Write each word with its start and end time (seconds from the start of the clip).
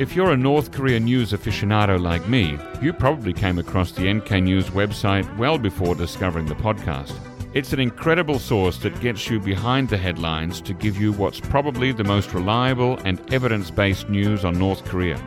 If 0.00 0.16
you're 0.16 0.32
a 0.32 0.36
North 0.36 0.72
Korea 0.72 0.98
news 0.98 1.32
aficionado 1.32 2.00
like 2.00 2.26
me, 2.26 2.58
you 2.80 2.90
probably 2.90 3.34
came 3.34 3.58
across 3.58 3.92
the 3.92 4.10
NK 4.10 4.30
News 4.42 4.70
website 4.70 5.28
well 5.36 5.58
before 5.58 5.94
discovering 5.94 6.46
the 6.46 6.54
podcast. 6.54 7.12
It's 7.52 7.74
an 7.74 7.80
incredible 7.80 8.38
source 8.38 8.78
that 8.78 8.98
gets 9.02 9.28
you 9.28 9.38
behind 9.38 9.90
the 9.90 9.98
headlines 9.98 10.62
to 10.62 10.72
give 10.72 10.96
you 10.96 11.12
what's 11.12 11.38
probably 11.38 11.92
the 11.92 12.02
most 12.02 12.32
reliable 12.32 12.96
and 13.04 13.20
evidence 13.30 13.70
based 13.70 14.08
news 14.08 14.42
on 14.42 14.58
North 14.58 14.86
Korea. 14.86 15.22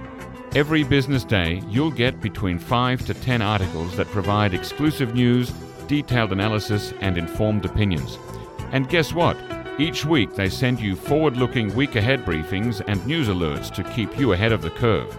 Every 0.56 0.81
business 0.83 1.24
day, 1.24 1.62
you'll 1.69 1.92
get 1.92 2.19
between 2.19 2.58
5 2.58 3.05
to 3.05 3.13
10 3.13 3.44
articles 3.44 3.96
that 3.96 4.08
provide 4.08 4.55
exclusive 4.55 5.13
news, 5.13 5.51
detailed 5.85 6.31
analysis, 6.31 6.96
and 6.99 7.15
informed 7.15 7.63
opinions. 7.63 8.17
And 8.71 8.90
guess 8.90 9.13
what? 9.13 9.37
Each 9.79 10.05
week, 10.05 10.35
they 10.35 10.49
send 10.49 10.79
you 10.79 10.96
forward 10.96 11.35
looking 11.35 11.74
week 11.74 11.96
ahead 11.96 12.24
briefings 12.24 12.83
and 12.87 13.03
news 13.08 13.28
alerts 13.28 13.74
to 13.74 13.83
keep 13.83 14.19
you 14.19 14.33
ahead 14.33 14.51
of 14.51 14.62
the 14.62 14.69
curve. 14.69 15.17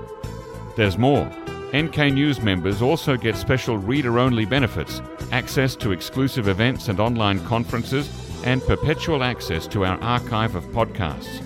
There's 0.77 0.97
more. 0.97 1.29
NK 1.75 2.13
News 2.13 2.41
members 2.41 2.81
also 2.81 3.17
get 3.17 3.35
special 3.35 3.77
reader 3.77 4.21
only 4.21 4.45
benefits, 4.45 5.03
access 5.33 5.75
to 5.77 5.91
exclusive 5.91 6.47
events 6.47 6.87
and 6.87 7.01
online 7.01 7.45
conferences, 7.47 8.09
and 8.45 8.63
perpetual 8.63 9.25
access 9.25 9.67
to 9.67 9.85
our 9.85 10.01
archive 10.01 10.55
of 10.55 10.65
podcasts. 10.67 11.43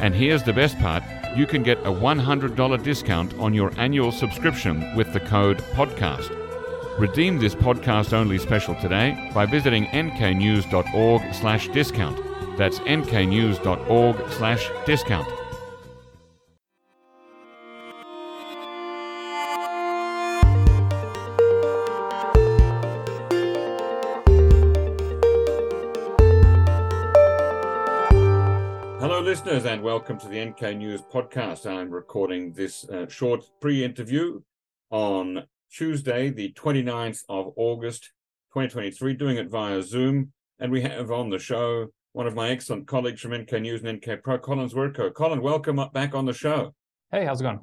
And 0.00 0.12
here's 0.12 0.42
the 0.42 0.52
best 0.52 0.76
part 0.80 1.04
you 1.36 1.46
can 1.46 1.62
get 1.62 1.78
a 1.78 1.92
$100 1.92 2.82
discount 2.82 3.32
on 3.34 3.54
your 3.54 3.72
annual 3.76 4.10
subscription 4.10 4.96
with 4.96 5.12
the 5.12 5.20
code 5.20 5.58
PODCAST. 5.74 6.98
Redeem 6.98 7.38
this 7.38 7.54
podcast 7.54 8.12
only 8.12 8.38
special 8.38 8.74
today 8.74 9.30
by 9.32 9.46
visiting 9.46 9.86
nknews.org 9.86 11.32
slash 11.32 11.68
discount. 11.68 12.29
That's 12.60 12.78
nknews.org 12.80 14.16
slash 14.32 14.68
discount. 14.84 15.26
Hello, 29.00 29.22
listeners, 29.22 29.64
and 29.64 29.82
welcome 29.82 30.18
to 30.18 30.28
the 30.28 30.44
NK 30.44 30.76
News 30.76 31.00
podcast. 31.00 31.64
I'm 31.64 31.88
recording 31.88 32.52
this 32.52 32.86
uh, 32.90 33.08
short 33.08 33.42
pre 33.62 33.82
interview 33.82 34.42
on 34.90 35.44
Tuesday, 35.72 36.28
the 36.28 36.52
29th 36.52 37.22
of 37.30 37.54
August, 37.56 38.10
2023, 38.52 39.14
doing 39.14 39.38
it 39.38 39.48
via 39.48 39.82
Zoom. 39.82 40.34
And 40.58 40.70
we 40.70 40.82
have 40.82 41.10
on 41.10 41.30
the 41.30 41.38
show 41.38 41.88
one 42.12 42.26
of 42.26 42.34
my 42.34 42.50
excellent 42.50 42.86
colleagues 42.86 43.20
from 43.20 43.34
NK 43.34 43.52
News 43.60 43.82
and 43.82 43.98
NK 43.98 44.22
Pro, 44.22 44.38
Colin 44.38 44.68
Zwirko. 44.68 45.12
Colin, 45.14 45.40
welcome 45.40 45.78
up 45.78 45.92
back 45.92 46.14
on 46.14 46.24
the 46.24 46.32
show. 46.32 46.74
Hey, 47.12 47.24
how's 47.24 47.40
it 47.40 47.44
going? 47.44 47.60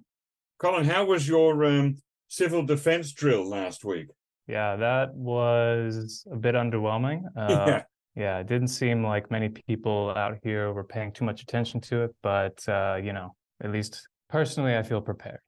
Colin, 0.57 0.85
how 0.85 1.05
was 1.05 1.27
your 1.27 1.65
um, 1.65 1.97
civil 2.27 2.63
defense 2.63 3.11
drill 3.11 3.47
last 3.47 3.83
week? 3.83 4.07
Yeah, 4.47 4.77
that 4.77 5.13
was 5.13 6.25
a 6.31 6.37
bit 6.37 6.55
underwhelming. 6.55 7.23
Uh, 7.37 7.65
yeah. 7.67 7.81
Yeah, 8.15 8.39
it 8.39 8.47
didn't 8.47 8.69
seem 8.69 9.03
like 9.03 9.29
many 9.29 9.49
people 9.49 10.11
out 10.15 10.39
here 10.41 10.73
were 10.73 10.83
paying 10.83 11.11
too 11.11 11.23
much 11.23 11.43
attention 11.43 11.79
to 11.81 12.01
it, 12.01 12.15
but 12.23 12.67
uh, 12.67 12.95
you 12.95 13.13
know, 13.13 13.35
at 13.63 13.71
least 13.71 14.07
personally, 14.27 14.75
I 14.75 14.81
feel 14.81 15.01
prepared. 15.01 15.39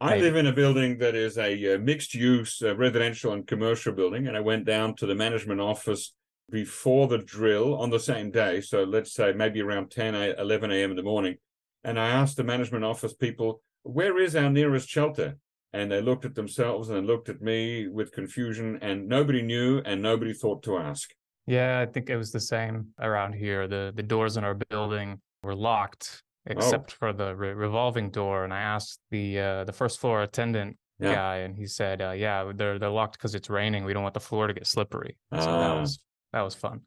I 0.00 0.18
live 0.18 0.36
in 0.36 0.46
a 0.46 0.52
building 0.52 0.98
that 0.98 1.16
is 1.16 1.38
a 1.38 1.74
uh, 1.74 1.78
mixed 1.78 2.14
use 2.14 2.62
uh, 2.62 2.76
residential 2.76 3.32
and 3.32 3.44
commercial 3.44 3.92
building, 3.92 4.28
and 4.28 4.36
I 4.36 4.40
went 4.40 4.64
down 4.64 4.94
to 4.96 5.06
the 5.06 5.16
management 5.16 5.60
office 5.60 6.14
before 6.58 7.08
the 7.08 7.18
drill 7.18 7.76
on 7.78 7.90
the 7.90 7.98
same 8.00 8.30
day. 8.30 8.60
So 8.60 8.84
let's 8.84 9.12
say 9.12 9.32
maybe 9.32 9.60
around 9.62 9.90
10, 9.90 10.14
a- 10.14 10.34
11 10.38 10.70
a.m. 10.70 10.90
in 10.90 10.96
the 10.96 11.02
morning. 11.02 11.36
And 11.82 11.98
I 11.98 12.08
asked 12.08 12.36
the 12.36 12.44
management 12.44 12.84
office 12.84 13.12
people, 13.14 13.60
where 13.82 14.18
is 14.18 14.34
our 14.36 14.50
nearest 14.50 14.88
shelter? 14.88 15.36
And 15.72 15.90
they 15.90 16.00
looked 16.00 16.24
at 16.24 16.34
themselves 16.34 16.88
and 16.88 17.06
looked 17.06 17.28
at 17.28 17.42
me 17.42 17.88
with 17.88 18.12
confusion, 18.12 18.78
and 18.80 19.08
nobody 19.08 19.42
knew 19.42 19.82
and 19.84 20.00
nobody 20.00 20.32
thought 20.32 20.62
to 20.64 20.78
ask. 20.78 21.10
Yeah, 21.46 21.80
I 21.80 21.86
think 21.86 22.08
it 22.08 22.16
was 22.16 22.30
the 22.30 22.40
same 22.40 22.88
around 23.00 23.34
here. 23.34 23.66
The 23.66 23.92
the 23.94 24.02
doors 24.02 24.36
in 24.36 24.44
our 24.44 24.54
building 24.70 25.20
were 25.42 25.54
locked 25.56 26.22
except 26.46 26.92
for 26.92 27.12
the 27.12 27.34
re- 27.34 27.52
revolving 27.54 28.10
door, 28.10 28.44
and 28.44 28.54
I 28.54 28.60
asked 28.60 29.00
the 29.10 29.40
uh, 29.40 29.64
the 29.64 29.72
first 29.72 29.98
floor 30.00 30.22
attendant 30.22 30.76
Yeah. 31.00 31.14
guy, 31.14 31.36
and 31.38 31.56
he 31.56 31.66
said, 31.66 32.00
uh, 32.00 32.12
"Yeah, 32.12 32.52
they're 32.54 32.78
they're 32.78 32.88
locked 32.88 33.18
because 33.18 33.34
it's 33.34 33.50
raining. 33.50 33.84
We 33.84 33.92
don't 33.92 34.04
want 34.04 34.14
the 34.14 34.20
floor 34.20 34.46
to 34.46 34.54
get 34.54 34.66
slippery." 34.68 35.18
So 35.32 35.38
that 35.38 35.48
Ah. 35.48 35.80
was 35.80 35.98
that 36.34 36.42
was 36.42 36.54
fun. 36.54 36.80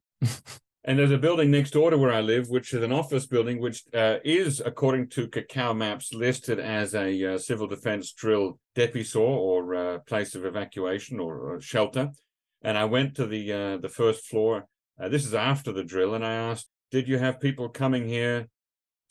And 0.83 0.97
there's 0.97 1.11
a 1.11 1.17
building 1.17 1.51
next 1.51 1.71
door 1.71 1.89
to 1.89 1.97
where 1.97 2.13
I 2.13 2.21
live, 2.21 2.47
which 2.47 2.73
is 2.73 2.81
an 2.81 2.93
office 2.93 3.25
building, 3.25 3.59
which 3.59 3.83
uh, 3.93 4.19
is, 4.23 4.61
according 4.65 5.09
to 5.09 5.27
Kakao 5.27 5.75
Maps, 5.75 6.13
listed 6.13 6.59
as 6.61 6.95
a 6.95 7.33
uh, 7.33 7.37
civil 7.37 7.67
defense 7.67 8.13
drill 8.13 8.57
depisor 8.73 9.19
or 9.19 9.75
uh, 9.75 9.97
place 9.99 10.33
of 10.33 10.45
evacuation 10.45 11.19
or, 11.19 11.39
or 11.39 11.59
shelter. 11.59 12.11
And 12.61 12.77
I 12.77 12.85
went 12.85 13.15
to 13.15 13.25
the 13.25 13.51
uh, 13.51 13.77
the 13.77 13.89
first 13.89 14.27
floor. 14.27 14.67
Uh, 14.97 15.09
this 15.09 15.25
is 15.25 15.33
after 15.33 15.73
the 15.73 15.83
drill, 15.83 16.13
and 16.13 16.25
I 16.25 16.33
asked, 16.33 16.69
"Did 16.89 17.09
you 17.09 17.17
have 17.17 17.41
people 17.41 17.67
coming 17.67 18.07
here 18.07 18.47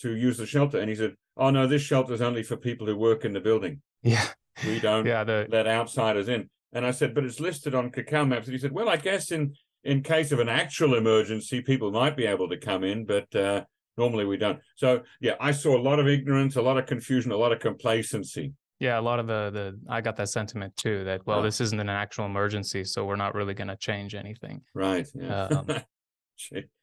to 0.00 0.16
use 0.16 0.38
the 0.38 0.46
shelter?" 0.46 0.80
And 0.80 0.88
he 0.88 0.96
said, 0.96 1.14
"Oh 1.36 1.50
no, 1.50 1.66
this 1.66 1.82
shelter 1.82 2.14
is 2.14 2.22
only 2.22 2.42
for 2.42 2.56
people 2.56 2.86
who 2.86 2.96
work 2.96 3.26
in 3.26 3.34
the 3.34 3.40
building. 3.40 3.82
yeah, 4.02 4.28
We 4.64 4.80
don't 4.80 5.04
yeah. 5.04 5.24
The 5.24 5.46
let 5.50 5.66
outsiders 5.66 6.28
in. 6.28 6.48
And 6.72 6.84
I 6.84 6.90
said, 6.90 7.14
but 7.14 7.24
it's 7.24 7.40
listed 7.40 7.74
on 7.74 7.90
Kakao 7.90 8.28
Maps. 8.28 8.46
And 8.46 8.54
he 8.54 8.58
said, 8.58 8.72
well, 8.72 8.88
I 8.88 8.96
guess 8.96 9.30
in 9.30 9.54
in 9.86 10.02
case 10.02 10.32
of 10.32 10.40
an 10.40 10.48
actual 10.48 10.96
emergency, 10.96 11.60
people 11.62 11.90
might 11.90 12.16
be 12.16 12.26
able 12.26 12.48
to 12.48 12.56
come 12.56 12.84
in, 12.84 13.06
but 13.06 13.34
uh, 13.34 13.64
normally 13.96 14.24
we 14.24 14.36
don't. 14.36 14.58
So 14.76 15.02
yeah, 15.20 15.34
I 15.40 15.52
saw 15.52 15.76
a 15.76 15.82
lot 15.82 15.98
of 15.98 16.06
ignorance, 16.08 16.56
a 16.56 16.62
lot 16.62 16.76
of 16.78 16.86
confusion, 16.86 17.32
a 17.32 17.36
lot 17.36 17.52
of 17.52 17.60
complacency. 17.60 18.52
Yeah, 18.78 18.98
a 18.98 19.00
lot 19.00 19.18
of 19.20 19.26
the 19.26 19.50
the 19.50 19.80
I 19.88 20.00
got 20.02 20.16
that 20.16 20.28
sentiment 20.28 20.76
too. 20.76 21.04
That 21.04 21.26
well, 21.26 21.38
Oh. 21.38 21.42
this 21.42 21.60
isn't 21.62 21.80
an 21.80 21.88
actual 21.88 22.26
emergency, 22.26 22.84
so 22.84 23.06
we're 23.06 23.16
not 23.16 23.34
really 23.34 23.54
going 23.54 23.68
to 23.68 23.76
change 23.76 24.14
anything. 24.14 24.60
Right. 24.74 25.06
Yeah. 25.14 25.44
Um, 25.44 25.66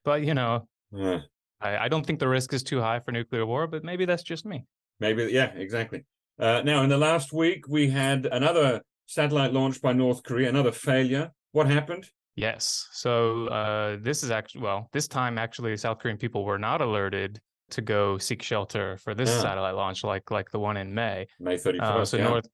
But 0.03 0.23
you 0.23 0.33
know, 0.33 0.67
Yeah. 0.91 1.19
I, 1.61 1.77
I 1.85 1.87
don't 1.87 2.05
think 2.05 2.19
the 2.19 2.27
risk 2.27 2.53
is 2.53 2.63
too 2.63 2.81
high 2.81 2.99
for 2.99 3.11
nuclear 3.11 3.45
war. 3.45 3.67
But 3.67 3.83
maybe 3.83 4.05
that's 4.05 4.23
just 4.23 4.45
me. 4.45 4.65
Maybe. 4.99 5.25
Yeah. 5.31 5.51
Exactly. 5.55 6.05
Uh, 6.39 6.61
now, 6.65 6.81
in 6.81 6.89
the 6.89 6.97
last 6.97 7.31
week, 7.31 7.67
we 7.67 7.89
had 7.91 8.25
another 8.25 8.81
satellite 9.05 9.53
launch 9.53 9.79
by 9.81 9.93
North 9.93 10.23
Korea, 10.23 10.49
another 10.49 10.71
failure. 10.71 11.31
What 11.51 11.67
happened? 11.67 12.05
Yes. 12.35 12.87
So 12.91 13.47
uh, 13.47 13.97
this 14.01 14.23
is 14.23 14.31
actually 14.31 14.61
well, 14.61 14.89
this 14.91 15.07
time 15.07 15.37
actually, 15.37 15.75
South 15.77 15.99
Korean 15.99 16.17
people 16.17 16.43
were 16.43 16.57
not 16.59 16.81
alerted 16.81 17.39
to 17.71 17.81
go 17.81 18.17
seek 18.17 18.41
shelter 18.41 18.97
for 18.97 19.13
this 19.15 19.29
Yeah. 19.29 19.41
satellite 19.41 19.75
launch, 19.75 20.03
like 20.03 20.29
like 20.31 20.49
the 20.51 20.59
one 20.59 20.77
in 20.77 20.93
May. 20.93 21.27
May 21.39 21.57
thirty 21.57 21.79
Uh, 21.79 22.03
so 22.05 22.17
yeah. 22.17 22.23
North, 22.29 22.47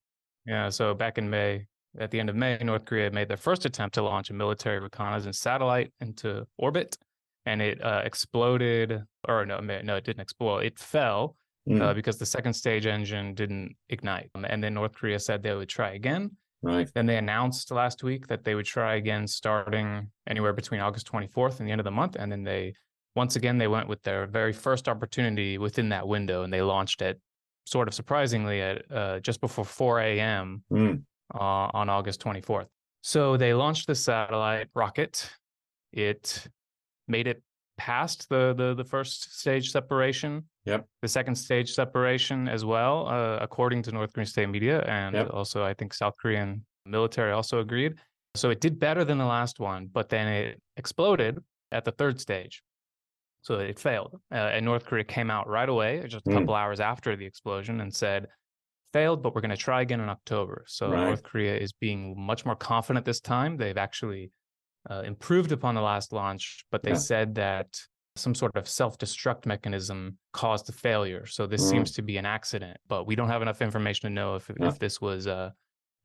yeah. 0.45 0.69
So 0.69 0.93
back 0.93 1.17
in 1.17 1.29
May, 1.29 1.65
at 1.99 2.11
the 2.11 2.19
end 2.19 2.29
of 2.29 2.35
May, 2.35 2.57
North 2.57 2.85
Korea 2.85 3.09
made 3.11 3.27
their 3.27 3.37
first 3.37 3.65
attempt 3.65 3.95
to 3.95 4.01
launch 4.01 4.29
a 4.29 4.33
military 4.33 4.79
reconnaissance 4.79 5.39
satellite 5.39 5.91
into 6.01 6.45
orbit, 6.57 6.97
and 7.45 7.61
it 7.61 7.81
uh, 7.83 8.01
exploded. 8.05 9.01
Or 9.27 9.45
no, 9.45 9.59
no, 9.59 9.95
it 9.95 10.03
didn't 10.03 10.21
explode. 10.21 10.59
It 10.65 10.77
fell 10.79 11.35
Mm, 11.67 11.81
uh, 11.81 11.93
because 11.93 12.17
the 12.17 12.25
second 12.25 12.53
stage 12.53 12.87
engine 12.87 13.35
didn't 13.35 13.75
ignite. 13.89 14.31
And 14.33 14.63
then 14.63 14.73
North 14.73 14.93
Korea 14.93 15.19
said 15.19 15.43
they 15.43 15.53
would 15.53 15.67
try 15.69 15.91
again. 15.91 16.31
Right. 16.61 16.89
Then 16.93 17.05
they 17.05 17.17
announced 17.17 17.71
last 17.71 18.03
week 18.03 18.27
that 18.27 18.43
they 18.43 18.55
would 18.55 18.65
try 18.65 18.95
again 18.95 19.27
starting 19.27 20.11
anywhere 20.27 20.53
between 20.53 20.81
August 20.81 21.11
24th 21.11 21.59
and 21.59 21.67
the 21.67 21.71
end 21.71 21.81
of 21.81 21.85
the 21.85 21.91
month. 21.91 22.15
And 22.19 22.31
then 22.31 22.43
they, 22.43 22.73
once 23.15 23.35
again, 23.35 23.57
they 23.57 23.67
went 23.67 23.87
with 23.87 24.01
their 24.03 24.27
very 24.27 24.53
first 24.53 24.87
opportunity 24.87 25.57
within 25.57 25.89
that 25.89 26.07
window 26.07 26.43
and 26.43 26.51
they 26.53 26.61
launched 26.61 27.01
it 27.01 27.19
sort 27.65 27.87
of 27.87 27.93
surprisingly 27.93 28.61
at 28.61 28.91
uh, 28.91 29.19
just 29.19 29.41
before 29.41 29.65
4 29.65 29.99
a.m. 30.01 30.63
Mm, 30.71 31.03
Uh, 31.33 31.69
on 31.73 31.89
August 31.89 32.19
24th. 32.21 32.67
So 33.01 33.37
they 33.37 33.53
launched 33.53 33.87
the 33.87 33.95
satellite 33.95 34.67
rocket. 34.73 35.29
It 35.93 36.47
made 37.07 37.27
it 37.27 37.41
past 37.77 38.27
the, 38.29 38.53
the, 38.57 38.73
the 38.73 38.83
first 38.83 39.39
stage 39.39 39.71
separation. 39.71 40.45
Yep. 40.69 40.85
The 41.01 41.07
second 41.07 41.35
stage 41.35 41.73
separation 41.73 42.47
as 42.47 42.63
well, 42.65 43.07
uh, 43.07 43.37
according 43.41 43.83
to 43.83 43.91
North 43.91 44.13
Korean 44.13 44.27
state 44.27 44.49
media. 44.49 44.81
And 44.83 45.15
Yep. 45.15 45.29
also, 45.33 45.63
I 45.63 45.73
think 45.73 45.93
South 45.93 46.15
Korean 46.21 46.65
military 46.85 47.31
also 47.31 47.59
agreed. 47.59 47.95
So 48.35 48.49
it 48.51 48.61
did 48.61 48.79
better 48.79 49.03
than 49.03 49.17
the 49.17 49.25
last 49.25 49.59
one, 49.59 49.87
but 49.87 50.09
then 50.09 50.27
it 50.27 50.61
exploded 50.77 51.39
at 51.71 51.83
the 51.85 51.91
third 51.91 52.19
stage. 52.19 52.61
So 53.41 53.55
it 53.59 53.79
failed. 53.79 54.19
Uh, 54.31 54.35
and 54.35 54.65
North 54.65 54.85
Korea 54.85 55.03
came 55.03 55.31
out 55.31 55.47
right 55.47 55.69
away, 55.69 56.05
just 56.07 56.27
a 56.27 56.29
Mm. 56.29 56.33
couple 56.39 56.53
hours 56.55 56.79
after 56.79 57.15
the 57.15 57.25
explosion, 57.25 57.81
and 57.81 57.93
said, 57.93 58.27
failed, 58.91 59.21
but 59.23 59.33
we're 59.33 59.41
going 59.41 59.49
to 59.51 59.57
try 59.57 59.81
again 59.81 60.01
in 60.01 60.09
October. 60.09 60.65
So 60.67 60.91
Right. 60.91 61.05
North 61.07 61.23
Korea 61.23 61.55
is 61.55 61.71
being 61.73 62.19
much 62.19 62.45
more 62.45 62.55
confident 62.55 63.05
this 63.05 63.19
time. 63.21 63.57
They've 63.57 63.77
actually 63.77 64.31
uh, 64.89 65.01
improved 65.05 65.51
upon 65.51 65.75
the 65.75 65.81
last 65.81 66.13
launch, 66.13 66.65
but 66.71 66.81
they 66.83 66.91
Yeah. 66.91 66.95
said 66.97 67.35
that 67.35 67.79
some 68.15 68.35
sort 68.35 68.55
of 68.55 68.67
self-destruct 68.67 69.45
mechanism 69.45 70.17
caused 70.33 70.65
the 70.67 70.71
failure. 70.73 71.25
So 71.25 71.47
this 71.47 71.63
Mm. 71.65 71.69
seems 71.69 71.91
to 71.93 72.01
be 72.01 72.17
an 72.17 72.25
accident, 72.25 72.77
but 72.87 73.05
we 73.05 73.15
don't 73.15 73.29
have 73.29 73.41
enough 73.41 73.61
information 73.61 74.09
to 74.09 74.13
know 74.13 74.35
if 74.35 74.49
Yeah. 74.59 74.67
if 74.67 74.79
this 74.79 74.99
was 74.99 75.27
uh, 75.27 75.51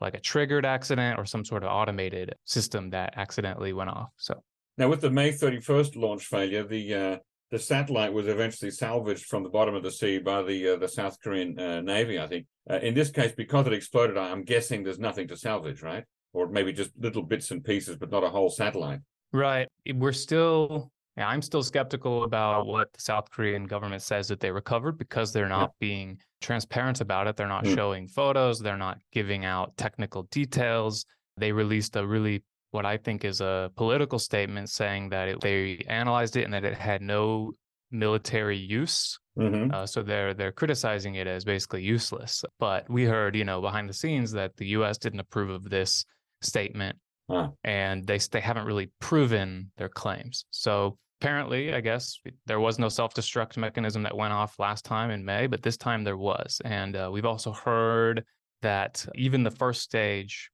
like 0.01 0.15
a 0.15 0.21
triggered 0.21 0.65
accident 0.67 1.19
or 1.19 1.25
some 1.25 1.45
sort 1.45 1.63
of 1.63 1.71
automated 1.71 2.35
system 2.45 2.91
that 2.91 3.15
accidentally 3.17 3.73
went 3.73 3.91
off. 3.91 4.11
So 4.17 4.43
Now, 4.77 4.89
with 4.89 5.01
the 5.01 5.11
May 5.11 5.31
31st 5.33 5.95
launch 5.97 6.27
failure, 6.27 6.65
the 6.65 6.95
uh, 6.95 7.19
the 7.51 7.59
satellite 7.61 8.13
was 8.13 8.27
eventually 8.27 8.71
salvaged 8.73 9.27
from 9.27 9.45
the 9.45 9.49
bottom 9.49 9.75
of 9.77 9.83
the 9.85 9.91
sea 9.93 10.19
by 10.19 10.43
the 10.43 10.71
uh, 10.71 10.77
the 10.77 10.89
South 10.89 11.21
Korean 11.21 11.59
uh, 11.59 11.81
Navy, 11.81 12.19
I 12.19 12.27
think. 12.27 12.47
Uh, 12.69 12.81
in 12.83 12.95
this 12.95 13.11
case, 13.11 13.33
because 13.37 13.67
it 13.67 13.73
exploded, 13.73 14.17
I'm 14.17 14.43
guessing 14.43 14.83
there's 14.83 14.99
nothing 14.99 15.29
to 15.29 15.37
salvage, 15.37 15.83
right? 15.83 16.05
Or 16.33 16.49
maybe 16.49 16.73
just 16.73 16.91
little 16.99 17.23
bits 17.23 17.51
and 17.53 17.63
pieces, 17.63 17.97
but 17.97 18.11
not 18.11 18.25
a 18.25 18.29
whole 18.31 18.51
satellite. 18.51 19.01
Right. 19.33 19.69
We're 19.93 20.13
still, 20.13 20.91
yeah, 21.17 21.29
I'm 21.29 21.43
still 21.43 21.63
skeptical 21.63 22.25
about 22.25 22.67
what 22.67 22.93
the 22.93 23.01
South 23.01 23.31
Korean 23.31 23.67
government 23.67 24.03
says 24.03 24.27
that 24.29 24.41
they 24.41 24.51
recovered 24.51 24.99
because 24.99 25.33
they're 25.33 25.49
not 25.49 25.71
yeah. 25.81 25.87
being 25.87 26.19
transparent 26.41 27.01
about 27.01 27.29
it. 27.29 27.37
They're 27.37 27.47
not 27.47 27.65
mm. 27.65 27.75
showing 27.75 28.09
photos. 28.09 28.59
They're 28.59 28.77
not 28.77 28.99
giving 29.13 29.45
out 29.45 29.77
technical 29.77 30.25
details. 30.25 31.07
They 31.37 31.53
released 31.53 31.95
a 31.97 32.07
really 32.07 32.43
what 32.73 32.85
I 32.85 32.97
think 32.97 33.25
is 33.25 33.41
a 33.41 33.71
political 33.77 34.19
statement 34.19 34.69
saying 34.69 35.11
that 35.11 35.29
it, 35.29 35.41
they 35.41 35.85
analyzed 35.89 36.37
it 36.37 36.43
and 36.43 36.53
that 36.53 36.65
it 36.65 36.75
had 36.75 37.01
no 37.01 37.53
military 37.93 38.59
use. 38.59 39.17
Mm-hmm. 39.39 39.73
Uh, 39.73 39.87
so 39.87 40.03
they're 40.03 40.35
they're 40.35 40.53
criticizing 40.53 41.15
it 41.15 41.29
as 41.29 41.45
basically 41.45 41.83
useless. 41.83 42.45
But 42.59 42.91
we 42.91 43.05
heard, 43.05 43.37
you 43.37 43.45
know, 43.45 43.61
behind 43.61 43.89
the 43.89 43.95
scenes 43.95 44.33
that 44.33 44.57
the 44.57 44.67
U.S. 44.79 44.99
didn't 44.99 45.21
approve 45.21 45.51
of 45.51 45.71
this 45.71 46.05
statement, 46.43 46.99
huh. 47.31 47.51
and 47.63 48.05
they 48.05 48.19
they 48.19 48.41
haven't 48.41 48.67
really 48.67 48.91
proven 49.01 49.71
their 49.77 49.89
claims. 49.89 50.45
So 50.51 50.99
apparently, 51.21 51.75
I 51.75 51.81
guess 51.81 52.19
there 52.47 52.61
was 52.61 52.79
no 52.79 52.89
self 52.89 53.15
destruct 53.15 53.57
mechanism 53.57 54.03
that 54.03 54.17
went 54.17 54.33
off 54.33 54.59
last 54.59 54.85
time 54.85 55.11
in 55.11 55.25
May, 55.25 55.47
but 55.47 55.63
this 55.63 55.77
time 55.77 56.05
there 56.05 56.17
was. 56.17 56.61
And 56.65 56.97
uh, 56.97 57.11
we've 57.13 57.25
also 57.25 57.53
heard 57.53 58.25
that 58.63 59.05
even 59.15 59.43
the 59.43 59.51
first 59.51 59.83
stage 59.83 60.51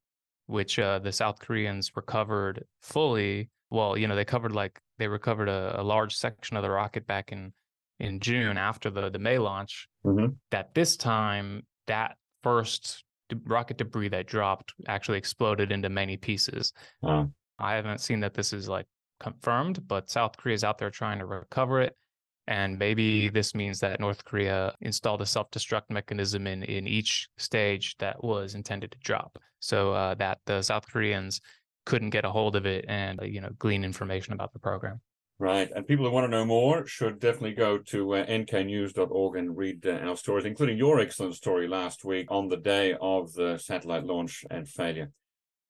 which 0.50 0.80
uh, 0.80 0.98
the 0.98 1.12
South 1.12 1.38
Koreans 1.38 1.92
recovered 1.94 2.64
fully. 2.82 3.48
Well, 3.70 3.96
you 3.96 4.08
know, 4.08 4.16
they 4.16 4.24
covered 4.24 4.52
like 4.52 4.80
they 4.98 5.06
recovered 5.06 5.48
a, 5.48 5.80
a 5.80 5.82
large 5.82 6.16
section 6.16 6.56
of 6.56 6.62
the 6.62 6.70
rocket 6.70 7.06
back 7.06 7.32
in 7.32 7.52
in 8.00 8.18
June 8.18 8.58
after 8.58 8.90
the 8.90 9.10
the 9.10 9.18
May 9.18 9.38
launch. 9.38 9.88
Mm-hmm. 10.04 10.32
That 10.50 10.74
this 10.74 10.96
time, 10.96 11.62
that 11.86 12.16
first 12.42 13.04
rocket 13.46 13.78
debris 13.78 14.08
that 14.08 14.26
dropped 14.26 14.74
actually 14.88 15.18
exploded 15.18 15.70
into 15.70 15.88
many 15.88 16.16
pieces. 16.16 16.72
I 17.60 17.74
haven't 17.74 18.00
seen 18.00 18.20
that 18.20 18.34
this 18.34 18.52
is 18.52 18.68
like 18.68 18.86
confirmed, 19.20 19.86
but 19.86 20.10
South 20.10 20.36
Korea 20.36 20.54
is 20.54 20.64
out 20.64 20.78
there 20.78 20.90
trying 20.90 21.18
to 21.18 21.26
recover 21.26 21.80
it. 21.80 21.96
And 22.46 22.78
maybe 22.78 23.28
this 23.28 23.54
means 23.54 23.78
that 23.80 24.00
North 24.00 24.24
Korea 24.24 24.74
installed 24.80 25.22
a 25.22 25.26
self 25.26 25.50
destruct 25.52 25.90
mechanism 25.90 26.48
in, 26.48 26.64
in 26.64 26.88
each 26.88 27.28
stage 27.38 27.96
that 27.98 28.24
was 28.24 28.54
intended 28.56 28.90
to 28.90 28.98
drop 28.98 29.38
so 29.60 29.92
uh, 29.92 30.14
that 30.14 30.38
the 30.46 30.62
South 30.62 30.90
Koreans 30.90 31.40
couldn't 31.86 32.10
get 32.10 32.24
a 32.24 32.30
hold 32.30 32.56
of 32.56 32.66
it 32.66 32.84
and, 32.88 33.20
uh, 33.20 33.24
you 33.24 33.40
know, 33.40 33.50
glean 33.58 33.84
information 33.84 34.32
about 34.32 34.52
the 34.52 34.58
program. 34.58 35.00
Right. 35.38 35.70
And 35.74 35.86
people 35.86 36.04
who 36.04 36.10
want 36.10 36.24
to 36.24 36.30
know 36.30 36.44
more 36.44 36.86
should 36.86 37.18
definitely 37.18 37.54
go 37.54 37.78
to 37.78 38.16
uh, 38.16 38.26
nknews.org 38.26 39.36
and 39.36 39.56
read 39.56 39.86
uh, 39.86 39.92
our 39.92 40.16
stories, 40.16 40.44
including 40.44 40.76
your 40.76 41.00
excellent 41.00 41.34
story 41.34 41.66
last 41.66 42.04
week 42.04 42.26
on 42.30 42.48
the 42.48 42.58
day 42.58 42.94
of 43.00 43.32
the 43.32 43.56
satellite 43.56 44.04
launch 44.04 44.44
and 44.50 44.68
failure. 44.68 45.12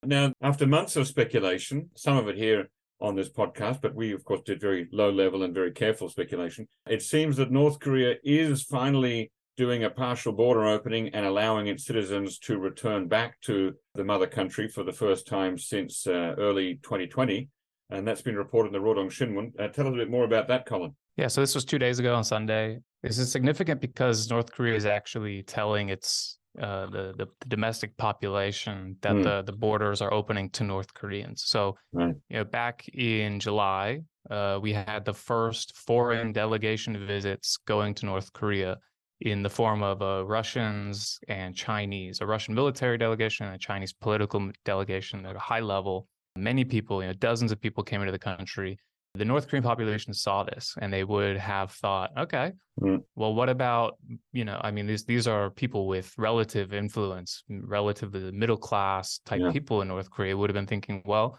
Now, 0.03 0.33
after 0.41 0.67
months 0.67 0.97
of 0.97 1.07
speculation, 1.07 1.91
some 1.95 2.17
of 2.17 2.27
it 2.27 2.37
here 2.37 2.69
on 3.01 3.17
this 3.17 3.29
podcast, 3.29 3.81
but 3.81 3.95
we, 3.95 4.13
of 4.13 4.25
course, 4.25 4.41
did 4.45 4.61
very 4.61 4.89
low 4.93 5.11
level 5.11 5.43
and 5.43 5.55
very 5.55 5.73
careful 5.73 6.09
speculation. 6.09 6.67
It 6.89 7.03
seems 7.03 7.37
that 7.37 7.51
North 7.51 7.81
Korea 7.81 8.17
is 8.25 8.63
finally 8.63 9.33
doing 9.57 9.85
a 9.85 9.91
partial 9.91 10.33
border 10.33 10.67
opening 10.67 11.09
and 11.11 11.27
allowing 11.27 11.67
its 11.67 11.85
citizens 11.85 12.39
to 12.39 12.59
return 12.59 13.09
back 13.09 13.41
to 13.43 13.75
the 13.95 14.05
mother 14.05 14.27
country 14.27 14.69
for 14.69 14.85
the 14.85 14.93
first 14.93 15.27
time 15.27 15.59
since 15.59 16.07
uh, 16.07 16.35
early 16.39 16.77
2020. 16.83 17.49
And 17.91 18.07
that's 18.07 18.23
been 18.23 18.37
reported 18.37 18.75
in 18.75 18.81
the 18.81 18.89
Rodong 18.89 19.11
Sinmun. 19.11 19.53
Uh, 19.59 19.69
tell 19.69 19.87
us 19.87 19.93
a 19.93 19.97
bit 19.97 20.11
more 20.11 20.25
about 20.25 20.49
that, 20.49 20.65
Colin. 20.65 20.95
Yeah, 21.17 21.27
so 21.27 21.41
this 21.41 21.55
was 21.55 21.65
two 21.65 21.79
days 21.79 21.99
ago 21.99 22.15
on 22.15 22.25
Sunday. 22.25 22.79
This 23.03 23.19
is 23.19 23.31
significant 23.31 23.81
because 23.81 24.31
North 24.31 24.51
Korea 24.51 24.75
is 24.75 24.87
actually 24.87 25.43
telling 25.43 25.91
its 25.91 26.39
uh, 26.59 26.87
the, 26.87 27.15
the, 27.17 27.27
the 27.41 27.49
domestic 27.49 27.97
population 27.97 28.97
that 29.03 29.15
mm. 29.15 29.23
the 29.23 29.43
the 29.43 29.53
borders 29.53 30.01
are 30.01 30.13
opening 30.13 30.51
to 30.51 30.65
North 30.65 30.93
Koreans. 30.95 31.45
So 31.47 31.77
right. 31.93 32.15
you 32.29 32.39
know, 32.39 32.45
back 32.45 32.89
in 32.89 33.39
July, 33.39 34.01
uh, 34.31 34.59
we 34.61 34.73
had 34.73 35.05
the 35.05 35.15
first 35.15 35.77
foreign 35.77 36.33
delegation 36.33 37.07
visits 37.07 37.57
going 37.67 37.95
to 37.95 38.07
North 38.07 38.33
Korea 38.33 38.79
in 39.21 39.43
the 39.43 39.51
form 39.51 39.83
of 39.83 40.03
uh, 40.03 40.25
Russians 40.27 41.19
and 41.29 41.55
Chinese, 41.55 42.21
a 42.21 42.27
Russian 42.27 42.55
military 42.55 42.99
delegation 42.99 43.47
and 43.47 43.55
a 43.55 43.59
Chinese 43.59 43.93
political 43.93 44.51
delegation 44.65 45.27
at 45.27 45.37
a 45.37 45.41
high 45.41 45.61
level. 45.61 46.09
Many 46.37 46.65
people, 46.65 47.03
you 47.03 47.09
know, 47.09 47.15
dozens 47.15 47.53
of 47.53 47.61
people 47.61 47.85
came 47.85 48.01
into 48.01 48.13
the 48.13 48.19
country 48.19 48.79
the 49.15 49.25
North 49.25 49.49
Korean 49.49 49.65
population 49.65 50.15
saw 50.15 50.45
this 50.45 50.75
and 50.81 50.93
they 50.93 51.03
would 51.03 51.37
have 51.37 51.73
thought, 51.73 52.11
okay, 52.17 52.53
mm. 52.81 53.03
well, 53.17 53.35
what 53.35 53.49
about, 53.49 53.99
you 54.33 54.45
know, 54.45 54.61
I 54.63 54.71
mean, 54.71 54.87
these 54.87 55.05
these 55.05 55.27
are 55.27 55.51
people 55.51 55.89
with 55.89 56.13
relative 56.17 56.73
influence, 56.73 57.43
relatively 57.49 58.31
middle 58.31 58.57
class 58.57 59.21
type 59.27 59.41
yeah. 59.41 59.51
people 59.51 59.83
in 59.83 59.89
North 59.89 60.11
Korea 60.11 60.37
would 60.37 60.49
have 60.49 60.55
been 60.55 60.67
thinking, 60.67 61.03
well, 61.05 61.39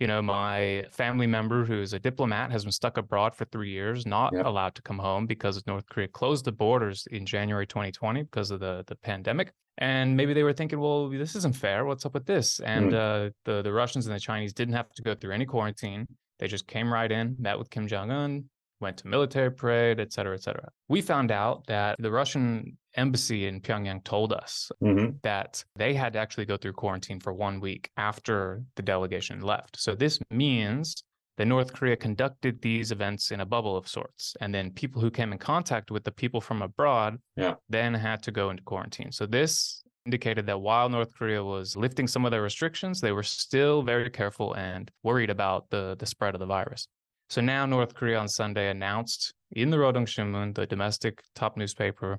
you 0.00 0.08
know, 0.08 0.20
my 0.20 0.84
family 0.90 1.28
member 1.28 1.64
who's 1.64 1.92
a 1.92 1.98
diplomat 2.00 2.50
has 2.50 2.64
been 2.64 2.72
stuck 2.72 2.96
abroad 2.96 3.36
for 3.36 3.44
three 3.44 3.70
years, 3.70 4.04
not 4.04 4.32
yeah. 4.34 4.42
allowed 4.44 4.74
to 4.74 4.82
come 4.82 4.98
home 4.98 5.26
because 5.26 5.64
North 5.64 5.86
Korea 5.86 6.08
closed 6.08 6.44
the 6.44 6.50
borders 6.50 7.06
in 7.12 7.24
January 7.24 7.68
2020 7.68 8.24
because 8.24 8.50
of 8.50 8.58
the 8.58 8.82
the 8.88 8.96
pandemic. 8.96 9.52
And 9.78 10.16
maybe 10.16 10.34
they 10.34 10.42
were 10.42 10.52
thinking, 10.52 10.80
well, 10.80 11.08
this 11.08 11.36
isn't 11.36 11.54
fair. 11.54 11.84
What's 11.84 12.04
up 12.04 12.14
with 12.14 12.26
this? 12.26 12.58
And 12.60 12.90
mm. 12.90 13.28
uh, 13.28 13.30
the 13.44 13.62
the 13.62 13.72
Russians 13.72 14.06
and 14.08 14.16
the 14.16 14.20
Chinese 14.20 14.52
didn't 14.52 14.74
have 14.74 14.90
to 14.94 15.02
go 15.02 15.14
through 15.14 15.34
any 15.34 15.46
quarantine. 15.46 16.08
They 16.42 16.48
just 16.48 16.66
came 16.66 16.92
right 16.92 17.12
in, 17.12 17.36
met 17.38 17.56
with 17.56 17.70
Kim 17.70 17.86
Jong 17.86 18.10
Un, 18.10 18.46
went 18.80 18.96
to 18.96 19.06
military 19.06 19.52
parade, 19.52 20.00
et 20.00 20.12
cetera, 20.12 20.34
et 20.34 20.42
cetera. 20.42 20.68
We 20.88 21.00
found 21.00 21.30
out 21.30 21.64
that 21.68 21.94
the 22.00 22.10
Russian 22.10 22.76
embassy 22.96 23.46
in 23.46 23.60
Pyongyang 23.60 24.02
told 24.02 24.32
us 24.32 24.68
mm-hmm. 24.82 25.18
that 25.22 25.64
they 25.76 25.94
had 25.94 26.14
to 26.14 26.18
actually 26.18 26.46
go 26.46 26.56
through 26.56 26.72
quarantine 26.72 27.20
for 27.20 27.32
one 27.32 27.60
week 27.60 27.90
after 27.96 28.64
the 28.74 28.82
delegation 28.82 29.40
left. 29.40 29.80
So 29.80 29.94
this 29.94 30.18
means 30.32 31.04
that 31.36 31.46
North 31.46 31.72
Korea 31.72 31.94
conducted 31.94 32.60
these 32.60 32.90
events 32.90 33.30
in 33.30 33.38
a 33.38 33.46
bubble 33.46 33.76
of 33.76 33.86
sorts. 33.86 34.34
And 34.40 34.52
then 34.52 34.72
people 34.72 35.00
who 35.00 35.12
came 35.12 35.30
in 35.30 35.38
contact 35.38 35.92
with 35.92 36.02
the 36.02 36.10
people 36.10 36.40
from 36.40 36.60
abroad 36.60 37.18
yeah. 37.36 37.54
then 37.68 37.94
had 37.94 38.20
to 38.24 38.32
go 38.32 38.50
into 38.50 38.64
quarantine. 38.64 39.12
So 39.12 39.26
this 39.26 39.81
indicated 40.06 40.46
that 40.46 40.60
while 40.60 40.88
North 40.88 41.14
Korea 41.14 41.42
was 41.42 41.76
lifting 41.76 42.06
some 42.06 42.24
of 42.24 42.30
their 42.30 42.42
restrictions, 42.42 43.00
they 43.00 43.12
were 43.12 43.22
still 43.22 43.82
very 43.82 44.10
careful 44.10 44.54
and 44.54 44.90
worried 45.02 45.30
about 45.30 45.70
the, 45.70 45.96
the 45.98 46.06
spread 46.06 46.34
of 46.34 46.40
the 46.40 46.46
virus. 46.46 46.88
So 47.30 47.40
now 47.40 47.64
North 47.66 47.94
Korea 47.94 48.18
on 48.18 48.28
Sunday 48.28 48.68
announced 48.68 49.32
in 49.52 49.70
the 49.70 49.76
Rodong 49.76 50.06
Sinmun, 50.06 50.54
the 50.54 50.66
domestic 50.66 51.22
top 51.34 51.56
newspaper, 51.56 52.18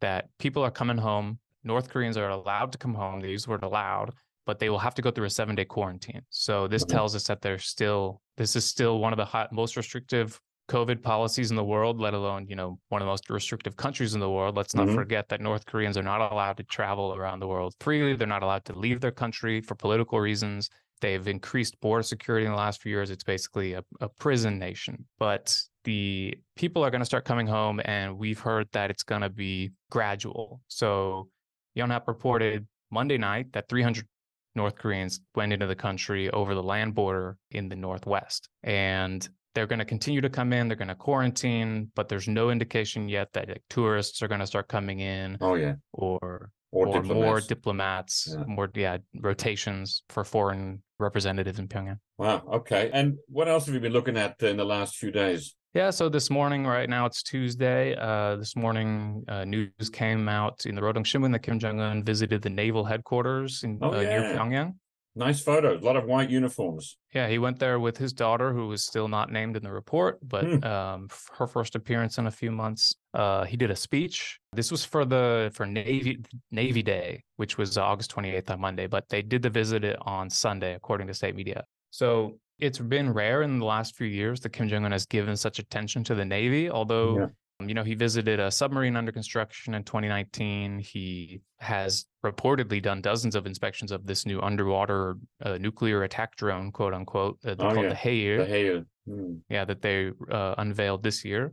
that 0.00 0.28
people 0.38 0.62
are 0.62 0.70
coming 0.70 0.98
home. 0.98 1.38
North 1.64 1.88
Koreans 1.88 2.16
are 2.16 2.28
allowed 2.30 2.72
to 2.72 2.78
come 2.78 2.94
home. 2.94 3.20
They 3.20 3.28
use 3.28 3.44
the 3.44 3.50
word 3.50 3.62
allowed, 3.62 4.12
but 4.46 4.58
they 4.58 4.70
will 4.70 4.78
have 4.78 4.94
to 4.96 5.02
go 5.02 5.10
through 5.10 5.26
a 5.26 5.30
seven 5.30 5.54
day 5.54 5.64
quarantine. 5.64 6.22
So 6.30 6.66
this 6.68 6.84
mm-hmm. 6.84 6.96
tells 6.96 7.14
us 7.14 7.24
that 7.28 7.40
they're 7.40 7.58
still, 7.58 8.20
this 8.36 8.56
is 8.56 8.64
still 8.64 8.98
one 8.98 9.12
of 9.12 9.16
the 9.18 9.24
hot, 9.24 9.52
most 9.52 9.76
restrictive 9.76 10.40
COVID 10.70 11.02
policies 11.02 11.50
in 11.50 11.56
the 11.56 11.64
world, 11.64 12.00
let 12.00 12.14
alone, 12.14 12.46
you 12.48 12.54
know, 12.54 12.78
one 12.90 13.02
of 13.02 13.06
the 13.06 13.10
most 13.10 13.28
restrictive 13.28 13.76
countries 13.76 14.14
in 14.14 14.20
the 14.20 14.30
world. 14.30 14.56
Let's 14.56 14.74
not 14.74 14.86
mm-hmm. 14.86 14.94
forget 14.94 15.28
that 15.28 15.40
North 15.40 15.66
Koreans 15.66 15.98
are 15.98 16.02
not 16.02 16.32
allowed 16.32 16.56
to 16.58 16.62
travel 16.62 17.12
around 17.16 17.40
the 17.40 17.48
world 17.48 17.74
freely. 17.80 18.14
They're 18.14 18.28
not 18.28 18.44
allowed 18.44 18.64
to 18.66 18.78
leave 18.78 19.00
their 19.00 19.10
country 19.10 19.60
for 19.60 19.74
political 19.74 20.20
reasons. 20.20 20.70
They've 21.00 21.26
increased 21.26 21.80
border 21.80 22.04
security 22.04 22.46
in 22.46 22.52
the 22.52 22.58
last 22.58 22.80
few 22.80 22.92
years. 22.92 23.10
It's 23.10 23.24
basically 23.24 23.72
a, 23.72 23.82
a 24.00 24.08
prison 24.08 24.60
nation. 24.60 25.06
But 25.18 25.58
the 25.82 26.36
people 26.54 26.84
are 26.84 26.90
going 26.90 27.00
to 27.00 27.06
start 27.06 27.24
coming 27.24 27.48
home, 27.48 27.80
and 27.84 28.16
we've 28.16 28.38
heard 28.38 28.68
that 28.72 28.90
it's 28.90 29.02
going 29.02 29.22
to 29.22 29.30
be 29.30 29.72
gradual. 29.90 30.60
So 30.68 31.30
Yonhap 31.76 32.06
reported 32.06 32.66
Monday 32.92 33.18
night 33.18 33.52
that 33.54 33.68
300 33.68 34.06
North 34.54 34.76
Koreans 34.76 35.20
went 35.34 35.52
into 35.52 35.66
the 35.66 35.74
country 35.74 36.30
over 36.30 36.54
the 36.54 36.62
land 36.62 36.94
border 36.94 37.38
in 37.50 37.68
the 37.68 37.76
Northwest. 37.76 38.48
And 38.62 39.28
they're 39.54 39.66
going 39.66 39.78
to 39.78 39.84
continue 39.84 40.20
to 40.20 40.30
come 40.30 40.52
in 40.52 40.68
they're 40.68 40.76
going 40.76 40.88
to 40.88 40.94
quarantine 40.94 41.90
but 41.94 42.08
there's 42.08 42.28
no 42.28 42.50
indication 42.50 43.08
yet 43.08 43.32
that 43.32 43.48
like, 43.48 43.62
tourists 43.68 44.22
are 44.22 44.28
going 44.28 44.40
to 44.40 44.46
start 44.46 44.68
coming 44.68 45.00
in 45.00 45.36
oh 45.40 45.54
yeah 45.54 45.74
or 45.92 46.50
or, 46.72 46.86
or 46.86 47.00
diplomats. 47.00 47.14
more 47.14 47.40
diplomats 47.40 48.28
yeah. 48.30 48.44
more 48.46 48.70
yeah 48.74 48.98
rotations 49.20 50.02
for 50.08 50.24
foreign 50.24 50.82
representatives 50.98 51.58
in 51.58 51.68
pyongyang 51.68 51.98
wow 52.18 52.42
okay 52.52 52.90
and 52.92 53.16
what 53.28 53.48
else 53.48 53.66
have 53.66 53.74
you 53.74 53.80
been 53.80 53.92
looking 53.92 54.16
at 54.16 54.40
in 54.42 54.56
the 54.56 54.64
last 54.64 54.96
few 54.96 55.10
days 55.10 55.54
yeah, 55.72 55.90
so 55.90 56.08
this 56.08 56.30
morning, 56.30 56.66
right 56.66 56.90
now 56.90 57.06
it's 57.06 57.22
Tuesday. 57.22 57.94
Uh, 57.94 58.34
this 58.34 58.56
morning, 58.56 59.22
uh, 59.28 59.44
news 59.44 59.70
came 59.92 60.28
out 60.28 60.66
in 60.66 60.74
the 60.74 60.80
Rodong 60.80 61.06
Sinmun 61.06 61.30
that 61.30 61.44
Kim 61.44 61.60
Jong 61.60 61.78
Un 61.78 62.02
visited 62.02 62.42
the 62.42 62.50
naval 62.50 62.84
headquarters 62.84 63.62
in, 63.62 63.78
oh, 63.80 63.92
uh, 63.92 64.00
yeah. 64.00 64.08
near 64.08 64.36
Pyongyang. 64.36 64.74
Nice 65.16 65.42
photos, 65.42 65.82
a 65.82 65.84
lot 65.84 65.96
of 65.96 66.04
white 66.04 66.30
uniforms. 66.30 66.96
Yeah, 67.12 67.28
he 67.28 67.38
went 67.38 67.58
there 67.58 67.80
with 67.80 67.96
his 67.96 68.12
daughter, 68.12 68.52
who 68.52 68.68
was 68.68 68.84
still 68.84 69.08
not 69.08 69.32
named 69.32 69.56
in 69.56 69.62
the 69.64 69.72
report, 69.72 70.18
but 70.22 70.44
hmm. 70.44 70.64
um, 70.64 71.08
her 71.36 71.48
first 71.48 71.74
appearance 71.74 72.18
in 72.18 72.28
a 72.28 72.30
few 72.30 72.52
months. 72.52 72.94
Uh, 73.12 73.44
he 73.44 73.56
did 73.56 73.72
a 73.72 73.76
speech. 73.76 74.38
This 74.52 74.70
was 74.70 74.84
for 74.84 75.04
the 75.04 75.50
for 75.52 75.66
Navy 75.66 76.20
Navy 76.52 76.82
Day, 76.82 77.24
which 77.36 77.58
was 77.58 77.76
August 77.76 78.14
28th 78.14 78.50
on 78.50 78.60
Monday, 78.60 78.86
but 78.86 79.08
they 79.08 79.20
did 79.22 79.42
the 79.42 79.50
visit 79.50 79.84
on 80.02 80.30
Sunday, 80.30 80.74
according 80.74 81.08
to 81.08 81.14
state 81.14 81.34
media. 81.34 81.64
So 81.90 82.38
It's 82.60 82.78
been 82.78 83.12
rare 83.12 83.42
in 83.42 83.58
the 83.58 83.64
last 83.64 83.96
few 83.96 84.06
years 84.06 84.40
that 84.40 84.50
Kim 84.50 84.68
Jong 84.68 84.84
un 84.84 84.92
has 84.92 85.06
given 85.06 85.34
such 85.36 85.58
attention 85.58 86.04
to 86.04 86.14
the 86.14 86.24
Navy, 86.24 86.70
although. 86.70 87.18
Yeah. 87.18 87.26
You 87.68 87.74
know, 87.74 87.82
he 87.82 87.94
visited 87.94 88.40
a 88.40 88.50
submarine 88.50 88.96
under 88.96 89.12
construction 89.12 89.74
in 89.74 89.84
2019. 89.84 90.78
He 90.78 91.40
has 91.58 92.06
reportedly 92.24 92.82
done 92.82 93.00
dozens 93.00 93.34
of 93.34 93.46
inspections 93.46 93.92
of 93.92 94.06
this 94.06 94.26
new 94.26 94.40
underwater 94.40 95.16
uh, 95.42 95.58
nuclear 95.58 96.04
attack 96.04 96.36
drone, 96.36 96.72
quote 96.72 96.94
unquote. 96.94 97.38
Uh, 97.44 97.54
oh, 97.58 97.72
called 97.72 97.84
yeah. 97.84 97.88
the 97.88 97.94
Haeil. 97.94 98.46
The 98.46 98.52
Haeil. 98.52 98.86
Mm. 99.08 99.40
Yeah, 99.48 99.64
that 99.64 99.82
they 99.82 100.12
uh, 100.30 100.54
unveiled 100.58 101.02
this 101.02 101.24
year. 101.24 101.52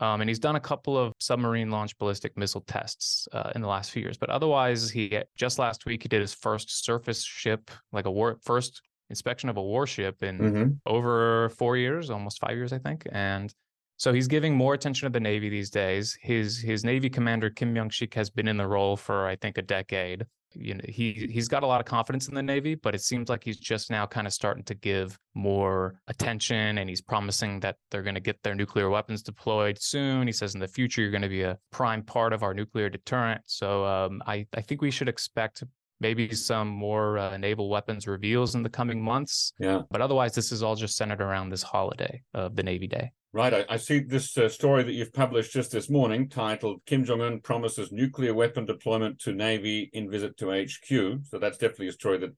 Um, 0.00 0.22
and 0.22 0.30
he's 0.30 0.38
done 0.38 0.56
a 0.56 0.60
couple 0.60 0.96
of 0.96 1.12
submarine 1.20 1.70
launched 1.70 1.98
ballistic 1.98 2.36
missile 2.38 2.62
tests 2.62 3.28
uh, 3.32 3.50
in 3.54 3.60
the 3.60 3.68
last 3.68 3.90
few 3.90 4.02
years. 4.02 4.16
But 4.16 4.30
otherwise, 4.30 4.90
he 4.90 5.18
just 5.36 5.58
last 5.58 5.84
week 5.84 6.02
he 6.02 6.08
did 6.08 6.20
his 6.20 6.32
first 6.32 6.84
surface 6.84 7.22
ship, 7.22 7.70
like 7.92 8.06
a 8.06 8.10
war 8.10 8.38
first 8.42 8.80
inspection 9.10 9.50
of 9.50 9.58
a 9.58 9.62
warship 9.62 10.22
in 10.22 10.38
mm-hmm. 10.38 10.70
over 10.86 11.50
four 11.50 11.76
years, 11.76 12.08
almost 12.08 12.40
five 12.40 12.56
years, 12.56 12.72
I 12.72 12.78
think. 12.78 13.06
And 13.12 13.52
so 14.02 14.12
he's 14.12 14.26
giving 14.26 14.56
more 14.56 14.74
attention 14.74 15.06
to 15.06 15.12
the 15.12 15.20
Navy 15.20 15.48
these 15.48 15.70
days. 15.70 16.18
His 16.20 16.58
his 16.58 16.82
Navy 16.82 17.08
commander 17.08 17.50
Kim 17.50 17.72
Myong 17.72 17.94
Sik 17.94 18.14
has 18.14 18.30
been 18.30 18.48
in 18.48 18.56
the 18.56 18.66
role 18.66 18.96
for 18.96 19.28
I 19.28 19.36
think 19.36 19.58
a 19.58 19.62
decade. 19.62 20.26
You 20.54 20.74
know 20.74 20.84
he 20.88 21.28
he's 21.30 21.46
got 21.46 21.62
a 21.62 21.68
lot 21.68 21.80
of 21.80 21.86
confidence 21.86 22.26
in 22.26 22.34
the 22.34 22.42
navy 22.42 22.74
but 22.74 22.96
it 22.96 23.00
seems 23.00 23.28
like 23.30 23.44
he's 23.44 23.58
just 23.58 23.90
now 23.90 24.04
kind 24.04 24.26
of 24.26 24.32
starting 24.32 24.64
to 24.64 24.74
give 24.74 25.18
more 25.34 25.94
attention 26.08 26.78
and 26.78 26.90
he's 26.90 27.00
promising 27.00 27.60
that 27.60 27.76
they're 27.90 28.02
going 28.02 28.16
to 28.16 28.20
get 28.20 28.42
their 28.42 28.56
nuclear 28.56 28.90
weapons 28.90 29.22
deployed 29.22 29.80
soon. 29.80 30.26
He 30.26 30.32
says 30.32 30.54
in 30.54 30.60
the 30.60 30.66
future 30.66 31.00
you're 31.00 31.12
going 31.12 31.22
to 31.22 31.28
be 31.28 31.42
a 31.42 31.56
prime 31.70 32.02
part 32.02 32.32
of 32.32 32.42
our 32.42 32.54
nuclear 32.54 32.90
deterrent. 32.90 33.40
So 33.46 33.84
um, 33.86 34.20
I, 34.26 34.46
I 34.52 34.62
think 34.62 34.82
we 34.82 34.90
should 34.90 35.08
expect 35.08 35.62
maybe 36.02 36.34
some 36.34 36.68
more 36.68 37.16
uh, 37.18 37.36
naval 37.38 37.70
weapons 37.70 38.06
reveals 38.06 38.54
in 38.54 38.62
the 38.62 38.68
coming 38.68 39.02
months 39.02 39.54
yeah 39.58 39.80
but 39.90 40.02
otherwise 40.02 40.34
this 40.34 40.52
is 40.52 40.62
all 40.62 40.76
just 40.76 40.96
centered 40.96 41.22
around 41.22 41.48
this 41.48 41.62
holiday 41.62 42.22
of 42.34 42.54
the 42.56 42.62
navy 42.62 42.86
day 42.86 43.10
Right. 43.34 43.54
I, 43.54 43.64
I 43.70 43.76
see 43.78 44.00
this 44.00 44.36
uh, 44.36 44.50
story 44.50 44.82
that 44.82 44.92
you've 44.92 45.14
published 45.14 45.52
just 45.52 45.72
this 45.72 45.88
morning 45.88 46.28
titled 46.28 46.82
Kim 46.84 47.02
Jong 47.02 47.22
un 47.22 47.40
promises 47.40 47.90
nuclear 47.90 48.34
weapon 48.34 48.66
deployment 48.66 49.18
to 49.20 49.32
Navy 49.32 49.88
in 49.94 50.10
visit 50.10 50.36
to 50.36 50.50
HQ. 50.50 51.24
So 51.24 51.38
that's 51.38 51.56
definitely 51.56 51.88
a 51.88 51.92
story 51.92 52.18
that 52.18 52.34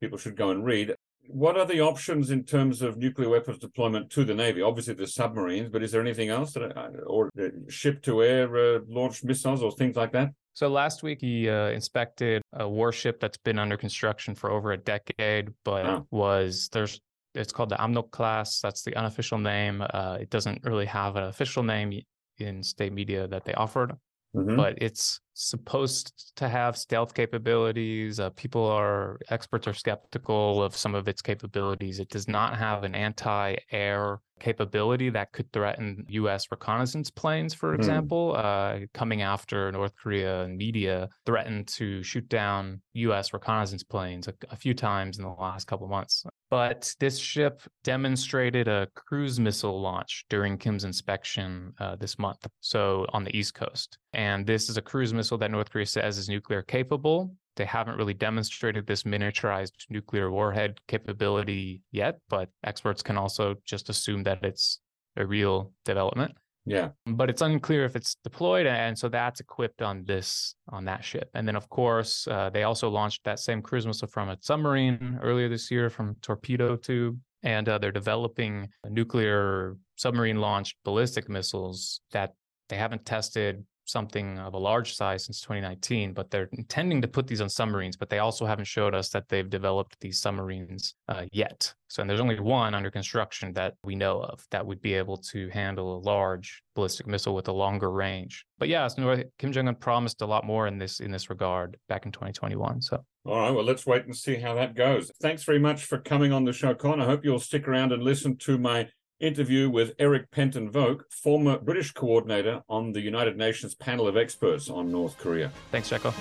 people 0.00 0.18
should 0.18 0.36
go 0.36 0.50
and 0.50 0.64
read. 0.64 0.94
What 1.28 1.58
are 1.58 1.66
the 1.66 1.80
options 1.80 2.30
in 2.30 2.44
terms 2.44 2.80
of 2.80 2.96
nuclear 2.96 3.28
weapons 3.28 3.58
deployment 3.58 4.10
to 4.10 4.24
the 4.24 4.34
Navy? 4.34 4.62
Obviously, 4.62 4.94
the 4.94 5.08
submarines, 5.08 5.68
but 5.68 5.82
is 5.82 5.90
there 5.90 6.00
anything 6.00 6.28
else 6.28 6.52
that, 6.52 6.78
uh, 6.78 6.90
or 7.04 7.30
uh, 7.40 7.48
ship 7.68 8.00
to 8.02 8.22
air 8.22 8.76
uh, 8.76 8.78
launched 8.86 9.24
missiles 9.24 9.64
or 9.64 9.72
things 9.72 9.96
like 9.96 10.12
that? 10.12 10.30
So 10.56 10.68
last 10.68 11.02
week 11.02 11.20
he 11.20 11.50
uh, 11.50 11.68
inspected 11.68 12.40
a 12.54 12.66
warship 12.66 13.20
that's 13.20 13.36
been 13.36 13.58
under 13.58 13.76
construction 13.76 14.34
for 14.34 14.50
over 14.50 14.72
a 14.72 14.78
decade, 14.78 15.50
but 15.64 15.84
oh. 15.84 16.06
was 16.10 16.70
there's 16.72 16.98
it's 17.34 17.52
called 17.52 17.68
the 17.68 17.82
Amnok 17.82 18.10
class. 18.10 18.60
That's 18.62 18.80
the 18.80 18.96
unofficial 18.96 19.36
name. 19.36 19.84
Uh, 19.92 20.16
it 20.18 20.30
doesn't 20.30 20.64
really 20.64 20.86
have 20.86 21.16
an 21.16 21.24
official 21.24 21.62
name 21.62 22.00
in 22.38 22.62
state 22.62 22.94
media 22.94 23.28
that 23.28 23.44
they 23.44 23.52
offered, 23.52 23.92
mm-hmm. 24.36 24.56
but 24.56 24.74
it's 24.80 25.20
supposed 25.34 26.32
to 26.36 26.48
have 26.48 26.76
stealth 26.76 27.14
capabilities. 27.14 28.20
Uh, 28.20 28.30
people 28.30 28.64
are 28.64 29.18
experts 29.30 29.66
are 29.66 29.74
skeptical 29.74 30.62
of 30.62 30.76
some 30.76 30.94
of 30.94 31.08
its 31.08 31.22
capabilities. 31.22 32.00
It 32.00 32.08
does 32.08 32.28
not 32.28 32.56
have 32.56 32.84
an 32.84 32.94
anti-air 32.94 34.20
capability 34.40 35.10
that 35.10 35.32
could 35.32 35.50
threaten 35.52 36.04
U.S. 36.08 36.46
reconnaissance 36.50 37.10
planes, 37.10 37.54
for 37.54 37.70
hmm. 37.70 37.80
example, 37.80 38.34
mm. 38.36 38.84
uh, 38.84 38.86
coming 38.92 39.22
after 39.22 39.72
North 39.72 39.92
Korea 39.96 40.42
and 40.42 40.56
media 40.56 41.08
threatened 41.24 41.68
to 41.68 42.02
shoot 42.02 42.28
down 42.28 42.80
U.S. 42.94 43.32
reconnaissance 43.32 43.82
planes 43.82 44.28
a, 44.28 44.34
a 44.50 44.56
few 44.56 44.74
times 44.74 45.18
in 45.18 45.24
the 45.24 45.30
last 45.30 45.66
couple 45.66 45.88
months. 45.88 46.24
But 46.48 46.94
this 47.00 47.18
ship 47.18 47.62
demonstrated 47.82 48.68
a 48.68 48.86
cruise 48.94 49.40
missile 49.40 49.80
launch 49.80 50.24
during 50.30 50.58
Kim's 50.58 50.84
inspection 50.84 51.72
uh, 51.80 51.96
this 51.96 52.18
month, 52.18 52.46
so 52.60 53.04
on 53.12 53.24
the 53.24 53.36
East 53.36 53.54
Coast. 53.54 53.98
And 54.12 54.46
this 54.46 54.68
is 54.68 54.76
a 54.76 54.82
cruise 54.82 55.12
missile 55.12 55.38
that 55.38 55.50
North 55.50 55.70
Korea 55.70 55.86
says 55.86 56.18
is 56.18 56.28
nuclear 56.28 56.62
capable. 56.62 57.34
They 57.56 57.64
haven't 57.64 57.96
really 57.96 58.14
demonstrated 58.14 58.86
this 58.86 59.02
miniaturized 59.02 59.72
nuclear 59.90 60.30
warhead 60.30 60.78
capability 60.86 61.82
yet, 61.90 62.20
but 62.28 62.48
experts 62.64 63.02
can 63.02 63.16
also 63.16 63.56
just 63.64 63.88
assume 63.88 64.22
that 64.24 64.44
it's 64.44 64.80
a 65.16 65.26
real 65.26 65.72
development. 65.84 66.36
Yeah. 66.66 66.90
But 67.06 67.30
it's 67.30 67.42
unclear 67.42 67.84
if 67.84 67.94
it's 67.94 68.16
deployed. 68.24 68.66
And 68.66 68.98
so 68.98 69.08
that's 69.08 69.40
equipped 69.40 69.82
on 69.82 70.04
this, 70.04 70.54
on 70.68 70.84
that 70.86 71.04
ship. 71.04 71.30
And 71.34 71.46
then, 71.46 71.56
of 71.56 71.68
course, 71.70 72.26
uh, 72.26 72.50
they 72.50 72.64
also 72.64 72.90
launched 72.90 73.24
that 73.24 73.38
same 73.38 73.62
cruise 73.62 73.86
missile 73.86 74.08
from 74.08 74.28
a 74.28 74.36
submarine 74.40 75.18
earlier 75.22 75.48
this 75.48 75.70
year 75.70 75.88
from 75.88 76.16
Torpedo 76.22 76.76
Tube. 76.76 77.18
And 77.42 77.68
uh, 77.68 77.78
they're 77.78 77.92
developing 77.92 78.68
nuclear 78.90 79.76
submarine 79.96 80.40
launched 80.40 80.76
ballistic 80.84 81.28
missiles 81.28 82.00
that 82.10 82.34
they 82.68 82.76
haven't 82.76 83.06
tested 83.06 83.64
something 83.86 84.38
of 84.38 84.54
a 84.54 84.58
large 84.58 84.94
size 84.94 85.24
since 85.24 85.40
2019, 85.40 86.12
but 86.12 86.30
they're 86.30 86.48
intending 86.52 87.00
to 87.02 87.08
put 87.08 87.26
these 87.26 87.40
on 87.40 87.48
submarines, 87.48 87.96
but 87.96 88.10
they 88.10 88.18
also 88.18 88.44
haven't 88.44 88.66
showed 88.66 88.94
us 88.94 89.08
that 89.10 89.28
they've 89.28 89.48
developed 89.48 89.98
these 90.00 90.20
submarines 90.20 90.94
uh, 91.08 91.24
yet. 91.32 91.72
So 91.88 92.00
and 92.00 92.10
there's 92.10 92.20
only 92.20 92.38
one 92.40 92.74
under 92.74 92.90
construction 92.90 93.52
that 93.54 93.74
we 93.84 93.94
know 93.94 94.20
of 94.20 94.44
that 94.50 94.66
would 94.66 94.82
be 94.82 94.94
able 94.94 95.16
to 95.18 95.48
handle 95.50 95.96
a 95.96 96.00
large 96.00 96.62
ballistic 96.74 97.06
missile 97.06 97.34
with 97.34 97.48
a 97.48 97.52
longer 97.52 97.90
range. 97.90 98.44
But 98.58 98.68
yeah, 98.68 98.88
so 98.88 99.22
Kim 99.38 99.52
Jong 99.52 99.68
Un 99.68 99.76
promised 99.76 100.20
a 100.20 100.26
lot 100.26 100.44
more 100.44 100.66
in 100.66 100.78
this 100.78 101.00
in 101.00 101.10
this 101.10 101.30
regard 101.30 101.76
back 101.88 102.04
in 102.04 102.12
2021. 102.12 102.82
So 102.82 103.04
all 103.24 103.40
right, 103.40 103.50
well, 103.50 103.64
let's 103.64 103.86
wait 103.86 104.04
and 104.04 104.16
see 104.16 104.36
how 104.36 104.54
that 104.54 104.76
goes. 104.76 105.10
Thanks 105.20 105.42
very 105.42 105.58
much 105.58 105.84
for 105.84 105.98
coming 105.98 106.32
on 106.32 106.44
the 106.44 106.52
show, 106.52 106.74
Con. 106.74 107.00
I 107.00 107.06
hope 107.06 107.24
you'll 107.24 107.40
stick 107.40 107.66
around 107.66 107.92
and 107.92 108.02
listen 108.02 108.36
to 108.38 108.56
my 108.56 108.88
interview 109.20 109.70
with 109.70 109.94
Eric 109.98 110.30
Penton 110.30 110.70
Voak, 110.70 111.10
former 111.10 111.58
British 111.58 111.92
coordinator 111.92 112.62
on 112.68 112.92
the 112.92 113.00
United 113.00 113.36
Nations 113.36 113.74
panel 113.74 114.06
of 114.06 114.16
experts 114.16 114.68
on 114.68 114.92
North 114.92 115.18
Korea. 115.18 115.50
Thanks, 115.70 115.88
Jacco. 115.88 116.12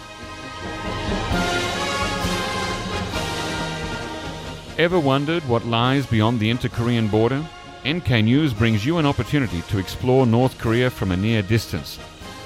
Ever 4.78 5.00
wondered 5.00 5.44
what 5.48 5.66
lies 5.66 6.06
beyond 6.06 6.40
the 6.40 6.50
inter 6.50 6.70
Korean 6.70 7.08
border? 7.08 7.46
NK 7.88 8.24
News 8.24 8.54
brings 8.54 8.86
you 8.86 8.98
an 8.98 9.06
opportunity 9.06 9.62
to 9.64 9.78
explore 9.78 10.26
North 10.26 10.58
Korea 10.58 10.90
from 10.90 11.12
a 11.12 11.18
near 11.18 11.42
distance. 11.42 11.98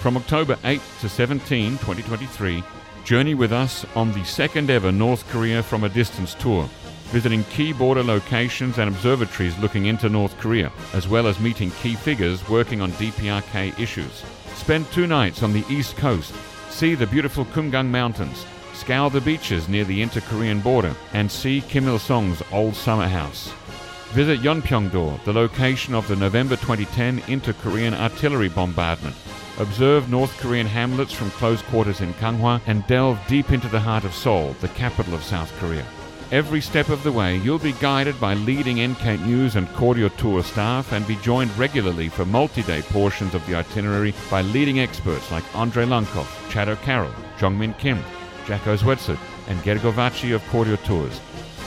From 0.01 0.17
October 0.17 0.57
8 0.63 0.81
to 1.01 1.09
17, 1.09 1.71
2023, 1.73 2.63
journey 3.03 3.33
with 3.33 3.51
us 3.51 3.85
on 3.95 4.11
the 4.11 4.23
second 4.25 4.69
ever 4.69 4.91
North 4.91 5.27
Korea 5.29 5.63
from 5.63 5.83
a 5.83 5.89
Distance 5.89 6.35
tour 6.35 6.69
visiting 7.09 7.43
key 7.45 7.73
border 7.73 8.03
locations 8.03 8.77
and 8.77 8.89
observatories 8.89 9.57
looking 9.59 9.85
into 9.87 10.09
North 10.09 10.37
Korea, 10.39 10.71
as 10.93 11.07
well 11.07 11.27
as 11.27 11.39
meeting 11.39 11.71
key 11.71 11.95
figures 11.95 12.47
working 12.47 12.81
on 12.81 12.91
DPRK 12.93 13.77
issues. 13.79 14.23
Spend 14.55 14.89
two 14.91 15.07
nights 15.07 15.43
on 15.43 15.53
the 15.53 15.65
east 15.69 15.97
coast, 15.97 16.33
see 16.69 16.95
the 16.95 17.07
beautiful 17.07 17.45
Kumgang 17.45 17.87
Mountains, 17.87 18.45
scour 18.73 19.09
the 19.09 19.21
beaches 19.21 19.67
near 19.67 19.83
the 19.83 20.01
inter-Korean 20.01 20.59
border, 20.61 20.95
and 21.13 21.31
see 21.31 21.61
Kim 21.61 21.87
Il-sung's 21.87 22.41
old 22.51 22.75
summer 22.75 23.07
house. 23.07 23.51
Visit 24.11 24.39
Yeonpyeong-do, 24.39 25.19
the 25.25 25.33
location 25.33 25.93
of 25.93 26.07
the 26.07 26.15
November 26.15 26.55
2010 26.55 27.21
inter-Korean 27.27 27.93
artillery 27.93 28.49
bombardment. 28.49 29.15
Observe 29.59 30.09
North 30.09 30.35
Korean 30.39 30.65
hamlets 30.65 31.13
from 31.13 31.29
close 31.31 31.61
quarters 31.63 32.01
in 32.01 32.13
Ganghwa 32.13 32.61
and 32.65 32.87
delve 32.87 33.19
deep 33.27 33.51
into 33.51 33.67
the 33.67 33.79
heart 33.79 34.05
of 34.05 34.13
Seoul, 34.13 34.53
the 34.61 34.69
capital 34.69 35.13
of 35.13 35.23
South 35.23 35.51
Korea. 35.59 35.85
Every 36.31 36.61
step 36.61 36.89
of 36.89 37.01
the 37.01 37.11
way, 37.11 37.37
you'll 37.37 37.57
be 37.57 37.71
guided 37.73 38.19
by 38.21 38.35
leading 38.35 38.87
NK 38.87 39.19
News 39.21 39.55
and 39.55 39.67
Koryo 39.69 40.15
Tour 40.17 40.43
staff 40.43 40.91
and 40.93 41.07
be 41.07 41.15
joined 41.15 41.57
regularly 41.57 42.07
for 42.07 42.23
multi-day 42.23 42.83
portions 42.83 43.33
of 43.33 43.43
the 43.47 43.55
itinerary 43.55 44.13
by 44.29 44.43
leading 44.43 44.79
experts 44.79 45.31
like 45.31 45.55
Andrei 45.55 45.85
Lankov, 45.85 46.27
Chad 46.51 46.69
O'Carroll, 46.69 47.11
Jongmin 47.39 47.75
Kim, 47.79 47.97
Jacco 48.45 48.77
Zwetsloot, 48.77 49.17
and 49.47 49.57
Gergo 49.61 49.91
Vaci 49.91 50.35
of 50.35 50.43
Koryo 50.43 50.77
Tours. 50.83 51.19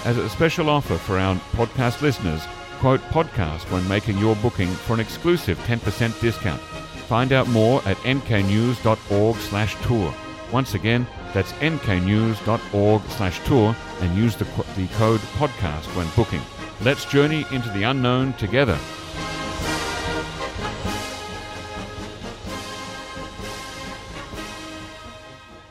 As 0.04 0.16
a 0.16 0.28
special 0.28 0.71
offer 0.71 0.97
for 0.97 1.19
our 1.19 1.35
podcast 1.54 2.00
listeners, 2.00 2.42
quote 2.78 3.00
podcast 3.11 3.69
when 3.73 3.87
making 3.88 4.19
your 4.19 4.37
booking 4.37 4.69
for 4.69 4.95
an 4.95 5.00
exclusive 5.00 5.59
10% 5.66 6.21
discount. 6.21 6.61
Find 7.09 7.33
out 7.33 7.49
more 7.49 7.83
at 7.85 7.97
nknews.org 7.99 9.37
slash 9.38 9.75
tour. 9.83 10.14
Once 10.52 10.75
again, 10.75 11.04
that's 11.32 11.52
nknews.org 11.52 13.02
slash 13.10 13.44
tour 13.46 13.76
and 14.00 14.16
use 14.16 14.36
the, 14.36 14.44
the 14.76 14.86
code 14.94 15.20
podcast 15.38 15.86
when 15.96 16.08
booking. 16.14 16.42
Let's 16.82 17.04
journey 17.04 17.46
into 17.52 17.70
the 17.70 17.84
unknown 17.84 18.34
together. 18.34 18.78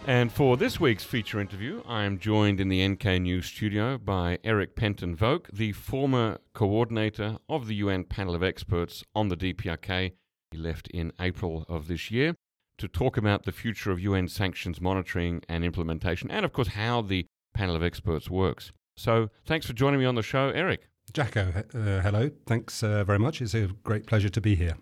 And 0.07 0.31
for 0.31 0.57
this 0.57 0.79
week's 0.79 1.03
feature 1.03 1.39
interview, 1.39 1.83
I 1.87 2.03
am 2.03 2.17
joined 2.17 2.59
in 2.59 2.69
the 2.69 2.85
NK 2.85 3.05
News 3.21 3.45
studio 3.45 3.97
by 3.97 4.39
Eric 4.43 4.75
Penton 4.75 5.15
Voak, 5.15 5.47
the 5.53 5.71
former 5.73 6.39
coordinator 6.53 7.37
of 7.47 7.67
the 7.67 7.75
UN 7.75 8.03
panel 8.03 8.35
of 8.35 8.43
experts 8.43 9.03
on 9.15 9.29
the 9.29 9.37
DPRK. 9.37 10.11
He 10.51 10.57
left 10.57 10.89
in 10.89 11.13
April 11.19 11.65
of 11.69 11.87
this 11.87 12.11
year 12.11 12.35
to 12.81 12.87
talk 12.87 13.17
about 13.17 13.45
the 13.45 13.51
future 13.51 13.91
of 13.91 13.99
UN 13.99 14.27
sanctions 14.27 14.81
monitoring 14.81 15.41
and 15.47 15.63
implementation, 15.63 16.29
and 16.29 16.43
of 16.45 16.53
course, 16.53 16.69
how 16.69 17.01
the 17.01 17.25
panel 17.53 17.75
of 17.75 17.83
experts 17.83 18.29
works. 18.29 18.71
So, 18.95 19.29
thanks 19.45 19.65
for 19.65 19.73
joining 19.73 19.99
me 19.99 20.05
on 20.05 20.15
the 20.15 20.21
show, 20.21 20.49
Eric. 20.49 20.89
Jacco, 21.13 21.63
uh, 21.73 22.01
hello. 22.01 22.29
Thanks 22.45 22.83
uh, 22.83 23.03
very 23.03 23.19
much. 23.19 23.41
It's 23.41 23.53
a 23.53 23.67
great 23.83 24.05
pleasure 24.05 24.29
to 24.29 24.41
be 24.41 24.55
here. 24.55 24.77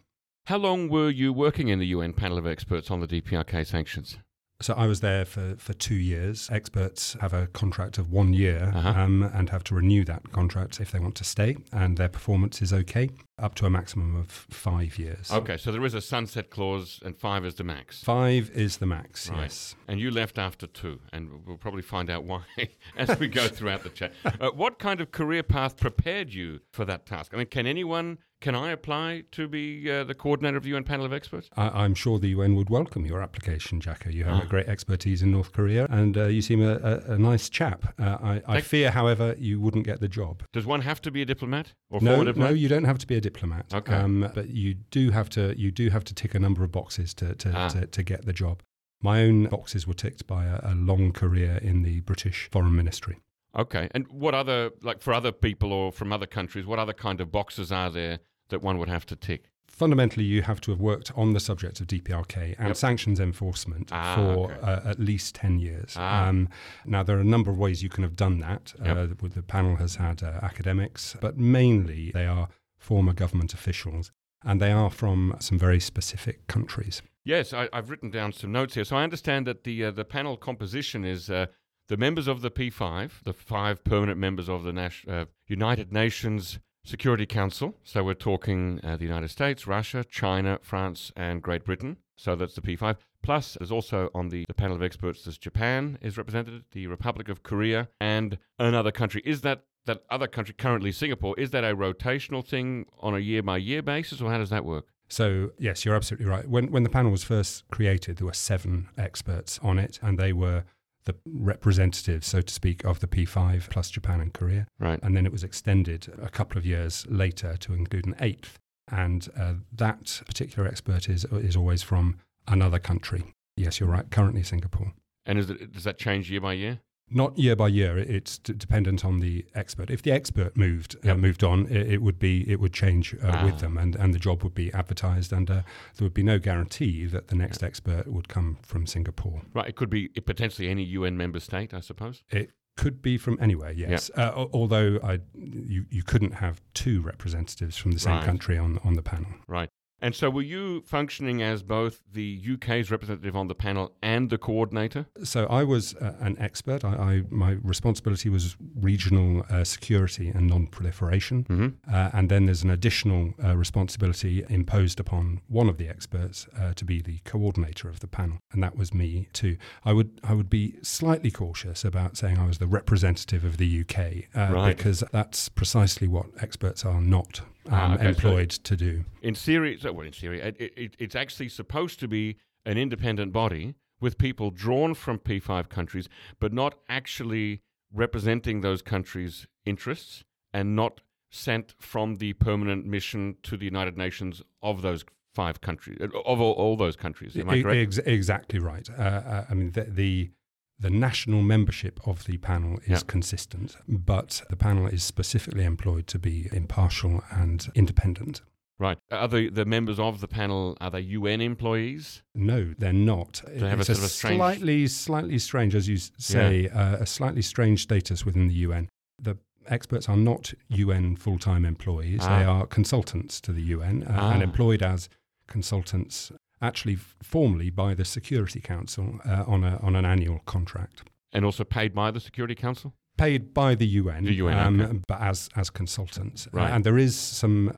How 0.46 0.58
long 0.58 0.89
were 0.89 1.10
you 1.10 1.32
working 1.32 1.68
in 1.68 1.79
the 1.79 1.88
UN 1.88 2.13
panel 2.13 2.38
of 2.38 2.48
experts 2.48 2.89
on 2.89 3.00
the 3.00 3.08
DPRK 3.08 3.65
sanctions? 3.65 4.18
So 4.62 4.74
I 4.74 4.88
was 4.88 5.00
there 5.00 5.24
for, 5.24 5.56
for 5.58 5.72
two 5.74 5.96
years. 5.96 6.50
Experts 6.51 7.16
have 7.22 7.32
a 7.32 7.48
contract 7.48 7.98
of 7.98 8.12
one 8.12 8.34
year 8.34 8.74
Uh-huh. 8.75 8.89
um, 8.89 9.24
and 9.24 9.50
have 9.51 9.63
to 9.66 9.75
renew 9.75 10.04
that 10.04 10.34
contract 10.34 10.82
if 10.82 10.92
they 10.92 11.00
want 11.00 11.16
to 11.16 11.24
stay, 11.24 11.56
and 11.72 11.96
their 11.98 12.10
performance 12.10 12.62
is 12.62 12.74
okay, 12.74 13.10
up 13.38 13.56
to 13.56 13.66
a 13.66 13.70
maximum 13.70 14.18
of 14.18 14.30
five 14.30 15.00
years. 15.00 15.32
Okay, 15.32 15.56
so 15.56 15.72
there 15.72 15.86
is 15.86 15.94
a 15.94 16.01
sunset 16.01 16.50
clause, 16.50 17.00
and 17.06 17.18
five 17.18 17.46
is 17.46 17.56
the 17.56 17.63
max. 17.63 18.04
Five 18.04 18.51
is 18.54 18.78
the 18.80 18.86
max, 18.86 19.30
Right. 19.30 19.44
yes. 19.44 19.75
And 19.88 19.98
you 19.98 20.12
left 20.12 20.38
after 20.38 20.68
two, 20.68 21.00
and 21.13 21.46
we'll 21.46 21.56
probably 21.58 21.82
find 21.82 22.10
out 22.10 22.25
why 22.25 22.42
as 22.98 23.18
we 23.18 23.30
go 23.30 23.48
throughout 23.48 23.84
the 23.84 23.89
chat. 23.89 24.12
Uh, 24.42 24.50
what 24.51 24.78
kind 24.80 25.01
of 25.01 25.12
career 25.12 25.44
path 25.44 25.75
prepared 25.78 26.34
you 26.34 26.60
for 26.72 26.86
that 26.86 27.06
task? 27.06 27.34
I 27.34 27.38
mean, 27.38 27.48
can 27.48 27.66
anyone, 27.66 28.18
can 28.41 28.55
I 28.55 28.72
apply 28.72 29.24
to 29.34 29.48
be 29.48 29.89
uh, 29.91 30.03
the 30.03 30.13
coordinator 30.13 30.58
of 30.58 30.63
the 30.63 30.69
UN 30.69 30.84
panel 30.84 31.05
of 31.05 31.13
experts? 31.13 31.50
I, 31.58 31.84
I'm 31.84 31.93
sure 31.93 32.19
the 32.19 32.29
UN 32.29 32.55
would 32.55 32.69
welcome 32.69 33.05
your 33.05 33.22
application, 33.22 33.81
Jacco. 33.81 34.10
You 34.10 34.24
have 34.25 34.36
Ah. 34.36 34.41
a 34.43 34.46
great 34.46 34.67
expertise 34.67 35.22
in 35.22 35.31
North 35.31 35.51
Korea, 35.51 35.88
and 35.89 36.17
uh, 36.17 36.25
you 36.27 36.41
seem 36.41 36.62
a, 36.62 36.75
a, 36.77 37.13
a 37.13 37.17
nice 37.17 37.50
chap. 37.50 37.93
Uh, 38.00 38.17
I, 38.22 38.41
I 38.48 38.62
fear, 38.62 38.91
however, 38.91 39.36
you 39.38 39.60
wouldn't 39.60 39.86
get 39.86 40.00
the 40.00 40.08
job. 40.08 40.43
Does 40.53 40.65
one 40.65 40.81
have 40.81 41.01
to 41.01 41.12
be 41.12 41.22
a 41.22 41.25
diplomat 41.25 41.74
or 41.89 42.00
No, 42.01 42.24
no, 42.24 42.50
you 42.50 42.67
don't 42.69 42.86
have 42.86 43.00
to 43.00 43.08
be 43.08 43.15
a 43.15 43.22
diplomat. 43.22 43.74
Okay. 43.74 43.93
Um, 43.93 44.29
but 44.34 44.50
you 44.50 44.75
do 44.91 45.12
have 45.12 45.29
to 45.31 45.53
you 45.58 45.72
do 45.72 45.89
have 45.89 46.03
to 46.05 46.13
tick 46.13 46.34
a 46.36 46.39
number 46.39 46.63
of 46.63 46.72
boxes 46.72 47.13
to 47.15 47.36
to, 47.36 47.51
Ah. 47.55 47.67
to, 47.69 47.86
to 47.88 48.03
get 48.03 48.25
the 48.25 48.34
job. 48.34 48.62
My 49.01 49.22
own 49.24 49.46
boxes 49.46 49.88
were 49.88 49.93
ticked 49.93 50.27
by 50.27 50.46
a, 50.46 50.60
a 50.63 50.75
long 50.75 51.12
career 51.13 51.58
in 51.62 51.84
the 51.84 52.01
British 52.01 52.50
Foreign 52.51 52.75
Ministry. 52.75 53.17
Okay, 53.58 53.89
and 53.91 54.08
what 54.10 54.36
other, 54.36 54.72
like 54.84 55.01
for 55.01 55.13
other 55.13 55.32
people 55.32 55.74
or 55.74 55.91
from 55.91 56.13
other 56.13 56.27
countries, 56.27 56.65
what 56.65 56.79
other 56.79 56.94
kind 56.94 57.20
of 57.20 57.32
boxes 57.32 57.72
are 57.72 57.89
there 57.89 58.20
that 58.50 58.62
one 58.62 58.77
would 58.77 58.89
have 58.89 59.06
to 59.08 59.15
tick? 59.15 59.50
Fundamentally, 59.68 60.24
you 60.25 60.41
have 60.41 60.60
to 60.62 60.72
have 60.72 60.79
worked 60.79 61.12
on 61.15 61.34
the 61.34 61.39
subject 61.39 61.79
of 61.79 61.88
DPRK 61.88 62.56
and 62.60 62.68
Yep. 62.70 62.77
sanctions 62.77 63.20
enforcement 63.20 63.89
Ah, 63.91 64.15
for 64.15 64.51
okay. 64.51 64.60
uh, 64.62 64.89
at 64.89 65.00
least 65.00 65.36
10 65.36 65.60
years. 65.60 65.94
Ah. 65.96 66.27
Um, 66.27 66.50
now, 66.86 67.01
there 67.03 67.18
are 67.18 67.22
a 67.22 67.25
number 67.25 67.50
of 67.50 67.58
ways 67.58 67.82
you 67.82 67.89
can 67.89 68.03
have 68.03 68.15
done 68.15 68.39
that. 68.39 68.74
Yep. 68.84 68.98
Uh, 68.98 69.06
the, 69.08 69.29
the 69.29 69.44
panel 69.44 69.77
has 69.77 69.96
had 69.96 70.22
uh, 70.22 70.39
academics, 70.41 71.15
but 71.22 71.38
mainly 71.38 72.12
they 72.13 72.25
are 72.25 72.50
former 72.77 73.13
government 73.13 73.53
officials 73.53 74.12
and 74.44 74.60
they 74.62 74.72
are 74.72 74.89
from 74.89 75.36
some 75.39 75.58
very 75.60 75.79
specific 75.79 76.48
countries. 76.48 77.01
Yes, 77.24 77.53
I, 77.53 77.70
I've 77.72 77.89
written 77.89 78.10
down 78.10 78.32
some 78.34 78.51
notes 78.51 78.74
here. 78.75 78.86
So 78.86 78.96
I 78.96 79.03
understand 79.03 79.46
that 79.48 79.63
the 79.63 79.86
uh, 79.86 79.91
the 79.91 80.06
panel 80.06 80.36
composition 80.38 81.03
is 81.06 81.29
uh, 81.29 81.46
the 81.89 81.98
members 81.98 82.27
of 82.27 82.41
the 82.41 82.51
P5, 82.51 83.24
the 83.24 83.34
five 83.34 83.84
permanent 83.84 84.19
members 84.19 84.48
of 84.48 84.63
the 84.63 84.72
Nas- 84.72 85.03
uh, 85.08 85.25
United 85.48 85.91
Nations 85.91 86.60
Security 86.86 87.25
Council. 87.25 87.75
So 87.84 88.03
we're 88.03 88.13
talking 88.13 88.79
uh, 88.84 88.96
the 88.96 89.03
United 89.03 89.29
States, 89.29 89.67
Russia, 89.67 90.05
China, 90.10 90.60
France, 90.62 91.12
and 91.15 91.41
Great 91.41 91.65
Britain. 91.65 91.98
So 92.15 92.36
that's 92.36 92.53
the 92.53 92.62
P5. 92.62 92.98
Plus, 93.22 93.58
there's 93.60 93.72
also 93.72 94.10
on 94.13 94.29
the, 94.29 94.46
the 94.48 94.53
panel 94.53 94.75
of 94.75 94.84
experts, 94.84 95.25
there's 95.25 95.38
Japan 95.38 95.98
is 96.01 96.17
represented, 96.17 96.63
the 96.72 96.88
Republic 96.88 97.27
of 97.27 97.43
Korea, 97.43 97.89
and 98.00 98.38
another 98.58 98.91
country. 98.91 99.22
Is 99.25 99.41
that 99.41 99.63
that 99.86 100.03
other 100.12 100.27
country 100.27 100.53
currently 100.53 100.91
Singapore? 100.91 101.34
Is 101.39 101.50
that 101.51 101.63
a 101.63 101.75
rotational 101.75 102.46
thing 102.46 102.86
on 103.00 103.15
a 103.15 103.19
year 103.19 103.41
by 103.41 103.58
year 103.58 103.81
basis, 103.81 104.22
or 104.22 104.29
how 104.29 104.38
does 104.38 104.51
that 104.51 104.63
work? 104.63 104.86
So, 105.08 105.51
yes, 105.58 105.84
you're 105.84 105.96
absolutely 105.96 106.27
right. 106.27 106.48
When, 106.48 106.72
when 106.72 106.84
the 106.84 106.89
panel 106.89 107.12
was 107.12 107.24
first 107.24 107.67
created, 107.72 108.17
there 108.17 108.27
were 108.27 108.34
seven 108.34 108.89
experts 108.96 109.60
on 109.63 109.79
it, 109.79 110.00
and 110.03 110.19
they 110.19 110.31
were 110.31 110.65
the 111.06 111.15
representatives, 111.25 112.27
so 112.27 112.41
to 112.41 112.53
speak, 112.53 112.84
of 112.84 113.00
the 113.00 113.08
P5 113.08 113.70
plus 113.70 113.89
Japan 113.89 114.20
and 114.22 114.34
Korea. 114.34 114.68
Right. 114.79 115.00
And 115.01 115.15
then 115.15 115.25
it 115.25 115.32
was 115.32 115.44
extended 115.44 116.13
a 116.22 116.29
couple 116.29 116.58
of 116.58 116.65
years 116.65 117.06
later 117.10 117.58
to 117.58 117.74
include 117.74 118.06
an 118.06 118.15
eighth. 118.20 118.60
And 118.91 119.27
uh, 119.38 119.53
that 119.72 120.22
particular 120.25 120.68
expert 120.68 121.10
is, 121.10 121.25
is 121.25 121.56
always 121.56 121.84
from 121.84 122.18
another 122.48 122.79
country. 122.79 123.24
Yes, 123.56 123.79
you're 123.79 123.89
right, 123.89 124.10
currently 124.10 124.44
Singapore. 124.44 124.94
And 125.25 125.38
is 125.38 125.50
it, 125.50 125.74
does 125.74 125.84
that 125.84 125.98
change 125.98 126.32
year 126.32 126.41
by 126.41 126.53
year? 126.53 126.79
Not 127.12 127.38
year 127.38 127.56
by 127.56 127.68
year. 127.70 127.98
It's 127.98 128.38
d- 128.38 128.54
dependent 128.54 129.04
on 129.04 129.20
the 129.20 129.46
expert. 129.55 129.90
If 129.90 130.01
the 130.01 130.12
expert 130.12 130.55
moved 130.55 130.96
uh, 131.07 131.16
moved 131.16 131.44
on, 131.44 131.66
it, 131.68 131.94
it 131.94 132.01
would 132.01 132.20
be 132.20 132.50
it 132.50 132.60
would 132.60 132.74
change 132.74 133.16
uh, 133.16 133.31
Ah. 133.33 133.46
with 133.46 133.60
them, 133.60 133.77
and, 133.77 133.96
and 133.96 134.14
the 134.14 134.20
job 134.20 134.44
would 134.44 134.53
be 134.53 134.72
advertised, 134.74 135.33
and 135.33 135.50
uh, 135.50 135.53
there 135.96 136.05
would 136.05 136.14
be 136.14 136.24
no 136.24 136.40
guarantee 136.40 137.05
that 137.05 137.27
the 137.27 137.36
next 137.36 137.64
expert 137.64 138.07
would 138.07 138.27
come 138.27 138.57
from 138.62 138.86
Singapore. 138.86 139.42
Right, 139.53 139.68
it 139.70 139.75
could 139.75 139.90
be 139.90 140.07
potentially 140.10 140.70
any 140.70 140.83
UN 140.83 141.18
member 141.18 141.40
state, 141.40 141.74
I 141.74 141.79
suppose. 141.79 142.24
It 142.29 142.51
could 142.77 143.01
be 143.01 143.18
from 143.18 143.38
anywhere, 143.42 143.72
yes. 143.74 144.10
Uh, 144.16 144.46
although 144.53 145.00
I, 145.03 145.20
you 145.36 145.86
you 145.90 146.03
couldn't 146.03 146.36
have 146.36 146.62
two 146.74 147.01
representatives 147.01 147.75
from 147.75 147.92
the 147.92 148.00
same 148.00 148.16
Right. 148.18 148.25
country 148.25 148.57
on 148.57 148.79
on 148.83 148.94
the 148.94 149.01
panel. 149.01 149.31
Right. 149.48 149.70
And 150.01 150.16
so 150.16 150.29
were 150.29 150.42
you 150.42 150.81
functioning 150.81 151.42
as 151.42 151.64
both 151.64 152.01
the 152.12 152.42
UK's 152.53 152.90
representative 152.92 153.35
on 153.35 153.48
the 153.48 153.55
panel 153.55 153.94
and 154.01 154.29
the 154.29 154.38
coordinator? 154.38 155.07
So 155.24 155.46
I 155.48 155.64
was 155.64 155.96
uh, 155.96 156.16
an 156.20 156.38
expert. 156.40 156.85
I, 156.85 156.90
I 156.96 157.24
my 157.29 157.57
responsibility 157.64 158.29
was 158.29 158.55
regional 158.75 159.46
uh, 159.50 159.64
security 159.64 160.29
and 160.29 160.48
non-proliferation. 160.48 161.44
Mm-hmm. 161.46 161.94
Uh, 161.94 162.09
and 162.14 162.29
then 162.29 162.46
there's 162.46 162.64
an 162.64 162.70
additional 162.70 163.33
uh, 163.44 163.55
responsibility 163.57 164.46
imposed 164.50 165.00
upon 165.00 165.42
one 165.48 165.68
of 165.70 165.77
the 165.77 165.90
experts 165.90 166.48
uh, 166.57 166.74
to 166.75 166.85
be 166.85 167.01
the 167.01 167.20
coordinator 167.25 167.90
of 167.90 168.00
the 168.00 168.07
panel, 168.07 168.40
and 168.51 168.64
that 168.64 168.75
was 168.77 168.94
me 168.94 169.27
too. 169.33 169.57
I 169.83 169.94
would 169.94 170.20
I 170.24 170.33
would 170.33 170.50
be 170.50 170.75
slightly 170.81 171.31
cautious 171.31 171.83
about 171.83 172.18
saying 172.18 172.38
I 172.38 172.48
was 172.48 172.57
the 172.59 172.68
representative 172.68 173.44
of 173.44 173.57
the 173.57 173.81
UK 173.81 174.25
uh, 174.35 174.53
Right. 174.53 174.75
because 174.77 175.03
that's 175.12 175.50
precisely 175.50 176.07
what 176.07 176.27
experts 176.42 176.85
are 176.85 177.01
not 177.01 177.42
um, 177.70 177.74
Ah, 177.92 177.94
okay, 177.96 178.03
so- 178.03 178.10
employed 178.10 178.50
to 178.51 178.75
do. 178.75 179.05
In 179.22 179.36
theory, 179.36 179.77
so, 179.79 179.92
well, 179.92 180.05
in 180.05 180.14
theory, 180.14 180.42
it, 180.42 180.55
it, 180.60 180.96
it's 181.00 181.16
actually 181.16 181.50
supposed 181.50 182.00
to 182.00 182.08
be 182.08 182.38
an 182.66 182.77
independent 182.77 183.32
body 183.32 183.75
with 184.01 184.18
people 184.18 184.50
drawn 184.51 184.94
from 184.94 185.20
P5 185.20 185.70
countries, 185.70 186.08
but 186.40 186.53
not 186.53 186.75
actually 186.88 187.62
representing 187.94 188.62
those 188.62 188.82
countries' 188.82 189.48
interests 189.66 190.24
and 190.53 190.75
not 190.75 191.01
sent 191.29 191.75
from 191.79 192.16
the 192.16 192.34
permanent 192.34 192.86
mission 192.86 193.36
to 193.44 193.58
the 193.58 193.66
United 193.66 193.98
Nations 193.98 194.42
of 194.62 194.82
those 194.82 195.03
five 195.36 195.62
countries, 195.62 195.98
of 196.01 196.42
all, 196.42 196.53
all 196.53 196.75
those 196.75 196.96
countries. 196.96 197.38
Am 197.38 197.50
I 197.50 197.62
correct? 197.62 197.77
ex- 197.77 198.08
exactly 198.08 198.60
right. 198.60 198.90
Uh, 198.98 199.01
uh, 199.01 199.46
I 199.50 199.53
mean, 199.53 199.72
the, 199.72 199.84
the 199.84 200.32
the 200.79 200.89
national 200.89 201.42
membership 201.42 202.00
of 202.07 202.24
the 202.25 202.37
panel 202.37 202.77
is 202.85 202.87
Yeah. 202.89 203.00
consistent, 203.07 203.75
but 203.87 204.42
the 204.50 204.55
panel 204.55 204.87
is 204.87 205.03
specifically 205.03 205.65
employed 205.65 206.07
to 206.07 206.20
be 206.20 206.48
impartial 206.53 207.22
and 207.31 207.68
independent. 207.75 208.42
Right. 208.79 208.98
Are 209.11 209.27
the, 209.27 209.50
the 209.50 209.65
members 209.65 210.00
of 210.00 210.22
the 210.22 210.27
panel, 210.29 210.77
are 210.79 210.89
they 210.89 211.01
UN 211.01 211.42
employees? 211.42 212.24
No, 212.33 212.74
they're 212.77 212.94
not. 212.94 213.42
They 213.46 213.68
have 213.68 213.79
a 213.79 213.81
it's 213.81 213.87
sort 213.87 213.98
of 213.98 214.05
a 214.05 214.07
strange- 214.07 214.37
slightly, 214.37 214.87
slightly 214.87 215.37
strange, 215.39 215.75
as 215.75 215.89
you 215.89 215.98
say, 215.98 216.70
uh, 216.70 216.96
a 216.96 217.05
slightly 217.05 217.42
strange 217.42 217.81
status 217.83 218.25
within 218.25 218.48
the 218.48 218.53
UN. 218.53 218.87
The 219.22 219.37
experts 219.68 220.07
are 220.07 220.15
not 220.15 220.53
UN 220.70 221.18
full-time 221.18 221.65
employees; 221.65 222.22
Ah. 222.24 222.39
they 222.39 222.46
are 222.46 222.65
consultants 222.65 223.42
to 223.42 223.51
the 223.51 223.61
UN 223.63 224.03
uh, 224.03 224.15
Ah. 224.18 224.31
and 224.31 224.42
employed 224.42 224.81
as 224.81 225.09
consultants, 225.48 226.31
actually 226.61 226.98
formally 227.24 227.69
by 227.69 227.93
the 227.93 228.05
Security 228.05 228.59
Council 228.59 229.19
uh, 229.25 229.43
on 229.48 229.63
a 229.63 229.77
on 229.81 229.95
an 229.95 230.05
annual 230.05 230.39
contract. 230.45 231.03
And 231.31 231.45
also 231.45 231.63
paid 231.63 231.93
by 231.93 232.11
the 232.11 232.19
Security 232.19 232.55
Council? 232.55 232.93
Paid 233.17 233.53
by 233.53 233.75
the 233.75 233.85
UN, 233.85 234.24
The 234.24 234.33
UN, 234.35 234.81
okay. 234.81 235.00
but 235.07 235.19
as 235.22 235.50
as 235.55 235.69
consultants. 235.69 236.48
Uh, 236.48 236.50
Right. 236.57 236.72
and 236.72 236.83
there 236.83 236.98
is 236.98 237.15
some 237.15 237.72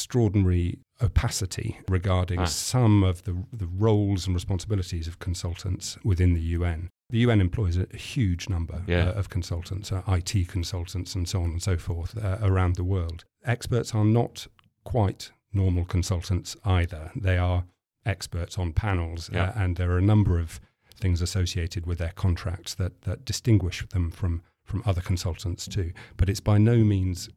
extraordinary 0.00 0.78
opacity 1.02 1.78
regarding 1.88 2.40
Ah. 2.40 2.46
some 2.46 3.02
of 3.10 3.22
the 3.22 3.34
the 3.52 3.66
roles 3.66 4.26
and 4.26 4.34
responsibilities 4.34 5.06
of 5.08 5.18
consultants 5.18 5.98
within 6.04 6.34
the 6.34 6.40
UN. 6.58 6.88
The 7.10 7.18
UN 7.26 7.40
employs 7.40 7.76
a, 7.76 7.86
a 7.92 7.96
huge 7.96 8.48
number 8.48 8.82
Yeah. 8.86 9.08
uh, 9.10 9.18
of 9.20 9.28
consultants, 9.28 9.92
uh, 9.92 10.02
IT 10.08 10.48
consultants, 10.48 11.14
and 11.16 11.28
so 11.28 11.38
on 11.42 11.50
and 11.50 11.62
so 11.62 11.76
forth 11.76 12.16
uh, 12.16 12.38
around 12.50 12.74
the 12.76 12.84
world. 12.84 13.24
Experts 13.44 13.94
are 13.94 14.04
not 14.04 14.46
quite 14.84 15.30
normal 15.52 15.84
consultants 15.84 16.56
either. 16.64 17.10
They 17.14 17.38
are 17.38 17.64
experts 18.06 18.58
on 18.58 18.72
panels, 18.72 19.28
Yeah. 19.32 19.50
uh, 19.50 19.52
and 19.64 19.76
there 19.76 19.90
are 19.90 19.98
a 19.98 20.02
number 20.02 20.38
of 20.38 20.60
things 20.98 21.20
associated 21.20 21.84
with 21.86 21.98
their 21.98 22.12
contracts 22.14 22.74
that, 22.76 23.02
that 23.02 23.24
distinguish 23.24 23.86
them 23.88 24.10
from, 24.10 24.42
from 24.64 24.82
other 24.86 25.00
consultants 25.02 25.66
too. 25.68 25.92
But 26.16 26.28
it's 26.30 26.40
by 26.40 26.56
no 26.58 26.76
means 26.78 27.28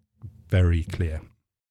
very 0.48 0.84
clear. 0.84 1.22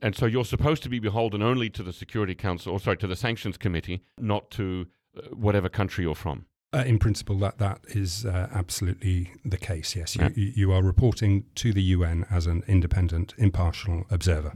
And 0.01 0.15
so 0.15 0.27
you're 0.27 0.45
supposed 0.45 0.83
to 0.85 0.89
be 0.89 0.99
beholden 0.99 1.43
only 1.43 1.71
to 1.71 1.83
the 1.83 1.93
Security 1.93 2.35
Council, 2.35 2.73
or 2.73 2.81
sorry, 2.81 2.99
to 2.99 3.07
the 3.07 3.17
Sanctions 3.17 3.57
Committee, 3.57 4.03
not 4.19 4.51
to 4.53 4.87
uh, 5.17 5.23
whatever 5.35 5.69
country 5.69 6.05
you're 6.05 6.15
from. 6.15 6.45
Uh, 6.73 6.85
in 6.87 6.99
principle, 6.99 7.39
that 7.39 7.57
that 7.59 7.81
is 7.89 8.27
uh, 8.27 8.49
absolutely 8.53 9.33
the 9.45 9.57
case. 9.57 9.97
Yes, 9.97 10.15
you, 10.15 10.23
Yeah. 10.23 10.29
you 10.37 10.53
you 10.55 10.73
are 10.73 10.83
reporting 10.83 11.45
to 11.55 11.73
the 11.73 11.83
UN 11.97 12.27
as 12.31 12.47
an 12.47 12.63
independent, 12.69 13.35
impartial 13.39 14.05
observer. 14.11 14.53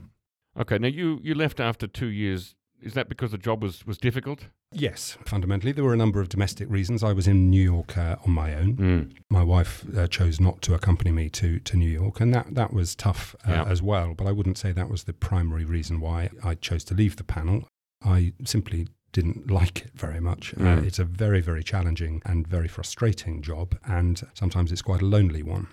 Okay, 0.61 0.77
now 0.79 0.89
you, 0.89 1.19
you 1.23 1.35
left 1.35 1.59
after 1.59 1.87
two 1.87 2.09
years. 2.11 2.55
Is 2.83 2.95
that 2.95 3.09
because 3.09 3.31
the 3.31 3.39
job 3.39 3.63
was, 3.63 3.87
was 3.87 3.97
difficult? 3.99 4.47
Yes, 4.73 5.17
fundamentally, 5.25 5.73
there 5.73 5.85
were 5.85 5.93
a 5.95 5.97
number 5.97 6.21
of 6.21 6.29
domestic 6.29 6.69
reasons. 6.71 7.03
I 7.05 7.13
was 7.13 7.29
in 7.29 7.49
New 7.51 7.63
York 7.63 7.97
uh, 7.97 8.17
on 8.27 8.33
my 8.33 8.55
own. 8.55 8.77
Mm. 8.77 9.13
My 9.31 9.43
wife 9.45 9.85
uh, 9.97 10.07
chose 10.09 10.41
not 10.41 10.63
to 10.63 10.75
accompany 10.75 11.13
me 11.13 11.29
to, 11.31 11.59
to 11.61 11.77
New 11.77 11.89
York, 11.91 12.21
and 12.21 12.35
that, 12.35 12.55
that 12.55 12.73
was 12.73 12.95
tough 12.95 13.37
uh, 13.47 13.53
Yeah. 13.53 13.65
as 13.65 13.83
well. 13.83 14.15
But 14.15 14.27
I 14.27 14.33
wouldn't 14.33 14.59
say 14.59 14.73
that 14.73 14.89
was 14.91 15.05
the 15.05 15.13
primary 15.13 15.65
reason 15.65 16.01
why 16.01 16.31
I 16.43 16.55
chose 16.57 16.85
to 16.85 16.95
leave 16.95 17.17
the 17.17 17.25
panel. 17.25 17.69
I 18.05 18.33
simply 18.45 18.89
didn't 19.13 19.51
like 19.61 19.83
it 19.83 19.93
very 19.95 20.21
much. 20.21 20.55
Uh, 20.55 20.59
Mm. 20.63 20.85
it's 20.87 20.99
a 20.99 21.05
very, 21.05 21.41
very 21.41 21.63
challenging 21.63 22.21
and 22.25 22.47
very 22.49 22.69
frustrating 22.69 23.43
job, 23.43 23.77
and 23.85 24.23
sometimes 24.35 24.73
it's 24.73 24.83
quite 24.83 25.03
a 25.03 25.07
lonely 25.07 25.43
one. 25.43 25.69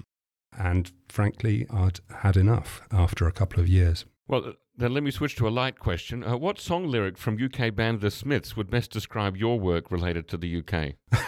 And 0.57 0.91
frankly, 1.07 1.65
I'd 1.71 2.01
had 2.17 2.35
enough 2.35 2.81
after 2.91 3.27
a 3.27 3.31
couple 3.31 3.61
of 3.61 3.67
years. 3.69 4.05
Well, 4.27 4.53
then 4.79 4.93
let 4.93 5.03
me 5.03 5.11
switch 5.11 5.35
to 5.35 5.47
a 5.47 5.49
light 5.49 5.77
question. 5.77 6.23
Uh, 6.23 6.37
what 6.37 6.57
song 6.57 6.87
lyric 6.87 7.17
from 7.17 7.37
UK 7.37 7.75
band 7.75 7.99
The 7.99 8.09
Smiths 8.09 8.55
would 8.55 8.69
best 8.69 8.91
describe 8.91 9.35
your 9.35 9.59
work 9.59 9.91
related 9.91 10.29
to 10.29 10.37
the 10.37 10.57
UK? 10.59 10.93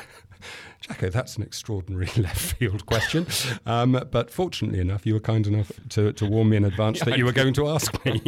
Jacco, 0.81 1.09
that's 1.09 1.37
an 1.37 1.43
extraordinary 1.43 2.09
left 2.17 2.55
field 2.55 2.85
question. 2.85 3.27
Um, 3.65 4.03
but 4.11 4.31
fortunately 4.31 4.79
enough, 4.79 5.05
you 5.05 5.13
were 5.13 5.19
kind 5.19 5.45
enough 5.47 5.71
to, 5.89 6.11
to 6.13 6.25
warn 6.25 6.49
me 6.49 6.57
in 6.57 6.65
advance 6.65 6.99
Yeah, 6.99 7.05
that 7.05 7.13
I 7.13 7.17
you 7.17 7.25
were 7.25 7.31
going 7.31 7.53
to 7.53 7.67
ask 7.67 8.05
me. 8.05 8.21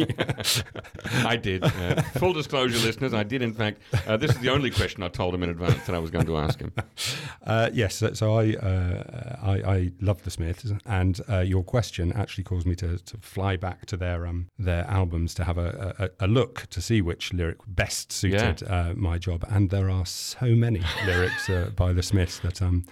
I 1.26 1.36
did. 1.36 1.64
Uh, 1.64 2.00
full 2.18 2.32
disclosure, 2.32 2.78
listeners, 2.86 3.12
I 3.12 3.24
did, 3.24 3.42
in 3.42 3.52
fact. 3.52 3.80
Uh, 4.06 4.16
this 4.16 4.30
is 4.30 4.38
the 4.38 4.50
only 4.50 4.70
question 4.70 5.02
I 5.02 5.08
told 5.08 5.34
him 5.34 5.42
in 5.42 5.50
advance 5.50 5.84
that 5.86 5.94
I 5.94 5.98
was 5.98 6.10
going 6.10 6.26
to 6.26 6.36
ask 6.36 6.60
him. 6.60 6.72
uh, 7.46 7.70
yes, 7.72 7.96
so, 7.96 8.12
so 8.12 8.38
I, 8.38 8.54
uh, 8.54 9.36
I 9.42 9.74
I 9.74 9.92
love 10.00 10.22
the 10.22 10.30
Smiths, 10.30 10.72
and 10.86 11.20
uh, 11.28 11.40
your 11.40 11.64
question 11.64 12.12
actually 12.12 12.44
caused 12.44 12.66
me 12.66 12.74
to, 12.76 12.98
to 12.98 13.16
fly 13.18 13.56
back 13.56 13.86
to 13.86 13.96
their 13.96 14.26
um, 14.26 14.48
their 14.58 14.84
albums 14.88 15.34
to 15.34 15.44
have 15.44 15.58
a, 15.58 16.12
a, 16.20 16.26
a 16.26 16.28
look 16.28 16.66
to 16.70 16.80
see 16.80 17.02
which 17.02 17.32
lyric 17.32 17.58
best 17.66 18.12
suited 18.12 18.62
uh, 18.68 18.92
my 18.94 19.18
job. 19.18 19.44
And 19.48 19.70
there 19.70 19.90
are 19.90 20.06
so 20.06 20.46
many 20.46 20.82
lyrics 21.06 21.48
uh, 21.50 21.70
by 21.74 21.92
the 21.92 22.02
Smiths 22.02 22.43
that 22.44 22.62
um 22.62 22.84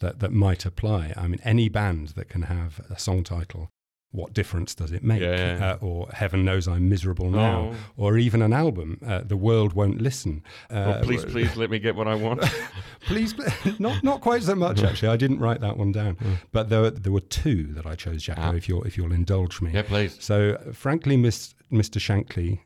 that 0.00 0.18
that 0.20 0.32
might 0.32 0.66
apply. 0.66 1.12
I 1.16 1.26
mean, 1.28 1.40
any 1.44 1.68
band 1.68 2.08
that 2.16 2.28
can 2.28 2.42
have 2.42 2.80
a 2.90 2.98
song 2.98 3.22
title. 3.24 3.70
What 4.22 4.32
difference 4.32 4.76
does 4.76 4.92
it 4.92 5.02
make? 5.02 5.20
Yeah. 5.22 5.76
Uh, 5.82 5.84
or 5.84 6.08
Heaven 6.12 6.44
knows 6.44 6.68
I'm 6.68 6.88
miserable 6.88 7.30
now. 7.30 7.72
Oh. 7.72 7.76
Or 8.04 8.16
even 8.16 8.42
an 8.42 8.52
album, 8.52 9.00
uh, 9.04 9.22
The 9.26 9.36
World 9.36 9.72
Won't 9.72 10.00
Listen. 10.00 10.44
Uh, 10.70 10.74
Well, 10.86 11.02
please, 11.02 11.24
please 11.24 11.56
let 11.56 11.68
me 11.68 11.80
get 11.80 11.96
what 11.96 12.06
I 12.06 12.14
want. 12.14 12.40
Please, 13.10 13.34
not 13.80 14.04
not 14.04 14.20
quite 14.20 14.44
so 14.44 14.54
much 14.54 14.84
actually. 14.84 15.08
I 15.08 15.16
didn't 15.16 15.40
write 15.40 15.60
that 15.62 15.76
one 15.76 15.90
down, 15.90 16.14
Mm. 16.14 16.36
but 16.52 16.68
there 16.68 16.82
were, 16.82 16.90
there 16.90 17.12
were 17.12 17.26
two 17.42 17.64
that 17.76 17.86
I 17.86 17.96
chose, 17.96 18.22
Jacco. 18.22 18.40
Ah. 18.42 18.54
If 18.54 18.68
you'll 18.68 18.84
if 18.84 18.96
you'll 18.96 19.12
indulge 19.12 19.60
me. 19.60 19.72
Yeah, 19.72 19.82
please. 19.82 20.16
So, 20.20 20.58
frankly, 20.72 21.16
Miss, 21.16 21.54
Mr. 21.72 21.98
Shankly, 21.98 22.60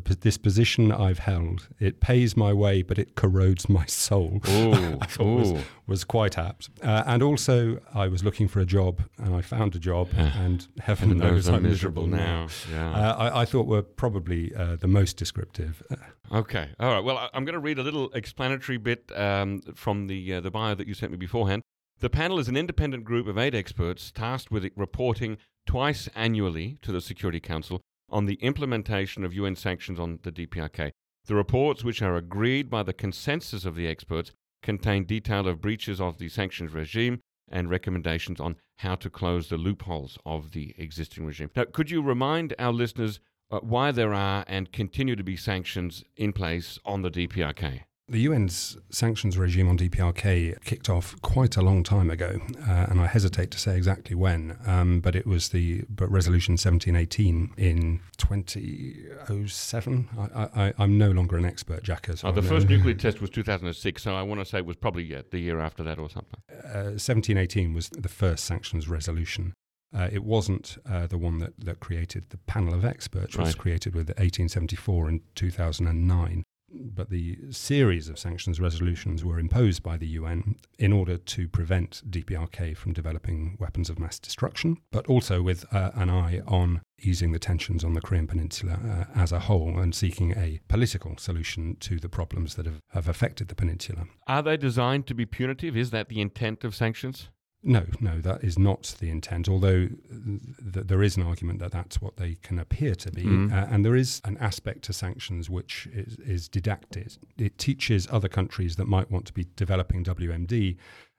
the, 0.00 0.14
this 0.14 0.38
position 0.38 0.90
I've 0.92 1.20
held, 1.20 1.68
it 1.78 2.00
pays 2.00 2.36
my 2.36 2.52
way, 2.52 2.82
but 2.82 2.98
it 2.98 3.14
corrodes 3.14 3.68
my 3.68 3.86
soul. 3.86 4.40
Ooh, 4.48 4.98
was, 5.18 5.64
was 5.86 6.04
quite 6.04 6.38
apt. 6.38 6.70
Uh, 6.82 7.02
and 7.06 7.22
also, 7.22 7.80
I 7.94 8.08
was 8.08 8.24
looking 8.24 8.48
for 8.48 8.60
a 8.60 8.66
job, 8.66 9.02
and 9.18 9.34
I 9.34 9.40
found 9.40 9.74
a 9.74 9.78
job, 9.78 10.08
and 10.16 10.66
heaven 10.80 11.10
Heaven 11.10 11.18
knows 11.18 11.48
I'm 11.48 11.62
miserable 11.62 12.06
now. 12.06 12.48
Yeah. 12.70 12.90
Uh, 12.90 13.16
I, 13.16 13.40
I 13.42 13.44
thought 13.44 13.66
were 13.66 13.82
probably 13.82 14.54
uh, 14.54 14.76
the 14.76 14.88
most 14.88 15.16
descriptive. 15.16 15.82
Uh, 15.90 15.96
Okay. 16.32 16.70
All 16.80 16.90
right. 16.90 17.04
Well, 17.04 17.28
I'm 17.34 17.44
going 17.44 17.52
to 17.52 17.58
read 17.60 17.78
a 17.78 17.82
little 17.82 18.10
explanatory 18.12 18.78
bit 18.78 19.12
um, 19.14 19.60
from 19.74 20.06
the 20.06 20.34
uh, 20.34 20.40
the 20.40 20.50
bio 20.50 20.74
that 20.74 20.88
you 20.88 20.94
sent 20.94 21.12
me 21.12 21.18
beforehand. 21.18 21.62
The 22.00 22.10
panel 22.10 22.38
is 22.38 22.48
an 22.48 22.56
independent 22.56 23.04
group 23.04 23.26
of 23.26 23.38
eight 23.38 23.54
experts 23.54 24.10
tasked 24.10 24.50
with 24.50 24.68
reporting 24.74 25.36
twice 25.66 26.08
annually 26.14 26.78
to 26.82 26.92
the 26.92 27.00
Security 27.00 27.40
Council 27.40 27.80
on 28.14 28.26
the 28.26 28.36
implementation 28.36 29.24
of 29.24 29.34
UN 29.34 29.56
sanctions 29.56 29.98
on 29.98 30.20
the 30.22 30.30
DPRK. 30.30 30.92
The 31.26 31.34
reports, 31.34 31.82
which 31.82 32.00
are 32.00 32.16
agreed 32.16 32.70
by 32.70 32.84
the 32.84 32.92
consensus 32.92 33.64
of 33.64 33.74
the 33.74 33.88
experts, 33.88 34.30
contain 34.62 35.04
detail 35.04 35.48
of 35.48 35.60
breaches 35.60 36.00
of 36.00 36.18
the 36.18 36.28
sanctions 36.28 36.72
regime 36.72 37.20
and 37.50 37.68
recommendations 37.68 38.40
on 38.40 38.56
how 38.78 38.94
to 38.94 39.10
close 39.10 39.48
the 39.48 39.58
loopholes 39.58 40.16
of 40.24 40.52
the 40.52 40.74
existing 40.78 41.26
regime. 41.26 41.50
Now, 41.56 41.64
could 41.64 41.90
you 41.90 42.02
remind 42.02 42.54
our 42.58 42.72
listeners 42.72 43.18
uh, 43.50 43.58
why 43.60 43.90
there 43.90 44.14
are 44.14 44.44
and 44.46 44.72
continue 44.72 45.16
to 45.16 45.24
be 45.24 45.36
sanctions 45.36 46.04
in 46.16 46.32
place 46.32 46.78
on 46.84 47.02
the 47.02 47.10
DPRK? 47.10 47.82
The 48.06 48.26
UN's 48.26 48.76
sanctions 48.90 49.38
regime 49.38 49.66
on 49.66 49.78
DPRK 49.78 50.62
kicked 50.62 50.90
off 50.90 51.18
quite 51.22 51.56
a 51.56 51.62
long 51.62 51.82
time 51.82 52.10
ago, 52.10 52.38
uh, 52.68 52.86
and 52.90 53.00
I 53.00 53.06
hesitate 53.06 53.50
to 53.52 53.58
say 53.58 53.78
exactly 53.78 54.14
when, 54.14 54.58
um, 54.66 55.00
but 55.00 55.16
it 55.16 55.26
was 55.26 55.48
the 55.48 55.84
but 55.88 56.10
Resolution 56.10 56.52
1718 56.52 57.54
in 57.56 58.00
2007. 58.18 60.08
I, 60.18 60.48
I, 60.66 60.74
I'm 60.78 60.98
no 60.98 61.12
longer 61.12 61.38
an 61.38 61.46
expert, 61.46 61.82
Jacco. 61.82 62.14
so 62.14 62.28
Oh, 62.28 62.32
the 62.32 62.42
I 62.42 62.44
know- 62.44 62.50
first 62.50 62.68
nuclear 62.68 62.94
test 62.94 63.22
was 63.22 63.30
2006, 63.32 64.02
so 64.02 64.14
I 64.14 64.20
want 64.22 64.38
to 64.40 64.44
say 64.44 64.58
it 64.58 64.66
was 64.66 64.76
probably 64.76 65.04
yeah, 65.04 65.22
the 65.30 65.38
year 65.38 65.58
after 65.60 65.82
that 65.84 65.98
or 65.98 66.10
something. 66.10 66.40
Uh, 66.52 66.92
1718 67.00 67.72
was 67.72 67.88
the 67.88 68.08
first 68.10 68.44
sanctions 68.44 68.86
resolution. 68.86 69.54
Uh, 69.96 70.08
it 70.12 70.24
wasn't 70.24 70.76
uh, 70.90 71.06
the 71.06 71.16
one 71.16 71.38
that, 71.38 71.54
that 71.58 71.80
created 71.80 72.26
the 72.30 72.36
panel 72.36 72.74
of 72.74 72.84
experts, 72.84 73.34
which 73.36 73.46
was 73.46 73.54
created 73.54 73.94
with 73.94 74.08
1874 74.08 75.08
and 75.08 75.20
2009. 75.36 76.43
But 76.74 77.10
the 77.10 77.38
series 77.50 78.08
of 78.08 78.18
sanctions 78.18 78.60
resolutions 78.60 79.24
were 79.24 79.38
imposed 79.38 79.82
by 79.82 79.96
the 79.96 80.06
UN 80.08 80.56
in 80.78 80.92
order 80.92 81.16
to 81.16 81.48
prevent 81.48 82.02
DPRK 82.10 82.76
from 82.76 82.92
developing 82.92 83.56
weapons 83.60 83.90
of 83.90 83.98
mass 83.98 84.18
destruction, 84.18 84.78
but 84.90 85.06
also 85.06 85.42
with 85.42 85.64
uh, 85.72 85.92
an 85.94 86.10
eye 86.10 86.40
on 86.46 86.82
easing 87.02 87.32
the 87.32 87.38
tensions 87.38 87.84
on 87.84 87.94
the 87.94 88.00
Korean 88.00 88.26
Peninsula 88.26 88.78
uh, 88.84 89.18
as 89.18 89.32
a 89.32 89.40
whole 89.40 89.78
and 89.78 89.94
seeking 89.94 90.32
a 90.32 90.60
political 90.68 91.16
solution 91.18 91.76
to 91.80 91.98
the 91.98 92.08
problems 92.08 92.54
that 92.54 92.66
have, 92.66 92.80
have 92.90 93.08
affected 93.08 93.48
the 93.48 93.54
peninsula. 93.54 94.06
Are 94.26 94.42
they 94.42 94.56
designed 94.56 95.06
to 95.08 95.14
be 95.14 95.26
punitive? 95.26 95.76
Is 95.76 95.90
that 95.90 96.08
the 96.08 96.20
intent 96.20 96.64
of 96.64 96.74
sanctions? 96.74 97.28
No, 97.66 97.86
no, 97.98 98.20
that 98.20 98.44
is 98.44 98.58
not 98.58 98.94
the 99.00 99.08
intent. 99.08 99.48
Although 99.48 99.88
th- 99.88 100.86
there 100.86 101.02
is 101.02 101.16
an 101.16 101.22
argument 101.22 101.60
that 101.60 101.72
that's 101.72 102.00
what 102.00 102.18
they 102.18 102.34
can 102.42 102.58
appear 102.58 102.94
to 102.96 103.10
be, 103.10 103.24
Mm. 103.24 103.52
uh, 103.52 103.66
and 103.70 103.84
there 103.84 103.96
is 103.96 104.20
an 104.24 104.36
aspect 104.36 104.82
to 104.84 104.92
sanctions 104.92 105.48
which 105.48 105.88
is, 105.92 106.16
is 106.18 106.48
didactic. 106.48 107.12
It 107.38 107.56
teaches 107.56 108.06
other 108.10 108.28
countries 108.28 108.76
that 108.76 108.86
might 108.86 109.10
want 109.10 109.24
to 109.26 109.32
be 109.32 109.46
developing 109.56 110.04
WMD 110.04 110.76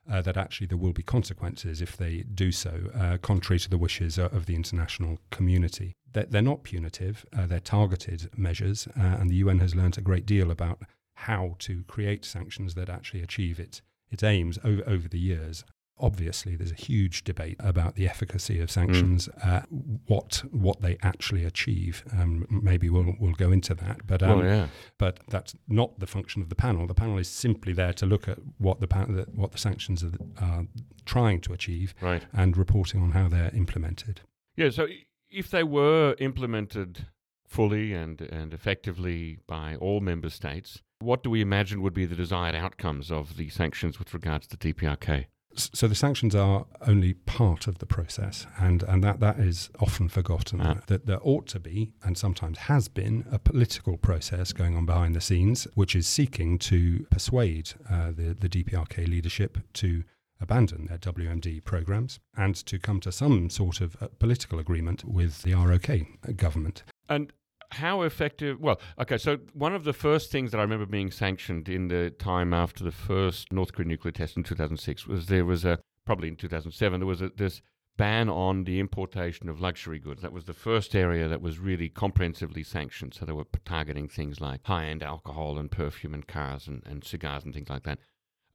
uh, 0.07 0.21
that 0.21 0.37
actually 0.37 0.67
there 0.67 0.77
will 0.77 0.93
be 0.93 1.01
consequences 1.01 1.81
if 1.81 1.97
they 1.97 2.21
do 2.21 2.51
so, 2.51 2.91
uh, 2.93 3.17
contrary 3.17 3.57
to 3.59 3.69
the 3.69 3.77
wishes 3.79 4.19
of 4.19 4.45
the 4.45 4.53
international 4.55 5.17
community. 5.31 5.93
They're, 6.13 6.25
they're 6.27 6.41
not 6.43 6.61
punitive; 6.63 7.25
uh, 7.35 7.47
they're 7.47 7.59
targeted 7.59 8.29
measures, 8.37 8.87
uh, 8.95 9.01
and 9.19 9.31
the 9.31 9.35
UN 9.37 9.57
has 9.59 9.73
learnt 9.73 9.97
a 9.97 10.01
great 10.01 10.27
deal 10.27 10.51
about 10.51 10.79
how 11.15 11.55
to 11.59 11.83
create 11.87 12.23
sanctions 12.23 12.75
that 12.75 12.87
actually 12.87 13.21
achieve 13.23 13.59
its 13.59 13.81
its 14.11 14.21
aims 14.21 14.59
over, 14.63 14.83
over 14.87 15.07
the 15.09 15.17
years. 15.19 15.63
Obviously, 15.97 16.55
there's 16.57 16.71
a 16.73 16.75
huge 16.75 17.23
debate 17.23 17.55
about 17.59 17.95
the 17.95 18.07
efficacy 18.07 18.59
of 18.59 18.69
sanctions, 18.69 19.29
uh, 19.43 19.61
what 20.07 20.43
what 20.51 20.81
they 20.81 20.97
actually 21.01 21.45
achieve. 21.45 22.03
Um, 22.11 22.45
maybe 22.49 22.89
we'll 22.89 23.15
we'll 23.19 23.33
go 23.33 23.51
into 23.51 23.73
that, 23.75 24.05
but 24.05 24.21
um, 24.21 24.43
yeah. 24.43 24.67
but 24.97 25.19
that's 25.29 25.55
not 25.69 25.99
the 25.99 26.07
function 26.07 26.41
of 26.41 26.49
the 26.49 26.55
panel. 26.55 26.85
The 26.85 26.93
panel 26.93 27.17
is 27.17 27.29
simply 27.29 27.71
there 27.71 27.93
to 27.93 28.05
look 28.05 28.27
at 28.27 28.39
what 28.57 28.81
the 28.81 28.87
pan- 28.87 29.25
what 29.33 29.53
the 29.53 29.57
sanctions 29.57 30.03
are, 30.03 30.11
are 30.41 30.65
trying 31.05 31.39
to 31.41 31.53
achieve 31.53 31.95
Right. 32.01 32.25
and 32.33 32.57
reporting 32.57 33.01
on 33.01 33.11
how 33.11 33.29
they're 33.29 33.51
implemented. 33.55 34.21
Yeah, 34.57 34.71
so 34.71 34.87
if 35.29 35.49
they 35.49 35.63
were 35.63 36.15
implemented 36.19 37.07
fully 37.47 37.93
and, 37.93 38.19
and 38.21 38.53
effectively 38.53 39.37
by 39.47 39.75
all 39.75 40.01
member 40.01 40.29
states, 40.29 40.81
what 40.99 41.23
do 41.23 41.29
we 41.29 41.41
imagine 41.41 41.81
would 41.81 41.93
be 41.93 42.05
the 42.05 42.15
desired 42.15 42.55
outcomes 42.55 43.11
of 43.11 43.37
the 43.37 43.49
sanctions 43.49 43.99
with 43.99 44.13
regards 44.13 44.47
to 44.47 44.57
DPRK? 44.57 45.25
So 45.55 45.87
the 45.87 45.95
sanctions 45.95 46.35
are 46.35 46.65
only 46.87 47.13
part 47.13 47.67
of 47.67 47.79
the 47.79 47.85
process, 47.85 48.45
and, 48.59 48.83
and 48.83 49.03
that, 49.03 49.19
that 49.19 49.39
is 49.39 49.69
often 49.79 50.09
forgotten. 50.09 50.61
Ah. 50.61 50.81
That 50.87 51.05
there 51.05 51.19
ought 51.21 51.47
to 51.47 51.59
be, 51.59 51.93
and 52.03 52.17
sometimes 52.17 52.57
has 52.59 52.87
been, 52.87 53.25
a 53.31 53.39
political 53.39 53.97
process 53.97 54.53
going 54.53 54.75
on 54.75 54.85
behind 54.85 55.15
the 55.15 55.21
scenes, 55.21 55.67
which 55.75 55.95
is 55.95 56.07
seeking 56.07 56.57
to 56.59 57.05
persuade 57.09 57.73
uh, 57.89 58.11
the, 58.11 58.35
the 58.39 58.49
DPRK 58.49 59.07
leadership 59.07 59.57
to 59.73 60.03
abandon 60.41 60.85
their 60.87 60.97
WMD 60.97 61.63
programs 61.63 62.19
and 62.35 62.55
to 62.55 62.77
come 62.77 62.99
to 62.99 63.11
some 63.11 63.49
sort 63.49 63.81
of 63.81 63.95
uh, 64.01 64.07
political 64.19 64.59
agreement 64.59 65.05
with 65.05 65.43
the 65.43 65.53
ROK 65.53 65.89
government. 66.35 66.83
And 67.07 67.31
how 67.71 68.01
effective? 68.01 68.59
Well, 68.59 68.79
okay, 68.99 69.17
so 69.17 69.37
one 69.53 69.75
of 69.75 69.83
the 69.83 69.93
first 69.93 70.31
things 70.31 70.51
that 70.51 70.59
I 70.59 70.61
remember 70.61 70.85
being 70.85 71.11
sanctioned 71.11 71.69
in 71.69 71.87
the 71.87 72.09
time 72.09 72.53
after 72.53 72.83
the 72.83 72.91
first 72.91 73.51
North 73.51 73.73
Korean 73.73 73.89
nuclear 73.89 74.11
test 74.11 74.37
in 74.37 74.43
2006 74.43 75.07
was 75.07 75.27
there 75.27 75.45
was 75.45 75.65
a, 75.65 75.79
probably 76.05 76.27
in 76.27 76.35
2007, 76.35 76.99
there 76.99 77.07
was 77.07 77.21
a, 77.21 77.29
this 77.35 77.61
ban 77.97 78.29
on 78.29 78.65
the 78.65 78.79
importation 78.79 79.47
of 79.47 79.61
luxury 79.61 79.99
goods. 79.99 80.21
That 80.21 80.33
was 80.33 80.45
the 80.45 80.53
first 80.53 80.95
area 80.95 81.27
that 81.27 81.41
was 81.41 81.59
really 81.59 81.89
comprehensively 81.89 82.63
sanctioned. 82.63 83.13
So 83.13 83.25
they 83.25 83.31
were 83.31 83.45
targeting 83.63 84.07
things 84.07 84.41
like 84.41 84.65
high 84.65 84.85
end 84.85 85.03
alcohol 85.03 85.57
and 85.57 85.71
perfume 85.71 86.13
and 86.13 86.27
cars 86.27 86.67
and, 86.67 86.83
and 86.85 87.03
cigars 87.03 87.45
and 87.45 87.53
things 87.53 87.69
like 87.69 87.83
that. 87.83 87.99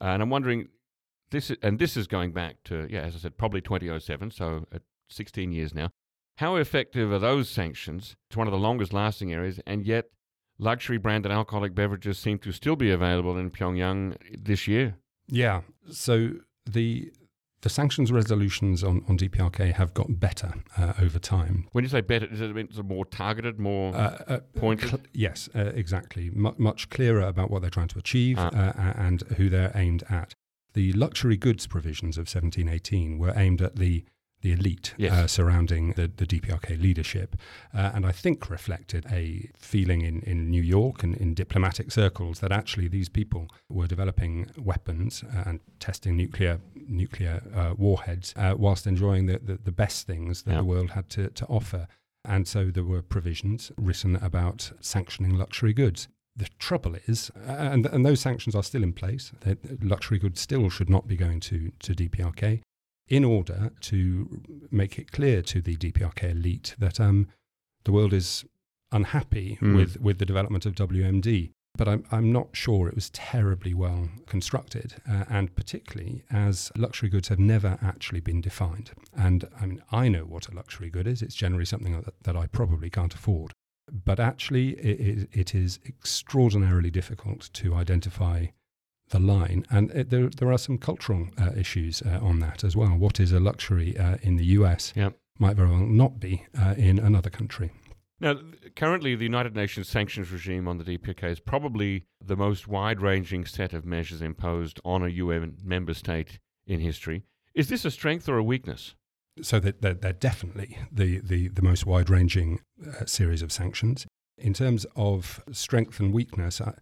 Uh, 0.01 0.09
and 0.09 0.23
I'm 0.23 0.31
wondering, 0.31 0.69
this 1.31 1.51
is, 1.51 1.57
and 1.63 1.79
this 1.79 1.97
is 1.97 2.07
going 2.07 2.33
back 2.33 2.57
to, 2.65 2.87
yeah, 2.91 3.01
as 3.01 3.15
I 3.15 3.19
said, 3.19 3.39
probably 3.39 3.61
2007, 3.61 4.31
so 4.31 4.67
uh, 4.75 4.79
16 5.09 5.53
years 5.53 5.75
now. 5.75 5.91
How 6.41 6.57
effective 6.57 7.13
are 7.13 7.19
those 7.19 7.51
sanctions? 7.51 8.17
It's 8.29 8.37
one 8.37 8.47
of 8.47 8.53
the 8.53 8.59
longest 8.59 8.95
lasting 8.95 9.31
areas, 9.31 9.61
and 9.67 9.85
yet 9.85 10.07
luxury 10.59 10.97
branded 10.97 11.31
alcoholic 11.31 11.75
beverages 11.75 12.19
seem 12.19 12.39
to 12.39 12.51
still 12.51 12.77
be 12.77 12.91
available 12.91 13.37
in 13.37 13.51
Pyongyang 13.51 14.17
this 14.43 14.67
year. 14.67 14.97
Yeah. 15.29 15.61
So 15.91 16.31
the 16.65 17.13
the 17.61 17.69
sanctions 17.69 18.11
resolutions 18.11 18.83
on, 18.83 19.05
on 19.07 19.19
DPRK 19.19 19.75
have 19.75 19.93
got 19.93 20.19
better 20.19 20.55
uh, 20.79 20.95
over 20.99 21.19
time. 21.19 21.67
When 21.73 21.85
you 21.85 21.91
say 21.91 22.01
better, 22.01 22.25
is 22.25 22.41
it 22.41 22.55
mean 22.55 22.71
more 22.87 23.05
targeted, 23.05 23.59
more 23.61 23.95
Uh, 23.95 24.25
uh, 24.27 24.39
pointed? 24.57 24.89
cl- 24.89 25.03
yes, 25.13 25.51
uh, 25.55 25.73
exactly. 25.75 26.31
Mu 26.31 26.53
much 26.57 26.89
clearer 26.89 27.21
about 27.21 27.51
what 27.51 27.61
they're 27.61 27.69
trying 27.79 27.89
to 27.89 27.99
achieve 27.99 28.39
Ah. 28.39 28.49
uh, 28.49 28.95
and 28.97 29.21
who 29.37 29.51
they're 29.51 29.73
aimed 29.75 30.05
at. 30.09 30.33
The 30.73 30.95
luxury 30.95 31.37
goods 31.37 31.67
provisions 31.67 32.17
of 32.17 32.29
1718 32.29 33.19
were 33.19 33.35
aimed 33.37 33.61
at 33.61 33.77
the 33.77 34.05
the 34.43 34.53
elite 34.53 34.95
Yes. 34.97 35.13
uh, 35.13 35.27
surrounding 35.27 35.93
the, 35.93 36.11
the 36.17 36.27
DPRK 36.27 36.81
leadership, 36.81 37.37
uh, 37.75 37.91
and 37.95 38.07
I 38.07 38.13
think 38.13 38.49
reflected 38.51 39.05
a 39.11 39.51
feeling 39.59 40.01
in, 40.03 40.21
in 40.23 40.49
New 40.51 40.63
York 40.63 41.03
and 41.03 41.15
in 41.17 41.35
diplomatic 41.35 41.93
circles 41.93 42.41
that 42.41 42.51
actually 42.53 42.89
these 42.89 43.09
people 43.09 43.49
were 43.69 43.87
developing 43.87 44.51
weapons 44.57 45.23
uh, 45.35 45.43
and 45.47 45.61
testing 45.79 46.17
nuclear 46.17 46.61
nuclear 46.89 47.43
uh, 47.55 47.75
warheads 47.77 48.33
uh, 48.37 48.55
whilst 48.57 48.87
enjoying 48.87 49.27
the, 49.27 49.39
the, 49.39 49.59
the 49.63 49.73
best 49.73 50.07
things 50.07 50.43
that 50.43 50.53
Yeah. 50.53 50.59
the 50.59 50.65
world 50.65 50.91
had 50.91 51.09
to, 51.11 51.29
to 51.31 51.47
offer. 51.47 51.87
And 52.25 52.47
so 52.49 52.71
there 52.71 52.85
were 52.85 53.01
provisions 53.03 53.71
written 53.77 54.17
about 54.17 54.73
sanctioning 54.81 55.37
luxury 55.39 55.73
goods. 55.73 56.09
The 56.37 56.49
trouble 56.59 56.97
is, 57.07 57.31
and, 57.47 57.87
and 57.87 58.05
those 58.05 58.21
sanctions 58.21 58.55
are 58.55 58.63
still 58.63 58.83
in 58.83 58.93
place, 58.93 59.33
that 59.41 59.83
luxury 59.85 60.19
goods 60.19 60.41
still 60.41 60.69
should 60.71 60.91
not 60.91 61.07
be 61.07 61.17
going 61.17 61.41
to, 61.41 61.73
to 61.81 61.95
DPRK 61.95 62.63
in 63.11 63.25
order 63.25 63.73
to 63.81 64.43
make 64.71 64.99
it 64.99 65.13
clear 65.13 65.43
to 65.43 65.61
the 65.61 65.77
DPRK 65.77 66.31
elite 66.31 66.75
that 66.79 66.99
um, 67.01 67.27
the 67.85 67.93
world 67.93 68.13
is 68.15 68.45
unhappy 68.93 69.59
Mm. 69.61 69.77
with, 69.77 70.01
with 70.01 70.19
the 70.19 70.25
development 70.27 70.65
of 70.67 70.75
WMD. 70.75 71.51
But 71.77 71.87
I'm, 71.89 72.05
I'm 72.11 72.33
not 72.33 72.49
sure 72.53 72.89
it 72.89 72.97
was 72.97 73.11
terribly 73.11 73.75
well 73.75 74.09
constructed, 74.27 74.95
uh, 75.09 75.25
and 75.31 75.55
particularly 75.55 76.25
as 76.31 76.73
luxury 76.77 77.09
goods 77.09 77.29
have 77.29 77.39
never 77.39 77.79
actually 77.81 78.19
been 78.21 78.41
defined. 78.41 78.91
And 79.17 79.49
I 79.61 79.67
mean, 79.67 79.83
I 79.93 80.09
know 80.09 80.25
what 80.25 80.49
a 80.49 80.55
luxury 80.55 80.91
good 80.91 81.07
is. 81.07 81.23
It's 81.23 81.35
generally 81.37 81.65
something 81.65 81.93
that, 82.01 82.15
that 82.23 82.37
I 82.37 82.47
probably 82.49 82.91
can't 82.91 83.15
afford. 83.15 83.53
But 84.05 84.19
actually, 84.19 84.71
it, 84.71 85.01
it, 85.01 85.29
it 85.33 85.55
is 85.55 85.79
extraordinarily 85.87 86.91
difficult 86.91 87.51
to 87.55 87.75
identify 87.75 88.47
the 89.11 89.21
line. 89.21 89.67
And 89.71 89.91
it, 89.91 90.11
there, 90.11 90.29
there 90.29 90.51
are 90.51 90.59
some 90.59 90.79
cultural 90.79 91.29
uh, 91.39 91.51
issues 91.57 92.03
uh, 92.03 92.19
on 92.23 92.41
that 92.41 92.65
as 92.65 92.77
well. 92.77 92.91
What 92.91 93.21
is 93.21 93.33
a 93.33 93.41
luxury 93.41 93.97
uh, 93.99 94.17
in 94.23 94.37
the 94.37 94.45
US 94.47 94.93
Yep. 94.97 95.17
might 95.39 95.57
very 95.57 95.69
well 95.69 95.79
not 95.79 96.19
be 96.19 96.47
uh, 96.59 96.75
in 96.77 96.99
another 96.99 97.31
country. 97.31 97.71
Now, 98.21 98.35
currently, 98.77 99.15
the 99.15 99.25
United 99.25 99.57
Nations 99.57 99.89
sanctions 99.89 100.31
regime 100.31 100.69
on 100.69 100.77
the 100.77 100.85
DPRK 100.85 101.25
is 101.25 101.41
probably 101.41 102.05
the 102.23 102.37
most 102.37 102.69
wide 102.69 103.01
ranging 103.01 103.47
set 103.47 103.73
of 103.73 103.87
measures 103.87 104.21
imposed 104.21 104.79
on 104.85 105.03
a 105.03 105.09
UN 105.09 105.57
member 105.65 105.95
state 105.95 106.39
in 106.67 106.81
history. 106.81 107.23
Is 107.55 107.69
this 107.69 107.85
a 107.87 107.91
strength 107.91 108.29
or 108.29 108.37
a 108.37 108.45
weakness? 108.45 108.95
So 109.43 109.59
they're, 109.59 109.95
they're 109.95 110.13
definitely 110.13 110.77
the, 110.93 111.21
the, 111.21 111.49
the 111.49 111.63
most 111.63 111.87
wide 111.87 112.11
ranging 112.11 112.61
uh, 112.87 113.07
series 113.07 113.41
of 113.41 113.51
sanctions. 113.51 114.07
In 114.37 114.53
terms 114.53 114.85
of 114.97 115.43
strength 115.51 115.99
and 115.99 116.13
weakness, 116.13 116.61
I, 116.61 116.75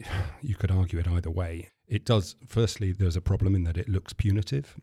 you 0.42 0.54
could 0.54 0.70
argue 0.70 0.98
it 0.98 1.08
either 1.08 1.30
way. 1.30 1.68
It 1.88 2.04
does, 2.04 2.36
firstly, 2.46 2.92
there's 2.92 3.16
a 3.16 3.20
problem 3.20 3.54
in 3.54 3.64
that 3.64 3.76
it 3.76 3.88
looks 3.88 4.12
punitive. 4.12 4.76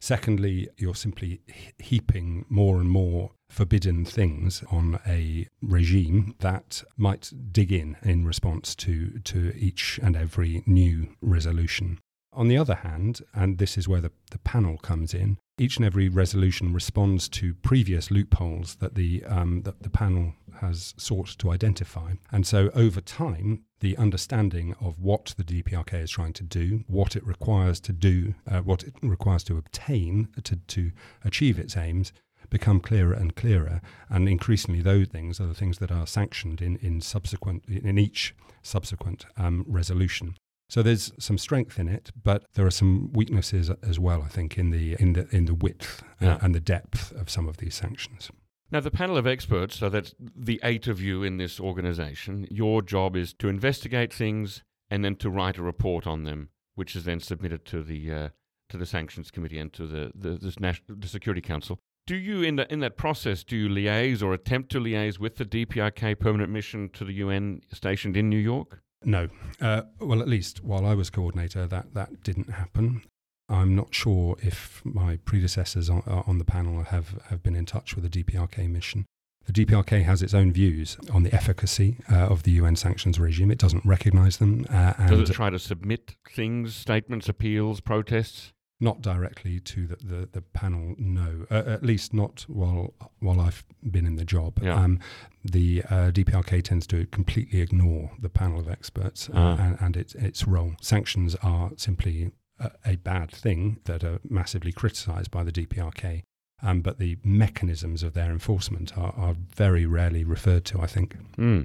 Secondly, 0.00 0.68
you're 0.78 0.94
simply 0.94 1.42
heaping 1.78 2.46
more 2.48 2.80
and 2.80 2.88
more 2.88 3.32
forbidden 3.50 4.04
things 4.04 4.62
on 4.70 4.98
a 5.06 5.46
regime 5.60 6.34
that 6.38 6.82
might 6.96 7.30
dig 7.52 7.70
in 7.70 7.96
in 8.02 8.24
response 8.24 8.74
to, 8.76 9.18
to 9.20 9.52
each 9.56 10.00
and 10.02 10.16
every 10.16 10.62
new 10.66 11.08
resolution. 11.20 11.98
On 12.32 12.48
the 12.48 12.56
other 12.56 12.76
hand, 12.76 13.20
and 13.34 13.58
this 13.58 13.76
is 13.76 13.88
where 13.88 14.00
the, 14.00 14.12
the 14.30 14.38
panel 14.38 14.78
comes 14.78 15.12
in, 15.12 15.36
each 15.60 15.76
and 15.76 15.84
every 15.84 16.08
resolution 16.08 16.72
responds 16.72 17.28
to 17.28 17.52
previous 17.54 18.10
loopholes 18.10 18.76
that 18.76 18.94
the, 18.94 19.22
um, 19.24 19.62
that 19.62 19.82
the 19.82 19.90
panel 19.90 20.32
has 20.60 20.94
sought 20.96 21.28
to 21.38 21.50
identify. 21.50 22.14
And 22.32 22.46
so 22.46 22.70
over 22.74 23.02
time, 23.02 23.64
the 23.80 23.96
understanding 23.98 24.74
of 24.80 24.98
what 24.98 25.34
the 25.36 25.44
DPRK 25.44 26.02
is 26.02 26.10
trying 26.10 26.32
to 26.34 26.42
do, 26.42 26.84
what 26.86 27.14
it 27.14 27.26
requires 27.26 27.78
to 27.80 27.92
do, 27.92 28.34
uh, 28.50 28.60
what 28.60 28.82
it 28.84 28.94
requires 29.02 29.44
to 29.44 29.58
obtain 29.58 30.28
to, 30.42 30.56
to 30.56 30.92
achieve 31.24 31.58
its 31.58 31.76
aims, 31.76 32.12
become 32.48 32.80
clearer 32.80 33.12
and 33.12 33.36
clearer. 33.36 33.82
And 34.08 34.28
increasingly, 34.28 34.80
those 34.80 35.08
things 35.08 35.40
are 35.40 35.46
the 35.46 35.54
things 35.54 35.78
that 35.78 35.92
are 35.92 36.06
sanctioned 36.06 36.62
in, 36.62 36.76
in 36.76 37.02
subsequent 37.02 37.64
in 37.68 37.98
each 37.98 38.34
subsequent 38.62 39.26
um, 39.36 39.64
resolution. 39.68 40.36
So 40.70 40.82
there's 40.82 41.12
some 41.18 41.36
strength 41.36 41.78
in 41.80 41.88
it, 41.88 42.10
but 42.22 42.44
there 42.54 42.64
are 42.64 42.70
some 42.70 43.12
weaknesses 43.12 43.70
as 43.82 43.98
well. 43.98 44.22
I 44.22 44.28
think 44.28 44.56
in 44.56 44.70
the 44.70 44.94
in 45.00 45.12
the 45.14 45.26
in 45.34 45.46
the 45.46 45.54
width 45.54 46.02
uh, 46.22 46.24
Yeah. 46.26 46.38
and 46.40 46.54
the 46.54 46.60
depth 46.60 47.12
of 47.12 47.28
some 47.28 47.48
of 47.48 47.56
these 47.56 47.74
sanctions. 47.74 48.30
Now, 48.72 48.78
the 48.78 48.90
panel 48.92 49.16
of 49.16 49.26
experts, 49.26 49.76
so 49.76 49.88
that's 49.88 50.14
the 50.18 50.60
eight 50.62 50.86
of 50.86 51.00
you 51.00 51.24
in 51.24 51.38
this 51.38 51.58
organization, 51.58 52.46
your 52.52 52.82
job 52.82 53.16
is 53.16 53.34
to 53.34 53.48
investigate 53.48 54.12
things 54.14 54.62
and 54.88 55.04
then 55.04 55.16
to 55.16 55.28
write 55.28 55.58
a 55.58 55.62
report 55.62 56.06
on 56.06 56.22
them, 56.22 56.50
which 56.76 56.94
is 56.94 57.02
then 57.04 57.18
submitted 57.18 57.64
to 57.64 57.82
the 57.82 58.12
uh, 58.12 58.28
to 58.68 58.76
the 58.76 58.86
sanctions 58.86 59.32
committee 59.32 59.58
and 59.58 59.72
to 59.72 59.86
the 59.88 60.12
the, 60.14 60.38
this 60.38 60.60
national, 60.60 60.98
the 61.00 61.08
Security 61.08 61.40
Council. 61.40 61.80
Do 62.06 62.14
you 62.14 62.42
in 62.42 62.56
that 62.56 62.70
in 62.70 62.78
that 62.80 62.96
process 62.96 63.42
do 63.42 63.56
you 63.56 63.68
liaise 63.68 64.22
or 64.22 64.32
attempt 64.32 64.70
to 64.72 64.80
liaise 64.80 65.18
with 65.18 65.34
the 65.36 65.44
DPRK 65.44 66.16
permanent 66.20 66.50
mission 66.52 66.90
to 66.90 67.04
the 67.04 67.14
UN 67.14 67.62
stationed 67.72 68.16
in 68.16 68.28
New 68.28 68.38
York? 68.38 68.82
No, 69.04 69.28
uh, 69.60 69.82
well, 69.98 70.20
at 70.20 70.28
least 70.28 70.62
while 70.62 70.84
I 70.84 70.94
was 70.94 71.10
coordinator, 71.10 71.66
that 71.66 71.94
that 71.94 72.22
didn't 72.22 72.50
happen. 72.50 73.02
I'm 73.48 73.74
not 73.74 73.94
sure 73.94 74.36
if 74.42 74.80
my 74.84 75.16
predecessors 75.24 75.90
on, 75.90 76.02
uh, 76.06 76.22
on 76.26 76.38
the 76.38 76.44
panel 76.44 76.84
have, 76.84 77.20
have 77.30 77.42
been 77.42 77.56
in 77.56 77.66
touch 77.66 77.96
with 77.96 78.10
the 78.10 78.22
DPRK 78.22 78.70
mission. 78.70 79.06
The 79.46 79.52
DPRK 79.64 80.04
has 80.04 80.22
its 80.22 80.34
own 80.34 80.52
views 80.52 80.96
on 81.12 81.24
the 81.24 81.34
efficacy 81.34 81.96
uh, 82.10 82.14
of 82.14 82.44
the 82.44 82.52
UN 82.52 82.76
sanctions 82.76 83.18
regime. 83.18 83.50
It 83.50 83.58
doesn't 83.58 83.84
recognise 83.84 84.36
them, 84.36 84.66
uh, 84.70 84.92
and 84.98 85.10
Does 85.10 85.30
it 85.30 85.32
try 85.32 85.50
to 85.50 85.58
submit 85.58 86.14
things, 86.30 86.76
statements, 86.76 87.28
appeals, 87.28 87.80
protests? 87.80 88.52
Not 88.82 89.02
directly 89.02 89.60
to 89.60 89.86
the, 89.86 89.96
the, 89.96 90.28
the 90.32 90.40
panel. 90.40 90.94
No, 90.98 91.46
uh, 91.50 91.62
at 91.66 91.82
least 91.82 92.14
not 92.14 92.42
while 92.48 92.94
while 93.20 93.40
I've 93.40 93.64
been 93.90 94.06
in 94.06 94.16
the 94.16 94.24
job. 94.24 94.58
Yeah. 94.62 94.74
Um, 94.74 94.98
the 95.44 95.82
uh, 95.90 96.10
DPRK 96.10 96.62
tends 96.64 96.86
to 96.88 97.06
completely 97.06 97.60
ignore 97.60 98.12
the 98.20 98.28
panel 98.30 98.58
of 98.60 98.68
experts 98.68 99.28
uh, 99.28 99.32
Ah. 99.34 99.56
and, 99.60 99.76
and 99.80 99.96
its 99.96 100.14
its 100.14 100.46
role. 100.46 100.72
Sanctions 100.80 101.34
are 101.42 101.70
simply 101.76 102.32
a, 102.58 102.70
a 102.84 102.96
bad 102.96 103.30
thing 103.30 103.80
that 103.84 104.02
are 104.04 104.20
massively 104.28 104.72
criticised 104.72 105.30
by 105.30 105.44
the 105.44 105.52
DPRK. 105.52 106.22
Um, 106.62 106.82
but 106.82 106.98
the 106.98 107.16
mechanisms 107.24 108.02
of 108.02 108.12
their 108.12 108.30
enforcement 108.30 108.96
are, 108.98 109.14
are 109.16 109.34
very 109.56 109.86
rarely 109.86 110.24
referred 110.24 110.66
to, 110.66 110.80
I 110.82 110.86
think. 110.86 111.16
Hmm. 111.36 111.62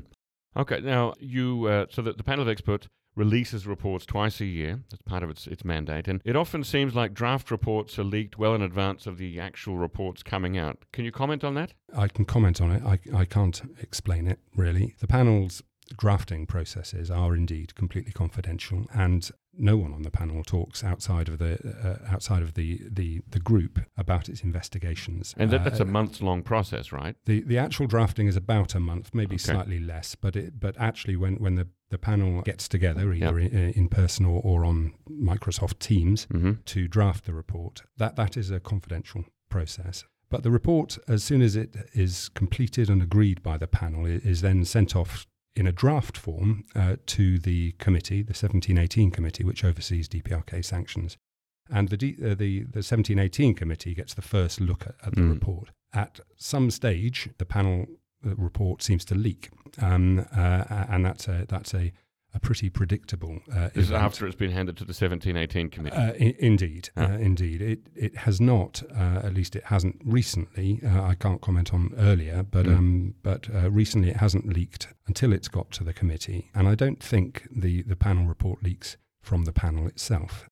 Okay, 0.56 0.80
now 0.80 1.13
you 1.19 1.65
uh, 1.65 1.86
so 1.89 2.01
that 2.01 2.15
the 2.17 2.23
panel 2.23 2.43
of 2.43 2.47
experts 2.49 2.88
releases 3.15 3.65
reports 3.65 4.06
twice 4.06 4.41
a 4.41 4.45
year. 4.45 4.82
That's 4.89 5.01
part 5.04 5.23
of 5.23 5.30
its 5.30 5.47
its 5.47 5.63
mandate, 5.65 6.08
and 6.08 6.21
it 6.25 6.36
often 6.36 6.63
seems 6.63 6.95
like 6.95 7.13
draft 7.13 7.51
reports 7.51 7.97
are 7.97 8.04
leaked 8.04 8.38
well 8.38 8.56
in 8.56 8.62
advance 8.62 9.08
of 9.08 9.17
the 9.17 9.39
actual 9.39 9.78
reports 9.78 10.23
coming 10.23 10.58
out. 10.58 10.86
Can 10.91 11.06
you 11.06 11.12
comment 11.12 11.43
on 11.43 11.54
that? 11.56 11.73
I 11.95 12.08
can 12.08 12.25
comment 12.25 12.62
on 12.62 12.71
it. 12.71 12.84
I, 12.84 12.99
I 13.15 13.25
can't 13.25 13.62
explain 13.82 14.28
it 14.28 14.39
really. 14.56 14.95
The 14.99 15.08
panel's 15.08 15.63
drafting 15.97 16.45
processes 16.45 17.12
are 17.12 17.36
indeed 17.36 17.75
completely 17.75 18.12
confidential, 18.12 18.86
and 18.93 19.30
no 19.58 19.78
one 19.78 19.94
on 19.94 20.02
the 20.04 20.12
panel 20.12 20.44
talks 20.44 20.84
outside 20.84 21.28
of 21.30 21.38
the 21.38 21.54
uh, 21.84 22.13
outside 22.13 22.41
of 22.41 22.54
the, 22.54 22.82
the, 22.91 23.22
the 23.30 23.39
group 23.39 23.80
about 23.98 24.30
its 24.30 24.41
investigations. 24.44 25.34
And 25.38 25.50
that, 25.52 25.63
that's 25.63 25.80
a 25.80 25.84
Uh, 25.84 25.88
months 25.88 26.22
long 26.22 26.44
process, 26.44 26.91
right? 26.91 27.15
the 27.26 27.41
the 27.41 27.58
actual 27.58 27.88
drafting 27.88 28.28
is 28.28 28.36
about 28.36 28.76
a 28.76 28.80
month, 28.80 29.13
maybe 29.13 29.36
Okay. 29.36 29.54
slightly 29.54 29.80
less, 29.80 30.15
but 30.15 30.36
it, 30.36 30.60
but 30.60 30.76
actually 30.78 31.15
when, 31.15 31.36
when 31.36 31.56
the, 31.56 31.68
the 31.89 31.98
panel 31.98 32.41
gets 32.41 32.68
together, 32.68 33.13
either 33.13 33.39
in, 33.39 33.72
in 33.72 33.88
person 33.89 34.26
or, 34.26 34.41
or 34.44 34.65
on 34.65 34.94
Microsoft 35.10 35.80
Teams, 35.80 36.26
Mm-hmm. 36.28 36.52
to 36.65 36.88
draft 36.88 37.26
the 37.26 37.34
report. 37.34 37.84
That 37.98 38.15
that 38.15 38.36
is 38.38 38.52
a 38.52 38.60
confidential 38.60 39.26
process. 39.50 40.06
But 40.30 40.44
the 40.44 40.52
report, 40.52 40.98
as 41.08 41.24
soon 41.24 41.41
as 41.41 41.56
it 41.56 41.76
is 41.94 42.30
completed 42.30 42.89
and 42.89 43.02
agreed 43.02 43.41
by 43.44 43.58
the 43.58 43.68
panel, 43.68 44.06
is 44.06 44.41
then 44.41 44.65
sent 44.65 44.96
off 44.96 45.28
in 45.56 45.65
a 45.68 45.72
draft 45.72 46.18
form 46.18 46.65
uh, 46.76 46.98
to 47.06 47.38
the 47.39 47.72
committee, 47.74 48.22
the 48.22 48.32
1718 48.34 49.12
committee, 49.12 49.44
which 49.44 49.63
oversees 49.63 50.10
DPRK 50.10 50.63
sanctions. 50.63 51.18
And 51.72 51.89
the, 51.89 51.98
D, 51.98 52.15
uh, 52.22 52.30
the, 52.36 52.60
the 52.60 52.84
1718 52.84 53.56
committee 53.56 53.96
gets 53.96 54.13
the 54.13 54.22
first 54.22 54.60
look 54.62 54.86
at, 54.86 54.96
at 55.06 55.15
the 55.15 55.22
Mm. 55.22 55.34
report. 55.34 55.72
At 55.94 56.20
some 56.36 56.70
stage, 56.72 57.30
the 57.38 57.46
panel 57.46 57.88
uh, 58.26 58.36
report 58.36 58.84
seems 58.84 59.06
to 59.06 59.15
leak, 59.15 59.50
um, 59.82 60.20
uh, 60.36 60.86
and 60.89 61.06
that's 61.06 61.28
a, 61.28 61.46
that's 61.48 61.74
a, 61.74 61.94
pretty 62.39 62.69
predictable. 62.69 63.39
Uh, 63.54 63.69
this 63.74 63.86
is 63.86 63.91
after 63.91 64.26
it's 64.28 64.36
been 64.36 64.52
handed 64.52 64.78
to 64.78 64.84
the 64.86 64.93
1718 64.93 65.69
committee. 65.69 65.95
Uh, 65.95 66.12
I- 66.13 66.36
indeed, 66.39 66.89
Ah. 66.98 67.13
uh, 67.13 67.17
indeed. 67.17 67.62
It 67.62 67.88
it 67.95 68.15
has 68.17 68.39
not, 68.41 68.84
uh, 68.91 69.21
at 69.24 69.34
least 69.34 69.56
it 69.56 69.63
hasn't 69.65 70.02
recently. 70.04 70.80
Uh, 70.84 71.04
I 71.04 71.15
can't 71.15 71.41
comment 71.41 71.74
on 71.74 71.93
earlier, 71.98 72.43
but 72.43 72.65
Mm. 72.65 72.78
um, 72.78 73.15
but 73.24 73.50
uh, 73.54 73.69
recently 73.71 74.10
it 74.10 74.17
hasn't 74.17 74.48
leaked 74.48 74.88
until 75.08 75.34
it's 75.34 75.48
got 75.48 75.71
to 75.71 75.84
the 75.84 75.93
committee, 75.93 76.50
and 76.54 76.67
I 76.67 76.76
don't 76.76 77.02
think 77.02 77.48
the 77.52 77.82
the 77.84 77.95
panel 77.95 78.26
report 78.26 78.63
leaks 78.63 78.98
from 79.21 79.45
the 79.45 79.54
panel 79.54 79.88
itself. 79.88 80.48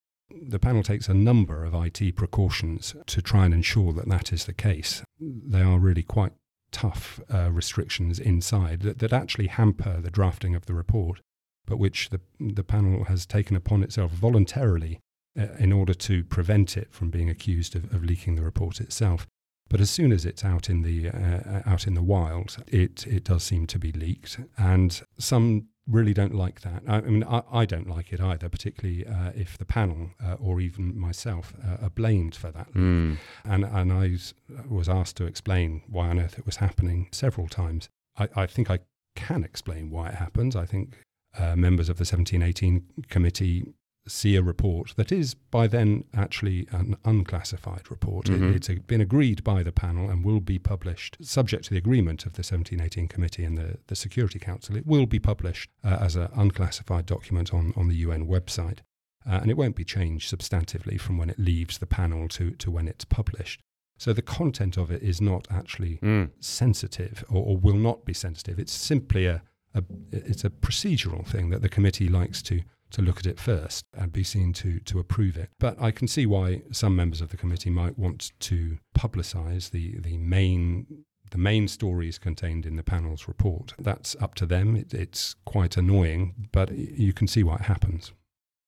The 0.50 0.60
panel 0.60 0.82
takes 0.82 1.08
a 1.08 1.14
number 1.14 1.64
of 1.64 1.74
IT 1.76 2.12
precautions 2.16 2.96
to 3.06 3.22
try 3.22 3.46
and 3.46 3.54
ensure 3.54 3.94
that 3.94 4.08
that 4.10 4.34
is 4.34 4.46
the 4.46 4.54
case. 4.54 5.04
They 5.20 5.62
are 5.62 5.78
really 5.80 6.02
quite 6.04 6.34
tough 6.72 7.20
uh, 7.32 7.52
restrictions 7.52 8.20
inside 8.20 8.82
that, 8.82 8.98
that 8.98 9.14
actually 9.14 9.46
hamper 9.48 10.02
the 10.02 10.10
drafting 10.10 10.56
of 10.56 10.66
the 10.66 10.74
report, 10.74 11.22
but 11.66 11.78
which 11.78 12.10
the 12.10 12.20
the 12.40 12.64
panel 12.64 13.06
has 13.06 13.26
taken 13.26 13.56
upon 13.56 13.84
itself 13.84 14.12
voluntarily 14.12 15.00
uh, 15.40 15.48
in 15.60 15.72
order 15.72 15.94
to 15.94 16.24
prevent 16.24 16.78
it 16.78 16.92
from 16.92 17.10
being 17.10 17.30
accused 17.30 17.76
of, 17.76 17.94
of 17.94 18.04
leaking 18.04 18.36
the 18.36 18.44
report 18.44 18.80
itself. 18.80 19.28
But 19.70 19.82
as 19.82 19.90
soon 19.90 20.12
as 20.12 20.26
it's 20.26 20.46
out 20.46 20.70
in 20.70 20.84
the 20.84 21.10
uh, 21.10 21.62
out 21.66 21.88
in 21.88 21.94
the 21.94 22.04
wild, 22.04 22.58
it 22.68 23.08
it 23.08 23.24
does 23.24 23.44
seem 23.44 23.66
to 23.68 23.80
be 23.80 23.92
leaked, 23.92 24.40
and 24.58 25.02
some 25.18 25.70
really 25.88 26.14
don't 26.14 26.36
like 26.36 26.62
that. 26.62 26.84
I, 26.88 26.98
I 26.98 27.02
mean, 27.02 27.24
I, 27.24 27.44
I 27.52 27.66
don't 27.66 27.90
like 27.90 28.14
it 28.14 28.22
either, 28.22 28.50
particularly 28.50 29.06
uh, 29.06 29.32
if 29.36 29.58
the 29.58 29.66
panel 29.66 30.12
uh, 30.24 30.36
or 30.40 30.62
even 30.62 30.98
myself 30.98 31.54
uh, 31.66 31.86
are 31.86 31.90
blamed 31.90 32.36
for 32.36 32.52
that. 32.52 32.74
Mm. 32.74 33.18
And 33.44 33.66
and 33.66 33.92
I 33.92 34.10
was, 34.10 34.34
was 34.70 34.90
asked 34.90 35.18
to 35.18 35.26
explain 35.26 35.82
why 35.88 36.10
on 36.10 36.20
earth 36.20 36.38
it 36.38 36.46
was 36.46 36.58
happening 36.58 37.08
several 37.12 37.48
times. 37.48 37.90
I, 38.18 38.30
I 38.36 38.46
think 38.46 38.70
I 38.70 38.80
can 39.16 39.44
explain 39.44 39.90
why 39.90 40.10
it 40.10 40.16
happens. 40.16 40.56
I 40.56 40.66
think 40.66 40.98
uh, 41.40 41.56
members 41.56 41.90
of 41.90 41.98
the 41.98 42.02
1718 42.02 42.84
committee 43.10 43.64
see 44.06 44.36
a 44.36 44.42
report 44.42 44.94
that 44.98 45.14
is 45.14 45.34
by 45.34 45.66
then 45.66 46.04
actually 46.14 46.68
an 46.72 46.96
unclassified 47.06 47.90
report. 47.90 48.28
It- 48.30 48.42
Mhm. 48.42 48.56
it's 48.56 48.70
a, 48.70 48.76
been 48.76 49.00
agreed 49.00 49.44
by 49.46 49.64
the 49.64 49.72
panel 49.72 50.10
and 50.10 50.26
will 50.26 50.42
be 50.42 50.60
published, 50.60 51.18
subject 51.22 51.64
to 51.66 51.70
the 51.72 51.78
agreement 51.78 52.26
of 52.26 52.34
the 52.34 52.44
1718 52.44 53.08
committee 53.08 53.46
and 53.46 53.58
the, 53.58 53.78
the 53.88 53.96
Security 53.96 54.40
Council. 54.40 54.76
It 54.76 54.86
will 54.86 55.06
be 55.06 55.20
published 55.20 55.70
uh, 55.86 55.98
as 56.02 56.18
an 56.18 56.28
unclassified 56.36 57.06
document 57.06 57.54
on, 57.54 57.72
on 57.78 57.88
the 57.88 57.96
UN 57.96 58.28
website. 58.28 58.80
Uh, 59.26 59.40
and 59.42 59.50
it 59.50 59.56
won't 59.56 59.78
be 59.78 59.86
changed 59.86 60.30
substantively 60.38 61.00
from 61.00 61.18
when 61.18 61.30
it 61.30 61.40
leaves 61.40 61.78
the 61.78 61.86
panel 61.88 62.28
to, 62.28 62.52
to 62.52 62.70
when 62.70 62.90
it's 62.90 63.06
published. 63.06 63.62
So 63.98 64.12
the 64.12 64.22
content 64.22 64.76
of 64.76 64.92
it 64.92 65.02
is 65.02 65.22
not 65.22 65.48
actually 65.50 66.00
Mm. 66.04 66.32
sensitive 66.42 67.24
or, 67.30 67.42
or 67.46 67.58
will 67.58 67.78
not 67.78 68.04
be 68.04 68.14
sensitive. 68.14 68.60
It's 68.60 68.74
simply 68.74 69.26
a, 69.28 69.42
a 69.74 69.84
it's 70.12 70.44
a 70.44 70.50
procedural 70.50 71.26
thing 71.26 71.50
that 71.50 71.62
the 71.62 71.70
committee 71.70 72.08
likes 72.08 72.42
to 72.44 72.62
to 72.92 73.02
look 73.02 73.18
at 73.18 73.26
it 73.26 73.40
first 73.40 73.86
and 73.94 74.14
be 74.14 74.24
seen 74.24 74.54
to 74.54 74.80
to 74.82 75.00
approve 75.00 75.38
it. 75.38 75.50
But 75.60 75.82
I 75.82 75.92
can 75.92 76.08
see 76.08 76.26
why 76.26 76.62
some 76.72 76.96
members 76.96 77.22
of 77.22 77.30
the 77.30 77.38
committee 77.38 77.70
might 77.70 77.98
want 77.98 78.32
to 78.42 78.78
publicise 78.98 79.72
the 79.72 80.00
the 80.00 80.18
main 80.18 81.06
the 81.32 81.38
main 81.40 81.68
stories 81.68 82.20
contained 82.20 82.66
in 82.66 82.76
the 82.76 82.84
panel's 82.84 83.28
report. 83.28 83.74
That's 83.80 84.16
up 84.22 84.36
to 84.36 84.46
them. 84.46 84.76
It, 84.76 84.94
it's 84.94 85.36
quite 85.46 85.78
annoying, 85.78 86.50
but 86.52 86.72
you 86.72 87.12
can 87.12 87.28
see 87.28 87.42
why 87.42 87.56
it 87.56 87.62
happens. 87.62 88.14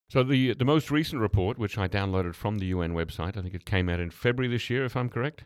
So 0.09 0.23
the 0.23 0.53
the 0.53 0.65
most 0.65 0.91
recent 0.91 1.21
report, 1.21 1.57
which 1.59 1.77
I 1.77 1.87
downloaded 1.87 2.35
from 2.35 2.57
the 2.57 2.67
UN 2.67 2.93
website, 2.93 3.37
I 3.37 3.41
think 3.41 3.53
it 3.53 3.65
came 3.65 3.89
out 3.89 3.99
in 3.99 4.09
February 4.09 4.51
this 4.51 4.69
year, 4.69 4.85
if 4.85 4.95
I'm 4.95 5.09
correct. 5.09 5.45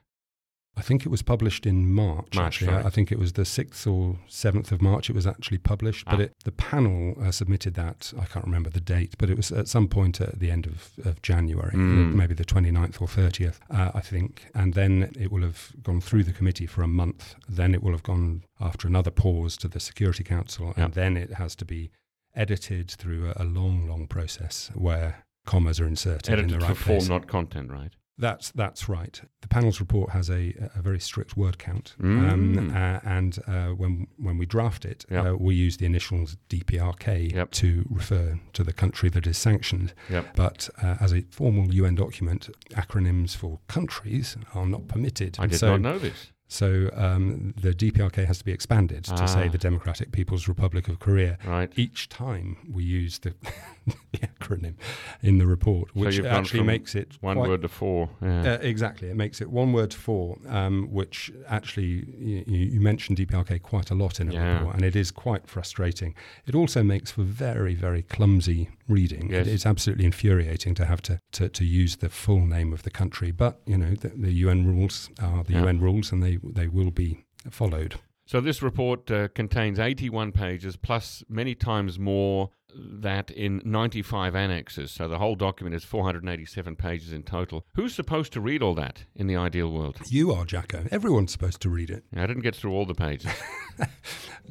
I 0.80 0.82
think 0.82 1.06
it 1.06 1.10
was 1.10 1.22
published 1.22 1.66
in 1.66 1.78
March. 1.92 2.34
March, 2.36 2.46
actually, 2.48 2.68
sorry. 2.74 2.84
I 2.86 2.90
think 2.90 3.12
it 3.12 3.20
was 3.20 3.34
the 3.34 3.46
sixth 3.46 3.86
or 3.86 4.18
seventh 4.28 4.72
of 4.72 4.82
March. 4.82 5.10
It 5.10 5.16
was 5.16 5.28
actually 5.28 5.58
published, 5.60 6.06
but 6.06 6.20
Ah. 6.20 6.24
it, 6.24 6.34
the 6.46 6.52
panel 6.54 7.16
uh, 7.22 7.32
submitted 7.32 7.74
that. 7.76 8.14
I 8.20 8.26
can't 8.26 8.46
remember 8.46 8.70
the 8.70 8.80
date, 8.96 9.14
but 9.20 9.30
it 9.30 9.38
was 9.38 9.52
at 9.52 9.68
some 9.68 9.88
point 9.88 10.22
at 10.22 10.40
the 10.40 10.50
end 10.56 10.66
of, 10.66 10.78
of 11.10 11.22
January, 11.22 11.74
Mm. 11.76 12.14
maybe 12.16 12.34
the 12.34 12.46
29th 12.54 13.02
or 13.02 13.08
30th, 13.08 13.60
uh, 13.70 13.92
I 13.94 14.02
think. 14.12 14.32
And 14.56 14.74
then 14.74 15.12
it 15.20 15.30
will 15.32 15.44
have 15.44 15.74
gone 15.84 16.02
through 16.02 16.24
the 16.24 16.34
committee 16.34 16.66
for 16.68 16.82
a 16.82 16.88
month. 16.88 17.36
Then 17.48 17.76
it 17.76 17.82
will 17.84 17.92
have 17.92 18.04
gone 18.04 18.44
after 18.62 18.88
another 18.88 19.12
pause 19.12 19.58
to 19.58 19.68
the 19.68 19.80
Security 19.80 20.24
Council, 20.24 20.74
and 20.78 20.94
then 20.94 21.18
it 21.18 21.34
has 21.34 21.56
to 21.58 21.66
be 21.66 21.92
edited 22.36 22.92
through 22.92 23.30
a, 23.36 23.44
a 23.44 23.46
long, 23.46 23.88
long 23.88 24.08
process 24.08 24.72
where 24.76 25.26
commas 25.46 25.80
are 25.80 25.88
inserted 25.88 26.28
in 26.28 26.34
Edited 26.40 26.56
the 26.62 26.66
for 26.66 26.68
right 26.70 26.78
form, 26.78 26.98
place. 27.00 27.10
not 27.10 27.28
content, 27.28 27.72
right? 27.72 27.92
That's 28.20 28.52
that's 28.52 28.90
right. 28.90 29.22
The 29.42 29.48
panel's 29.48 29.80
report 29.80 30.10
has 30.12 30.30
a, 30.30 30.54
a 30.76 30.82
very 30.82 31.00
strict 31.00 31.38
word 31.38 31.58
count, 31.58 31.96
Mm. 32.00 32.30
um, 32.32 32.70
uh, 32.76 33.00
and 33.04 33.40
uh, 33.48 33.70
when 33.70 34.08
when 34.18 34.38
we 34.38 34.46
draft 34.46 34.84
it, 34.86 35.06
Yep. 35.10 35.26
uh, 35.26 35.36
we 35.38 35.56
use 35.56 35.78
the 35.78 35.86
initials 35.86 36.38
DPRK 36.50 37.34
Yep. 37.34 37.52
to 37.52 37.86
refer 37.90 38.40
to 38.54 38.64
the 38.64 38.74
country 38.74 39.10
that 39.10 39.26
is 39.26 39.38
sanctioned. 39.38 39.94
Yep. 40.10 40.36
But 40.36 40.70
uh, 40.84 40.96
as 41.00 41.14
a 41.14 41.22
formal 41.32 41.74
UN 41.74 41.96
document, 41.96 42.50
acronyms 42.74 43.36
for 43.36 43.60
countries 43.68 44.38
are 44.54 44.66
not 44.66 44.88
permitted. 44.88 45.38
I 45.40 45.48
did 45.48 45.60
so, 45.60 45.72
not 45.78 45.82
know 45.82 46.00
this. 46.00 46.32
So 46.52 46.90
um, 46.96 47.54
the 47.56 47.74
DPRK 47.76 48.26
has 48.26 48.40
to 48.40 48.44
be 48.44 48.52
expanded 48.52 49.04
to 49.06 49.28
say 49.28 49.46
Ah. 49.46 49.52
the 49.52 49.60
Democratic 49.60 50.12
People's 50.12 50.48
Republic 50.48 50.88
of 50.88 50.98
Korea. 51.00 51.38
Right. 51.46 51.72
Each 51.76 52.10
time 52.10 52.58
we 52.70 52.84
use 52.84 53.20
the, 53.20 53.36
the 53.86 54.18
acronym 54.18 54.74
in 55.22 55.38
the 55.38 55.46
report, 55.46 55.96
which 55.96 56.18
you've 56.18 56.26
actually 56.26 56.64
makes 56.64 56.96
it 56.96 57.18
One 57.22 57.38
quite 57.38 57.50
word 57.50 57.62
to 57.62 57.68
four. 57.70 58.10
Yeah. 58.22 58.54
uh, 58.54 58.58
exactly. 58.62 59.10
It 59.12 59.16
makes 59.16 59.42
it 59.42 59.52
one 59.52 59.74
word 59.74 59.92
to 59.92 59.98
four, 60.00 60.40
um, 60.48 60.88
which 60.92 61.32
actually 61.48 62.06
you, 62.18 62.44
you 62.48 62.82
mentioned 62.82 63.20
DPRK 63.20 63.62
quite 63.62 63.92
a 63.92 63.96
lot 63.96 64.20
in 64.20 64.30
a 64.30 64.34
Yeah. 64.34 64.58
report, 64.58 64.76
and 64.76 64.84
it 64.84 64.96
is 64.96 65.12
quite 65.12 65.48
frustrating. 65.48 66.16
It 66.48 66.56
also 66.56 66.82
makes 66.82 67.12
for 67.12 67.22
very, 67.22 67.76
very 67.76 68.02
clumsy 68.02 68.70
reading. 68.90 69.30
Yes. 69.32 69.48
It 69.48 69.54
is 69.54 69.66
absolutely 69.66 70.06
infuriating 70.06 70.76
to 70.76 70.86
have 70.86 71.02
to, 71.04 71.20
to, 71.34 71.48
to 71.50 71.64
use 71.64 71.98
the 71.98 72.10
full 72.10 72.46
name 72.46 72.74
of 72.74 72.84
the 72.84 72.90
country, 72.90 73.32
but 73.32 73.62
you 73.66 73.78
know 73.78 73.94
the, 73.96 74.10
the 74.10 74.32
UN 74.34 74.66
rules 74.68 75.10
are 75.22 75.44
the 75.44 75.54
Yeah. 75.54 75.64
UN 75.64 75.80
rules, 75.80 76.12
and 76.12 76.22
they 76.22 76.38
they 76.44 76.68
will 76.68 76.92
be 76.92 77.24
followed. 77.50 77.96
So 78.26 78.42
this 78.42 78.62
report 78.62 79.10
uh, 79.10 79.30
contains 79.30 79.80
81 79.80 80.32
pages 80.34 80.76
plus 80.76 81.24
many 81.30 81.56
times 81.56 81.98
more 81.98 82.50
that 82.76 83.32
in 83.32 83.62
95 83.66 84.36
annexes. 84.36 84.92
So 84.92 85.08
the 85.08 85.18
whole 85.18 85.36
document 85.36 85.76
is 85.76 85.84
487 85.84 86.76
pages 86.76 87.12
in 87.14 87.24
total. 87.24 87.66
Who's 87.76 87.96
supposed 87.96 88.34
to 88.34 88.42
read 88.42 88.62
all 88.62 88.76
that 88.76 89.06
in 89.16 89.28
the 89.28 89.36
ideal 89.36 89.72
world? 89.72 89.98
You 90.08 90.32
are 90.32 90.46
Jacco. 90.46 90.86
Everyone's 90.92 91.32
supposed 91.32 91.62
to 91.62 91.70
read 91.70 91.90
it. 91.90 92.04
I 92.16 92.28
didn't 92.28 92.44
get 92.44 92.56
through 92.56 92.74
all 92.74 92.86
the 92.86 92.96
pages. 92.96 93.32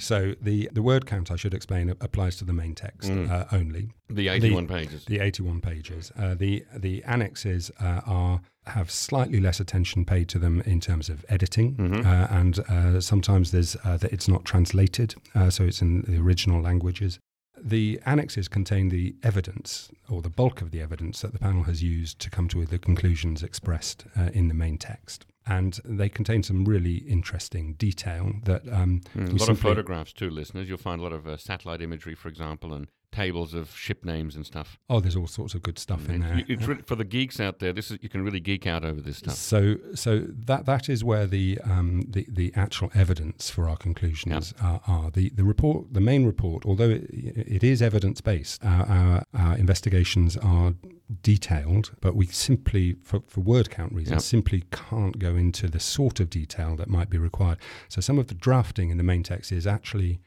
So 0.01 0.35
the 0.41 0.69
the 0.73 0.81
word 0.83 1.07
count, 1.07 1.31
I 1.31 1.37
should 1.37 1.53
explain, 1.55 1.91
applies 1.91 2.37
to 2.37 2.45
the 2.45 2.53
main 2.53 2.75
text 2.75 3.11
Mm. 3.11 3.29
uh, 3.29 3.47
only. 3.51 3.91
The 4.09 4.29
81 4.29 4.69
pages. 4.69 5.05
The 5.07 5.19
81 5.19 5.61
pages. 5.61 6.13
Uh, 6.17 6.35
the 6.35 6.65
the 6.77 7.03
annexes 7.05 7.71
uh, 7.81 8.01
are 8.07 8.41
have 8.67 8.91
slightly 8.91 9.41
less 9.41 9.59
attention 9.61 10.05
paid 10.05 10.29
to 10.29 10.39
them 10.39 10.61
in 10.67 10.79
terms 10.79 11.09
of 11.09 11.25
editing, 11.29 11.75
Mhm. 11.75 12.05
uh, 12.07 12.27
and 12.31 12.59
uh, 12.69 13.01
sometimes 13.01 13.51
there's 13.51 13.77
uh, 13.85 13.97
that 13.97 14.13
it's 14.13 14.29
not 14.29 14.45
translated, 14.45 15.15
uh, 15.35 15.51
so 15.51 15.65
it's 15.65 15.83
in 15.83 16.03
the 16.03 16.19
original 16.19 16.61
languages. 16.63 17.19
The 17.63 18.01
annexes 18.07 18.49
contain 18.49 18.89
the 18.89 19.15
evidence, 19.23 19.91
or 20.09 20.23
the 20.23 20.31
bulk 20.31 20.61
of 20.61 20.71
the 20.71 20.81
evidence, 20.81 21.21
that 21.21 21.33
the 21.33 21.39
panel 21.39 21.65
has 21.65 21.83
used 21.83 22.19
to 22.21 22.31
come 22.31 22.49
to 22.49 22.65
the 22.65 22.79
conclusions 22.79 23.43
expressed 23.43 24.07
uh, 24.17 24.31
in 24.33 24.49
the 24.49 24.55
main 24.55 24.79
text. 24.79 25.27
And 25.47 25.81
they 25.85 26.11
contain 26.11 26.43
some 26.43 26.67
really 26.67 26.97
interesting 26.97 27.73
detail 27.75 28.33
that 28.45 28.63
um, 28.71 29.01
Mm, 29.17 29.33
a 29.33 29.37
lot 29.37 29.49
of 29.49 29.59
photographs 29.59 30.13
too, 30.13 30.29
listeners. 30.29 30.69
You'll 30.69 30.77
find 30.77 31.01
a 31.01 31.05
lot 31.05 31.13
of 31.15 31.27
uh, 31.27 31.37
satellite 31.39 31.81
imagery, 31.81 32.15
for 32.15 32.29
example, 32.29 32.75
and 32.75 32.89
tables 33.11 33.55
of 33.55 33.75
ship 33.77 34.05
names 34.05 34.37
and 34.37 34.45
stuff. 34.47 34.79
Oh, 34.89 35.01
there's 35.01 35.17
all 35.17 35.27
sorts 35.27 35.55
of 35.55 35.63
good 35.63 35.79
stuff 35.79 36.09
in 36.09 36.17
It's- 36.23 36.31
there. 36.31 36.45
It's 36.49 36.67
really, 36.67 36.83
for 36.83 36.95
the 36.95 37.05
geeks 37.05 37.41
out 37.41 37.59
there. 37.59 37.73
This 37.73 37.91
is 37.91 37.99
you 38.03 38.09
can 38.09 38.23
really 38.23 38.41
geek 38.41 38.67
out 38.67 38.85
over 38.85 39.01
this 39.01 39.19
stuff. 39.19 39.35
So, 39.35 39.77
so 39.95 40.21
that 40.29 40.67
that 40.67 40.89
is 40.89 41.03
where 41.03 41.27
the 41.27 41.59
um, 41.65 42.03
the 42.09 42.27
the 42.29 42.53
actual 42.55 42.91
evidence 42.95 43.51
for 43.51 43.69
our 43.69 43.77
conclusions 43.77 44.55
are, 44.63 44.81
are. 44.87 45.11
The 45.11 45.31
the 45.31 45.45
report, 45.45 45.93
the 45.93 46.01
main 46.01 46.27
report, 46.27 46.65
although 46.67 46.91
it, 46.91 47.07
it 47.11 47.65
is 47.65 47.81
evidence 47.83 48.21
based, 48.21 48.65
our, 48.65 48.87
our 48.87 49.23
our 49.35 49.57
investigations 49.57 50.37
are 50.37 50.75
detailed, 51.23 51.93
but 52.03 52.15
we 52.15 52.27
simply, 52.27 52.95
for, 53.03 53.23
for 53.27 53.41
word 53.41 53.71
count 53.71 53.93
reasons, 53.93 54.17
Yep. 54.17 54.21
simply 54.23 54.65
can't 54.71 55.19
go 55.19 55.37
into 55.37 55.67
the 55.69 55.81
sort 55.81 56.21
of 56.21 56.29
detail 56.29 56.77
that 56.77 56.89
might 56.89 57.09
be 57.09 57.17
required. 57.17 57.59
So, 57.89 58.01
some 58.03 58.19
of 58.19 58.27
the 58.27 58.35
drafting 58.35 58.91
in 58.91 58.99
the 58.99 59.03
main 59.03 59.23
text 59.23 59.51
is 59.51 59.67
actually 59.67 60.21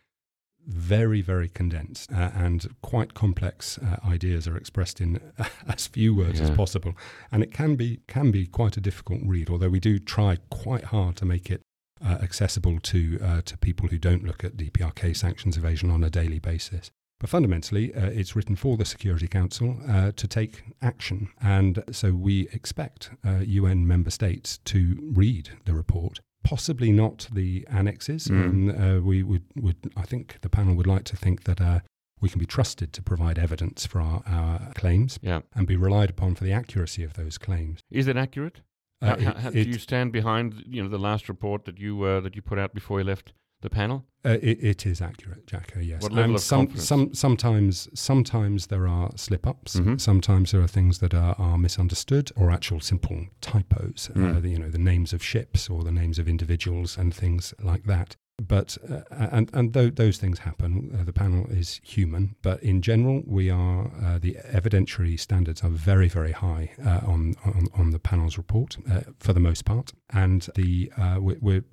very, 0.68 1.22
very 1.22 1.50
condensed, 1.50 2.12
uh, 2.12 2.32
and 2.34 2.68
quite 2.82 3.14
complex 3.14 3.78
uh, 3.78 3.98
ideas 4.08 4.48
are 4.48 4.58
expressed 4.58 5.02
in 5.02 5.20
as 5.68 5.88
few 5.88 6.16
words 6.16 6.40
as 6.40 6.52
possible. 6.52 6.94
And 7.32 7.44
it 7.44 7.54
can 7.54 7.76
be 7.76 8.00
can 8.08 8.32
be 8.32 8.46
quite 8.46 8.78
a 8.78 8.82
difficult 8.82 9.22
read, 9.26 9.50
although 9.50 9.70
we 9.70 9.80
do 9.80 10.00
try 10.00 10.38
quite 10.50 10.86
hard 10.86 11.16
to 11.18 11.26
make 11.26 11.50
it 11.50 11.62
uh, 12.04 12.18
accessible 12.22 12.80
to 12.80 13.20
uh, 13.24 13.42
to 13.42 13.58
people 13.58 13.88
who 13.90 13.98
don't 13.98 14.24
look 14.24 14.44
at 14.44 14.58
DPRK 14.58 15.16
sanctions 15.16 15.58
evasion 15.58 15.90
on 15.90 16.04
a 16.04 16.10
daily 16.10 16.40
basis. 16.40 16.90
But 17.20 17.30
fundamentally, 17.30 17.94
uh, 17.94 18.08
it's 18.08 18.36
written 18.36 18.56
for 18.56 18.78
the 18.78 18.86
Security 18.86 19.28
Council 19.28 19.78
uh, 19.88 20.12
to 20.16 20.28
take 20.28 20.64
action, 20.82 21.30
and 21.40 21.84
so 21.92 22.14
we 22.14 22.48
expect 22.52 23.12
uh, 23.24 23.42
UN 23.46 23.86
member 23.86 24.10
states 24.10 24.58
to 24.66 24.98
read 25.14 25.52
the 25.66 25.74
report. 25.74 26.20
Possibly 26.44 26.92
not 26.92 27.28
the 27.32 27.66
annexes. 27.70 28.28
Mm. 28.28 28.44
Um, 28.44 28.70
uh, 28.70 29.00
we 29.02 29.24
would, 29.24 29.44
would, 29.56 29.78
I 29.96 30.04
think, 30.04 30.40
the 30.42 30.50
panel 30.50 30.76
would 30.76 30.88
like 30.88 31.04
to 31.06 31.16
think 31.16 31.44
that 31.44 31.62
uh, 31.62 31.80
we 32.20 32.30
can 32.30 32.40
be 32.40 32.46
trusted 32.46 32.94
to 32.94 33.02
provide 33.02 33.38
evidence 33.38 33.86
for 33.86 34.02
our, 34.02 34.24
our 34.26 34.72
claims 34.76 35.20
Yeah. 35.22 35.42
and 35.56 35.68
be 35.68 35.76
relied 35.76 36.10
upon 36.10 36.36
for 36.36 36.44
the 36.44 36.52
accuracy 36.52 37.04
of 37.04 37.14
those 37.14 37.38
claims. 37.38 37.82
Is 37.92 38.08
it 38.08 38.18
accurate? 38.18 38.62
Uh, 39.02 39.08
How- 39.08 39.14
it- 39.16 39.38
how- 39.38 39.50
do 39.52 39.60
it- 39.60 39.68
you 39.68 39.74
stand 39.80 40.12
behind 40.12 40.64
you 40.68 40.82
know 40.84 40.90
the 40.90 41.00
last 41.00 41.30
report 41.30 41.66
that 41.66 41.80
you 41.80 42.04
uh, 42.04 42.20
that 42.22 42.36
you 42.36 42.42
put 42.42 42.58
out 42.60 42.74
before 42.74 43.00
you 43.00 43.06
left 43.06 43.34
the 43.62 43.70
panel? 43.70 44.06
Uh, 44.24 44.38
it, 44.42 44.64
it 44.64 44.86
is 44.86 45.02
accurate, 45.02 45.48
Jacco. 45.48 45.80
Yes. 45.80 46.04
What 46.04 46.12
level 46.12 46.26
and 46.32 46.36
of 46.36 46.42
some, 46.42 46.60
confidence? 46.68 46.88
some, 46.88 47.14
sometimes, 47.16 47.90
sometimes 47.94 48.68
there 48.68 48.88
are 48.88 49.10
slip-ups. 49.16 49.78
Mhm. 49.78 50.00
Sometimes 50.00 50.52
there 50.52 50.62
are 50.62 50.68
things 50.68 51.00
that 51.00 51.14
are, 51.16 51.36
are 51.40 51.58
misunderstood 51.58 52.32
or 52.36 52.52
actual 52.52 52.80
simple 52.82 53.26
typos. 53.42 54.10
Uh, 54.16 54.20
Mm. 54.20 54.42
the, 54.44 54.50
you 54.50 54.60
know, 54.60 54.70
the 54.70 54.78
names 54.78 55.14
of 55.14 55.24
ships 55.24 55.70
or 55.70 55.84
the 55.84 55.92
names 55.92 56.20
of 56.20 56.28
individuals 56.28 56.98
and 56.98 57.14
things 57.14 57.54
like 57.64 57.86
that. 57.86 58.16
But 58.48 58.78
uh, 58.90 59.02
and 59.12 59.52
and 59.54 59.72
th- 59.74 59.96
those 59.96 60.18
things 60.18 60.40
happen. 60.40 60.98
Uh, 61.00 61.04
the 61.04 61.14
panel 61.14 61.46
is 61.52 61.80
human, 61.84 62.36
but 62.42 62.62
in 62.64 62.82
general, 62.82 63.22
we 63.28 63.52
are 63.52 63.92
uh, 64.04 64.18
the 64.18 64.36
evidentiary 64.52 65.20
standards 65.20 65.64
are 65.64 65.70
very 65.70 66.08
very 66.08 66.32
high 66.32 66.72
uh, 66.84 67.02
on, 67.06 67.36
on 67.46 67.68
on 67.76 67.92
the 67.92 68.00
panel's 68.00 68.38
report 68.40 68.78
uh, 68.90 69.02
for 69.20 69.34
the 69.34 69.40
most 69.40 69.64
part, 69.66 69.94
and 70.12 70.48
the 70.56 70.92
uh, 70.98 71.18
we're, 71.20 71.38
we're 71.40 71.64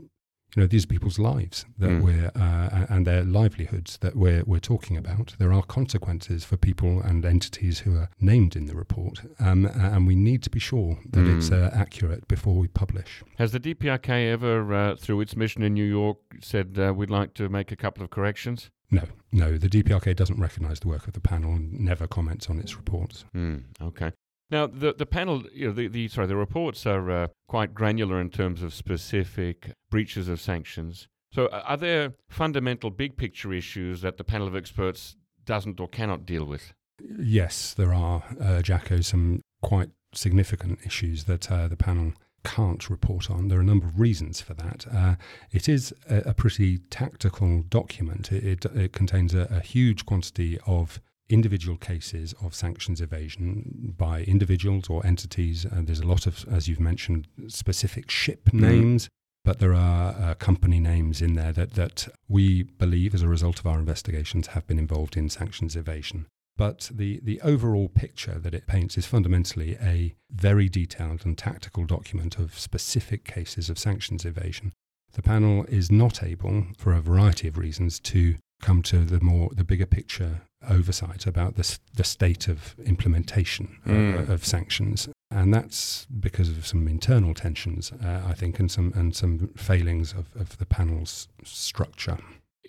you 0.57 0.63
know 0.63 0.67
these 0.67 0.85
are 0.85 0.89
people's 0.89 1.19
lives 1.19 1.67
that 1.79 1.91
Mm. 1.91 2.03
we're 2.03 2.31
uh, 2.35 2.87
and 2.89 3.07
their 3.07 3.23
livelihoods 3.25 3.99
that 3.99 4.15
we're 4.17 4.43
we're 4.47 4.61
talking 4.61 4.97
about. 4.97 5.35
There 5.39 5.53
are 5.53 5.63
consequences 5.63 6.45
for 6.45 6.57
people 6.57 7.01
and 7.01 7.25
entities 7.25 7.81
who 7.81 7.97
are 7.97 8.09
named 8.21 8.57
in 8.57 8.67
the 8.67 8.75
report, 8.75 9.21
um, 9.39 9.67
and 9.67 10.07
we 10.07 10.15
need 10.17 10.43
to 10.45 10.51
be 10.51 10.59
sure 10.61 10.99
that 11.11 11.27
it's 11.27 11.51
Mm. 11.51 11.63
uh, 11.67 11.71
accurate 11.75 12.27
before 12.29 12.55
we 12.57 12.69
publish. 12.69 13.23
Has 13.39 13.53
the 13.53 13.61
DPRK 13.61 14.09
ever, 14.33 14.73
uh, 14.73 14.97
through 14.97 15.21
its 15.21 15.37
mission 15.37 15.63
in 15.63 15.75
New 15.75 15.85
York, 15.85 16.19
said 16.41 16.79
uh, 16.79 16.93
we'd 16.97 17.11
like 17.11 17.35
to 17.35 17.49
make 17.49 17.71
a 17.73 17.77
couple 17.77 18.03
of 18.05 18.11
corrections? 18.11 18.71
No, 18.91 19.03
no, 19.33 19.59
the 19.59 19.69
DPRK 19.69 20.17
doesn't 20.17 20.41
recognise 20.41 20.81
the 20.81 20.89
work 20.89 21.07
of 21.07 21.13
the 21.13 21.21
panel 21.21 21.53
and 21.55 21.79
never 21.79 22.07
comments 22.07 22.49
on 22.49 22.59
its 22.59 22.75
reports. 22.77 23.25
Hmm. 23.33 23.57
okay. 23.83 24.13
Now 24.51 24.67
the 24.67 24.95
the 24.95 25.07
panel, 25.07 25.45
you 25.53 25.69
know, 25.69 25.73
the, 25.73 25.89
the 25.89 26.09
sorry, 26.09 26.27
the 26.27 26.37
reports 26.37 26.87
are 26.87 27.11
uh, 27.11 27.27
quite 27.49 27.75
granular 27.75 28.21
in 28.21 28.31
terms 28.31 28.63
of 28.63 28.73
specific 28.73 29.73
breaches 29.91 30.29
of 30.29 30.41
sanctions. 30.41 31.09
So, 31.33 31.49
are 31.49 31.77
there 31.77 32.15
fundamental 32.29 32.91
big 32.91 33.17
picture 33.17 33.53
issues 33.53 34.01
that 34.01 34.17
the 34.17 34.25
panel 34.25 34.47
of 34.47 34.57
experts 34.57 35.17
doesn't 35.45 35.79
or 35.79 35.89
cannot 35.89 36.25
deal 36.25 36.45
with? 36.45 36.73
Yes, 37.19 37.75
there 37.75 37.93
are, 37.93 38.25
uh, 38.41 38.63
Jacco, 38.63 39.03
some 39.03 39.43
quite 39.63 39.91
significant 40.15 40.79
issues 40.85 41.25
that 41.25 41.51
uh, 41.51 41.69
the 41.69 41.77
panel 41.77 42.15
can't 42.45 42.89
report 42.89 43.31
on. 43.31 43.49
There 43.49 43.59
are 43.59 43.63
a 43.63 43.65
number 43.65 43.87
of 43.87 44.01
reasons 44.01 44.41
for 44.41 44.55
that. 44.55 44.87
Uh, 44.93 45.17
it 45.53 45.69
is 45.69 45.93
a, 46.09 46.31
a 46.31 46.35
pretty 46.35 46.79
tactical 46.91 47.63
document. 47.63 48.33
It, 48.33 48.65
it, 48.65 48.77
it 48.77 48.93
contains 48.93 49.35
a, 49.35 49.43
a 49.51 49.61
huge 49.61 50.07
quantity 50.07 50.59
of 50.67 51.01
individual 51.31 51.77
cases 51.77 52.35
of 52.43 52.55
sanctions 52.55 53.01
evasion 53.01 53.95
by 53.97 54.23
individuals 54.23 54.89
or 54.89 55.05
entities. 55.07 55.65
And 55.65 55.87
there's 55.87 56.01
a 56.01 56.07
lot 56.07 56.27
of, 56.27 56.45
as 56.51 56.69
you've 56.69 56.81
mentioned, 56.81 57.29
specific 57.49 58.11
ship 58.11 58.47
Mhm. 58.51 58.61
names. 58.61 59.09
But 59.45 59.61
there 59.61 59.73
are 59.75 60.15
uh, 60.15 60.35
company 60.35 60.79
names 60.79 61.23
in 61.23 61.35
there 61.35 61.53
that, 61.53 61.73
that 61.75 62.09
we 62.29 62.65
believe, 62.65 63.15
as 63.15 63.23
a 63.23 63.29
result 63.29 63.59
of 63.59 63.67
our 63.67 63.79
investigations, 63.79 64.49
have 64.49 64.67
been 64.67 64.79
involved 64.79 65.17
in 65.17 65.31
sanctions 65.31 65.75
evasion. 65.77 66.27
But 66.59 66.91
the, 66.93 67.21
the 67.23 67.41
overall 67.43 67.89
picture 67.89 68.39
that 68.41 68.53
it 68.53 68.67
paints 68.67 68.99
is 68.99 69.07
fundamentally 69.07 69.77
a 69.81 70.15
very 70.31 70.69
detailed 70.69 71.25
and 71.25 71.39
tactical 71.39 71.87
document 71.87 72.37
of 72.39 72.59
specific 72.59 73.25
cases 73.25 73.71
of 73.71 73.79
sanctions 73.79 74.25
evasion. 74.25 74.73
The 75.13 75.23
panel 75.23 75.65
is 75.69 75.91
not 75.91 76.23
able, 76.23 76.67
for 76.77 76.93
a 76.93 77.01
variety 77.01 77.49
of 77.49 77.57
reasons, 77.57 78.01
to 78.01 78.35
come 78.61 78.83
to 78.83 79.05
the 79.05 79.21
more 79.21 79.51
the 79.55 79.65
bigger 79.65 79.87
picture 79.87 80.43
oversight 80.71 81.27
about 81.27 81.57
the, 81.57 81.79
the 81.95 82.05
state 82.05 82.49
of 82.49 82.75
implementation 82.85 83.79
uh, 83.87 83.91
Mm. 83.91 84.29
of 84.29 84.45
sanctions, 84.45 85.09
and 85.31 85.53
that's 85.53 86.07
because 86.21 86.49
of 86.51 86.67
some 86.67 86.89
internal 86.89 87.35
tensions, 87.35 87.93
uh, 87.93 88.23
I 88.27 88.35
think, 88.35 88.59
and 88.61 88.71
some 88.71 88.93
and 88.95 89.15
some 89.15 89.51
failings 89.57 90.13
of, 90.13 90.27
of 90.37 90.59
the 90.59 90.67
panel's 90.67 91.29
structure. 91.45 92.19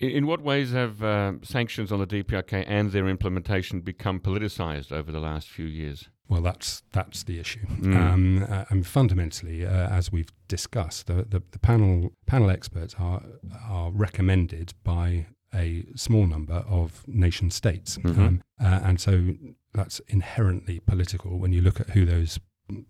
In, 0.02 0.10
in 0.10 0.28
what 0.28 0.42
ways 0.42 0.72
have 0.72 1.04
uh, 1.04 1.34
sanctions 1.44 1.92
on 1.92 2.00
the 2.00 2.08
DPRK 2.08 2.64
and 2.68 2.92
their 2.92 3.08
implementation 3.08 3.82
become 3.82 4.20
politicized 4.20 4.92
over 4.92 5.12
the 5.12 5.20
last 5.20 5.48
few 5.50 5.66
years? 5.66 6.10
Well, 6.28 6.42
that's 6.42 6.84
that's 6.92 7.24
the 7.24 7.40
issue. 7.40 7.66
Mm. 7.82 7.96
Um, 7.96 8.44
uh, 8.50 8.66
and 8.70 8.86
fundamentally, 8.86 9.66
uh, 9.66 9.90
as 9.90 10.12
we've 10.12 10.32
discussed, 10.48 11.08
the, 11.08 11.26
the, 11.28 11.42
the 11.52 11.60
panel 11.60 12.12
panel 12.28 12.50
experts 12.52 12.96
are 13.00 13.22
are 13.68 13.92
recommended 13.92 14.74
by 14.84 15.26
a 15.54 15.86
small 15.96 16.28
number 16.28 16.64
of 16.68 17.08
nation 17.08 17.50
states, 17.52 17.98
Mhm. 17.98 18.18
um, 18.18 18.42
uh, 18.60 18.80
and 18.84 19.00
so 19.00 19.36
that's 19.74 20.00
inherently 20.08 20.80
political. 20.80 21.38
When 21.40 21.52
you 21.54 21.62
look 21.62 21.80
at 21.80 21.92
who 21.92 22.06
those 22.06 22.40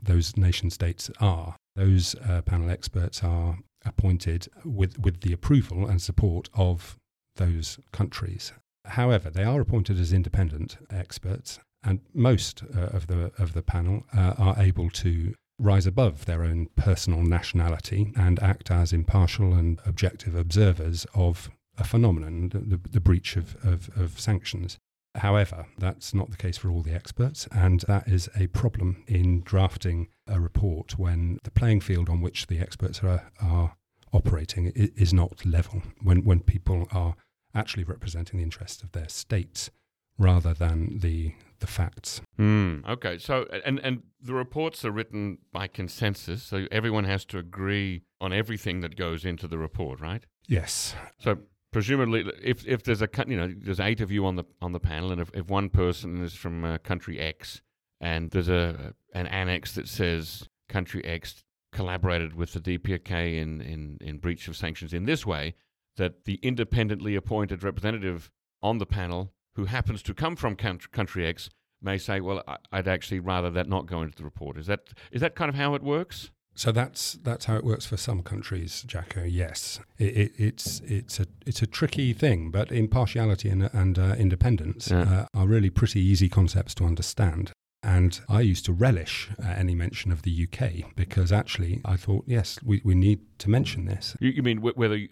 those 0.02 0.36
nation 0.36 0.70
states 0.70 1.10
are, 1.22 1.56
those 1.76 2.14
uh, 2.16 2.42
panel 2.42 2.70
experts 2.70 3.24
are 3.24 3.60
appointed 3.86 4.48
with 4.66 5.00
with 5.00 5.22
the 5.22 5.32
approval 5.32 5.88
and 5.88 6.02
support 6.02 6.50
of 6.54 6.98
those 7.38 7.80
countries. 7.94 8.52
However, 8.86 9.30
they 9.30 9.44
are 9.44 9.62
appointed 9.62 9.98
as 10.00 10.12
independent 10.12 10.78
experts, 10.90 11.60
and 11.84 12.02
most 12.14 12.64
uh, 12.76 12.88
of 12.98 13.08
the 13.08 13.32
of 13.38 13.54
the 13.54 13.62
panel 13.62 14.06
uh, 14.14 14.34
are 14.38 14.56
able 14.60 14.90
to 14.90 15.34
rise 15.62 15.86
above 15.86 16.26
their 16.26 16.44
own 16.44 16.68
personal 16.76 17.22
nationality 17.22 18.12
and 18.16 18.42
act 18.42 18.72
as 18.72 18.92
impartial 18.94 19.54
and 19.54 19.80
objective 19.86 20.34
observers 20.36 21.06
of 21.14 21.50
a 21.80 21.84
phenomenon, 21.84 22.50
the, 22.50 22.60
the, 22.60 22.80
the 22.90 23.00
breach 23.00 23.36
of, 23.36 23.56
of, 23.64 23.90
of 23.96 24.20
sanctions. 24.20 24.78
However, 25.16 25.66
that's 25.78 26.14
not 26.14 26.30
the 26.30 26.38
case 26.38 26.58
for 26.58 26.70
all 26.70 26.84
the 26.84 26.94
experts, 26.94 27.48
and 27.52 27.82
that 27.82 28.08
is 28.08 28.30
a 28.38 28.48
problem 28.48 29.04
in 29.08 29.42
drafting 29.42 30.08
a 30.28 30.40
report 30.40 31.00
when 31.00 31.40
the 31.44 31.52
playing 31.52 31.82
field 31.82 32.10
on 32.10 32.22
which 32.22 32.48
the 32.48 32.60
experts 32.60 33.04
are, 33.04 33.32
are 33.42 33.76
operating 34.14 34.68
is 34.76 35.14
not 35.14 35.46
level, 35.46 35.82
when, 36.02 36.24
when 36.24 36.42
people 36.42 36.88
are 36.92 37.16
actually 37.56 37.84
representing 37.84 38.38
the 38.38 38.44
interests 38.44 38.84
of 38.84 38.92
their 38.92 39.10
states 39.10 39.72
rather 40.20 40.54
than 40.54 41.00
the, 41.00 41.34
the 41.60 41.68
facts. 41.68 42.22
Hmm. 42.38 42.80
okay, 42.88 43.18
so 43.18 43.48
and 43.66 43.80
and 43.80 44.04
the 44.22 44.34
reports 44.34 44.84
are 44.84 44.92
written 44.92 45.40
by 45.52 45.68
consensus, 45.68 46.44
so 46.44 46.68
everyone 46.72 47.06
has 47.06 47.26
to 47.26 47.38
agree 47.38 48.04
on 48.22 48.34
everything 48.34 48.82
that 48.82 48.96
goes 48.96 49.26
into 49.26 49.48
the 49.48 49.58
report, 49.58 50.02
right? 50.02 50.26
Yes, 50.48 50.94
So 51.20 51.40
presumably, 51.72 52.26
if 52.42 52.66
if 52.66 52.84
there's 52.84 53.02
a 53.02 53.10
you 53.28 53.38
know 53.38 53.54
there's 53.58 53.80
eight 53.80 54.02
of 54.02 54.12
you 54.12 54.26
on 54.26 54.36
the 54.36 54.46
on 54.62 54.72
the 54.72 54.80
panel, 54.80 55.12
and 55.12 55.22
if, 55.22 55.30
if 55.34 55.48
one 55.50 55.70
person 55.70 56.22
is 56.24 56.34
from 56.34 56.64
uh, 56.64 56.78
country 56.80 57.20
X, 57.20 57.62
and 58.00 58.32
there's 58.32 58.50
a 58.50 58.94
an 59.14 59.28
annex 59.28 59.74
that 59.74 59.88
says 59.88 60.48
country 60.68 61.04
X 61.06 61.44
collaborated 61.72 62.34
with 62.34 62.54
the 62.54 62.60
DPRK 62.60 63.40
in 63.42 63.62
in 63.62 63.98
in 64.02 64.18
breach 64.18 64.48
of 64.48 64.56
sanctions 64.56 64.94
in 64.94 65.06
this 65.06 65.26
way, 65.26 65.56
that 65.98 66.26
the 66.26 66.40
independently 66.42 67.16
appointed 67.16 67.64
representative 67.64 68.32
on 68.62 68.78
the 68.78 68.86
panel 68.86 69.34
who 69.56 69.66
happens 69.66 70.02
to 70.04 70.14
come 70.14 70.36
from 70.36 70.56
country, 70.56 70.90
country 70.92 71.26
X 71.26 71.50
may 71.82 71.98
say, 71.98 72.20
well, 72.20 72.44
I, 72.48 72.58
I'd 72.72 72.88
actually 72.88 73.20
rather 73.20 73.50
that 73.52 73.68
not 73.68 73.86
go 73.86 74.02
into 74.02 74.18
the 74.18 74.24
report. 74.24 74.58
Is 74.58 74.68
that 74.68 74.90
is 75.12 75.22
that 75.22 75.36
kind 75.36 75.50
of 75.50 75.56
how 75.56 75.76
it 75.76 75.84
works? 75.84 76.32
So 76.56 76.72
that's 76.74 77.14
that's 77.24 77.46
how 77.46 77.56
it 77.56 77.64
works 77.64 77.86
for 77.86 77.96
some 77.98 78.22
countries, 78.22 78.84
Jacco. 78.86 79.24
Yes, 79.24 79.80
it, 79.98 80.18
it, 80.18 80.32
it's 80.38 80.82
it's 80.82 81.20
a 81.20 81.26
it's 81.46 81.62
a 81.62 81.68
tricky 81.68 82.12
thing, 82.14 82.52
but 82.52 82.72
impartiality 82.72 83.48
and, 83.50 83.70
and 83.74 83.98
uh, 83.98 84.16
independence 84.18 84.90
Yeah. 84.92 85.28
uh, 85.34 85.40
are 85.40 85.48
really 85.48 85.70
pretty 85.70 86.02
easy 86.02 86.28
concepts 86.28 86.74
to 86.76 86.86
understand. 86.86 87.52
And 87.82 88.20
I 88.28 88.42
used 88.42 88.66
to 88.66 88.74
relish 88.74 89.30
uh, 89.42 89.48
any 89.48 89.74
mention 89.74 90.12
of 90.12 90.24
the 90.24 90.48
UK 90.52 90.94
because 90.98 91.32
actually 91.32 91.80
I 91.86 91.96
thought, 91.96 92.26
yes, 92.28 92.60
we, 92.62 92.82
we 92.84 92.94
need 92.94 93.22
to 93.40 93.50
mention 93.50 93.86
this. 93.86 94.18
You, 94.20 94.32
you 94.32 94.44
mean 94.44 94.58
wh- 94.58 94.78
whether 94.78 94.98
you- 94.98 95.08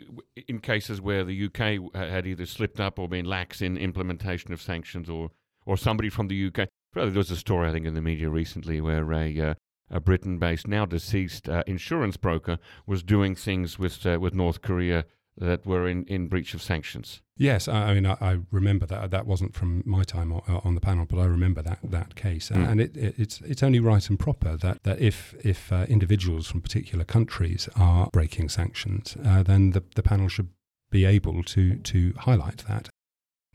in 0.50 0.60
cases 0.60 1.00
where 1.00 1.24
the 1.24 1.46
UK 1.46 1.96
had 1.96 2.28
either 2.28 2.46
slipped 2.46 2.82
up 2.82 3.00
or 3.00 3.08
been 3.08 3.24
lax 3.24 3.62
in 3.62 3.78
implementation 3.78 4.52
of 4.52 4.62
sanctions, 4.62 5.10
or 5.10 5.32
or 5.66 5.78
somebody 5.78 6.10
from 6.10 6.28
the 6.28 6.48
UK? 6.48 6.68
Well, 6.94 7.06
there 7.06 7.14
was 7.18 7.32
a 7.32 7.38
story 7.38 7.70
I 7.70 7.72
think 7.72 7.86
in 7.86 7.94
the 7.94 8.02
media 8.02 8.30
recently 8.30 8.82
where 8.82 9.10
a 9.14 9.56
a 9.90 10.00
Britain-based, 10.00 10.68
now 10.68 10.86
deceased 10.86 11.48
uh, 11.50 11.64
insurance 11.68 12.18
broker 12.18 12.58
was 12.86 13.04
doing 13.04 13.36
things 13.36 13.80
with 13.80 14.06
uh, 14.06 14.20
with 14.20 14.34
North 14.34 14.62
Korea 14.62 15.06
that 15.40 15.66
were 15.66 15.88
in, 15.88 16.04
in 16.06 16.28
breach 16.28 16.54
of 16.54 16.62
sanctions. 16.62 17.22
Yes, 17.38 17.68
I, 17.68 17.90
I 17.90 17.94
mean 17.94 18.06
I, 18.06 18.18
I 18.20 18.40
remember 18.52 18.86
that. 18.88 19.12
That 19.12 19.28
wasn't 19.28 19.54
from 19.54 19.84
my 19.86 20.04
time 20.04 20.34
on, 20.34 20.42
on 20.64 20.76
the 20.76 20.82
panel, 20.82 21.06
but 21.06 21.20
I 21.20 21.26
remember 21.26 21.62
that 21.62 21.80
that 21.84 22.16
case. 22.16 22.50
Mm. 22.50 22.70
And 22.70 22.82
it, 22.82 22.98
it, 22.98 23.16
it's 23.18 23.42
it's 23.42 23.64
only 23.64 23.80
right 23.80 24.10
and 24.10 24.20
proper 24.20 24.58
that, 24.58 24.84
that 24.84 25.00
if 25.00 25.36
if 25.44 25.72
uh, 25.72 25.86
individuals 25.88 26.48
from 26.48 26.62
particular 26.62 27.06
countries 27.06 27.70
are 27.76 28.10
breaking 28.12 28.50
sanctions, 28.50 29.16
uh, 29.24 29.44
then 29.44 29.72
the, 29.72 29.84
the 29.96 30.04
panel 30.04 30.28
should 30.28 30.50
be 30.90 31.06
able 31.06 31.44
to 31.44 31.76
to 31.76 32.14
highlight 32.20 32.66
that. 32.68 32.90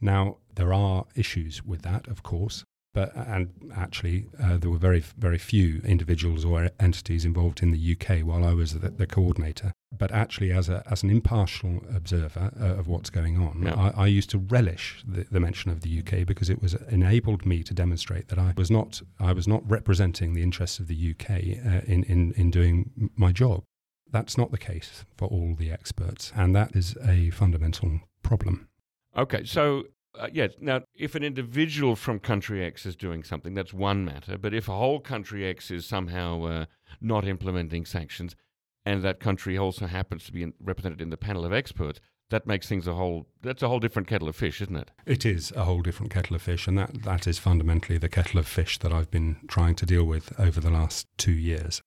Now 0.00 0.38
there 0.54 0.72
are 0.72 1.06
issues 1.16 1.64
with 1.64 1.82
that, 1.82 2.06
of 2.08 2.22
course. 2.22 2.64
But 2.94 3.14
and 3.16 3.48
actually, 3.74 4.26
uh, 4.42 4.58
there 4.58 4.70
were 4.70 4.78
very 4.78 5.00
very 5.00 5.38
few 5.38 5.80
individuals 5.84 6.44
or 6.44 6.70
entities 6.78 7.24
involved 7.24 7.62
in 7.62 7.70
the 7.70 7.96
UK 7.96 8.20
while 8.26 8.44
I 8.44 8.52
was 8.52 8.78
the, 8.78 8.90
the 8.90 9.06
coordinator. 9.06 9.72
But 9.96 10.12
actually, 10.12 10.52
as 10.52 10.68
a 10.68 10.82
as 10.90 11.02
an 11.02 11.10
impartial 11.10 11.82
observer 11.94 12.50
uh, 12.60 12.80
of 12.80 12.88
what's 12.88 13.08
going 13.10 13.38
on, 13.38 13.62
Yeah. 13.62 13.92
I, 13.96 14.04
I 14.04 14.06
used 14.08 14.30
to 14.30 14.38
relish 14.38 15.02
the, 15.06 15.24
the 15.30 15.40
mention 15.40 15.70
of 15.70 15.80
the 15.80 15.98
UK 16.00 16.26
because 16.26 16.50
it 16.50 16.60
was 16.60 16.74
enabled 16.74 17.46
me 17.46 17.62
to 17.62 17.72
demonstrate 17.74 18.28
that 18.28 18.38
I 18.38 18.52
was 18.56 18.70
not 18.70 19.00
I 19.18 19.32
was 19.32 19.48
not 19.48 19.62
representing 19.70 20.34
the 20.34 20.42
interests 20.42 20.78
of 20.78 20.86
the 20.86 21.14
UK 21.14 21.30
uh, 21.30 21.80
in, 21.86 22.04
in 22.04 22.32
in 22.36 22.50
doing 22.50 23.10
my 23.16 23.32
job. 23.32 23.64
That's 24.10 24.36
not 24.36 24.50
the 24.50 24.58
case 24.58 25.06
for 25.16 25.26
all 25.28 25.54
the 25.58 25.70
experts, 25.72 26.32
and 26.36 26.54
that 26.54 26.76
is 26.76 26.96
a 27.02 27.30
fundamental 27.30 28.00
problem. 28.22 28.68
Okay, 29.16 29.44
so 29.44 29.84
uh, 30.18 30.28
yeah, 30.32 30.48
now 30.60 30.82
if 30.94 31.14
an 31.14 31.22
individual 31.22 31.96
from 31.96 32.18
country 32.18 32.64
X 32.64 32.86
is 32.86 32.96
doing 32.96 33.22
something, 33.22 33.54
that's 33.54 33.72
one 33.72 34.04
matter. 34.04 34.36
But 34.38 34.54
if 34.54 34.68
a 34.68 34.76
whole 34.76 35.00
country 35.00 35.46
X 35.46 35.70
is 35.70 35.86
somehow 35.86 36.44
uh, 36.44 36.64
not 37.00 37.26
implementing 37.26 37.84
sanctions, 37.84 38.36
and 38.84 39.02
that 39.02 39.20
country 39.20 39.56
also 39.56 39.86
happens 39.86 40.24
to 40.24 40.32
be 40.32 40.42
in, 40.42 40.52
represented 40.60 41.00
in 41.00 41.10
the 41.10 41.16
panel 41.16 41.44
of 41.44 41.52
experts, 41.52 42.00
that 42.30 42.46
makes 42.46 42.66
things 42.66 42.86
a 42.86 42.94
whole. 42.94 43.26
That's 43.42 43.62
a 43.62 43.68
whole 43.68 43.78
different 43.78 44.08
kettle 44.08 44.28
of 44.28 44.36
fish, 44.36 44.60
isn't 44.60 44.76
it? 44.76 44.90
It 45.06 45.24
is 45.24 45.52
a 45.52 45.64
whole 45.64 45.82
different 45.82 46.12
kettle 46.12 46.34
of 46.36 46.42
fish, 46.42 46.66
and 46.66 46.76
that, 46.78 47.02
that 47.04 47.26
is 47.26 47.38
fundamentally 47.38 47.98
the 47.98 48.08
kettle 48.08 48.40
of 48.40 48.46
fish 48.46 48.78
that 48.78 48.92
I've 48.92 49.10
been 49.10 49.36
trying 49.48 49.74
to 49.76 49.86
deal 49.86 50.04
with 50.04 50.38
over 50.40 50.60
the 50.60 50.70
last 50.70 51.06
two 51.18 51.32
years. 51.32 51.80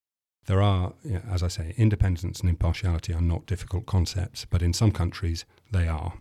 There 0.46 0.62
are, 0.62 0.94
as 1.28 1.42
I 1.42 1.48
say, 1.48 1.74
independence 1.78 2.40
and 2.40 2.50
impartiality 2.50 3.14
are 3.14 3.22
not 3.22 3.48
difficult 3.48 3.88
concepts, 3.88 4.46
but 4.46 4.62
in 4.62 4.74
some 4.74 4.92
countries 4.92 5.46
they 5.72 5.88
are. 5.88 6.14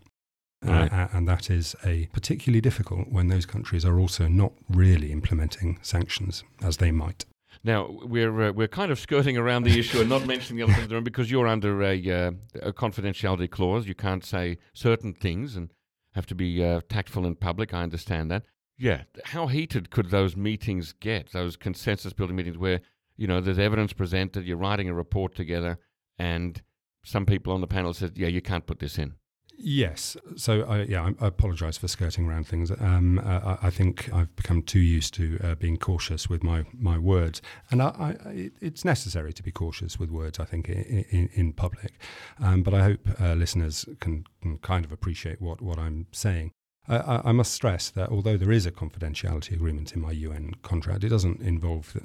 Uh, 0.67 0.71
Right. 0.71 0.91
a- 0.91 1.09
and 1.15 1.27
that 1.27 1.49
is 1.49 1.75
a 1.85 2.07
particularly 2.13 2.61
difficult 2.61 3.09
when 3.09 3.27
those 3.27 3.45
countries 3.45 3.85
are 3.85 3.99
also 3.99 4.27
not 4.27 4.53
really 4.69 5.11
implementing 5.11 5.77
sanctions 5.81 6.43
as 6.61 6.77
they 6.77 6.91
might. 6.91 7.25
Now 7.63 7.87
we're 8.03 8.41
uh, 8.49 8.51
we're 8.51 8.67
kind 8.67 8.91
of 8.91 8.99
skirting 8.99 9.37
around 9.37 9.63
the 9.63 9.79
issue 9.79 9.99
and 10.01 10.09
not 10.09 10.25
mentioning 10.33 10.57
the 10.57 10.63
elephant 10.63 10.83
in 10.83 10.89
the 10.89 10.95
room 10.95 11.03
because 11.03 11.31
you're 11.31 11.47
under 11.47 11.81
a, 11.83 12.11
uh, 12.11 12.31
a 12.61 12.73
confidentiality 12.73 13.49
clause. 13.49 13.87
You 13.87 13.95
can't 13.95 14.23
say 14.25 14.57
certain 14.73 15.13
things 15.13 15.55
and 15.55 15.71
have 16.13 16.25
to 16.27 16.35
be 16.35 16.63
uh, 16.63 16.81
tactful 16.89 17.25
in 17.25 17.35
public. 17.35 17.73
I 17.73 17.83
understand 17.83 18.29
that. 18.31 18.43
Yeah, 18.77 19.03
how 19.25 19.47
heated 19.47 19.89
could 19.89 20.09
those 20.09 20.35
meetings 20.35 20.93
get? 20.93 21.31
Those 21.31 21.55
consensus 21.55 22.11
building 22.13 22.35
meetings 22.35 22.57
where 22.57 22.81
you 23.17 23.25
know 23.27 23.39
there's 23.39 23.59
evidence 23.59 23.93
presented, 23.93 24.45
you're 24.45 24.57
writing 24.57 24.89
a 24.89 24.93
report 24.93 25.33
together, 25.35 25.79
and 26.19 26.61
some 27.03 27.25
people 27.25 27.53
on 27.53 27.61
the 27.61 27.67
panel 27.67 27.93
said, 27.93 28.17
"Yeah, 28.17 28.27
you 28.27 28.41
can't 28.41 28.65
put 28.67 28.79
this 28.79 28.97
in." 28.99 29.13
Yes. 29.57 30.17
So, 30.35 30.63
I, 30.63 30.83
yeah, 30.83 31.11
I, 31.19 31.27
apologise 31.27 31.77
for 31.77 31.87
skirting 31.87 32.27
around 32.27 32.47
things. 32.47 32.71
Um, 32.71 33.19
uh, 33.19 33.57
I 33.61 33.67
I 33.67 33.69
think 33.69 34.13
I've 34.13 34.35
become 34.35 34.61
too 34.61 34.79
used 34.79 35.13
to 35.15 35.39
uh, 35.43 35.55
being 35.55 35.77
cautious 35.77 36.29
with 36.29 36.43
my, 36.43 36.65
my 36.73 36.97
words, 36.97 37.41
and 37.71 37.81
I, 37.81 37.87
I, 38.25 38.51
it's 38.61 38.85
necessary 38.85 39.33
to 39.33 39.43
be 39.43 39.51
cautious 39.51 39.97
with 39.99 40.11
words. 40.11 40.39
I 40.39 40.45
think 40.45 40.69
in, 40.69 41.05
in, 41.09 41.29
in 41.33 41.53
public, 41.53 41.93
um, 42.39 42.63
but 42.63 42.73
I 42.73 42.83
hope 42.83 42.99
uh, 43.19 43.33
listeners 43.33 43.85
can, 43.99 44.25
can 44.41 44.57
kind 44.59 44.85
of 44.85 44.91
appreciate 44.91 45.41
what, 45.41 45.61
what 45.61 45.79
I'm 45.79 46.07
saying. 46.11 46.51
I, 46.87 47.21
I- 47.25 47.31
must 47.31 47.51
stress 47.53 47.89
that 47.91 48.09
although 48.09 48.37
there 48.37 48.51
is 48.51 48.65
a 48.65 48.71
confidentiality 48.71 49.51
agreement 49.53 49.93
in 49.93 50.01
my 50.01 50.11
UN 50.11 50.53
contract, 50.61 51.03
it 51.03 51.09
doesn't 51.09 51.41
involve 51.41 51.95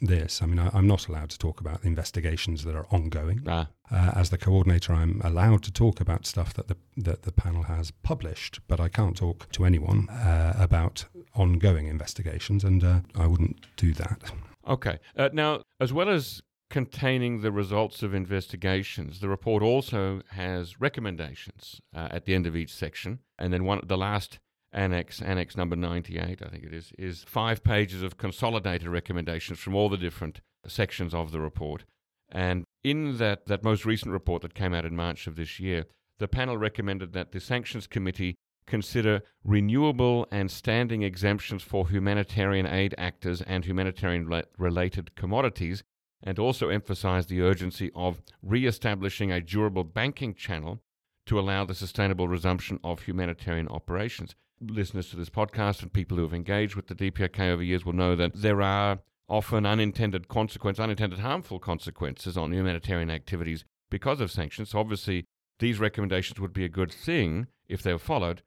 this. 0.00 0.42
I 0.42 0.46
mean, 0.46 0.58
I, 0.58 0.70
I'm 0.72 0.86
not 0.86 1.08
allowed 1.08 1.30
to 1.30 1.38
talk 1.38 1.60
about 1.60 1.84
investigations 1.84 2.64
that 2.64 2.74
are 2.74 2.86
ongoing. 2.90 3.42
Ah, 3.46 3.66
Uh, 3.90 4.10
as 4.14 4.30
the 4.30 4.38
coordinator, 4.38 4.94
I'm 4.94 5.20
allowed 5.22 5.62
to 5.64 5.70
talk 5.72 6.00
about 6.00 6.26
stuff 6.26 6.54
that 6.54 6.68
the 6.68 6.76
that 6.96 7.22
the 7.22 7.32
panel 7.32 7.64
has 7.64 7.90
published, 8.02 8.60
but 8.68 8.80
I 8.80 8.88
can't 8.88 9.16
talk 9.16 9.50
to 9.52 9.64
anyone 9.64 10.08
uh, 10.08 10.54
about 10.58 11.06
ongoing 11.34 11.86
investigations, 11.88 12.64
and 12.64 12.82
uh, 12.84 13.00
I 13.14 13.26
wouldn't 13.26 13.56
do 13.76 13.92
that. 13.94 14.32
Okay. 14.66 14.98
Uh, 15.16 15.28
now, 15.32 15.62
as 15.80 15.92
well 15.92 16.08
as 16.08 16.40
containing 16.72 17.42
the 17.42 17.52
results 17.52 18.02
of 18.02 18.14
investigations, 18.14 19.20
the 19.20 19.28
report 19.28 19.62
also 19.62 20.22
has 20.30 20.80
recommendations 20.80 21.80
uh, 21.94 22.08
at 22.10 22.24
the 22.24 22.34
end 22.34 22.46
of 22.46 22.56
each 22.56 22.74
section, 22.74 23.20
and 23.38 23.52
then 23.52 23.64
one 23.64 23.80
the 23.86 23.98
last 24.08 24.40
annex, 24.72 25.22
annex 25.22 25.54
number 25.54 25.76
ninety-eight, 25.76 26.40
I 26.42 26.48
think 26.48 26.64
it 26.64 26.74
is, 26.74 26.92
is 26.98 27.24
five 27.28 27.62
pages 27.62 28.02
of 28.02 28.16
consolidated 28.16 28.88
recommendations 28.88 29.58
from 29.60 29.74
all 29.76 29.90
the 29.90 30.04
different 30.06 30.40
sections 30.66 31.12
of 31.14 31.30
the 31.30 31.40
report. 31.40 31.84
And 32.30 32.64
in 32.82 33.18
that, 33.18 33.46
that 33.46 33.62
most 33.62 33.84
recent 33.84 34.12
report 34.12 34.40
that 34.42 34.54
came 34.54 34.72
out 34.72 34.86
in 34.86 34.96
March 34.96 35.26
of 35.26 35.36
this 35.36 35.60
year, 35.60 35.84
the 36.18 36.28
panel 36.38 36.56
recommended 36.56 37.12
that 37.12 37.32
the 37.32 37.40
Sanctions 37.40 37.86
Committee 37.86 38.34
consider 38.66 39.20
renewable 39.44 40.26
and 40.30 40.50
standing 40.50 41.02
exemptions 41.02 41.62
for 41.62 41.88
humanitarian 41.88 42.66
aid 42.66 42.94
actors 42.96 43.42
and 43.42 43.64
humanitarian 43.64 44.24
related 44.56 45.14
commodities, 45.14 45.82
and 46.22 46.38
also 46.38 46.68
emphasize 46.68 47.26
the 47.26 47.40
urgency 47.40 47.90
of 47.94 48.22
re 48.42 48.66
establishing 48.66 49.32
a 49.32 49.40
durable 49.40 49.84
banking 49.84 50.34
channel 50.34 50.80
to 51.26 51.38
allow 51.38 51.64
the 51.64 51.74
sustainable 51.74 52.28
resumption 52.28 52.78
of 52.82 53.02
humanitarian 53.02 53.68
operations. 53.68 54.34
Listeners 54.60 55.10
to 55.10 55.16
this 55.16 55.30
podcast 55.30 55.82
and 55.82 55.92
people 55.92 56.16
who 56.16 56.22
have 56.22 56.34
engaged 56.34 56.76
with 56.76 56.86
the 56.86 56.94
DPRK 56.94 57.40
over 57.50 57.62
years 57.62 57.84
will 57.84 57.92
know 57.92 58.14
that 58.16 58.32
there 58.34 58.62
are 58.62 59.00
often 59.28 59.64
unintended 59.66 60.28
consequences, 60.28 60.80
unintended 60.80 61.20
harmful 61.20 61.58
consequences 61.58 62.36
on 62.36 62.52
humanitarian 62.52 63.10
activities 63.10 63.64
because 63.90 64.20
of 64.20 64.30
sanctions. 64.30 64.70
So 64.70 64.78
obviously, 64.78 65.24
these 65.58 65.78
recommendations 65.78 66.38
would 66.40 66.52
be 66.52 66.64
a 66.64 66.68
good 66.68 66.92
thing 66.92 67.46
if 67.68 67.82
they 67.82 67.92
were 67.92 67.98
followed. 67.98 68.42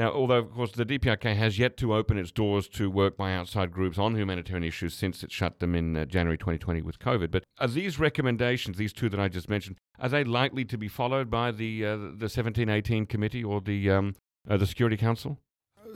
Now, 0.00 0.12
although, 0.12 0.38
of 0.38 0.54
course, 0.54 0.72
the 0.72 0.86
DPRK 0.86 1.36
has 1.36 1.58
yet 1.58 1.76
to 1.76 1.94
open 1.94 2.16
its 2.16 2.32
doors 2.32 2.68
to 2.68 2.90
work 2.90 3.18
by 3.18 3.34
outside 3.34 3.70
groups 3.70 3.98
on 3.98 4.16
humanitarian 4.16 4.64
issues 4.64 4.94
since 4.94 5.22
it 5.22 5.30
shut 5.30 5.58
them 5.58 5.74
in 5.74 5.94
uh, 5.94 6.06
January 6.06 6.38
2020 6.38 6.80
with 6.80 6.98
COVID. 6.98 7.30
But 7.30 7.44
are 7.58 7.68
these 7.68 7.98
recommendations, 7.98 8.78
these 8.78 8.94
two 8.94 9.10
that 9.10 9.20
I 9.20 9.28
just 9.28 9.50
mentioned, 9.50 9.76
are 9.98 10.08
they 10.08 10.24
likely 10.24 10.64
to 10.64 10.78
be 10.78 10.88
followed 10.88 11.28
by 11.28 11.50
the 11.50 11.84
uh, 11.84 11.96
the 11.96 12.30
1718 12.32 13.04
committee 13.04 13.44
or 13.44 13.60
the 13.60 13.90
um, 13.90 14.14
uh, 14.48 14.56
the 14.56 14.66
Security 14.66 14.96
Council? 14.96 15.38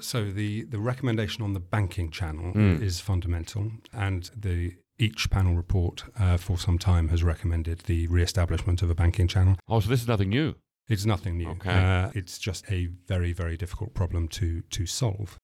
So 0.01 0.31
the 0.31 0.65
the 0.65 0.79
recommendation 0.79 1.43
on 1.43 1.55
the 1.55 1.61
banking 1.61 2.11
channel 2.11 2.53
Mm. 2.53 2.83
is 2.83 3.01
fundamental, 3.01 3.73
and 3.91 4.31
the 4.37 4.75
each 4.99 5.31
panel 5.31 5.55
report 5.55 6.05
uh, 6.19 6.37
for 6.37 6.59
some 6.59 6.77
time 6.79 7.09
has 7.09 7.25
recommended 7.25 7.79
the 7.87 8.07
re-establishment 8.09 8.83
of 8.83 8.91
a 8.91 8.95
banking 8.95 9.29
channel. 9.29 9.57
Oh, 9.67 9.81
so 9.81 9.89
this 9.89 10.03
is 10.03 10.09
nothing 10.09 10.29
new. 10.29 10.57
It's 10.89 11.07
nothing 11.07 11.39
new. 11.39 11.49
Okay. 11.51 11.71
Uh, 11.71 12.11
it's 12.15 12.39
just 12.39 12.71
a 12.71 12.87
very, 13.07 13.33
very 13.33 13.57
difficult 13.57 13.95
problem 13.95 14.29
to, 14.29 14.63
to 14.71 14.87
solve. 14.87 15.39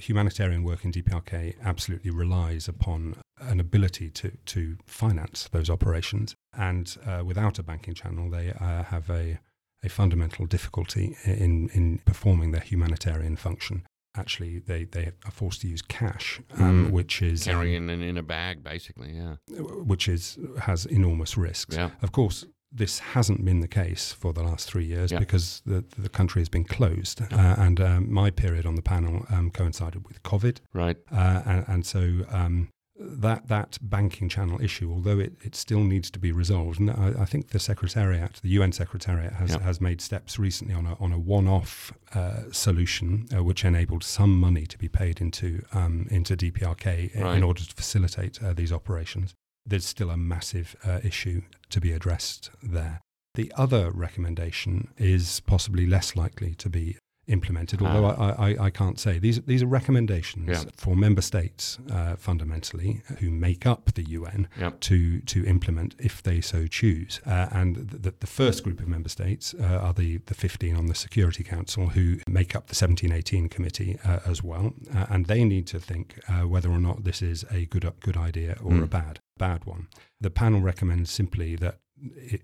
Humanitarian 0.00 0.64
work 0.64 0.84
in 0.84 0.92
DPRK 0.92 1.56
absolutely 1.62 2.10
relies 2.10 2.68
upon 2.68 3.16
an 3.40 3.60
ability 3.60 4.10
to, 4.10 4.32
to 4.46 4.76
finance 4.86 5.48
those 5.52 5.70
operations. 5.70 6.34
And 6.56 6.94
uh, 7.06 7.22
without 7.24 7.58
a 7.58 7.62
banking 7.62 7.94
channel, 7.94 8.30
they 8.30 8.52
uh, 8.52 8.82
have 8.84 9.08
a, 9.10 9.38
a 9.82 9.88
fundamental 9.88 10.46
difficulty 10.46 11.16
in, 11.24 11.70
in 11.72 11.98
performing 12.04 12.52
their 12.52 12.60
humanitarian 12.62 13.36
function. 13.36 13.86
Actually, 14.16 14.58
they, 14.58 14.84
they 14.84 15.12
are 15.24 15.30
forced 15.30 15.60
to 15.60 15.68
use 15.68 15.82
cash, 15.82 16.40
um, 16.58 16.88
Mm. 16.88 16.90
which 16.90 17.22
is 17.22 17.46
um, 17.46 17.54
Carrying 17.54 17.88
in, 17.88 18.02
in 18.02 18.16
a 18.18 18.22
bag, 18.22 18.64
basically, 18.64 19.12
yeah. 19.12 19.36
which 19.58 20.08
is 20.08 20.38
has 20.60 20.86
enormous 20.86 21.36
risks. 21.36 21.76
Yeah. 21.76 21.90
Of 22.02 22.10
course, 22.12 22.44
this 22.70 22.98
hasn't 22.98 23.44
been 23.44 23.60
the 23.60 23.68
case 23.68 24.12
for 24.12 24.32
the 24.32 24.42
last 24.42 24.68
three 24.70 24.84
years 24.84 25.10
Yeah. 25.10 25.18
because 25.20 25.62
the 25.64 25.84
the 25.98 26.08
country 26.08 26.40
has 26.40 26.48
been 26.48 26.64
closed, 26.64 27.22
uh, 27.22 27.54
and 27.58 27.80
um, 27.80 28.12
my 28.12 28.30
period 28.30 28.66
on 28.66 28.74
the 28.74 28.82
panel 28.82 29.24
um, 29.30 29.50
coincided 29.50 30.06
with 30.06 30.22
COVID, 30.22 30.58
Right. 30.74 30.96
uh, 31.12 31.42
and, 31.46 31.64
and 31.68 31.86
so. 31.86 32.24
Um, 32.30 32.68
that 33.00 33.46
that 33.46 33.78
banking 33.80 34.28
channel 34.28 34.60
issue, 34.60 34.90
although 34.90 35.20
it, 35.20 35.34
it 35.44 35.54
still 35.54 35.84
needs 35.84 36.10
to 36.10 36.18
be 36.18 36.32
resolved, 36.32 36.80
and 36.80 36.90
I, 36.90 37.14
I 37.20 37.26
think 37.26 37.50
the 37.50 37.60
Secretariat, 37.60 38.40
the 38.42 38.48
UN 38.58 38.72
Secretariat, 38.72 39.34
has, 39.34 39.50
Yeah. 39.50 39.60
has 39.62 39.80
made 39.80 40.00
steps 40.00 40.36
recently 40.36 40.74
on 40.74 40.84
a 40.84 40.94
on 40.98 41.12
a 41.12 41.18
one-off 41.18 41.92
uh, 42.12 42.50
solution, 42.50 43.28
uh, 43.32 43.44
which 43.44 43.64
enabled 43.64 44.02
some 44.02 44.34
money 44.40 44.66
to 44.66 44.76
be 44.76 44.88
paid 44.88 45.20
into 45.20 45.64
um, 45.72 46.08
into 46.10 46.36
DPRK 46.36 47.14
in- 47.14 47.22
Right. 47.22 47.36
in 47.36 47.44
order 47.44 47.62
to 47.64 47.72
facilitate 47.72 48.42
uh, 48.42 48.52
these 48.52 48.72
operations. 48.72 49.32
There's 49.68 49.84
still 49.84 50.10
a 50.10 50.16
massive 50.16 50.74
uh, 50.84 51.00
issue 51.04 51.42
to 51.70 51.80
be 51.80 51.92
addressed 51.92 52.50
there. 52.62 53.00
The 53.34 53.52
other 53.56 53.90
recommendation 53.92 54.88
is 54.96 55.40
possibly 55.40 55.86
less 55.86 56.16
likely 56.16 56.54
to 56.56 56.68
be 56.70 56.96
implemented, 57.28 57.82
although 57.82 58.06
Ah. 58.06 58.34
I, 58.38 58.50
I, 58.52 58.64
I 58.66 58.70
can't 58.70 58.98
say. 58.98 59.18
These, 59.18 59.42
these 59.42 59.62
are 59.62 59.66
recommendations 59.66 60.48
Yeah. 60.48 60.64
for 60.74 60.96
member 60.96 61.20
states, 61.20 61.78
uh, 61.90 62.16
fundamentally, 62.16 63.02
who 63.20 63.30
make 63.30 63.66
up 63.66 63.92
the 63.94 64.02
UN 64.18 64.48
Yeah. 64.58 64.70
to, 64.80 65.20
to 65.20 65.44
implement 65.44 65.94
if 65.98 66.22
they 66.22 66.40
so 66.40 66.66
choose. 66.66 67.20
Uh, 67.26 67.48
and 67.52 67.76
the, 67.90 68.14
the 68.18 68.26
first 68.26 68.64
group 68.64 68.80
of 68.80 68.88
member 68.88 69.10
states 69.10 69.54
uh, 69.60 69.62
are 69.86 69.92
the, 69.92 70.18
the 70.24 70.34
15 70.34 70.74
on 70.74 70.86
the 70.86 70.94
Security 70.94 71.44
Council 71.44 71.90
who 71.90 72.16
make 72.26 72.56
up 72.56 72.68
the 72.68 72.74
1718 72.74 73.50
committee 73.50 73.98
uh, 74.06 74.20
as 74.24 74.42
well. 74.42 74.72
Uh, 74.94 75.04
and 75.10 75.26
they 75.26 75.44
need 75.44 75.66
to 75.66 75.78
think 75.78 76.18
uh, 76.30 76.46
whether 76.48 76.70
or 76.70 76.80
not 76.80 77.04
this 77.04 77.20
is 77.20 77.44
a 77.50 77.66
good, 77.66 77.84
good 78.00 78.16
idea 78.16 78.56
or 78.62 78.72
Mm. 78.72 78.84
a 78.84 78.86
bad, 78.86 79.20
bad 79.38 79.64
one. 79.64 79.88
The 80.20 80.30
panel 80.30 80.60
recommends 80.60 81.10
simply 81.10 81.56
that 81.56 81.78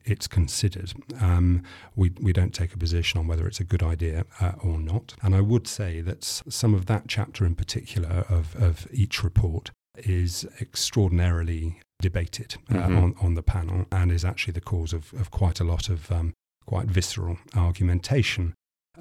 it's 0.05 0.27
considered. 0.27 0.93
Um, 1.21 1.63
we, 1.95 2.11
we 2.21 2.33
don't 2.33 2.55
take 2.55 2.75
a 2.75 2.79
position 2.79 3.21
on 3.21 3.27
whether 3.27 3.47
it's 3.47 3.61
a 3.61 3.65
good 3.65 3.83
idea 3.83 4.25
uh, 4.41 4.53
or 4.63 4.79
not. 4.79 5.15
And 5.23 5.35
I 5.35 5.41
would 5.41 5.69
say 5.69 6.01
that 6.01 6.25
some 6.25 6.75
of 6.75 6.87
that 6.87 7.05
chapter 7.09 7.45
in 7.45 7.55
particular 7.55 8.25
of, 8.29 8.57
of 8.57 8.89
each 8.93 9.23
report 9.23 9.71
is 9.97 10.47
extraordinarily 10.61 11.81
debated 12.01 12.57
uh, 12.71 12.75
mm-hmm. 12.75 12.97
on, 12.97 13.15
on 13.21 13.35
the 13.35 13.43
panel 13.43 13.87
and 13.93 14.11
is 14.11 14.25
actually 14.25 14.53
the 14.53 14.61
cause 14.61 14.93
of, 14.93 15.13
of 15.15 15.31
quite 15.31 15.61
a 15.61 15.65
lot 15.65 15.89
of 15.89 16.11
um, 16.11 16.35
quite 16.67 16.87
visceral 16.87 17.39
argumentation 17.55 18.55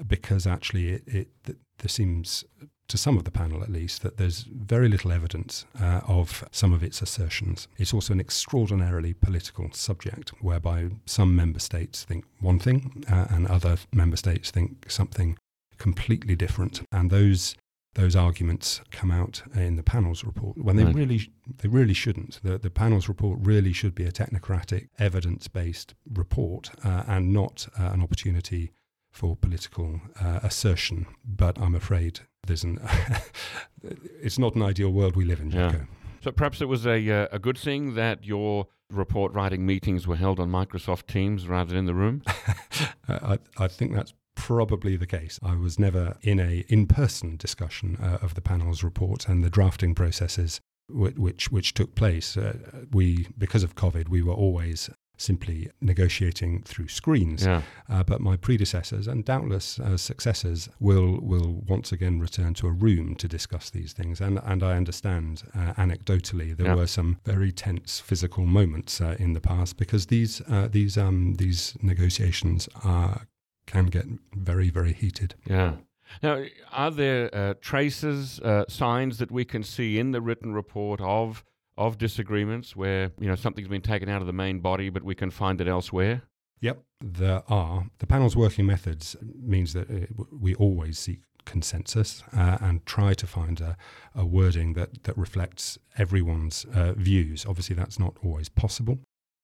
because 0.06 0.46
actually 0.46 0.90
it, 0.90 1.02
it, 1.06 1.28
there 1.44 1.88
seems 1.88 2.44
to 2.88 2.98
some 2.98 3.16
of 3.16 3.24
the 3.24 3.30
panel 3.30 3.62
at 3.62 3.70
least, 3.70 4.02
that 4.02 4.16
there's 4.16 4.42
very 4.42 4.88
little 4.88 5.12
evidence 5.12 5.64
uh, 5.80 6.00
of 6.06 6.44
some 6.50 6.72
of 6.72 6.82
its 6.82 7.00
assertions. 7.00 7.68
It's 7.78 7.94
also 7.94 8.12
an 8.12 8.20
extraordinarily 8.20 9.14
political 9.14 9.72
subject, 9.72 10.30
whereby 10.40 10.90
some 11.06 11.34
member 11.34 11.60
states 11.60 12.04
think 12.04 12.24
one 12.40 12.58
thing 12.58 13.04
uh, 13.10 13.26
and 13.30 13.46
other 13.46 13.78
member 13.92 14.16
states 14.16 14.50
think 14.50 14.90
something 14.90 15.38
completely 15.78 16.36
different. 16.36 16.82
And 16.92 17.10
those 17.10 17.54
those 17.94 18.16
arguments 18.16 18.80
come 18.90 19.12
out 19.12 19.42
in 19.54 19.76
the 19.76 19.82
panel's 19.82 20.24
report 20.24 20.58
when 20.58 20.74
they 20.76 20.84
right. 20.84 20.94
really 20.94 21.30
they 21.58 21.68
really 21.68 21.94
shouldn't. 21.94 22.40
The, 22.42 22.58
the 22.58 22.70
panel's 22.70 23.08
report 23.08 23.38
really 23.42 23.72
should 23.72 23.94
be 23.94 24.04
a 24.04 24.12
technocratic, 24.12 24.88
evidence 24.98 25.48
based 25.48 25.94
report 26.12 26.70
uh, 26.84 27.04
and 27.06 27.32
not 27.32 27.68
uh, 27.78 27.90
an 27.92 28.02
opportunity 28.02 28.72
for 29.12 29.36
political 29.36 30.00
uh, 30.20 30.40
assertion. 30.42 31.06
But 31.24 31.58
I'm 31.58 31.76
afraid 31.76 32.20
there's 32.46 32.64
an 32.64 32.80
it's 34.22 34.38
not 34.38 34.54
an 34.54 34.62
ideal 34.62 34.90
world 34.90 35.16
we 35.16 35.24
live 35.24 35.40
in, 35.40 35.50
Jacco. 35.50 35.78
Yeah. 35.78 35.84
So 36.22 36.32
perhaps 36.32 36.60
it 36.60 36.66
was 36.66 36.86
a 36.86 37.10
uh, 37.10 37.28
a 37.32 37.38
good 37.38 37.58
thing 37.58 37.94
that 37.94 38.24
your 38.24 38.66
report 38.90 39.32
writing 39.32 39.66
meetings 39.66 40.06
were 40.06 40.16
held 40.16 40.38
on 40.38 40.50
Microsoft 40.50 41.06
Teams 41.06 41.46
rather 41.48 41.70
than 41.70 41.78
in 41.78 41.86
the 41.86 41.94
room. 41.94 42.22
I, 43.08 43.38
I 43.58 43.68
think 43.68 43.94
that's 43.94 44.14
probably 44.34 44.96
the 44.96 45.06
case. 45.06 45.38
I 45.42 45.56
was 45.56 45.78
never 45.78 46.16
in 46.22 46.40
a 46.40 46.64
in-person 46.68 47.36
discussion 47.36 47.98
uh, 48.02 48.18
of 48.20 48.34
the 48.34 48.40
panel's 48.40 48.82
report 48.82 49.28
and 49.28 49.44
the 49.44 49.50
drafting 49.50 49.94
processes 49.94 50.60
which 50.88 51.16
which, 51.16 51.50
which 51.50 51.74
took 51.74 51.94
place. 51.94 52.36
Uh, 52.36 52.56
we 52.92 53.26
because 53.38 53.62
of 53.62 53.74
COVID, 53.74 54.08
we 54.08 54.22
were 54.22 54.34
always 54.34 54.90
simply 55.16 55.70
negotiating 55.80 56.62
through 56.62 56.88
screens. 56.88 57.44
Yeah. 57.44 57.62
Uh, 57.88 58.02
but 58.02 58.20
my 58.20 58.36
predecessors 58.36 59.06
and 59.06 59.24
doubtless 59.24 59.78
uh, 59.78 59.96
successors 59.96 60.68
will 60.80 61.20
will 61.20 61.62
once 61.66 61.92
again 61.92 62.20
return 62.20 62.54
to 62.54 62.66
a 62.66 62.72
room 62.72 63.14
to 63.16 63.28
discuss 63.28 63.70
these 63.70 63.92
things. 63.92 64.20
And 64.20 64.40
and 64.44 64.62
I 64.62 64.76
understand 64.76 65.42
uh, 65.54 65.74
anecdotally 65.74 66.56
there 66.56 66.68
yeah. 66.68 66.74
were 66.74 66.86
some 66.86 67.18
very 67.24 67.52
tense 67.52 68.00
physical 68.00 68.46
moments 68.46 69.00
uh, 69.00 69.16
in 69.18 69.32
the 69.32 69.40
past 69.40 69.76
because 69.76 70.06
these 70.06 70.40
uh, 70.48 70.68
these 70.70 70.98
um, 70.98 71.34
these 71.34 71.76
negotiations 71.82 72.68
are 72.84 73.26
can 73.66 73.86
get 73.86 74.06
very 74.34 74.70
very 74.70 74.92
heated. 74.92 75.34
Yeah. 75.46 75.76
Now, 76.22 76.44
are 76.70 76.90
there 76.90 77.34
uh, 77.34 77.54
traces, 77.62 78.38
signs 78.68 79.18
that 79.18 79.32
we 79.32 79.44
can 79.46 79.62
see 79.62 79.98
in 79.98 80.12
the 80.12 80.20
written 80.20 80.52
report 80.52 81.00
of 81.00 81.42
of 81.76 81.98
disagreements 81.98 82.76
where 82.76 83.10
you 83.20 83.28
know 83.28 83.34
something's 83.34 83.68
been 83.68 83.82
taken 83.82 84.08
out 84.08 84.20
of 84.20 84.26
the 84.26 84.32
main 84.32 84.60
body, 84.60 84.90
but 84.90 85.02
we 85.02 85.14
can 85.14 85.30
find 85.30 85.60
it 85.60 85.68
elsewhere? 85.68 86.22
Yep, 86.60 86.82
there 87.00 87.42
are. 87.48 87.86
The 87.98 88.06
panel's 88.06 88.36
working 88.36 88.66
methods 88.66 89.16
means 89.22 89.72
that 89.74 89.90
uh, 89.90 90.24
we 90.30 90.54
always 90.54 90.98
seek 90.98 91.20
consensus 91.44 92.22
uh, 92.34 92.58
and 92.60 92.84
try 92.86 93.12
to 93.12 93.26
find 93.26 93.60
a, 93.60 93.76
a, 94.14 94.24
wording 94.24 94.72
that, 94.72 95.04
that 95.04 95.16
reflects 95.18 95.78
everyone's 95.98 96.64
uh, 96.74 96.94
views. 96.94 97.44
Obviously, 97.46 97.76
that's 97.76 97.98
not 97.98 98.16
always 98.24 98.48
possible. 98.48 98.98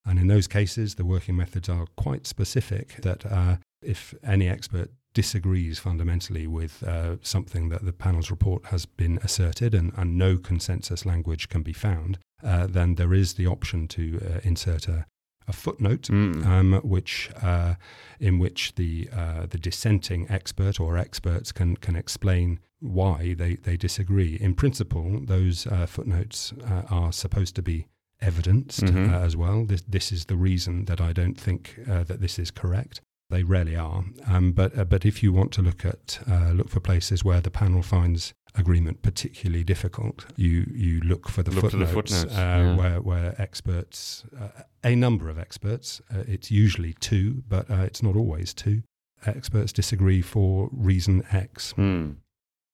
And 0.07 0.18
in 0.18 0.28
those 0.28 0.49
cases, 0.49 0.95
the 0.95 1.05
working 1.05 1.37
methods 1.37 1.68
are 1.68 1.87
quite 1.97 2.26
specific 2.26 3.03
that 3.03 3.26
uh, 3.26 3.57
if 3.83 4.14
any 4.24 4.49
expert 4.49 4.91
disagrees 5.15 5.79
fundamentally 5.79 6.47
with 6.47 6.83
uh, 6.83 7.17
something 7.23 7.69
that 7.69 7.85
the 7.85 7.93
panel's 7.93 8.31
report 8.31 8.67
has 8.67 8.87
been 8.87 9.19
asserted 9.23 9.75
and, 9.75 9.93
and 9.97 10.17
no 10.17 10.37
consensus 10.37 11.05
language 11.05 11.49
can 11.49 11.63
be 11.63 11.73
found, 11.73 12.19
uh, 12.45 12.67
then 12.67 12.95
there 12.95 13.13
is 13.13 13.35
the 13.35 13.47
option 13.47 13.89
to 13.89 14.21
uh, 14.25 14.41
insert 14.45 14.89
a, 14.89 15.05
a 15.49 15.53
footnote, 15.53 16.03
mm. 16.03 16.47
um, 16.47 16.81
which 16.85 17.31
uh, 17.43 17.75
in 18.21 18.39
which 18.39 18.75
the 18.77 19.09
uh, 19.13 19.47
the 19.47 19.59
dissenting 19.59 20.27
expert 20.31 20.79
or 20.79 20.97
experts 20.97 21.51
can 21.53 21.77
can 21.77 21.97
explain 21.97 22.61
why 22.79 23.35
they, 23.35 23.57
they 23.57 23.77
disagree. 23.77 24.37
In 24.37 24.55
principle, 24.55 25.21
those 25.23 25.67
uh, 25.67 25.87
footnotes 25.87 26.55
are 26.89 27.13
supposed 27.13 27.55
to 27.57 27.63
be 27.63 27.87
evidenced 28.23 28.85
mm-hmm. 28.85 29.13
as 29.13 29.37
well. 29.37 29.65
This 29.65 29.83
this 29.83 30.13
is 30.13 30.27
the 30.27 30.37
reason 30.37 30.85
that 30.85 31.01
I 31.01 31.13
don't 31.13 31.39
think 31.39 31.79
that 31.87 32.21
this 32.21 32.39
is 32.39 32.51
correct. 32.51 33.01
They 33.31 33.45
rarely 33.45 33.76
are. 33.76 34.05
Um, 34.26 34.53
but 34.53 34.76
uh, 34.76 34.85
but 34.85 35.05
if 35.05 35.22
you 35.22 35.33
want 35.33 35.53
to 35.53 35.62
look 35.62 35.85
at 35.85 36.20
uh, 36.28 36.51
look 36.51 36.68
for 36.68 36.81
places 36.81 37.24
where 37.24 37.41
the 37.41 37.51
panel 37.51 37.83
finds 37.83 38.35
agreement 38.57 39.03
particularly 39.03 39.64
difficult, 39.64 40.26
you 40.37 40.70
you 40.74 41.01
look 41.01 41.28
for 41.28 41.43
the 41.43 41.53
look 41.53 41.62
footnotes, 41.62 41.91
the 41.91 41.95
footnotes 41.95 42.35
uh, 42.35 42.39
yeah. 42.39 42.76
where 42.76 43.01
where 43.01 43.41
experts, 43.41 44.24
uh, 44.39 44.62
a 44.83 44.95
number 44.95 45.28
of 45.28 45.39
experts, 45.39 46.01
uh, 46.12 46.24
it's 46.26 46.51
usually 46.51 46.95
two, 46.95 47.43
but 47.49 47.70
uh, 47.70 47.83
it's 47.83 48.03
not 48.03 48.16
always 48.16 48.53
two. 48.53 48.83
Experts 49.26 49.72
disagree 49.72 50.22
for 50.22 50.68
reason 50.72 51.22
X. 51.31 51.72
Hmm. 51.72 52.12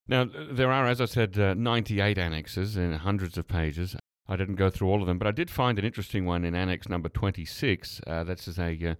Now 0.09 0.25
there 0.25 0.71
are, 0.71 0.87
as 0.87 1.01
I 1.01 1.07
said, 1.07 1.37
98 1.37 2.17
annexes 2.17 2.77
in 2.77 2.93
hundreds 2.93 3.37
of 3.37 3.49
pages. 3.49 3.97
I 4.29 4.37
didn't 4.37 4.57
go 4.57 4.71
through 4.71 4.89
all 4.89 5.01
of 5.01 5.07
them, 5.07 5.19
but 5.19 5.27
I 5.27 5.33
did 5.33 5.51
find 5.51 5.79
an 5.79 5.85
interesting 5.85 6.25
one 6.25 6.45
in 6.45 6.55
Annex 6.55 6.89
number 6.89 7.09
26. 7.09 8.01
Uh, 8.07 8.25
that's 8.25 8.59
a 8.59 8.91
uh, 8.91 8.95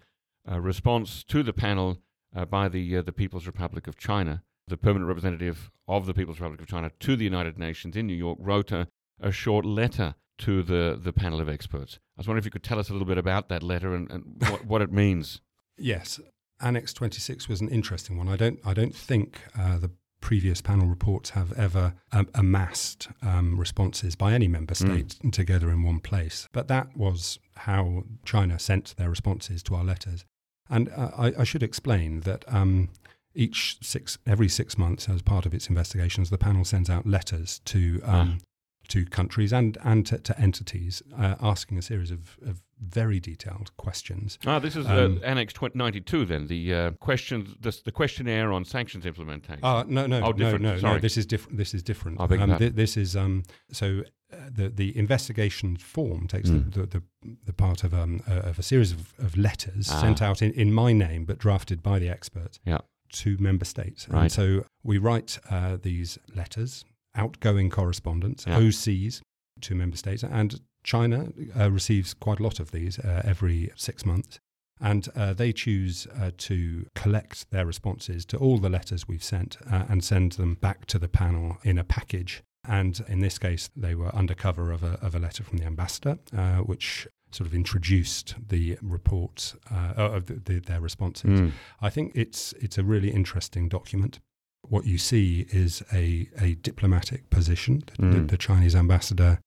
response 0.55 1.23
to 1.25 1.43
the 1.43 1.53
panel 1.53 1.99
uh, 2.35 2.45
by 2.45 2.67
the 2.67 2.97
uh, 2.97 3.01
the 3.01 3.11
People's 3.11 3.47
Republic 3.47 3.87
of 3.87 3.97
China. 3.97 4.43
The 4.67 4.77
permanent 4.77 5.07
representative 5.07 5.71
of 5.87 6.05
the 6.05 6.13
People's 6.13 6.39
Republic 6.39 6.61
of 6.61 6.67
China 6.67 6.91
to 6.99 7.15
the 7.15 7.23
United 7.23 7.57
Nations 7.57 7.95
in 7.95 8.05
New 8.05 8.13
York 8.13 8.37
wrote 8.41 8.71
a, 8.71 8.89
a 9.21 9.31
short 9.31 9.65
letter 9.65 10.15
to 10.39 10.61
the, 10.61 10.99
the 11.01 11.13
panel 11.13 11.39
of 11.39 11.49
experts. 11.49 11.99
I 12.17 12.21
was 12.21 12.27
wondering 12.27 12.41
if 12.41 12.45
you 12.45 12.51
could 12.51 12.63
tell 12.63 12.79
us 12.79 12.89
a 12.89 12.91
little 12.91 13.07
bit 13.07 13.17
about 13.17 13.49
that 13.49 13.63
letter 13.63 13.95
and, 13.95 14.11
and 14.11 14.23
what, 14.49 14.65
what 14.65 14.81
it 14.81 14.91
means. 14.91 15.41
Yes, 15.77 16.19
Annex 16.59 16.93
26 16.93 17.47
was 17.47 17.61
an 17.61 17.69
interesting 17.69 18.17
one. 18.17 18.27
I 18.27 18.35
don't 18.35 18.59
I 18.65 18.73
don't 18.73 18.95
think 18.95 19.41
uh, 19.57 19.77
the 19.77 19.91
previous 20.19 20.61
panel 20.61 20.87
reports 20.87 21.31
have 21.31 21.53
ever 21.53 21.93
um, 22.11 22.27
amassed 22.33 23.07
um, 23.21 23.59
responses 23.59 24.15
by 24.15 24.33
any 24.33 24.47
member 24.47 24.73
hmm. 24.73 24.87
state 24.87 25.19
mm. 25.23 25.31
together 25.31 25.69
in 25.69 25.83
one 25.83 25.99
place. 25.99 26.47
But 26.51 26.67
that 26.69 26.97
was 26.97 27.37
how 27.55 28.03
China 28.25 28.57
sent 28.57 28.95
their 28.97 29.09
responses 29.09 29.61
to 29.63 29.75
our 29.75 29.83
letters. 29.83 30.25
And 30.69 30.89
uh, 30.89 31.11
I, 31.17 31.33
I, 31.39 31.43
should 31.43 31.63
explain 31.63 32.21
that 32.21 32.43
um, 32.47 32.89
each 33.33 33.77
six, 33.81 34.17
every 34.25 34.49
six 34.49 34.77
months, 34.77 35.07
as 35.07 35.21
part 35.21 35.45
of 35.45 35.53
its 35.53 35.69
investigations, 35.69 36.29
the 36.29 36.37
panel 36.37 36.65
sends 36.65 36.89
out 36.89 37.05
letters 37.05 37.61
to 37.65 38.01
um, 38.03 38.39
ah. 38.41 38.45
To 38.89 39.05
countries 39.05 39.53
and 39.53 39.77
and 39.83 40.05
to, 40.07 40.17
to 40.17 40.39
entities, 40.39 41.01
uh, 41.17 41.35
asking 41.41 41.77
a 41.77 41.81
series 41.81 42.11
of, 42.11 42.37
of, 42.45 42.61
very 42.79 43.19
detailed 43.19 43.75
questions. 43.77 44.37
Ah, 44.45 44.59
this 44.59 44.75
is 44.75 44.85
uh, 44.85 45.05
um, 45.05 45.19
Annex 45.23 45.55
92, 45.73 46.25
then 46.25 46.45
the 46.45 46.73
uh, 46.73 46.91
questions, 46.99 47.55
the, 47.59 47.75
the, 47.85 47.91
questionnaire 47.91 48.53
on 48.53 48.65
sanctions 48.65 49.03
implementation. 49.03 49.63
Uh, 49.63 49.83
no, 49.87 50.05
no, 50.05 50.21
oh, 50.21 50.31
no, 50.31 50.57
no, 50.57 50.75
no. 50.75 50.99
This 50.99 51.17
is 51.17 51.25
different. 51.25 51.57
This 51.57 51.73
is 51.73 51.81
different. 51.81 52.17
Oh, 52.19 52.25
um, 52.25 52.55
th- 52.59 52.73
this 52.73 52.95
is 52.95 53.15
um, 53.15 53.41
so 53.71 54.03
the 54.29 54.69
the 54.69 54.97
investigation 54.97 55.77
form 55.77 56.27
takes 56.27 56.49
mm. 56.49 56.73
the, 56.73 56.85
the, 56.85 57.03
the, 57.45 57.53
part 57.53 57.83
of 57.83 57.93
um 57.93 58.21
uh, 58.29 58.41
of 58.41 58.59
a 58.59 58.63
series 58.63 58.91
of, 58.91 59.13
of 59.19 59.37
letters 59.37 59.89
ah. 59.91 60.01
sent 60.01 60.21
out 60.21 60.41
in, 60.41 60.51
in 60.51 60.73
my 60.73 60.91
name 60.91 61.25
but 61.25 61.37
drafted 61.37 61.81
by 61.81 61.99
the 61.99 62.09
expert 62.09 62.59
yeah. 62.65 62.79
to 63.11 63.37
member 63.39 63.65
states. 63.65 64.07
Right. 64.09 64.23
And 64.23 64.31
so 64.31 64.65
we 64.83 64.97
write 64.97 65.39
uh, 65.49 65.77
these 65.81 66.17
letters, 66.35 66.83
outgoing 67.17 67.69
correspondence, 67.69 68.45
yeah. 68.47 68.59
OCs 68.59 69.21
to 69.61 69.75
member 69.75 69.97
states, 69.97 70.23
and 70.23 70.61
China 70.83 71.29
uh, 71.59 71.71
receives 71.71 72.13
quite 72.13 72.39
a 72.39 72.43
lot 72.43 72.59
of 72.59 72.71
these 72.71 72.99
uh, 72.99 73.21
every 73.25 73.71
six 73.75 74.05
months. 74.05 74.39
And 74.79 75.09
uh, 75.15 75.33
they 75.33 75.53
choose 75.53 76.05
uh, 76.21 76.29
to 76.37 76.85
collect 76.93 77.49
their 77.49 77.65
responses 77.65 78.25
to 78.27 78.37
all 78.37 78.59
the 78.59 78.69
letters 78.69 79.07
we've 79.07 79.23
sent 79.23 79.57
uh, 79.71 79.85
and 79.89 80.03
send 80.03 80.33
them 80.33 80.53
back 80.53 80.85
to 80.87 80.99
the 80.99 81.07
panel 81.07 81.57
in 81.63 81.79
a 81.79 81.83
package 81.83 82.43
and 82.67 83.01
in 83.07 83.19
this 83.19 83.39
case, 83.39 83.69
they 83.75 83.95
were 83.95 84.13
under 84.13 84.35
cover 84.35 84.71
of 84.71 84.83
a, 84.83 84.99
of 85.01 85.15
a 85.15 85.19
letter 85.19 85.43
from 85.43 85.57
the 85.57 85.65
ambassador, 85.65 86.19
uh, 86.35 86.57
which 86.57 87.07
sort 87.31 87.47
of 87.47 87.55
introduced 87.55 88.35
the 88.49 88.77
report 88.81 89.55
uh, 89.71 89.93
of 89.95 90.25
the, 90.27 90.33
the, 90.33 90.59
their 90.59 90.81
responses. 90.81 91.39
Mm. 91.39 91.51
I 91.81 91.89
think 91.89 92.11
it's 92.15 92.53
it's 92.53 92.77
a 92.77 92.83
really 92.83 93.11
interesting 93.11 93.69
document. 93.69 94.19
What 94.63 94.85
you 94.85 94.97
see 94.97 95.47
is 95.49 95.83
a, 95.93 96.29
a 96.39 96.55
diplomatic 96.55 97.29
position. 97.29 97.83
Mm. 97.99 98.13
The, 98.13 98.19
the, 98.19 98.37
Chinese 98.37 98.75
ambassador 98.75 99.39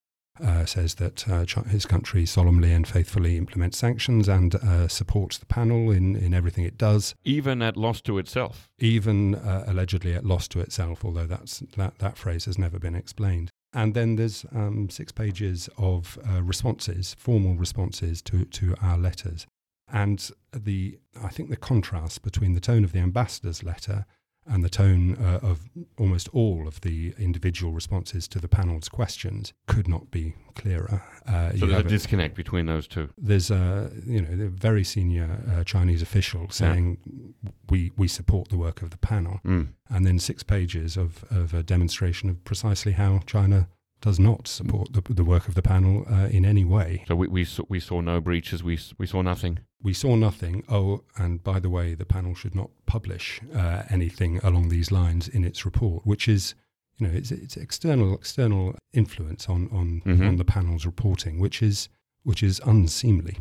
uh, 0.42 0.64
says 0.64 0.94
that 0.94 1.28
uh, 1.28 1.44
his 1.68 1.84
country 1.84 2.24
solemnly 2.24 2.72
and 2.72 2.88
faithfully 2.88 3.36
implements 3.36 3.76
sanctions 3.76 4.28
and 4.28 4.54
uh, 4.54 4.88
supports 4.88 5.36
the 5.36 5.46
panel 5.46 5.90
in, 5.90 6.16
in 6.16 6.32
everything 6.32 6.64
it 6.64 6.78
does. 6.78 7.14
Even 7.24 7.60
at 7.60 7.76
loss 7.76 8.00
to 8.02 8.18
itself. 8.18 8.70
Even 8.78 9.34
uh, 9.34 9.64
allegedly 9.66 10.14
at 10.14 10.24
loss 10.24 10.48
to 10.48 10.60
itself, 10.60 11.04
although 11.04 11.26
that's, 11.26 11.58
that, 11.76 11.98
that 11.98 12.16
phrase 12.16 12.46
has 12.46 12.58
never 12.58 12.78
been 12.78 12.94
explained. 12.94 13.50
And 13.72 13.94
then 13.94 14.16
there's 14.16 14.44
um, 14.52 14.88
six 14.90 15.12
pages 15.12 15.68
of 15.78 16.18
uh, 16.28 16.42
responses, 16.42 17.14
formal 17.18 17.54
responses 17.54 18.20
to, 18.22 18.44
to 18.46 18.74
our 18.82 18.98
letters. 18.98 19.46
And 19.92 20.30
the 20.52 20.98
I 21.22 21.28
think 21.28 21.50
the 21.50 21.56
contrast 21.56 22.22
between 22.22 22.54
the 22.54 22.60
tone 22.60 22.84
of 22.84 22.92
the 22.92 23.00
ambassador's 23.00 23.64
letter 23.64 24.06
and 24.50 24.64
the 24.64 24.68
tone 24.68 25.16
uh, 25.16 25.38
of 25.46 25.70
almost 25.98 26.28
all 26.32 26.66
of 26.66 26.80
the 26.80 27.14
individual 27.18 27.72
responses 27.72 28.26
to 28.28 28.38
the 28.38 28.48
panel's 28.48 28.88
questions 28.88 29.52
could 29.66 29.88
not 29.88 30.10
be 30.10 30.34
clearer. 30.54 31.02
Uh, 31.26 31.52
so 31.56 31.66
there's 31.66 31.84
a 31.84 31.88
disconnect 31.88 32.34
between 32.34 32.66
those 32.66 32.88
two. 32.88 33.08
There's 33.16 33.50
a 33.50 33.90
you 34.04 34.20
know 34.20 34.44
a 34.44 34.48
very 34.48 34.84
senior 34.84 35.38
uh, 35.50 35.64
Chinese 35.64 36.02
official 36.02 36.50
saying 36.50 36.98
yeah. 37.04 37.50
we 37.70 37.92
we 37.96 38.08
support 38.08 38.48
the 38.48 38.58
work 38.58 38.82
of 38.82 38.90
the 38.90 38.98
panel, 38.98 39.40
mm. 39.44 39.68
and 39.88 40.04
then 40.04 40.18
six 40.18 40.42
pages 40.42 40.96
of 40.96 41.24
of 41.30 41.54
a 41.54 41.62
demonstration 41.62 42.28
of 42.28 42.44
precisely 42.44 42.92
how 42.92 43.20
China 43.26 43.68
does 44.00 44.18
not 44.18 44.48
support 44.48 44.92
the, 44.92 45.02
the 45.12 45.24
work 45.24 45.46
of 45.46 45.54
the 45.54 45.62
panel 45.62 46.06
uh, 46.10 46.26
in 46.30 46.44
any 46.44 46.64
way. 46.64 47.04
So 47.06 47.14
we, 47.14 47.28
we, 47.28 47.44
saw, 47.44 47.64
we 47.68 47.80
saw 47.80 48.00
no 48.00 48.18
breaches, 48.18 48.62
we, 48.64 48.78
we 48.96 49.06
saw 49.06 49.20
nothing? 49.20 49.58
We 49.82 49.94
saw 49.94 50.14
nothing. 50.14 50.64
Oh, 50.68 51.02
and 51.16 51.42
by 51.42 51.58
the 51.58 51.70
way, 51.70 51.94
the 51.94 52.04
panel 52.04 52.34
should 52.34 52.54
not 52.54 52.70
publish 52.86 53.40
uh, 53.54 53.84
anything 53.88 54.38
along 54.42 54.68
these 54.68 54.92
lines 54.92 55.26
in 55.28 55.44
its 55.44 55.64
report, 55.64 56.06
which 56.06 56.28
is, 56.28 56.54
you 56.98 57.06
know, 57.06 57.14
it's, 57.14 57.30
it's 57.30 57.56
external 57.56 58.14
external 58.14 58.74
influence 58.92 59.48
on, 59.48 59.68
on, 59.72 60.02
mm-hmm. 60.04 60.26
on 60.26 60.36
the 60.36 60.44
panel's 60.44 60.84
reporting, 60.84 61.38
which 61.38 61.62
is, 61.62 61.88
which 62.24 62.42
is 62.42 62.60
unseemly. 62.66 63.38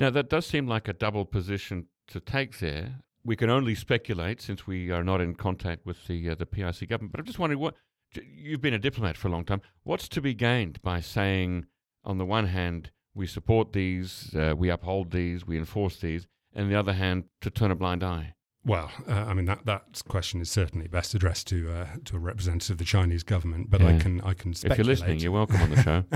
Now, 0.00 0.10
that 0.10 0.28
does 0.28 0.46
seem 0.46 0.66
like 0.66 0.88
a 0.88 0.92
double 0.92 1.24
position 1.24 1.86
to 2.08 2.20
take 2.20 2.58
there. 2.58 2.96
We 3.24 3.36
can 3.36 3.50
only 3.50 3.74
speculate 3.74 4.40
since 4.40 4.66
we 4.66 4.90
are 4.90 5.04
not 5.04 5.20
in 5.20 5.34
contact 5.34 5.86
with 5.86 6.06
the 6.06 6.30
uh, 6.30 6.34
the 6.34 6.46
PRC 6.46 6.88
government. 6.88 7.12
But 7.12 7.20
I'm 7.20 7.26
just 7.26 7.38
wondering 7.38 7.60
what 7.60 7.74
you've 8.14 8.60
been 8.60 8.74
a 8.74 8.78
diplomat 8.78 9.16
for 9.16 9.28
a 9.28 9.30
long 9.30 9.44
time. 9.44 9.60
What's 9.82 10.08
to 10.08 10.20
be 10.20 10.34
gained 10.34 10.80
by 10.82 11.00
saying, 11.00 11.66
on 12.04 12.18
the 12.18 12.24
one 12.24 12.46
hand, 12.46 12.90
we 13.18 13.26
support 13.26 13.72
these, 13.72 14.34
uh, 14.34 14.54
we 14.56 14.70
uphold 14.70 15.10
these, 15.10 15.46
we 15.46 15.58
enforce 15.58 15.96
these, 15.96 16.26
and 16.54 16.64
on 16.64 16.70
the 16.70 16.78
other 16.78 16.94
hand, 16.94 17.24
to 17.42 17.50
turn 17.50 17.70
a 17.70 17.74
blind 17.74 18.02
eye? 18.02 18.34
Well, 18.64 18.90
uh, 19.08 19.12
I 19.12 19.34
mean 19.34 19.46
that 19.46 19.64
that 19.64 20.02
question 20.08 20.40
is 20.40 20.50
certainly 20.50 20.88
best 20.88 21.14
addressed 21.14 21.46
to 21.48 21.70
uh, 21.70 21.86
to 22.04 22.16
a 22.16 22.18
representative 22.18 22.74
of 22.74 22.78
the 22.78 22.84
Chinese 22.84 23.22
government. 23.22 23.70
But 23.70 23.80
yeah. 23.80 23.88
I 23.88 23.98
can 23.98 24.20
I 24.20 24.34
can 24.34 24.52
speculate. 24.52 24.72
If 24.72 24.78
you're 24.78 24.94
listening, 24.94 25.20
you're 25.20 25.32
welcome 25.32 25.62
on 25.62 25.70
the 25.70 25.82
show. 25.82 26.04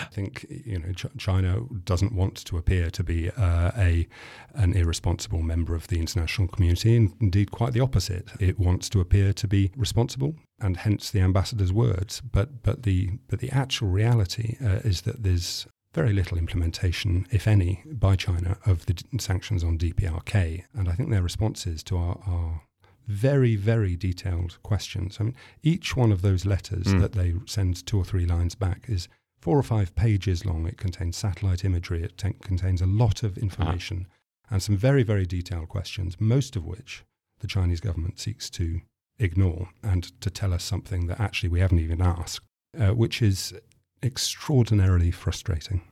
I 0.00 0.06
think 0.06 0.46
you 0.48 0.80
know 0.80 0.92
Ch- 0.92 1.16
China 1.18 1.60
doesn't 1.84 2.12
want 2.12 2.44
to 2.46 2.56
appear 2.56 2.90
to 2.90 3.04
be 3.04 3.30
uh, 3.30 3.70
a 3.76 4.08
an 4.54 4.72
irresponsible 4.72 5.42
member 5.42 5.76
of 5.76 5.86
the 5.86 6.00
international 6.00 6.48
community, 6.48 6.96
and 6.96 7.12
indeed 7.20 7.52
quite 7.52 7.72
the 7.72 7.80
opposite. 7.80 8.30
It 8.40 8.58
wants 8.58 8.88
to 8.88 9.00
appear 9.00 9.32
to 9.34 9.46
be 9.46 9.70
responsible, 9.76 10.34
and 10.58 10.78
hence 10.78 11.10
the 11.10 11.20
ambassador's 11.20 11.72
words. 11.72 12.20
But 12.20 12.64
but 12.64 12.82
the 12.82 13.10
but 13.28 13.38
the 13.38 13.50
actual 13.50 13.88
reality 13.88 14.56
uh, 14.60 14.80
is 14.82 15.02
that 15.02 15.22
there's 15.22 15.68
very 15.96 16.12
little 16.12 16.36
implementation, 16.36 17.26
if 17.30 17.48
any, 17.48 17.82
by 17.86 18.14
China 18.16 18.58
of 18.66 18.84
the 18.84 18.92
d- 18.92 19.18
sanctions 19.18 19.64
on 19.64 19.78
DPRK. 19.78 20.62
And 20.74 20.90
I 20.90 20.92
think 20.92 21.08
their 21.08 21.22
responses 21.22 21.82
to 21.84 21.96
our, 21.96 22.20
our, 22.26 22.62
very, 23.06 23.56
very 23.56 23.96
detailed 23.96 24.58
questions. 24.62 25.16
I 25.18 25.24
mean, 25.24 25.36
each 25.62 25.96
one 25.96 26.12
of 26.12 26.20
those 26.20 26.44
letters 26.44 26.86
mm. 26.86 27.00
that 27.00 27.12
they 27.12 27.34
send 27.46 27.86
two 27.86 27.98
or 27.98 28.04
three 28.04 28.26
lines 28.26 28.54
back 28.54 28.84
is 28.88 29.08
four 29.40 29.56
or 29.58 29.62
five 29.62 29.94
pages 29.94 30.44
long. 30.44 30.66
It 30.66 30.76
contains 30.76 31.16
satellite 31.16 31.64
imagery, 31.64 32.02
it 32.02 32.18
t- 32.18 32.34
contains 32.42 32.82
a 32.82 32.86
lot 32.86 33.22
of 33.22 33.38
information 33.38 34.06
ah. 34.10 34.48
and 34.50 34.62
some 34.62 34.76
very, 34.76 35.02
very 35.02 35.24
detailed 35.24 35.68
questions, 35.68 36.20
most 36.20 36.56
of 36.56 36.66
which 36.66 37.04
the 37.40 37.46
Chinese 37.46 37.80
government 37.80 38.18
seeks 38.18 38.50
to 38.50 38.80
ignore 39.18 39.70
and 39.82 40.20
to 40.20 40.28
tell 40.28 40.52
us 40.52 40.62
something 40.62 41.06
that 41.06 41.20
actually 41.20 41.48
we 41.48 41.60
haven't 41.60 41.78
even 41.78 42.02
asked, 42.02 42.44
uh, 42.78 42.88
which 42.88 43.22
is 43.22 43.54
extraordinarily 44.06 45.10
frustrating. 45.10 45.82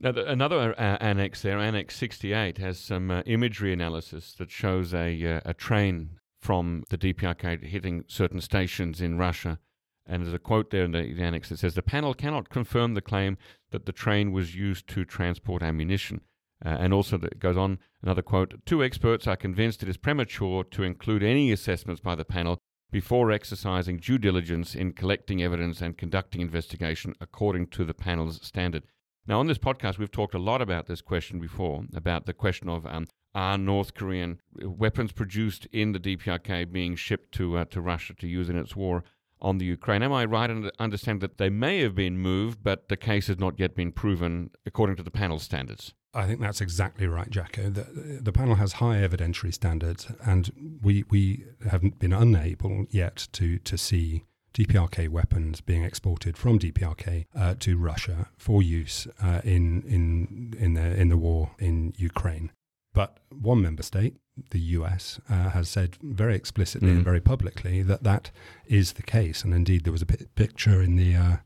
Now, 0.00 0.12
the, 0.12 0.28
another 0.30 0.74
uh, 0.78 0.98
annex 1.00 1.42
there, 1.42 1.58
Annex 1.58 1.96
68, 1.96 2.58
has 2.58 2.78
some 2.78 3.10
uh, 3.10 3.22
imagery 3.24 3.72
analysis 3.72 4.34
that 4.34 4.50
shows 4.50 4.92
a, 4.92 5.36
uh, 5.36 5.40
a 5.44 5.54
train 5.54 6.18
from 6.40 6.82
the 6.90 6.98
DPRK 6.98 7.62
hitting 7.62 8.04
certain 8.08 8.40
stations 8.40 9.00
in 9.00 9.16
Russia. 9.16 9.58
And 10.04 10.24
there's 10.24 10.34
a 10.34 10.40
quote 10.40 10.70
there 10.70 10.84
in 10.84 10.90
the, 10.90 11.14
the 11.14 11.22
annex 11.22 11.48
that 11.48 11.60
says 11.60 11.74
the 11.74 11.82
panel 11.82 12.14
cannot 12.14 12.48
confirm 12.48 12.94
the 12.94 13.00
claim 13.00 13.38
that 13.70 13.86
the 13.86 13.92
train 13.92 14.32
was 14.32 14.56
used 14.56 14.88
to 14.88 15.04
transport 15.04 15.62
ammunition. 15.62 16.20
Uh, 16.64 16.70
and 16.80 16.92
also, 16.92 17.16
it 17.16 17.38
goes 17.38 17.56
on 17.56 17.78
another 18.02 18.22
quote 18.22 18.54
Two 18.66 18.82
experts 18.82 19.26
are 19.26 19.36
convinced 19.36 19.82
it 19.82 19.88
is 19.88 19.96
premature 19.96 20.64
to 20.64 20.82
include 20.82 21.22
any 21.22 21.52
assessments 21.52 22.00
by 22.00 22.16
the 22.16 22.24
panel 22.24 22.58
before 22.92 23.32
exercising 23.32 23.96
due 23.96 24.18
diligence 24.18 24.74
in 24.74 24.92
collecting 24.92 25.42
evidence 25.42 25.80
and 25.80 25.98
conducting 25.98 26.42
investigation 26.42 27.14
according 27.20 27.66
to 27.66 27.84
the 27.84 27.94
panel's 27.94 28.38
standard. 28.46 28.84
Now, 29.26 29.40
on 29.40 29.46
this 29.46 29.58
podcast, 29.58 29.98
we've 29.98 30.10
talked 30.10 30.34
a 30.34 30.38
lot 30.38 30.60
about 30.60 30.86
this 30.86 31.00
question 31.00 31.40
before 31.40 31.84
about 31.94 32.26
the 32.26 32.34
question 32.34 32.68
of 32.68 32.86
um, 32.86 33.06
are 33.34 33.56
North 33.56 33.94
Korean 33.94 34.40
weapons 34.62 35.10
produced 35.12 35.66
in 35.72 35.92
the 35.92 35.98
DPRK 35.98 36.70
being 36.70 36.94
shipped 36.94 37.32
to 37.36 37.56
uh, 37.56 37.64
to 37.66 37.80
Russia 37.80 38.14
to 38.14 38.28
use 38.28 38.50
in 38.50 38.58
its 38.58 38.76
war 38.76 39.04
on 39.40 39.56
the 39.56 39.64
Ukraine? 39.64 40.02
Am 40.02 40.12
I 40.12 40.26
right 40.26 40.50
in 40.50 40.70
understand 40.78 41.22
that 41.22 41.38
they 41.38 41.48
may 41.48 41.80
have 41.80 41.94
been 41.94 42.18
moved, 42.18 42.62
but 42.62 42.88
the 42.88 42.96
case 42.96 43.28
has 43.28 43.38
not 43.38 43.58
yet 43.58 43.74
been 43.74 43.90
proven 43.90 44.50
according 44.66 44.96
to 44.96 45.02
the 45.02 45.10
panel 45.10 45.38
standards? 45.38 45.94
I 46.14 46.26
think 46.26 46.40
that's 46.40 46.60
exactly 46.60 47.06
right, 47.06 47.30
Jacco. 47.30 47.70
The, 47.70 47.86
the 48.20 48.32
panel 48.32 48.56
has 48.56 48.74
high 48.74 48.96
evidentiary 48.96 49.54
standards, 49.54 50.08
and 50.24 50.78
we 50.82 51.04
we 51.08 51.46
haven't 51.70 51.98
been 51.98 52.12
unable 52.12 52.86
yet 52.90 53.28
to 53.32 53.58
to 53.58 53.78
see 53.78 54.24
DPRK 54.52 55.08
weapons 55.08 55.62
being 55.62 55.84
exported 55.84 56.36
from 56.36 56.58
DPRK 56.58 57.26
uh, 57.34 57.54
to 57.60 57.78
Russia 57.78 58.28
for 58.36 58.62
use 58.62 59.06
uh, 59.22 59.40
in 59.42 59.82
in 59.82 60.54
in 60.58 60.74
the 60.74 61.00
in 61.00 61.08
the 61.08 61.16
war 61.16 61.52
in 61.58 61.94
Ukraine. 61.96 62.50
But 62.92 63.18
one 63.30 63.62
member 63.62 63.82
state, 63.82 64.16
the 64.50 64.60
US, 64.60 65.18
uh, 65.30 65.48
has 65.50 65.70
said 65.70 65.96
very 66.02 66.36
explicitly 66.36 66.90
mm. 66.90 66.96
and 66.96 67.04
very 67.04 67.22
publicly 67.22 67.82
that 67.82 68.02
that 68.02 68.30
is 68.66 68.92
the 68.94 69.02
case. 69.02 69.44
And 69.44 69.54
indeed, 69.54 69.84
there 69.84 69.92
was 69.92 70.02
a 70.02 70.06
p- 70.06 70.26
picture 70.34 70.82
in 70.82 70.96
the, 70.96 71.16
uh, 71.16 71.36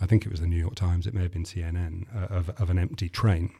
I 0.00 0.06
think 0.06 0.24
it 0.24 0.30
was 0.30 0.38
the 0.38 0.46
New 0.46 0.60
York 0.60 0.76
Times, 0.76 1.08
it 1.08 1.14
may 1.14 1.22
have 1.22 1.32
been 1.32 1.42
CNN, 1.42 2.06
uh, 2.14 2.32
of 2.32 2.50
of 2.50 2.70
an 2.70 2.78
empty 2.78 3.08
train 3.08 3.50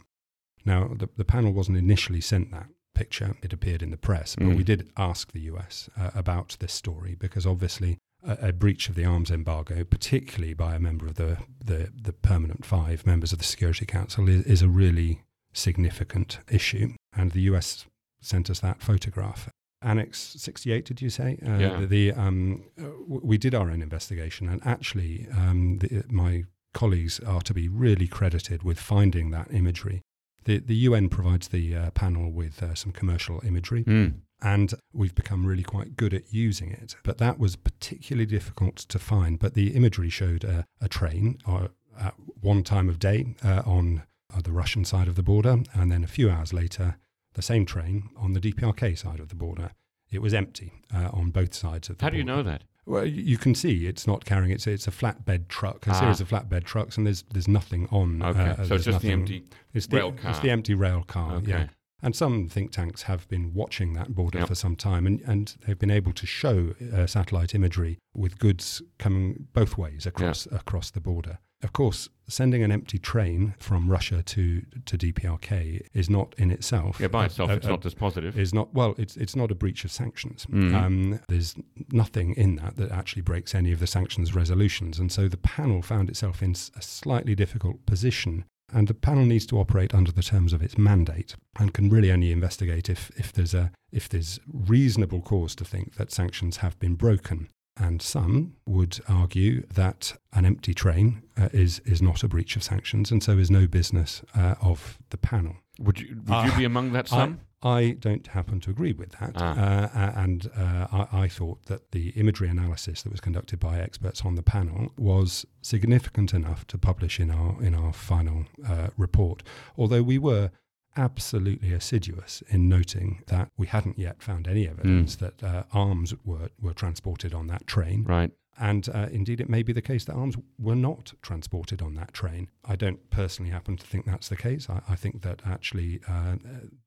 now, 0.66 0.90
the, 0.96 1.08
the 1.16 1.24
panel 1.24 1.52
wasn't 1.52 1.78
initially 1.78 2.20
sent 2.20 2.50
that 2.50 2.66
picture, 2.94 3.36
it 3.42 3.52
appeared 3.52 3.82
in 3.82 3.90
the 3.90 3.96
press, 3.96 4.34
but 4.34 4.46
mm. 4.46 4.56
we 4.56 4.64
did 4.64 4.90
ask 4.96 5.32
the 5.32 5.40
US 5.40 5.88
uh, 5.98 6.10
about 6.14 6.56
this 6.60 6.72
story 6.72 7.14
because 7.14 7.46
obviously 7.46 7.98
a, 8.26 8.48
a, 8.48 8.52
breach 8.52 8.88
of 8.88 8.94
the 8.94 9.04
arms 9.04 9.30
embargo, 9.30 9.84
particularly 9.84 10.54
by 10.54 10.74
a 10.74 10.80
member 10.80 11.06
of 11.06 11.14
the, 11.16 11.38
the, 11.62 11.90
the 11.94 12.12
permanent 12.12 12.64
five 12.64 13.06
members 13.06 13.32
of 13.32 13.38
the 13.38 13.44
Security 13.44 13.84
Council, 13.84 14.28
is, 14.28 14.42
is 14.44 14.62
a 14.62 14.68
really 14.68 15.22
significant 15.52 16.38
issue. 16.50 16.94
And 17.14 17.32
the 17.32 17.42
US 17.42 17.86
sent 18.20 18.50
us 18.50 18.60
that 18.60 18.80
photograph. 18.80 19.48
Annex 19.82 20.34
68, 20.38 20.84
did 20.86 21.02
you 21.02 21.10
say? 21.10 21.38
Uh, 21.46 21.58
yeah. 21.58 21.80
The, 21.80 21.86
the 21.86 22.12
um, 22.12 22.64
uh, 22.80 22.86
we 23.06 23.36
did 23.36 23.54
our 23.54 23.70
own 23.70 23.82
investigation, 23.82 24.48
and 24.48 24.60
actually, 24.66 25.28
um, 25.30 25.78
the, 25.78 26.02
my 26.08 26.44
colleagues 26.72 27.20
are 27.20 27.42
to 27.42 27.54
be 27.54 27.68
really 27.68 28.08
credited 28.08 28.62
with 28.62 28.80
finding 28.80 29.30
that 29.30 29.52
imagery 29.52 30.02
the, 30.46 30.58
the 30.58 30.74
UN 30.76 31.08
provides 31.08 31.48
the 31.48 31.74
uh, 31.76 31.90
panel 31.90 32.30
with 32.32 32.62
uh, 32.62 32.74
some 32.74 32.92
commercial 32.92 33.42
imagery. 33.44 33.84
Mm. 33.84 34.20
And 34.42 34.74
we've 34.92 35.14
become 35.14 35.44
really 35.46 35.62
quite 35.62 35.96
good 35.96 36.14
at 36.14 36.32
using 36.32 36.70
it. 36.70 36.96
But 37.02 37.18
that 37.18 37.38
was 37.38 37.56
particularly 37.56 38.26
difficult 38.26 38.76
to 38.76 38.98
find. 38.98 39.38
But 39.38 39.54
the 39.54 39.68
imagery 39.74 40.10
showed 40.10 40.44
a, 40.44 40.66
a 40.80 40.88
train 40.88 41.38
uh, 41.46 41.68
at 41.98 42.14
one 42.40 42.62
time 42.62 42.88
of 42.88 42.98
day 42.98 43.34
uh, 43.44 43.62
on 43.66 44.02
uh, 44.34 44.40
the 44.42 44.52
Russian 44.52 44.84
side 44.84 45.08
of 45.08 45.16
the 45.16 45.22
border. 45.22 45.58
And 45.74 45.90
then 45.90 46.04
a 46.04 46.08
few 46.08 46.30
hours 46.30 46.52
later, 46.52 46.96
the 47.34 47.42
same 47.42 47.66
train 47.66 48.10
on 48.16 48.34
the 48.34 48.40
DPRK 48.40 48.96
side 48.98 49.20
of 49.20 49.28
the 49.28 49.34
border. 49.34 49.70
It 50.10 50.22
was 50.22 50.34
empty 50.34 50.72
uh, 50.94 51.08
on 51.12 51.30
both 51.30 51.52
sides 51.54 51.88
of 51.88 51.98
the 51.98 52.04
How 52.04 52.10
border. 52.10 52.12
do 52.12 52.18
you 52.18 52.24
know 52.24 52.42
that? 52.42 52.62
Well, 52.86 53.04
you 53.04 53.36
can 53.36 53.54
see 53.56 53.86
it's 53.86 54.06
not 54.06 54.24
carrying 54.24 54.52
it's 54.52 54.66
it's 54.66 54.86
a 54.86 54.92
flatbed 54.92 55.48
truck, 55.48 55.86
a 55.88 55.90
ah. 55.90 56.00
series 56.00 56.20
of 56.20 56.28
flatbed 56.28 56.64
trucks, 56.64 56.96
and 56.96 57.06
there's 57.06 57.24
there's 57.32 57.48
nothing 57.48 57.88
on. 57.90 58.22
Okay, 58.22 58.40
uh, 58.40 58.64
so 58.64 58.74
it's 58.76 58.84
just 58.84 58.86
nothing, 58.86 59.08
the 59.08 59.12
empty 59.12 59.44
it's 59.74 59.86
the, 59.88 59.96
rail 59.96 60.12
car. 60.12 60.30
It's 60.30 60.40
the 60.40 60.50
empty 60.50 60.74
rail 60.74 61.02
car. 61.02 61.34
Okay. 61.34 61.50
Yeah. 61.50 61.66
And 62.02 62.14
some 62.14 62.48
think 62.48 62.72
tanks 62.72 63.02
have 63.02 63.26
been 63.28 63.54
watching 63.54 63.94
that 63.94 64.14
border 64.14 64.40
yep. 64.40 64.48
for 64.48 64.54
some 64.54 64.76
time, 64.76 65.06
and, 65.06 65.20
and 65.22 65.56
they've 65.66 65.78
been 65.78 65.90
able 65.90 66.12
to 66.12 66.26
show 66.26 66.74
uh, 66.94 67.06
satellite 67.06 67.54
imagery 67.54 67.98
with 68.14 68.38
goods 68.38 68.82
coming 68.98 69.48
both 69.52 69.78
ways 69.78 70.06
across 70.06 70.46
yep. 70.46 70.60
across 70.60 70.90
the 70.90 71.00
border. 71.00 71.38
Of 71.66 71.72
course, 71.72 72.08
sending 72.28 72.62
an 72.62 72.70
empty 72.70 72.96
train 72.96 73.56
from 73.58 73.90
Russia 73.90 74.22
to 74.22 74.62
to 74.84 74.96
DPRK 74.96 75.84
is 75.92 76.08
not 76.08 76.32
in 76.38 76.52
itself. 76.52 77.00
Yeah, 77.00 77.08
by 77.08 77.24
itself, 77.24 77.50
a, 77.50 77.54
it's 77.54 77.66
a, 77.66 77.70
not 77.70 77.84
as 77.84 77.92
positive. 77.92 78.38
Is 78.38 78.54
not 78.54 78.72
well. 78.72 78.94
It's 78.98 79.16
it's 79.16 79.34
not 79.34 79.50
a 79.50 79.56
breach 79.56 79.84
of 79.84 79.90
sanctions. 79.90 80.46
Mm. 80.46 80.74
Um, 80.74 81.20
there's 81.28 81.56
nothing 81.90 82.34
in 82.34 82.54
that 82.56 82.76
that 82.76 82.92
actually 82.92 83.22
breaks 83.22 83.52
any 83.52 83.72
of 83.72 83.80
the 83.80 83.88
sanctions 83.88 84.32
resolutions, 84.32 85.00
and 85.00 85.10
so 85.10 85.26
the 85.26 85.36
panel 85.38 85.82
found 85.82 86.08
itself 86.08 86.40
in 86.40 86.52
a 86.52 86.82
slightly 86.82 87.34
difficult 87.34 87.84
position. 87.84 88.44
And 88.72 88.86
the 88.86 88.94
panel 88.94 89.24
needs 89.24 89.46
to 89.46 89.58
operate 89.58 89.92
under 89.94 90.12
the 90.12 90.22
terms 90.22 90.52
of 90.52 90.62
its 90.62 90.78
mandate, 90.78 91.34
and 91.58 91.74
can 91.74 91.90
really 91.90 92.12
only 92.12 92.30
investigate 92.30 92.88
if, 92.88 93.10
if 93.16 93.32
there's 93.32 93.54
a 93.54 93.72
if 93.90 94.08
there's 94.08 94.38
reasonable 94.46 95.20
cause 95.20 95.56
to 95.56 95.64
think 95.64 95.96
that 95.96 96.12
sanctions 96.12 96.58
have 96.58 96.78
been 96.78 96.94
broken. 96.94 97.48
And 97.78 98.00
some 98.00 98.54
would 98.64 99.00
argue 99.08 99.66
that 99.74 100.16
an 100.32 100.46
empty 100.46 100.72
train 100.72 101.22
uh, 101.36 101.48
is, 101.52 101.80
is 101.84 102.00
not 102.00 102.22
a 102.22 102.28
breach 102.28 102.56
of 102.56 102.62
sanctions 102.62 103.10
and 103.10 103.22
so 103.22 103.32
is 103.38 103.50
no 103.50 103.66
business 103.66 104.22
uh, 104.34 104.54
of 104.60 104.98
the 105.10 105.18
panel. 105.18 105.56
Would 105.78 106.00
you 106.00 106.16
would 106.26 106.44
you 106.46 106.52
Uh, 106.52 106.56
be 106.58 106.64
among 106.64 106.92
that 106.92 107.08
some? 107.08 107.40
I 107.62 107.96
don't 107.98 108.26
happen 108.28 108.60
to 108.60 108.70
agree 108.70 108.92
with 108.92 109.12
that. 109.18 109.32
Ah. 109.36 109.90
Uh, 109.94 110.12
and 110.16 110.50
uh, 110.56 110.86
I, 110.90 111.24
I 111.24 111.28
thought 111.28 111.66
that 111.66 111.90
the 111.90 112.10
imagery 112.10 112.48
analysis 112.48 113.02
that 113.02 113.10
was 113.10 113.20
conducted 113.20 113.58
by 113.58 113.78
experts 113.78 114.22
on 114.24 114.36
the 114.36 114.42
panel 114.42 114.92
was 114.96 115.44
significant 115.62 116.32
enough 116.32 116.66
to 116.68 116.78
publish 116.78 117.20
in 117.20 117.30
our 117.30 117.62
in 117.62 117.74
our 117.74 117.92
final 117.92 118.46
uh, 118.66 118.88
report. 118.96 119.42
Although 119.76 120.02
we 120.02 120.18
were 120.18 120.50
absolutely 120.96 121.72
assiduous 121.72 122.42
in 122.48 122.68
noting 122.68 123.22
that 123.26 123.50
we 123.56 123.66
hadn't 123.66 123.98
yet 123.98 124.22
found 124.22 124.48
any 124.48 124.68
evidence 124.68 125.16
that 125.16 125.42
uh, 125.42 125.64
arms 125.72 126.14
were, 126.24 126.48
were 126.60 126.74
transported 126.74 127.34
on 127.34 127.46
that 127.48 127.66
train. 127.66 128.04
right. 128.04 128.30
And 128.58 128.88
uh, 128.88 129.08
indeed, 129.12 129.40
it 129.40 129.50
may 129.50 129.62
be 129.62 129.74
the 129.74 129.82
case 129.82 130.06
that 130.06 130.14
arms 130.14 130.34
were 130.58 130.74
not 130.74 131.12
transported 131.20 131.82
on 131.82 131.94
that 131.96 132.14
train. 132.14 132.48
I 132.64 132.74
don't 132.74 133.10
personally 133.10 133.50
happen 133.50 133.76
to 133.76 133.86
think 133.86 134.06
that's 134.06 134.30
the 134.30 134.36
case. 134.36 134.70
I, 134.70 134.80
I 134.88 134.96
think 134.96 135.20
that 135.22 135.42
actually 135.44 136.00
uh, 136.08 136.36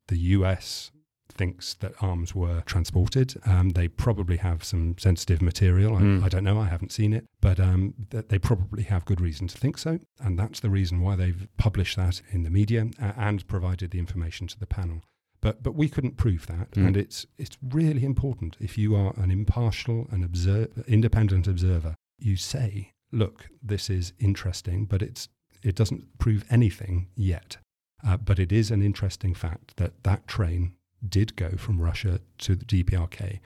the 0.07 0.17
US 0.17 0.89
thinks 1.31 1.73
that 1.75 1.93
arms 2.01 2.33
were 2.35 2.61
transported. 2.65 3.35
Um, 3.45 3.69
they 3.69 3.87
probably 3.87 4.37
have 4.37 4.63
some 4.63 4.95
sensitive 4.97 5.41
material. 5.41 5.95
I, 5.95 6.01
Mm. 6.01 6.23
I 6.23 6.29
don't 6.29 6.43
know. 6.43 6.59
I 6.59 6.65
haven't 6.67 6.91
seen 6.91 7.13
it, 7.13 7.25
but 7.41 7.59
um, 7.59 7.93
th- 8.11 8.27
they 8.29 8.39
probably 8.39 8.83
have 8.83 9.05
good 9.05 9.21
reason 9.21 9.47
to 9.47 9.57
think 9.57 9.77
so, 9.77 9.99
and 10.19 10.37
that's 10.39 10.59
the 10.59 10.69
reason 10.69 11.01
why 11.01 11.15
they've 11.15 11.47
published 11.57 11.95
that 11.97 12.21
in 12.31 12.43
the 12.43 12.49
media 12.49 12.87
uh, 13.01 13.13
and 13.17 13.47
provided 13.47 13.91
the 13.91 13.99
information 13.99 14.47
to 14.47 14.59
the 14.59 14.65
panel. 14.67 15.01
But 15.41 15.63
but 15.63 15.75
we 15.75 15.87
couldn't 15.87 16.17
prove 16.17 16.47
that, 16.47 16.71
Mm. 16.71 16.87
and 16.87 16.97
it's 16.97 17.25
it's 17.37 17.57
really 17.61 18.03
important 18.03 18.57
if 18.59 18.77
you 18.77 18.95
are 18.95 19.13
an 19.17 19.31
impartial 19.31 20.07
and 20.11 20.23
observe, 20.23 20.83
independent 20.87 21.47
observer, 21.47 21.95
you 22.17 22.35
say, 22.35 22.91
look, 23.11 23.49
this 23.63 23.89
is 23.89 24.13
interesting, 24.19 24.85
but 24.85 25.01
it's 25.01 25.29
it 25.63 25.75
doesn't 25.75 26.17
prove 26.17 26.43
anything 26.49 27.07
yet. 27.15 27.57
Uh, 28.01 28.15
but 28.17 28.39
it 28.39 28.51
is 28.51 28.71
an 28.71 28.81
interesting 28.81 29.33
fact 29.33 29.75
that 29.75 30.03
that 30.03 30.25
train 30.27 30.73
did 31.07 31.35
go 31.35 31.51
from 31.57 31.81
Russia 31.81 32.19
to 32.39 32.55
the 32.55 32.65
DPRK, 32.65 33.39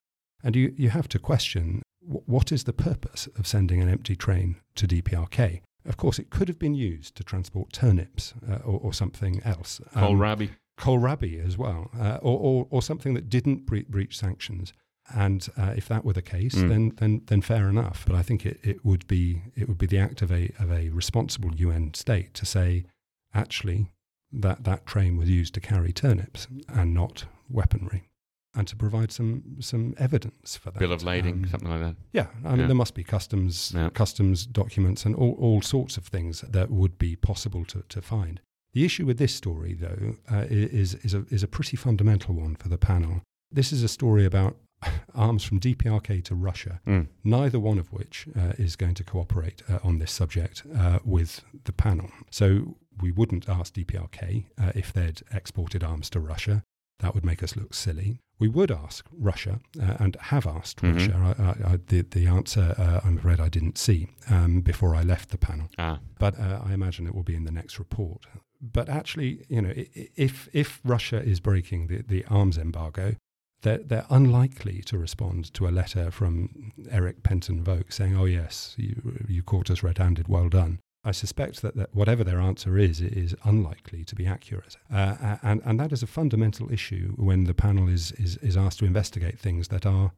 and 0.43 0.55
you 0.55 0.73
you 0.77 0.89
have 0.89 1.07
to 1.09 1.19
question 1.19 1.81
what 2.01 2.51
is 2.51 2.63
the 2.65 2.73
purpose 2.73 3.27
of 3.37 3.47
sending 3.47 3.81
an 3.81 3.89
empty 3.89 4.15
train 4.15 4.57
to 4.75 4.87
DPRK. 4.87 5.61
Of 5.85 5.97
course, 5.97 6.19
it 6.19 6.29
could 6.29 6.47
have 6.47 6.59
been 6.59 6.75
used 6.75 7.15
to 7.15 7.23
transport 7.23 7.73
turnips 7.73 8.33
uh, 8.49 8.55
or, 8.63 8.79
or 8.79 8.93
something 8.93 9.41
else. 9.43 9.81
Um, 9.95 10.03
Kohlrabi. 10.03 10.49
kohlrabi 10.79 11.45
as 11.45 11.57
well, 11.57 11.91
uh, 11.99 12.19
or, 12.21 12.39
or, 12.39 12.67
or 12.69 12.81
something 12.81 13.13
that 13.15 13.29
didn't 13.29 13.65
bre- 13.65 13.87
breach 13.89 14.17
sanctions. 14.17 14.73
And 15.13 15.47
uh, 15.57 15.73
if 15.75 15.87
that 15.89 16.05
were 16.05 16.13
the 16.13 16.21
case, 16.21 16.55
Mm. 16.55 16.69
then, 16.69 16.91
then 16.97 17.21
then 17.27 17.41
fair 17.41 17.67
enough. 17.69 18.05
But 18.07 18.15
I 18.15 18.21
think 18.23 18.45
it, 18.45 18.59
it 18.63 18.85
would 18.85 19.05
be 19.07 19.41
it 19.55 19.67
would 19.67 19.77
be 19.77 19.85
the 19.87 19.97
act 19.99 20.21
of 20.21 20.31
a 20.31 20.51
of 20.59 20.71
a 20.71 20.89
responsible 20.89 21.53
UN 21.55 21.93
state 21.93 22.33
to 22.35 22.45
say, 22.45 22.85
actually, 23.33 23.91
that 24.31 24.63
that 24.63 24.85
train 24.85 25.17
was 25.17 25.29
used 25.29 25.53
to 25.55 25.59
carry 25.59 25.91
turnips 25.91 26.47
and 26.69 26.93
not 26.93 27.25
weaponry, 27.53 28.09
and 28.55 28.67
to 28.67 28.75
provide 28.75 29.11
some 29.11 29.43
some 29.59 29.93
evidence 29.97 30.57
for 30.57 30.71
that. 30.71 30.79
Bill 30.79 30.91
of 30.91 31.03
lading, 31.03 31.35
Um, 31.43 31.49
something 31.49 31.69
like 31.69 31.79
that. 31.81 31.95
yeah, 32.11 32.27
I 32.43 32.49
mean 32.51 32.59
Yeah. 32.61 32.67
there 32.67 32.75
must 32.83 32.95
be 32.95 33.03
customs 33.03 33.71
Yeah. 33.75 33.89
customs 33.89 34.45
documents 34.45 35.05
and 35.05 35.15
all, 35.15 35.33
all 35.39 35.61
sorts 35.61 35.97
of 35.97 36.05
things 36.07 36.41
that 36.41 36.69
would 36.69 36.97
be 36.97 37.15
possible 37.15 37.63
to, 37.65 37.83
to 37.89 38.01
find. 38.01 38.41
The 38.73 38.83
issue 38.85 39.05
with 39.05 39.17
this 39.19 39.33
story, 39.35 39.73
though, 39.75 40.15
uh, 40.31 40.45
is 40.49 40.95
is 40.95 41.13
a 41.13 41.25
is 41.29 41.43
a 41.43 41.47
pretty 41.47 41.77
fundamental 41.77 42.33
one 42.35 42.55
for 42.55 42.69
the 42.69 42.77
panel. 42.77 43.21
This 43.51 43.71
is 43.71 43.83
a 43.83 43.87
story 43.87 44.25
about 44.25 44.57
arms 45.15 45.43
from 45.43 45.59
DPRK 45.59 46.21
to 46.23 46.35
Russia, 46.35 46.81
Mm. 46.85 47.07
neither 47.23 47.59
one 47.59 47.79
of 47.79 47.93
which 47.93 48.27
uh, 48.35 48.53
is 48.57 48.75
going 48.75 48.95
to 48.95 49.03
cooperate 49.03 49.61
uh, 49.69 49.79
on 49.83 49.99
this 49.99 50.11
subject 50.11 50.63
uh, 50.75 50.99
with 51.05 51.41
the 51.65 51.71
panel. 51.71 52.09
So 52.31 52.77
we 53.01 53.11
wouldn't 53.11 53.47
ask 53.47 53.73
DPRK 53.73 54.45
uh, 54.57 54.71
if 54.75 54.91
they'd 54.91 55.21
exported 55.31 55.83
arms 55.83 56.09
to 56.09 56.19
Russia. 56.19 56.63
That 56.99 57.13
would 57.13 57.25
make 57.25 57.43
us 57.43 57.55
look 57.55 57.73
silly. 57.73 58.19
We 58.39 58.47
would 58.47 58.71
ask 58.71 59.05
Russia 59.11 59.59
uh, 59.81 59.97
and 59.99 60.15
have 60.19 60.45
asked 60.47 60.81
Mhm. 60.81 60.93
Russia. 60.93 61.35
I, 61.37 61.43
I, 61.43 61.73
I, 61.73 61.79
the, 61.87 62.01
the 62.01 62.27
answer, 62.27 62.75
uh, 62.77 63.01
I'm 63.03 63.17
afraid, 63.17 63.39
I 63.39 63.49
didn't 63.49 63.77
see 63.77 64.07
um, 64.29 64.61
before 64.61 64.95
I 64.95 65.01
left 65.03 65.29
the 65.29 65.37
panel 65.37 65.69
Ah, 65.77 65.99
but 66.19 66.37
uh, 66.39 66.61
I 66.63 66.73
imagine 66.73 67.07
it 67.07 67.15
will 67.15 67.23
be 67.23 67.35
in 67.35 67.45
the 67.45 67.51
next 67.51 67.79
report. 67.79 68.25
But 68.61 68.89
actually, 68.89 69.45
you 69.49 69.61
know, 69.61 69.73
if 69.75 70.47
if 70.53 70.79
Russia 70.83 71.21
is 71.21 71.39
breaking 71.41 71.87
the, 71.87 72.01
the 72.01 72.23
arms 72.29 72.57
embargo, 72.57 73.15
they're, 73.61 73.79
they're 73.79 74.05
unlikely 74.09 74.81
to 74.83 74.97
respond 74.97 75.53
to 75.53 75.67
a 75.67 75.71
letter 75.71 76.11
from 76.11 76.71
Eric 76.89 77.23
Penton 77.23 77.61
Voak 77.63 77.91
saying, 77.91 78.15
"Oh 78.15 78.25
yes, 78.25 78.73
you 78.77 78.93
you 79.27 79.43
caught 79.43 79.69
us 79.69 79.83
red-handed. 79.83 80.27
Well 80.29 80.47
done." 80.49 80.79
I 81.05 81.11
suspect 81.11 81.61
that, 81.61 81.75
that 81.75 81.93
whatever 81.93 82.23
their 82.23 82.39
answer 82.39 82.77
is, 82.77 83.01
it 83.01 83.13
is 83.13 83.35
unlikely 83.43 84.05
to 84.05 84.15
be 84.15 84.25
accurate, 84.25 84.77
uh, 84.91 85.37
and 85.43 85.61
and 85.65 85.79
that 85.79 85.91
is 85.91 86.03
a 86.03 86.07
fundamental 86.07 86.71
issue 86.71 87.13
when 87.17 87.43
the 87.43 87.53
panel 87.53 87.87
is 87.89 88.11
is 88.13 88.37
is 88.37 88.55
asked 88.57 88.79
to 88.79 88.85
investigate 88.85 89.39
things 89.39 89.67
that 89.67 89.85
are 89.85 90.13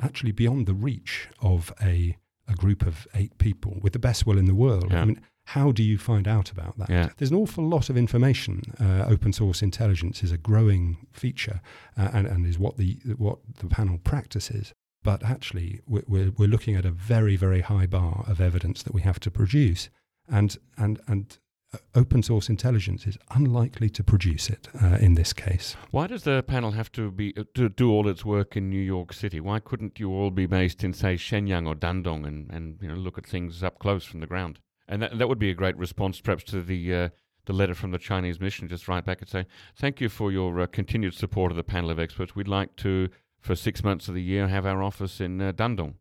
actually 0.00 0.32
beyond 0.32 0.66
the 0.66 0.74
reach 0.74 1.28
of 1.40 1.72
a 1.80 2.16
a 2.48 2.54
group 2.54 2.86
of 2.86 3.08
eight 3.14 3.36
people 3.38 3.78
with 3.80 3.92
the 3.92 3.98
best 3.98 4.26
will 4.26 4.38
in 4.38 4.46
the 4.46 4.54
world. 4.54 4.92
Yeah. 4.92 5.02
I 5.02 5.04
mean, 5.04 5.20
how 5.46 5.72
do 5.72 5.82
you 5.82 5.98
find 5.98 6.26
out 6.28 6.50
about 6.50 6.76
that? 6.78 6.90
Yeah. 6.90 7.08
There's 7.16 7.30
an 7.30 7.36
awful 7.36 7.64
lot 7.64 7.88
of 7.88 7.96
information. 7.96 8.62
Uh, 8.80 9.04
open 9.08 9.32
source 9.32 9.62
intelligence 9.62 10.22
is 10.22 10.32
a 10.32 10.38
growing 10.38 11.06
feature 11.12 11.60
uh, 11.96 12.10
and, 12.12 12.26
and 12.26 12.46
is 12.46 12.58
what 12.58 12.76
the 12.76 12.98
what 13.16 13.38
the 13.58 13.66
panel 13.66 13.98
practices. 13.98 14.74
But 15.02 15.22
actually, 15.22 15.80
we're, 15.86 16.02
we're, 16.08 16.30
we're 16.36 16.48
looking 16.48 16.74
at 16.74 16.84
a 16.84 16.90
very, 16.90 17.36
very 17.36 17.60
high 17.60 17.86
bar 17.86 18.24
of 18.26 18.40
evidence 18.40 18.82
that 18.82 18.92
we 18.92 19.02
have 19.02 19.20
to 19.20 19.30
produce. 19.30 19.88
And, 20.28 20.56
and, 20.76 21.00
and 21.06 21.38
uh, 21.74 21.78
open 21.94 22.22
source 22.22 22.48
intelligence 22.48 23.06
is 23.06 23.18
unlikely 23.30 23.90
to 23.90 24.04
produce 24.04 24.48
it 24.48 24.68
uh, 24.80 24.98
in 25.00 25.14
this 25.14 25.32
case. 25.32 25.74
why 25.90 26.06
does 26.06 26.22
the 26.22 26.44
panel 26.46 26.72
have 26.72 26.92
to 26.92 27.10
be 27.10 27.34
uh, 27.36 27.42
to 27.54 27.68
do 27.68 27.90
all 27.90 28.08
its 28.08 28.24
work 28.24 28.56
in 28.56 28.70
New 28.70 28.80
York 28.80 29.12
City? 29.12 29.40
Why 29.40 29.58
couldn't 29.58 29.98
you 29.98 30.10
all 30.10 30.30
be 30.30 30.46
based 30.46 30.84
in, 30.84 30.92
say, 30.92 31.16
Shenyang 31.16 31.66
or 31.66 31.74
Dandong, 31.74 32.24
and, 32.24 32.50
and 32.50 32.78
you 32.80 32.88
know 32.88 32.94
look 32.94 33.18
at 33.18 33.26
things 33.26 33.64
up 33.64 33.78
close 33.80 34.04
from 34.04 34.20
the 34.20 34.26
ground? 34.26 34.60
And 34.88 35.02
that 35.02 35.18
that 35.18 35.28
would 35.28 35.40
be 35.40 35.50
a 35.50 35.54
great 35.54 35.76
response, 35.76 36.20
perhaps, 36.20 36.44
to 36.44 36.62
the 36.62 36.94
uh, 36.94 37.08
the 37.46 37.52
letter 37.52 37.74
from 37.74 37.90
the 37.90 37.98
Chinese 37.98 38.40
mission. 38.40 38.68
Just 38.68 38.86
write 38.86 39.04
back 39.04 39.20
and 39.20 39.28
say, 39.28 39.46
"Thank 39.74 40.00
you 40.00 40.08
for 40.08 40.30
your 40.30 40.60
uh, 40.60 40.66
continued 40.66 41.14
support 41.14 41.50
of 41.50 41.56
the 41.56 41.64
panel 41.64 41.90
of 41.90 41.98
experts. 41.98 42.36
We'd 42.36 42.46
like 42.46 42.76
to, 42.76 43.08
for 43.40 43.56
six 43.56 43.82
months 43.82 44.06
of 44.06 44.14
the 44.14 44.22
year, 44.22 44.46
have 44.46 44.66
our 44.66 44.82
office 44.82 45.20
in 45.20 45.38
Dandong." 45.38 45.94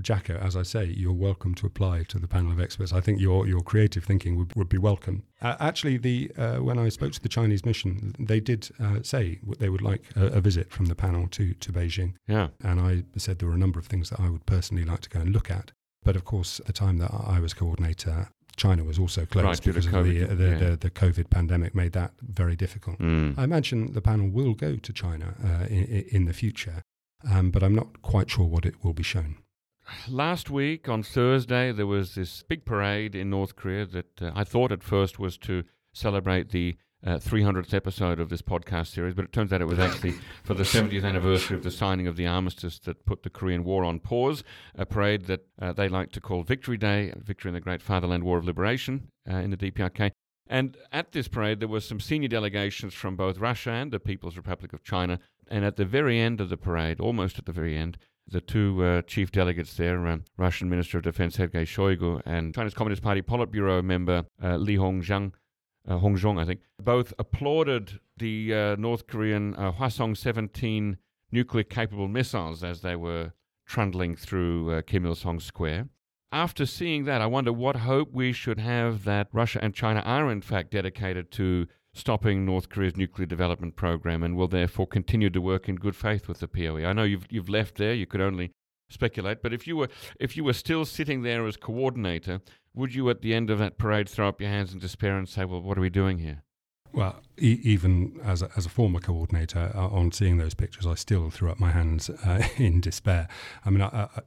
Jacco, 0.00 0.36
as 0.38 0.56
I 0.56 0.62
say, 0.62 0.84
you're 0.86 1.12
welcome 1.12 1.54
to 1.56 1.66
apply 1.66 2.04
to 2.04 2.18
the 2.18 2.28
panel 2.28 2.52
of 2.52 2.60
experts. 2.60 2.92
I 2.92 3.00
think 3.00 3.20
your 3.20 3.46
your 3.46 3.60
creative 3.62 4.04
thinking 4.04 4.36
would, 4.36 4.54
would 4.56 4.68
be 4.68 4.78
welcome. 4.78 5.24
Uh, 5.42 5.56
actually, 5.60 5.96
the 5.98 6.30
uh, 6.36 6.56
when 6.58 6.78
I 6.78 6.88
spoke 6.88 7.12
to 7.12 7.22
the 7.22 7.28
Chinese 7.28 7.64
mission, 7.64 8.14
they 8.18 8.40
did 8.40 8.70
uh, 8.80 9.02
say 9.02 9.40
they 9.58 9.68
would 9.68 9.82
like 9.82 10.04
a, 10.16 10.26
a 10.26 10.40
visit 10.40 10.70
from 10.72 10.86
the 10.86 10.94
panel 10.94 11.28
to 11.28 11.54
to 11.54 11.72
Beijing, 11.72 12.14
Yeah. 12.26 12.48
and 12.62 12.80
I 12.80 13.04
said 13.18 13.38
there 13.38 13.48
were 13.48 13.54
a 13.54 13.58
number 13.58 13.78
of 13.78 13.86
things 13.86 14.10
that 14.10 14.20
I 14.20 14.28
would 14.30 14.46
personally 14.46 14.84
like 14.84 15.00
to 15.02 15.10
go 15.10 15.20
and 15.20 15.30
look 15.30 15.50
at. 15.50 15.72
But 16.02 16.16
of 16.16 16.24
course, 16.24 16.60
at 16.60 16.66
the 16.66 16.72
time 16.72 16.98
that 16.98 17.10
I 17.12 17.40
was 17.40 17.54
coordinator, 17.54 18.28
China 18.56 18.84
was 18.84 18.98
also 18.98 19.24
closed 19.26 19.46
Right, 19.46 19.62
because 19.74 19.86
of 19.86 19.92
the, 19.92 19.98
COVID, 19.98 20.36
the, 20.38 20.44
yeah. 20.50 20.58
the 20.58 20.76
the 20.76 20.90
COVID 20.90 21.30
pandemic 21.30 21.74
made 21.74 21.92
that 21.92 22.12
very 22.20 22.56
difficult. 22.56 22.98
Mm. 22.98 23.38
I 23.38 23.44
imagine 23.44 23.92
the 23.92 24.00
panel 24.02 24.28
will 24.28 24.54
go 24.54 24.76
to 24.76 24.92
China 24.92 25.34
uh, 25.42 25.66
in, 25.68 26.04
in 26.16 26.24
the 26.26 26.32
future, 26.32 26.82
um, 27.30 27.50
but 27.50 27.62
I'm 27.62 27.74
not 27.74 28.02
quite 28.02 28.30
sure 28.30 28.46
what 28.46 28.64
it 28.66 28.74
will 28.84 28.92
be 28.94 29.02
shown. 29.02 29.36
Last 30.08 30.50
week 30.50 30.88
on 30.88 31.02
Thursday, 31.02 31.70
there 31.72 31.86
was 31.86 32.14
this 32.14 32.42
big 32.42 32.64
parade 32.64 33.14
in 33.14 33.30
North 33.30 33.54
Korea 33.56 33.84
that 33.86 34.22
uh, 34.22 34.30
I 34.34 34.44
thought 34.44 34.72
at 34.72 34.82
first 34.82 35.18
was 35.18 35.36
to 35.38 35.64
celebrate 35.92 36.50
the 36.50 36.76
uh, 37.06 37.18
300th 37.18 37.74
episode 37.74 38.18
of 38.18 38.30
this 38.30 38.40
podcast 38.40 38.86
series, 38.86 39.14
but 39.14 39.26
it 39.26 39.32
turns 39.32 39.52
out 39.52 39.60
it 39.60 39.66
was 39.66 39.78
actually 39.78 40.12
for 40.44 40.54
the 40.54 40.62
70th 40.62 41.04
anniversary 41.04 41.56
of 41.56 41.62
the 41.62 41.70
signing 41.70 42.06
of 42.06 42.16
the 42.16 42.26
armistice 42.26 42.78
that 42.80 43.04
put 43.04 43.22
the 43.22 43.30
Korean 43.30 43.62
War 43.62 43.84
on 43.84 44.00
pause. 44.00 44.42
A 44.74 44.86
parade 44.86 45.26
that 45.26 45.46
uh, 45.60 45.72
they 45.72 45.88
like 45.88 46.12
to 46.12 46.20
call 46.20 46.42
Victory 46.42 46.78
Day, 46.78 47.12
Victory 47.18 47.50
in 47.50 47.54
the 47.54 47.60
Great 47.60 47.82
Fatherland 47.82 48.24
War 48.24 48.38
of 48.38 48.46
Liberation 48.46 49.08
uh, 49.30 49.36
in 49.36 49.50
the 49.50 49.56
DPRK. 49.56 50.12
And 50.46 50.76
at 50.92 51.12
this 51.12 51.28
parade, 51.28 51.60
there 51.60 51.68
were 51.68 51.80
some 51.80 52.00
senior 52.00 52.28
delegations 52.28 52.94
from 52.94 53.16
both 53.16 53.38
Russia 53.38 53.70
and 53.70 53.90
the 53.90 54.00
People's 54.00 54.36
Republic 54.36 54.72
of 54.72 54.82
China. 54.82 55.18
And 55.48 55.64
at 55.64 55.76
the 55.76 55.84
very 55.84 56.18
end 56.18 56.40
of 56.40 56.48
the 56.48 56.56
parade, 56.56 57.00
almost 57.00 57.38
at 57.38 57.46
the 57.46 57.52
very 57.52 57.76
end, 57.76 57.98
the 58.26 58.40
two 58.40 58.82
uh, 58.82 59.02
chief 59.02 59.30
delegates 59.30 59.76
there, 59.76 60.06
um, 60.06 60.24
Russian 60.36 60.68
Minister 60.68 60.98
of 60.98 61.04
Defense 61.04 61.36
Sergei 61.36 61.64
Shoigu 61.64 62.22
and 62.24 62.54
Chinese 62.54 62.74
Communist 62.74 63.02
Party 63.02 63.22
Politburo 63.22 63.84
member 63.84 64.24
uh, 64.42 64.56
Li 64.56 64.76
Hongzhang, 64.76 65.32
uh, 65.86 65.98
Hongzhong, 65.98 66.40
I 66.40 66.44
think, 66.44 66.60
both 66.80 67.12
applauded 67.18 68.00
the 68.16 68.54
uh, 68.54 68.76
North 68.76 69.06
Korean 69.06 69.54
uh, 69.56 69.72
Hwasong 69.72 70.16
17 70.16 70.96
nuclear 71.30 71.64
capable 71.64 72.08
missiles 72.08 72.64
as 72.64 72.80
they 72.80 72.96
were 72.96 73.32
trundling 73.66 74.14
through 74.16 74.72
uh, 74.72 74.82
Kim 74.82 75.04
Il 75.04 75.14
sung 75.14 75.40
Square. 75.40 75.88
After 76.32 76.66
seeing 76.66 77.04
that, 77.04 77.20
I 77.20 77.26
wonder 77.26 77.52
what 77.52 77.76
hope 77.76 78.12
we 78.12 78.32
should 78.32 78.58
have 78.58 79.04
that 79.04 79.28
Russia 79.32 79.60
and 79.62 79.74
China 79.74 80.00
are 80.00 80.30
in 80.30 80.40
fact 80.40 80.70
dedicated 80.70 81.30
to 81.32 81.66
stopping 81.94 82.44
North 82.44 82.68
Korea's 82.68 82.96
nuclear 82.96 83.26
development 83.26 83.76
program 83.76 84.22
and 84.22 84.36
will 84.36 84.48
therefore 84.48 84.86
continue 84.86 85.30
to 85.30 85.40
work 85.40 85.68
in 85.68 85.76
good 85.76 85.96
faith 85.96 86.28
with 86.28 86.40
the 86.40 86.48
POE. 86.48 86.84
I 86.84 86.92
know 86.92 87.04
you've 87.04 87.26
you've 87.30 87.48
left 87.48 87.76
there, 87.76 87.94
you 87.94 88.06
could 88.06 88.20
only 88.20 88.50
speculate, 88.90 89.42
but 89.42 89.54
if 89.54 89.66
you 89.66 89.76
were 89.76 89.88
if 90.20 90.36
you 90.36 90.44
were 90.44 90.52
still 90.52 90.84
sitting 90.84 91.22
there 91.22 91.46
as 91.46 91.56
coordinator, 91.56 92.42
would 92.74 92.94
you 92.94 93.08
at 93.08 93.22
the 93.22 93.32
end 93.32 93.48
of 93.48 93.58
that 93.60 93.78
parade 93.78 94.08
throw 94.08 94.28
up 94.28 94.40
your 94.40 94.50
hands 94.50 94.74
in 94.74 94.80
despair 94.80 95.16
and 95.16 95.28
say, 95.28 95.44
"Well, 95.44 95.62
what 95.62 95.78
are 95.78 95.82
we 95.82 95.90
doing 95.90 96.18
here?" 96.18 96.42
Well, 96.92 97.22
e- 97.40 97.60
even 97.62 98.20
as 98.22 98.40
a, 98.40 98.50
as 98.56 98.66
a 98.66 98.68
former 98.68 99.00
coordinator, 99.00 99.72
uh, 99.74 99.88
on 99.88 100.12
seeing 100.12 100.38
those 100.38 100.54
pictures, 100.54 100.86
I 100.86 100.94
still 100.94 101.28
threw 101.28 101.50
up 101.50 101.58
my 101.58 101.72
hands 101.72 102.08
uh, 102.08 102.46
in 102.56 102.80
despair. 102.80 103.26
I 103.64 103.70
mean, 103.70 103.82
I, 103.82 103.88
I, 103.88 104.20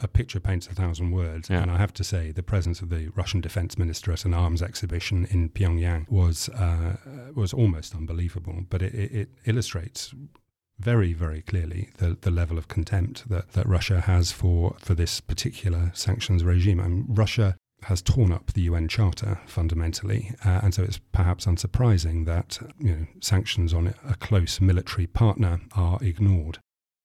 a 0.00 0.08
picture 0.08 0.40
paints 0.40 0.66
a 0.66 0.74
thousand 0.74 1.12
words, 1.12 1.48
Yeah. 1.48 1.62
and 1.62 1.70
I 1.70 1.78
have 1.78 1.92
to 1.94 2.04
say, 2.04 2.32
the 2.32 2.42
presence 2.42 2.80
of 2.82 2.88
the 2.90 3.08
Russian 3.14 3.40
defense 3.40 3.78
minister 3.78 4.12
at 4.12 4.24
an 4.24 4.34
arms 4.34 4.60
exhibition 4.62 5.26
in 5.30 5.48
Pyongyang 5.50 6.10
was 6.10 6.48
uh, 6.50 6.96
was 7.34 7.52
almost 7.52 7.94
unbelievable. 7.94 8.64
But 8.68 8.82
it, 8.82 8.94
it, 8.94 9.12
it 9.12 9.28
illustrates 9.46 10.12
very, 10.78 11.12
very 11.12 11.40
clearly 11.42 11.90
the, 11.98 12.18
the 12.20 12.30
level 12.32 12.58
of 12.58 12.66
contempt 12.66 13.28
that, 13.28 13.52
that 13.52 13.66
Russia 13.68 14.00
has 14.00 14.32
for, 14.32 14.74
for 14.80 14.94
this 14.94 15.20
particular 15.20 15.92
sanctions 15.94 16.42
regime. 16.42 16.80
I 16.80 16.88
mean, 16.88 17.04
Russia 17.08 17.54
has 17.84 18.02
torn 18.02 18.32
up 18.32 18.52
the 18.54 18.62
UN 18.62 18.88
Charter 18.88 19.38
fundamentally, 19.46 20.32
uh, 20.44 20.60
and 20.64 20.74
so 20.74 20.82
it's 20.82 20.98
perhaps 21.12 21.46
unsurprising 21.46 22.24
that 22.26 22.58
you 22.80 22.88
know, 22.92 23.06
sanctions 23.20 23.72
on 23.72 23.94
a 24.08 24.14
close 24.16 24.60
military 24.60 25.06
partner 25.06 25.60
are 25.76 25.98
ignored. 26.02 26.58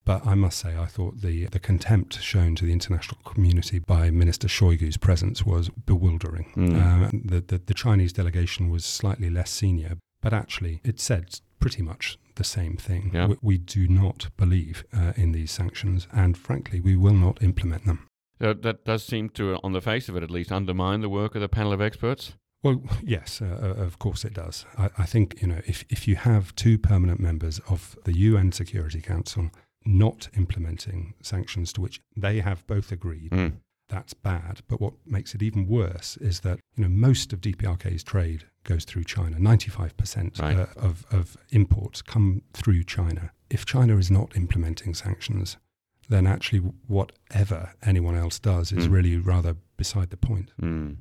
But 0.10 0.26
I 0.26 0.34
must 0.34 0.58
say, 0.58 0.76
I 0.76 0.88
thought 0.88 1.22
the, 1.22 1.46
the 1.46 1.60
contempt 1.60 2.20
shown 2.20 2.56
to 2.56 2.66
the 2.66 2.74
international 2.74 3.22
community 3.26 3.78
by 3.78 4.10
Minister 4.10 4.48
Shoigu's 4.48 4.98
presence 4.98 5.46
was 5.46 5.70
bewildering. 5.70 6.52
Mm. 6.58 6.74
Uh, 6.74 7.12
the, 7.14 7.42
the, 7.42 7.62
the 7.64 7.76
Chinese 7.76 8.12
delegation 8.12 8.72
was 8.72 8.84
slightly 8.84 9.30
less 9.30 9.52
senior, 9.52 10.00
but 10.24 10.34
actually 10.34 10.82
it 10.84 11.00
said 11.00 11.40
pretty 11.60 11.84
much 11.84 12.18
the 12.38 12.44
same 12.44 12.76
thing. 12.76 13.12
Yeah. 13.14 13.28
We, 13.28 13.38
we 13.44 13.58
do 13.60 13.88
not 13.88 14.30
believe 14.36 14.84
uh, 14.92 15.14
in 15.16 15.32
these 15.32 15.52
sanctions, 15.52 16.08
and 16.12 16.36
frankly, 16.36 16.80
we 16.80 16.96
will 16.96 17.14
not 17.14 17.44
implement 17.44 17.86
them. 17.86 18.08
So 18.42 18.54
that 18.54 18.86
does 18.86 19.06
seem 19.06 19.30
to, 19.36 19.60
on 19.64 19.74
the 19.74 19.82
face 19.82 20.10
of 20.10 20.16
it 20.16 20.24
at 20.24 20.32
least, 20.32 20.52
undermine 20.52 21.02
the 21.02 21.10
work 21.10 21.36
of 21.36 21.42
the 21.42 21.50
panel 21.50 21.72
of 21.72 21.82
experts. 21.82 22.34
Well, 22.64 22.82
yes, 23.04 23.44
uh, 23.44 23.46
uh, 23.46 23.84
of 23.84 24.00
course 24.00 24.26
it 24.26 24.34
does. 24.34 24.66
I, 24.76 24.90
I 24.98 25.06
think 25.06 25.40
you 25.40 25.48
know 25.48 25.62
if 25.68 25.86
if 25.90 26.08
you 26.08 26.16
have 26.16 26.56
two 26.56 26.80
permanent 26.80 27.20
members 27.20 27.60
of 27.70 27.96
the 28.06 28.18
UN 28.18 28.52
Security 28.52 29.02
Council 29.02 29.52
not 29.86 30.28
implementing 30.36 31.14
sanctions 31.22 31.72
to 31.74 31.82
which 31.82 32.02
they 32.16 32.40
have 32.42 32.66
both 32.68 32.92
agreed, 32.92 33.32
Mm. 33.32 33.54
that's 33.88 34.14
bad. 34.14 34.62
But 34.68 34.80
what 34.82 34.94
makes 35.06 35.34
it 35.34 35.42
even 35.42 35.68
worse 35.68 36.18
is 36.18 36.42
that 36.42 36.60
you 36.76 36.84
know 36.84 36.90
most 36.90 37.34
of 37.34 37.42
DPRK's 37.42 38.04
trade 38.04 38.46
goes 38.64 38.86
through 38.86 39.06
China. 39.06 39.40
Ninety-five 39.40 39.96
percent 39.98 40.38
Right. 40.40 40.58
uh, 40.58 40.68
of 40.78 41.06
of 41.12 41.38
imports 41.52 42.02
come 42.02 42.42
through 42.54 42.84
China. 42.84 43.32
If 43.50 43.66
China 43.66 43.98
is 43.98 44.12
not 44.12 44.36
implementing 44.36 44.94
sanctions, 44.94 45.58
then 46.08 46.28
actually 46.28 46.60
whatever 46.88 47.74
anyone 47.82 48.16
else 48.16 48.40
does 48.40 48.72
is 48.72 48.88
Mm. 48.88 48.92
really 48.92 49.18
rather 49.18 49.56
beside 49.78 50.10
the 50.10 50.18
point. 50.18 50.52
Mm. 50.62 50.98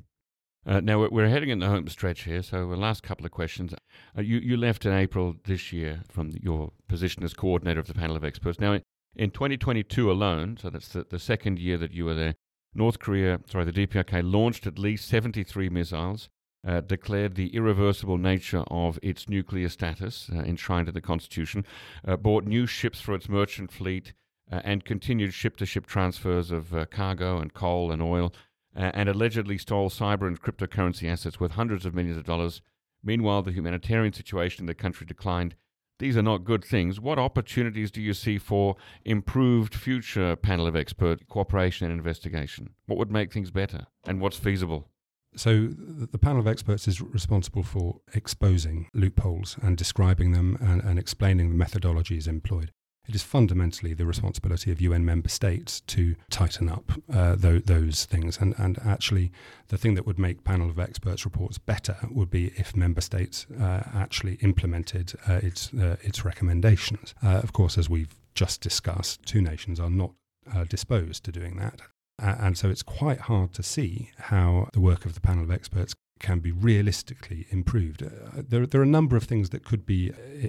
Uh, 0.69 0.79
now 0.79 0.99
we're- 0.99 1.31
heading 1.31 1.49
in 1.49 1.57
the 1.57 1.67
home 1.67 1.87
stretch 1.87 2.25
here, 2.25 2.43
so 2.43 2.69
the 2.69 2.75
last 2.75 3.01
couple 3.01 3.25
of 3.25 3.31
questions. 3.31 3.73
Uh, 4.15 4.21
you 4.21 4.37
you 4.37 4.55
left 4.55 4.85
in 4.85 4.93
April 4.93 5.35
this 5.45 5.73
year 5.73 6.03
from 6.07 6.29
your 6.39 6.71
position 6.87 7.23
as 7.23 7.33
coordinator 7.33 7.79
of 7.79 7.87
the 7.87 7.93
panel 7.95 8.15
of 8.15 8.23
experts. 8.23 8.59
Now 8.59 8.79
in 9.15 9.31
2022 9.31 10.11
alone, 10.11 10.57
so 10.57 10.69
that's 10.69 10.89
the, 10.89 11.07
the 11.09 11.17
second 11.17 11.57
year 11.57 11.79
that 11.79 11.91
you 11.91 12.05
were 12.05 12.13
there. 12.13 12.35
North 12.75 12.99
Korea, 12.99 13.39
sorry, 13.47 13.65
the 13.65 13.71
DPRK 13.71 14.21
launched 14.23 14.67
at 14.67 14.77
least 14.77 15.07
73 15.07 15.69
missiles, 15.69 16.29
uh, 16.67 16.81
declared 16.81 17.33
the 17.33 17.55
irreversible 17.55 18.19
nature 18.19 18.63
of 18.67 18.99
its 19.01 19.27
nuclear 19.27 19.69
status 19.69 20.29
uh, 20.31 20.37
enshrined 20.41 20.87
in 20.87 20.93
the 20.93 21.01
Constitution, 21.01 21.65
uh, 22.07 22.15
bought 22.15 22.45
new 22.45 22.67
ships 22.67 23.01
for 23.01 23.15
its 23.15 23.27
merchant 23.27 23.71
fleet, 23.71 24.13
uh, 24.51 24.61
and 24.63 24.85
continued 24.85 25.33
ship 25.33 25.57
to 25.57 25.65
ship 25.65 25.87
transfers 25.87 26.51
of 26.51 26.73
uh, 26.75 26.85
cargo 26.85 27.39
and 27.39 27.55
coal 27.55 27.91
and 27.91 28.03
oil, 28.03 28.31
uh, 28.75 28.91
and 28.93 29.09
allegedly 29.09 29.57
stole 29.57 29.89
cyber 29.89 30.27
and 30.27 30.41
cryptocurrency 30.41 31.09
assets 31.09 31.39
worth 31.39 31.51
hundreds 31.51 31.85
of 31.85 31.93
millions 31.95 32.17
of 32.17 32.25
dollars. 32.25 32.61
Meanwhile, 33.03 33.43
the 33.43 33.51
humanitarian 33.51 34.13
situation 34.13 34.63
in 34.63 34.67
the 34.67 34.73
country 34.73 35.05
declined. 35.05 35.55
These 35.99 36.15
are 36.15 36.21
not 36.21 36.45
good 36.45 36.63
things. 36.63 36.99
What 36.99 37.19
opportunities 37.19 37.91
do 37.91 38.01
you 38.01 38.13
see 38.13 38.37
for 38.37 38.77
improved 39.03 39.75
future 39.75 40.35
panel 40.37 40.65
of 40.65 40.75
expert 40.75 41.27
cooperation 41.27 41.87
and 41.87 41.97
investigation? 41.97 42.69
What 42.85 42.97
would 42.97 43.11
make 43.11 43.33
things 43.33 43.51
better 43.51 43.87
and 44.05 44.21
what's 44.21 44.37
feasible? 44.37 44.87
So 45.35 45.67
the 45.67 46.17
panel 46.17 46.39
of 46.39 46.47
experts 46.47 46.87
is 46.87 47.01
responsible 47.01 47.63
for 47.63 47.99
exposing 48.13 48.87
loopholes 48.93 49.57
and 49.61 49.77
describing 49.77 50.31
them 50.31 50.57
and, 50.59 50.81
and 50.81 50.97
explaining 50.97 51.49
the 51.49 51.63
methodologies 51.63 52.27
employed. 52.27 52.71
It 53.09 53.15
is 53.15 53.23
fundamentally 53.23 53.95
the 53.95 54.05
responsibility 54.05 54.71
of 54.71 54.79
UN 54.81 55.03
member 55.03 55.29
states 55.29 55.81
to 55.87 56.15
tighten 56.29 56.69
up 56.69 56.91
uh, 57.11 57.33
tho- 57.35 57.57
those 57.57 58.05
things. 58.05 58.37
And, 58.37 58.53
and 58.59 58.77
actually, 58.85 59.31
the 59.69 59.79
thing 59.79 59.95
that 59.95 60.05
would 60.05 60.19
make 60.19 60.43
panel 60.43 60.69
of 60.69 60.77
experts 60.77 61.25
reports 61.25 61.57
better 61.57 61.97
would 62.11 62.29
be 62.29 62.53
if 62.55 62.75
member 62.75 63.01
states 63.01 63.47
uh, 63.59 63.81
actually 63.95 64.35
implemented 64.41 65.13
uh, 65.27 65.39
its, 65.41 65.73
uh, 65.73 65.95
its 66.03 66.23
recommendations. 66.23 67.15
Uh, 67.23 67.39
of 67.41 67.51
course, 67.51 67.79
as 67.79 67.89
we've 67.89 68.13
just 68.35 68.61
discussed, 68.61 69.25
two 69.25 69.41
nations 69.41 69.79
are 69.79 69.89
not 69.89 70.11
uh, 70.53 70.65
disposed 70.65 71.23
to 71.23 71.31
doing 71.31 71.57
that. 71.57 71.81
And 72.19 72.55
so 72.57 72.69
it's 72.69 72.83
quite 72.83 73.21
hard 73.21 73.53
to 73.53 73.63
see 73.63 74.11
how 74.17 74.69
the 74.73 74.81
work 74.81 75.05
of 75.05 75.15
the 75.15 75.21
panel 75.21 75.45
of 75.45 75.49
experts 75.49 75.95
can 76.19 76.39
be 76.39 76.51
realistically 76.51 77.47
improved. 77.49 78.03
Uh, 78.03 78.09
there, 78.35 78.65
there 78.65 78.81
are 78.81 78.83
a 78.83 78.87
number 78.87 79.15
of 79.15 79.23
things 79.23 79.49
that 79.49 79.63
could 79.63 79.85
be 79.85 80.11
uh, 80.11 80.47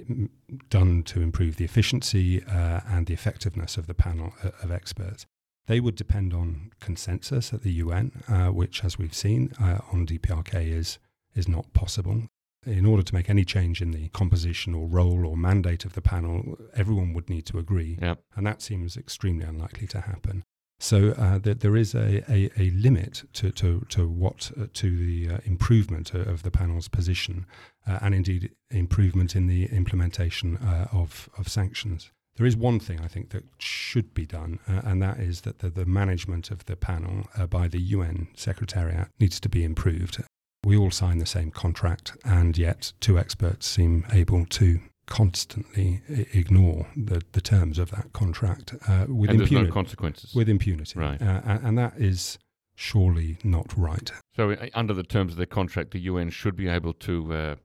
done 0.69 1.03
to 1.03 1.21
improve 1.21 1.55
the 1.55 1.65
efficiency 1.65 2.43
uh, 2.43 2.81
and 2.87 3.07
the 3.07 3.13
effectiveness 3.13 3.77
of 3.77 3.87
the 3.87 3.93
panel 3.93 4.33
uh, 4.43 4.49
of 4.61 4.71
experts. 4.71 5.25
They 5.67 5.79
would 5.79 5.95
depend 5.95 6.33
on 6.33 6.71
consensus 6.79 7.53
at 7.53 7.61
the 7.63 7.71
UN, 7.73 8.23
uh, 8.27 8.47
which, 8.47 8.83
as 8.83 8.97
we've 8.97 9.13
seen 9.13 9.53
uh, 9.61 9.79
on 9.91 10.05
DPRK, 10.05 10.67
is, 10.71 10.99
is 11.35 11.47
not 11.47 11.71
possible. 11.73 12.23
In 12.65 12.85
order 12.85 13.01
to 13.03 13.13
make 13.15 13.29
any 13.29 13.43
change 13.45 13.81
in 13.81 13.91
the 13.91 14.09
composition 14.09 14.75
or 14.75 14.85
role 14.87 15.25
or 15.25 15.35
mandate 15.37 15.85
of 15.85 15.93
the 15.93 16.01
panel, 16.01 16.57
everyone 16.75 17.13
would 17.13 17.29
need 17.29 17.45
to 17.47 17.57
agree 17.57 17.97
Yeah. 18.01 18.15
and 18.35 18.45
that 18.45 18.61
seems 18.61 18.97
extremely 18.97 19.45
unlikely 19.45 19.87
to 19.87 20.01
happen. 20.01 20.43
So 20.81 21.11
uh, 21.11 21.37
that 21.37 21.59
there 21.59 21.77
is 21.77 21.93
a, 21.93 22.23
a, 22.27 22.49
a 22.57 22.71
limit 22.71 23.23
to, 23.33 23.51
to, 23.51 23.85
to 23.89 24.07
what 24.07 24.51
uh, 24.59 24.65
to 24.73 24.97
the 24.97 25.35
uh, 25.35 25.37
improvement 25.45 26.15
uh, 26.15 26.21
of 26.21 26.41
the 26.41 26.49
panel's 26.49 26.87
position, 26.87 27.45
uh, 27.87 27.99
and 28.01 28.15
indeed 28.15 28.49
improvement 28.71 29.35
in 29.35 29.45
the 29.45 29.65
implementation 29.65 30.57
uh, 30.57 30.87
of 30.91 31.29
of 31.37 31.47
sanctions. 31.47 32.09
There 32.37 32.47
is 32.47 32.57
one 32.57 32.79
thing 32.79 32.99
I 32.99 33.07
think 33.07 33.29
that 33.29 33.43
should 33.59 34.15
be 34.15 34.25
done, 34.25 34.57
and 34.65 34.99
that 35.03 35.19
is 35.19 35.41
that 35.41 35.59
the, 35.59 35.69
the 35.69 35.85
management 35.85 36.49
of 36.49 36.65
the 36.65 36.75
panel 36.75 37.27
by 37.49 37.67
the 37.67 37.81
UN 37.97 38.29
Secretariat 38.35 39.09
needs 39.19 39.39
to 39.41 39.49
be 39.49 39.63
improved. 39.63 40.23
We 40.65 40.77
all 40.77 40.91
sign 40.91 41.19
the 41.19 41.25
same 41.27 41.51
contract, 41.51 42.17
and 42.25 42.57
yet 42.57 42.93
two 42.99 43.19
experts 43.19 43.67
seem 43.67 44.05
able 44.11 44.45
to 44.45 44.79
constantly 45.11 46.01
ignore 46.33 46.87
the, 46.95 47.21
the 47.33 47.41
terms 47.41 47.77
of 47.77 47.91
that 47.91 48.13
contract 48.13 48.73
uh, 48.87 49.05
with 49.09 49.29
and 49.29 49.41
impunity. 49.41 49.67
no 49.67 49.73
consequences. 49.73 50.33
with 50.33 50.47
impunity, 50.49 50.97
Right. 50.97 51.21
Uh, 51.21 51.41
and, 51.45 51.59
and 51.67 51.77
that 51.77 51.93
is 51.97 52.39
surely 52.75 53.37
not 53.43 53.67
right. 53.77 54.11
so, 54.35 54.51
uh, 54.51 54.67
under 54.73 54.93
the 54.93 55.03
terms 55.03 55.33
of 55.33 55.37
the 55.37 55.45
contract, 55.45 55.91
the 55.91 55.99
UN 56.11 56.29
should 56.29 56.55
be 56.55 56.67
able 56.67 56.93
to 56.93 57.33
uh, 57.33 57.55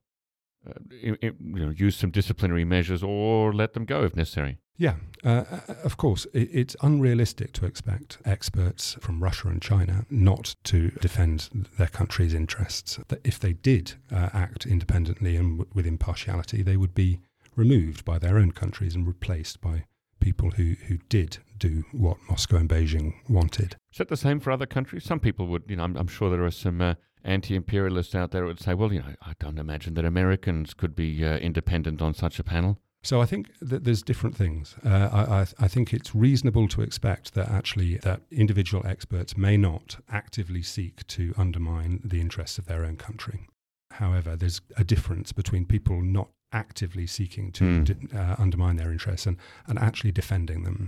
uh, 0.68 0.72
i- 1.04 1.18
i- 1.26 1.36
you 1.56 1.60
know, 1.64 1.70
use 1.70 1.96
some 1.96 2.10
disciplinary 2.10 2.64
measures 2.64 3.02
or 3.02 3.52
let 3.54 3.72
them 3.74 3.84
go 3.84 4.02
if 4.04 4.16
necessary. 4.16 4.58
Yeah, 4.78 4.96
uh, 5.24 5.44
uh, 5.50 5.74
of 5.84 5.96
course, 5.96 6.26
it, 6.34 6.48
it's 6.52 6.76
unrealistic 6.82 7.52
to 7.54 7.64
expect 7.64 8.18
experts 8.26 8.96
from 9.00 9.22
Russia 9.22 9.48
and 9.48 9.62
China 9.62 10.04
not 10.10 10.54
to 10.64 10.90
defend 11.00 11.48
their 11.78 11.86
country's 11.86 12.34
interests. 12.34 12.98
That 13.08 13.20
if 13.24 13.38
they 13.38 13.54
did 13.54 13.94
uh, 14.12 14.28
act 14.34 14.66
independently 14.66 15.36
and 15.36 15.58
w- 15.58 15.70
with 15.72 15.86
impartiality, 15.86 16.62
they 16.62 16.76
would 16.76 16.94
be 16.94 17.20
removed 17.56 18.04
by 18.04 18.18
their 18.18 18.38
own 18.38 18.52
countries 18.52 18.94
and 18.94 19.06
replaced 19.06 19.60
by 19.60 19.84
people 20.20 20.50
who, 20.52 20.76
who 20.88 20.98
did 21.08 21.38
do 21.58 21.84
what 21.92 22.16
Moscow 22.28 22.56
and 22.56 22.68
Beijing 22.68 23.14
wanted. 23.28 23.76
Is 23.92 23.98
that 23.98 24.08
the 24.08 24.16
same 24.16 24.40
for 24.40 24.50
other 24.50 24.66
countries? 24.66 25.04
Some 25.04 25.20
people 25.20 25.46
would, 25.48 25.64
you 25.68 25.76
know, 25.76 25.84
I'm, 25.84 25.96
I'm 25.96 26.06
sure 26.08 26.30
there 26.30 26.44
are 26.44 26.50
some 26.50 26.80
uh, 26.80 26.94
anti-imperialists 27.24 28.14
out 28.14 28.30
there 28.30 28.42
who 28.42 28.48
would 28.48 28.60
say, 28.60 28.74
well, 28.74 28.92
you 28.92 29.00
know, 29.00 29.14
I 29.22 29.32
don't 29.38 29.58
imagine 29.58 29.94
that 29.94 30.04
Americans 30.04 30.74
could 30.74 30.94
be 30.94 31.24
uh, 31.24 31.38
independent 31.38 32.02
on 32.02 32.14
such 32.14 32.38
a 32.38 32.44
panel. 32.44 32.78
So 33.02 33.20
I 33.20 33.26
think 33.26 33.50
that 33.60 33.84
there's 33.84 34.02
different 34.02 34.36
things. 34.36 34.74
Uh, 34.84 35.08
I, 35.12 35.20
I, 35.20 35.46
I 35.60 35.68
think 35.68 35.92
it's 35.92 36.14
reasonable 36.14 36.66
to 36.68 36.82
expect 36.82 37.34
that 37.34 37.48
actually 37.48 37.98
that 37.98 38.22
individual 38.32 38.84
experts 38.86 39.36
may 39.36 39.56
not 39.56 39.98
actively 40.10 40.62
seek 40.62 41.06
to 41.08 41.32
undermine 41.36 42.00
the 42.04 42.20
interests 42.20 42.58
of 42.58 42.66
their 42.66 42.84
own 42.84 42.96
country. 42.96 43.46
However, 43.92 44.34
there's 44.34 44.60
a 44.76 44.84
difference 44.84 45.32
between 45.32 45.66
people 45.66 46.02
not 46.02 46.30
actively 46.62 47.06
seeking 47.06 47.46
to 47.52 47.64
Hmm. 47.64 47.84
di- 47.84 48.08
uh, 48.20 48.34
undermine 48.44 48.76
their 48.76 48.92
interests 48.96 49.26
and, 49.28 49.36
and 49.68 49.78
actually 49.78 50.12
defending 50.12 50.60
them. 50.64 50.78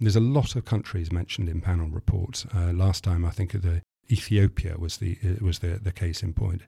There's 0.00 0.16
a 0.24 0.30
lot 0.38 0.50
of 0.56 0.64
countries 0.74 1.10
mentioned 1.20 1.48
in 1.48 1.60
panel 1.60 1.88
reports. 2.00 2.46
Uh, 2.54 2.72
last 2.84 3.00
time, 3.08 3.22
I 3.24 3.30
think 3.36 3.50
the 3.52 3.82
Ethiopia 4.18 4.74
was 4.84 4.94
the 4.98 5.12
uh, 5.28 5.44
was 5.48 5.58
the, 5.58 5.72
the 5.88 5.92
case 6.02 6.22
in 6.26 6.32
point. 6.34 6.62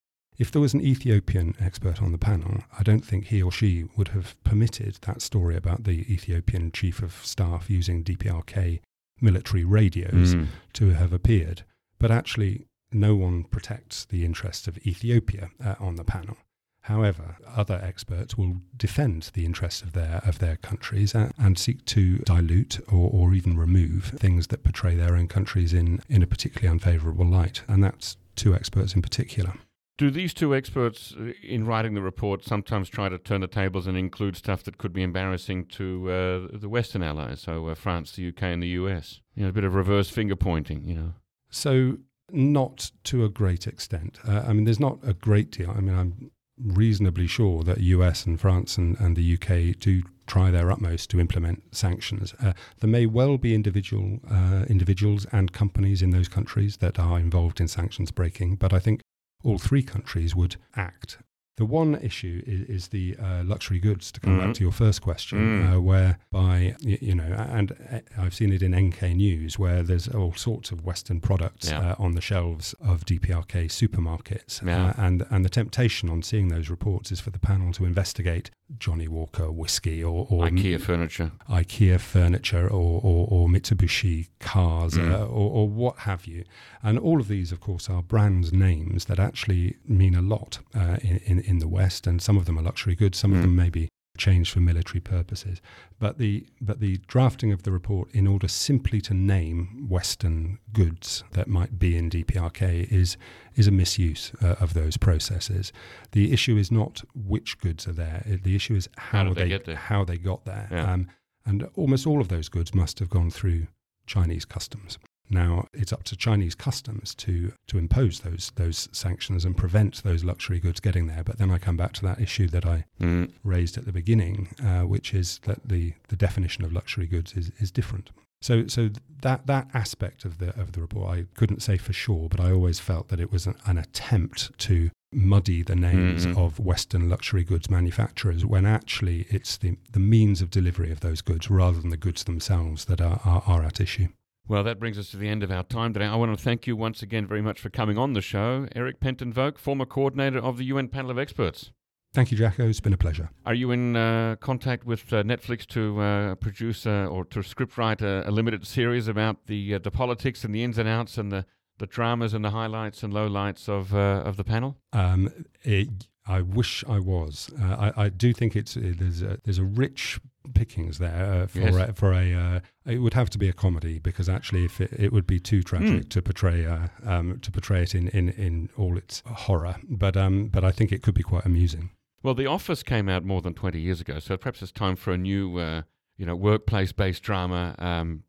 If 0.44 0.50
there 0.50 0.62
was 0.66 0.74
an 0.74 0.80
Ethiopian 0.94 1.48
expert 1.68 1.98
on 2.04 2.12
the 2.12 2.24
panel, 2.30 2.54
I 2.78 2.82
don't 2.88 3.04
think 3.10 3.22
he 3.26 3.42
or 3.46 3.52
she 3.60 3.72
would 3.96 4.08
have 4.16 4.28
permitted 4.50 4.92
that 5.02 5.20
story 5.22 5.54
about 5.56 5.84
the 5.84 5.98
Ethiopian 6.16 6.72
chief 6.78 7.02
of 7.02 7.12
staff 7.34 7.62
using 7.78 8.02
DPRK 8.04 8.80
military 9.20 9.64
radios 9.78 10.34
Mm. 10.34 10.46
to 10.78 10.84
have 11.00 11.12
appeared. 11.18 11.58
But 11.98 12.10
actually, 12.10 12.54
no 12.90 13.12
one 13.26 13.44
protects 13.54 14.06
the 14.06 14.24
interests 14.24 14.66
of 14.68 14.78
Ethiopia 14.92 15.44
uh, 15.66 15.74
on 15.78 15.96
the 15.96 16.04
panel. 16.04 16.36
However, 16.82 17.36
other 17.46 17.78
experts 17.82 18.36
will 18.36 18.56
defend 18.76 19.30
the 19.34 19.44
interests 19.44 19.82
of 19.82 19.92
their 19.92 20.22
of 20.24 20.38
their 20.38 20.56
countries 20.56 21.14
and, 21.14 21.32
and 21.38 21.58
seek 21.58 21.84
to 21.86 22.18
dilute 22.18 22.80
or, 22.88 23.10
or 23.12 23.34
even 23.34 23.56
remove 23.56 24.14
things 24.16 24.46
that 24.48 24.64
portray 24.64 24.94
their 24.94 25.14
own 25.14 25.28
countries 25.28 25.74
in, 25.74 26.00
in 26.08 26.22
a 26.22 26.26
particularly 26.26 26.72
unfavourable 26.72 27.26
light. 27.26 27.62
And 27.68 27.84
that's 27.84 28.16
two 28.34 28.54
experts 28.54 28.94
in 28.94 29.02
particular. 29.02 29.54
Do 29.98 30.10
these 30.10 30.32
two 30.32 30.54
experts, 30.54 31.14
uh, 31.20 31.32
in 31.42 31.66
writing 31.66 31.92
the 31.92 32.00
report, 32.00 32.42
sometimes 32.42 32.88
try 32.88 33.10
to 33.10 33.18
turn 33.18 33.42
the 33.42 33.46
tables 33.46 33.86
and 33.86 33.98
include 33.98 34.34
stuff 34.34 34.62
that 34.62 34.78
could 34.78 34.94
be 34.94 35.02
embarrassing 35.02 35.66
to 35.66 36.10
uh, 36.10 36.58
the 36.58 36.70
Western 36.70 37.02
allies, 37.02 37.42
so 37.42 37.66
uh, 37.66 37.74
France, 37.74 38.12
the 38.12 38.28
UK, 38.28 38.44
and 38.44 38.62
the 38.62 38.68
US? 38.68 39.20
You 39.34 39.42
know, 39.42 39.50
a 39.50 39.52
bit 39.52 39.64
of 39.64 39.74
reverse 39.74 40.08
finger 40.08 40.36
pointing. 40.36 40.84
You 40.84 40.94
know. 40.94 41.12
So 41.50 41.98
not 42.32 42.92
to 43.04 43.24
a 43.26 43.28
great 43.28 43.66
extent. 43.66 44.18
Uh, 44.26 44.44
I 44.46 44.54
mean, 44.54 44.64
there's 44.64 44.80
not 44.80 45.00
a 45.02 45.12
great 45.12 45.50
deal. 45.50 45.70
I 45.70 45.80
mean, 45.80 45.94
I'm 45.94 46.30
reasonably 46.64 47.26
sure 47.26 47.62
that 47.62 47.78
US 47.78 48.26
and 48.26 48.40
France 48.40 48.76
and, 48.76 48.98
and 49.00 49.16
the 49.16 49.34
UK 49.34 49.78
do 49.78 50.02
try 50.26 50.50
their 50.50 50.70
utmost 50.70 51.10
to 51.10 51.20
implement 51.20 51.74
sanctions. 51.74 52.34
Uh, 52.40 52.52
there 52.80 52.90
may 52.90 53.06
well 53.06 53.36
be 53.36 53.54
individual 53.54 54.20
uh, 54.30 54.64
individuals 54.68 55.26
and 55.32 55.52
companies 55.52 56.02
in 56.02 56.10
those 56.10 56.28
countries 56.28 56.76
that 56.78 56.98
are 56.98 57.18
involved 57.18 57.60
in 57.60 57.68
sanctions 57.68 58.10
breaking, 58.10 58.56
but 58.56 58.72
I 58.72 58.78
think 58.78 59.00
all 59.42 59.58
three 59.58 59.82
countries 59.82 60.36
would 60.36 60.56
act 60.76 61.18
the 61.60 61.66
one 61.66 61.94
issue 61.96 62.42
is, 62.46 62.62
is 62.62 62.88
the 62.88 63.14
uh, 63.22 63.42
luxury 63.44 63.78
goods, 63.78 64.10
to 64.12 64.18
come 64.18 64.38
mm. 64.38 64.46
back 64.46 64.54
to 64.54 64.62
your 64.62 64.72
first 64.72 65.02
question, 65.02 65.38
mm. 65.38 65.74
uh, 65.74 65.78
whereby, 65.78 66.74
you, 66.80 66.96
you, 67.02 67.14
know, 67.14 67.34
and 67.50 67.72
uh, 67.92 67.98
I've 68.16 68.32
seen 68.32 68.50
it 68.50 68.62
in 68.62 68.74
NK 68.74 69.02
News 69.02 69.58
where 69.58 69.82
there's 69.82 70.08
all 70.08 70.32
sorts 70.32 70.70
of 70.70 70.86
Western 70.86 71.20
products 71.20 71.68
yeah. 71.68 71.90
uh, 71.90 71.94
on 71.98 72.12
the 72.12 72.22
shelves 72.22 72.74
of 72.80 73.04
DPRK 73.04 73.66
supermarkets. 73.66 74.66
Yeah. 74.66 74.86
Uh, 74.86 74.92
and, 74.96 75.26
and 75.28 75.44
the 75.44 75.50
temptation 75.50 76.08
on 76.08 76.22
seeing 76.22 76.48
those 76.48 76.70
reports 76.70 77.12
is 77.12 77.20
for 77.20 77.28
the 77.28 77.38
panel 77.38 77.74
to 77.74 77.84
investigate 77.84 78.50
Johnnie 78.78 79.08
Walker 79.08 79.50
whiskey 79.50 80.02
or, 80.02 80.26
or 80.30 80.44
IKEA 80.44 80.74
m- 80.74 80.80
furniture, 80.80 81.32
IKEA 81.48 81.98
furniture 81.98 82.68
or, 82.68 83.00
or, 83.02 83.26
or 83.28 83.48
Mitsubishi 83.48 84.28
cars 84.38 84.94
mm. 84.94 85.10
uh, 85.10 85.24
or, 85.24 85.50
or, 85.50 85.68
what 85.68 85.98
have 86.00 86.26
you. 86.26 86.44
And 86.82 86.98
all 86.98 87.20
of 87.20 87.28
these, 87.28 87.52
of 87.52 87.60
course, 87.60 87.90
are 87.90 88.02
brand 88.02 88.52
names 88.52 89.06
that 89.06 89.18
actually 89.18 89.76
mean 89.86 90.14
a 90.14 90.22
lot 90.22 90.60
uh, 90.74 90.98
in, 91.02 91.20
in, 91.24 91.40
in, 91.50 91.58
the 91.58 91.68
West. 91.68 92.06
And 92.06 92.22
some 92.22 92.36
of 92.36 92.46
them 92.46 92.58
are 92.58 92.62
luxury 92.62 92.94
goods, 92.94 93.18
some 93.18 93.32
mm. 93.32 93.36
of 93.36 93.42
them 93.42 93.56
may 93.56 93.70
be 93.70 93.88
changed 94.18 94.52
for 94.52 94.60
military 94.60 95.00
purposes. 95.00 95.60
But 95.98 96.18
the 96.18 96.46
but 96.60 96.80
the 96.80 96.98
drafting 97.08 97.52
of 97.52 97.62
the 97.62 97.72
report 97.72 98.10
in 98.12 98.26
order 98.26 98.48
simply 98.48 99.00
to 99.02 99.14
name 99.14 99.86
Western 99.88 100.58
goods 100.72 101.24
that 101.32 101.48
might 101.48 101.78
be 101.78 101.96
in 101.96 102.10
DPRK 102.10 102.90
is 102.92 103.16
is 103.56 103.66
a 103.66 103.72
misuse 103.72 104.32
uh, 104.42 104.56
of 104.60 104.74
those 104.74 104.96
processes. 104.96 105.72
The 106.12 106.32
issue 106.32 106.56
is 106.56 106.70
not 106.70 107.02
which 107.14 107.58
goods 107.58 107.88
are 107.88 107.92
there. 107.92 108.24
The 108.26 108.54
issue 108.54 108.74
is 108.74 108.88
how, 108.96 109.24
how 109.24 109.34
they, 109.34 109.58
they 109.58 109.74
how 109.74 110.04
they 110.04 110.18
got 110.18 110.44
there. 110.44 110.68
Yeah. 110.70 110.92
Um, 110.92 111.08
and 111.46 111.68
almost 111.74 112.06
all 112.06 112.20
of 112.20 112.28
those 112.28 112.48
goods 112.48 112.74
must 112.74 112.98
have 112.98 113.08
gone 113.08 113.30
through 113.30 113.66
Chinese 114.06 114.44
customs. 114.44 114.98
Now 115.30 115.66
it's 115.72 115.92
up 115.92 116.02
to 116.04 116.16
Chinese 116.16 116.54
customs 116.54 117.14
to 117.16 117.52
to 117.68 117.78
impose 117.78 118.20
those 118.20 118.52
those 118.56 118.88
sanctions 118.92 119.44
and 119.44 119.56
prevent 119.56 120.02
those 120.02 120.24
luxury 120.24 120.58
goods 120.58 120.80
getting 120.80 121.06
there. 121.06 121.22
But 121.24 121.38
then 121.38 121.50
I 121.50 121.58
come 121.58 121.76
back 121.76 121.92
to 121.94 122.02
that 122.02 122.20
issue 122.20 122.48
that 122.48 122.66
I 122.66 122.84
mm. 123.00 123.32
raised 123.44 123.78
at 123.78 123.86
the 123.86 123.92
beginning, 123.92 124.48
uh, 124.62 124.82
which 124.82 125.14
is 125.14 125.40
that 125.44 125.68
the 125.68 125.94
the 126.08 126.16
definition 126.16 126.64
of 126.64 126.72
luxury 126.72 127.06
goods 127.06 127.34
is 127.34 127.52
is 127.58 127.70
different. 127.70 128.10
So 128.42 128.66
so 128.66 128.90
that 129.22 129.46
that 129.46 129.68
aspect 129.74 130.24
of 130.24 130.38
the 130.38 130.48
of 130.60 130.72
the 130.72 130.80
report 130.80 131.16
I 131.16 131.26
couldn't 131.36 131.62
say 131.62 131.76
for 131.76 131.92
sure, 131.92 132.28
but 132.28 132.40
I 132.40 132.52
always 132.52 132.80
felt 132.80 133.08
that 133.08 133.20
it 133.20 133.30
was 133.30 133.46
an, 133.46 133.56
an 133.66 133.78
attempt 133.78 134.58
to 134.60 134.90
muddy 135.12 135.62
the 135.62 135.74
names 135.74 136.24
mm-hmm. 136.24 136.38
of 136.38 136.60
Western 136.60 137.08
luxury 137.08 137.42
goods 137.42 137.68
manufacturers 137.68 138.44
when 138.46 138.64
actually 138.64 139.26
it's 139.28 139.56
the, 139.56 139.76
the 139.90 139.98
means 139.98 140.40
of 140.40 140.50
delivery 140.50 140.92
of 140.92 141.00
those 141.00 141.20
goods 141.20 141.50
rather 141.50 141.80
than 141.80 141.90
the 141.90 141.96
goods 141.96 142.24
themselves 142.24 142.84
that 142.84 143.00
are, 143.00 143.20
are, 143.24 143.42
are 143.46 143.64
at 143.64 143.80
issue. 143.80 144.08
Well, 144.48 144.64
that 144.64 144.80
brings 144.80 144.98
us 144.98 145.10
to 145.10 145.16
the 145.16 145.28
end 145.28 145.42
of 145.42 145.50
our 145.50 145.62
time 145.62 145.92
today. 145.92 146.06
I 146.06 146.16
want 146.16 146.36
to 146.36 146.42
thank 146.42 146.66
you 146.66 146.74
once 146.74 147.02
again 147.02 147.26
very 147.26 147.42
much 147.42 147.60
for 147.60 147.70
coming 147.70 147.96
on 147.96 148.14
the 148.14 148.20
show. 148.20 148.66
Eric 148.74 148.98
Penton 149.00 149.32
Voak, 149.32 149.58
former 149.58 149.86
coordinator 149.86 150.40
of 150.40 150.58
the 150.58 150.64
UN 150.64 150.88
panel 150.88 151.10
of 151.10 151.18
experts. 151.18 151.70
Thank 152.12 152.32
you, 152.32 152.38
Jacco. 152.38 152.68
It's 152.68 152.80
been 152.80 152.92
a 152.92 152.98
pleasure. 152.98 153.30
Are 153.46 153.54
you 153.54 153.70
in 153.70 153.94
uh, 153.94 154.34
contact 154.40 154.84
with 154.84 155.12
uh, 155.12 155.22
Netflix 155.22 155.64
to 155.68 156.00
uh, 156.00 156.34
produce 156.34 156.84
uh, 156.84 157.06
or 157.06 157.24
to 157.26 157.38
scriptwrite 157.40 158.02
a, 158.02 158.28
a, 158.28 158.32
limited 158.32 158.66
series 158.66 159.06
about 159.06 159.46
the 159.46 159.76
uh, 159.76 159.78
the 159.78 159.92
politics 159.92 160.42
and 160.42 160.52
the 160.52 160.64
ins 160.64 160.76
and 160.76 160.88
outs 160.88 161.18
and 161.18 161.30
the, 161.30 161.46
the 161.78 161.86
dramas 161.86 162.34
and 162.34 162.44
the 162.44 162.50
highlights 162.50 163.04
and 163.04 163.12
lowlights 163.12 163.68
of 163.68 163.94
uh, 163.94 164.22
of 164.26 164.36
the 164.36 164.42
panel? 164.42 164.76
Um, 164.92 165.44
it, 165.62 166.08
I 166.26 166.40
wish 166.42 166.82
I 166.88 166.98
was. 166.98 167.48
I, 167.60 167.92
I, 167.96 168.08
do 168.08 168.32
think 168.32 168.56
it's 168.56 168.74
there's 168.74 169.22
a, 169.22 169.38
there's 169.44 169.58
a 169.58 169.64
rich 169.64 170.18
pickings 170.54 170.98
there 170.98 171.42
uh, 171.42 171.46
for 171.46 171.60
yes. 171.60 171.74
a, 171.74 171.92
for 171.92 172.12
a 172.12 172.32
uh, 172.32 172.60
it 172.86 172.98
would 172.98 173.14
have 173.14 173.30
to 173.30 173.38
be 173.38 173.48
a 173.48 173.52
comedy 173.52 173.98
because 173.98 174.28
actually 174.28 174.64
if 174.64 174.80
it, 174.80 174.92
it 174.92 175.12
would 175.12 175.26
be 175.26 175.38
too 175.38 175.62
tragic 175.62 176.04
mm. 176.04 176.08
to 176.08 176.22
portray 176.22 176.66
uh, 176.66 176.88
um, 177.04 177.38
to 177.40 177.50
portray 177.50 177.82
it 177.82 177.94
in, 177.94 178.08
in, 178.08 178.30
in 178.30 178.68
all 178.76 178.96
its 178.96 179.22
horror 179.26 179.76
but 179.88 180.16
um 180.16 180.48
but 180.48 180.64
I 180.64 180.72
think 180.72 180.92
it 180.92 181.02
could 181.02 181.14
be 181.14 181.22
quite 181.22 181.44
amusing. 181.44 181.90
Well, 182.22 182.34
The 182.34 182.46
Office 182.46 182.82
came 182.82 183.08
out 183.08 183.24
more 183.24 183.40
than 183.40 183.54
twenty 183.54 183.80
years 183.80 184.00
ago, 184.00 184.18
so 184.18 184.36
perhaps 184.36 184.60
it's 184.62 184.72
time 184.72 184.96
for 184.96 185.12
a 185.12 185.18
new. 185.18 185.58
Uh, 185.58 185.82
you 186.16 186.26
know, 186.26 186.36
workplace-based 186.36 187.22
drama, 187.22 187.74
um, 187.78 188.24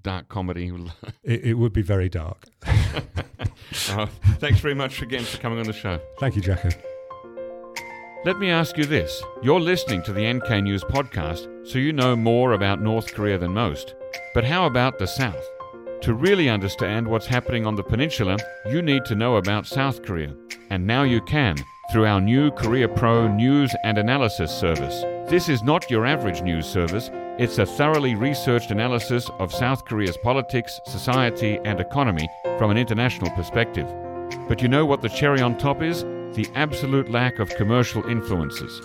dark 0.00 0.28
comedy. 0.28 0.72
it, 1.24 1.44
it, 1.46 1.54
would 1.54 1.72
be 1.72 1.82
very 1.82 2.08
dark. 2.08 2.44
oh, 3.88 4.08
thanks 4.38 4.60
very 4.60 4.76
much 4.76 5.02
again 5.02 5.24
for 5.24 5.38
coming 5.38 5.58
on 5.58 5.64
the 5.64 5.72
show. 5.72 6.00
Thank 6.20 6.36
you, 6.36 6.42
Jacco. 6.42 6.68
Let 8.24 8.38
me 8.38 8.50
ask 8.50 8.78
you 8.78 8.84
this. 8.84 9.20
You're 9.42 9.58
listening 9.58 10.00
to 10.04 10.12
the 10.12 10.32
NK 10.32 10.62
News 10.62 10.84
podcast, 10.84 11.66
so 11.66 11.80
you 11.80 11.92
know 11.92 12.14
more 12.14 12.52
about 12.52 12.80
North 12.80 13.12
Korea 13.12 13.36
than 13.36 13.52
most. 13.52 13.96
But 14.32 14.44
how 14.44 14.64
about 14.66 14.96
the 14.96 15.08
South? 15.08 15.44
To 16.02 16.14
really 16.14 16.48
understand 16.48 17.08
what's 17.08 17.26
happening 17.26 17.66
on 17.66 17.74
the 17.74 17.82
peninsula, 17.82 18.36
you 18.70 18.80
need 18.80 19.04
to 19.06 19.16
know 19.16 19.38
about 19.38 19.66
South 19.66 20.04
Korea. 20.04 20.36
And 20.70 20.86
now 20.86 21.02
you 21.02 21.20
can 21.22 21.56
through 21.90 22.06
our 22.06 22.20
new 22.20 22.52
Korea 22.52 22.86
Pro 22.86 23.26
news 23.26 23.74
and 23.82 23.98
analysis 23.98 24.52
service. 24.52 25.02
This 25.28 25.48
is 25.48 25.64
not 25.64 25.90
your 25.90 26.06
average 26.06 26.42
news 26.42 26.66
service, 26.66 27.10
it's 27.40 27.58
a 27.58 27.66
thoroughly 27.66 28.14
researched 28.14 28.70
analysis 28.70 29.28
of 29.40 29.52
South 29.52 29.84
Korea's 29.84 30.16
politics, 30.18 30.78
society, 30.86 31.58
and 31.64 31.80
economy 31.80 32.28
from 32.56 32.70
an 32.70 32.78
international 32.78 33.32
perspective. 33.32 33.92
But 34.46 34.62
you 34.62 34.68
know 34.68 34.86
what 34.86 35.02
the 35.02 35.08
cherry 35.08 35.40
on 35.40 35.58
top 35.58 35.82
is? 35.82 36.04
The 36.34 36.48
absolute 36.54 37.10
lack 37.10 37.38
of 37.38 37.54
commercial 37.56 38.04
influences. 38.04 38.80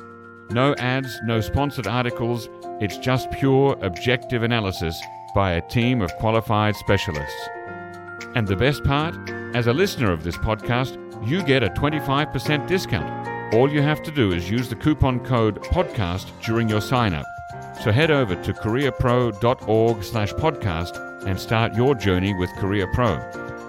No 0.50 0.76
ads, 0.76 1.18
no 1.24 1.40
sponsored 1.42 1.88
articles, 1.88 2.50
it's 2.82 2.98
just 2.98 3.32
pure 3.32 3.78
objective 3.82 4.44
analysis 4.44 5.02
by 5.34 5.54
a 5.54 5.68
team 5.70 6.02
of 6.02 6.14
qualified 6.18 6.76
specialists. 6.76 7.50
And 8.36 8.48
the 8.48 8.56
best 8.56 8.84
part? 8.84 9.16
As 9.56 9.68
a 9.68 9.74
listener 9.74 10.12
of 10.12 10.24
this 10.24 10.38
podcast, 10.38 10.98
you 11.28 11.42
get 11.44 11.64
a 11.64 11.70
25% 11.70 12.68
discount. 12.68 13.54
All 13.54 13.72
you 13.72 13.82
have 13.82 14.04
to 14.04 14.12
do 14.12 14.32
is 14.32 14.50
use 14.50 14.68
the 14.68 14.76
coupon 14.76 15.20
code 15.22 15.62
PODCAST 15.64 16.28
during 16.44 16.68
your 16.68 16.82
sign 16.82 17.14
up. 17.14 17.26
So 17.84 17.92
head 17.92 18.12
over 18.12 18.36
to 18.36 18.54
koreapro.org 18.54 20.04
slash 20.04 20.34
podcast 20.34 21.26
and 21.26 21.40
start 21.40 21.76
your 21.76 21.96
journey 21.96 22.34
with 22.34 22.50
Korea 22.58 22.88
Pro. 22.94 23.16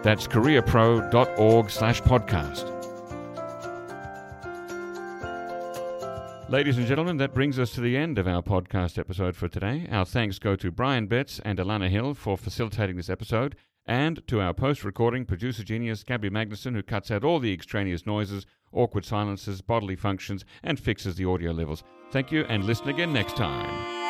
That's 0.03 0.27
koreapro.org 0.27 1.71
slash 1.71 2.03
podcast. 2.03 2.78
Ladies 6.51 6.79
and 6.79 6.87
gentlemen, 6.87 7.19
that 7.19 7.35
brings 7.35 7.59
us 7.59 7.73
to 7.73 7.83
the 7.83 7.95
end 7.95 8.19
of 8.19 8.27
our 8.27 8.41
podcast 8.41 8.99
episode 8.99 9.37
for 9.37 9.49
today. 9.49 9.87
Our 9.91 10.07
thanks 10.07 10.39
go 10.39 10.57
to 10.57 10.71
Brian 10.71 11.07
Betts 11.07 11.43
and 11.45 11.59
Alana 11.59 11.91
Hill 11.91 12.15
for 12.15 12.39
facilitating 12.39 12.97
this 12.97 13.11
episode, 13.11 13.55
and 13.85 14.27
to 14.29 14.41
our 14.41 14.55
post 14.55 14.83
recording 14.83 15.27
producer 15.27 15.63
genius 15.63 16.03
Gabby 16.03 16.31
Magnuson, 16.31 16.73
who 16.73 16.83
cuts 16.83 17.11
out 17.11 17.23
all 17.23 17.39
the 17.39 17.53
extraneous 17.53 18.07
noises, 18.07 18.47
awkward 18.73 19.05
silences, 19.05 19.61
bodily 19.61 19.95
functions, 19.95 20.47
and 20.63 20.81
fixes 20.81 21.17
the 21.17 21.27
audio 21.27 21.53
levels. 21.53 21.85
Thank 22.13 22.33
you, 22.33 22.45
and 22.45 22.65
listen 22.65 22.89
again 22.89 23.13
next 23.13 23.37
time. 23.37 24.08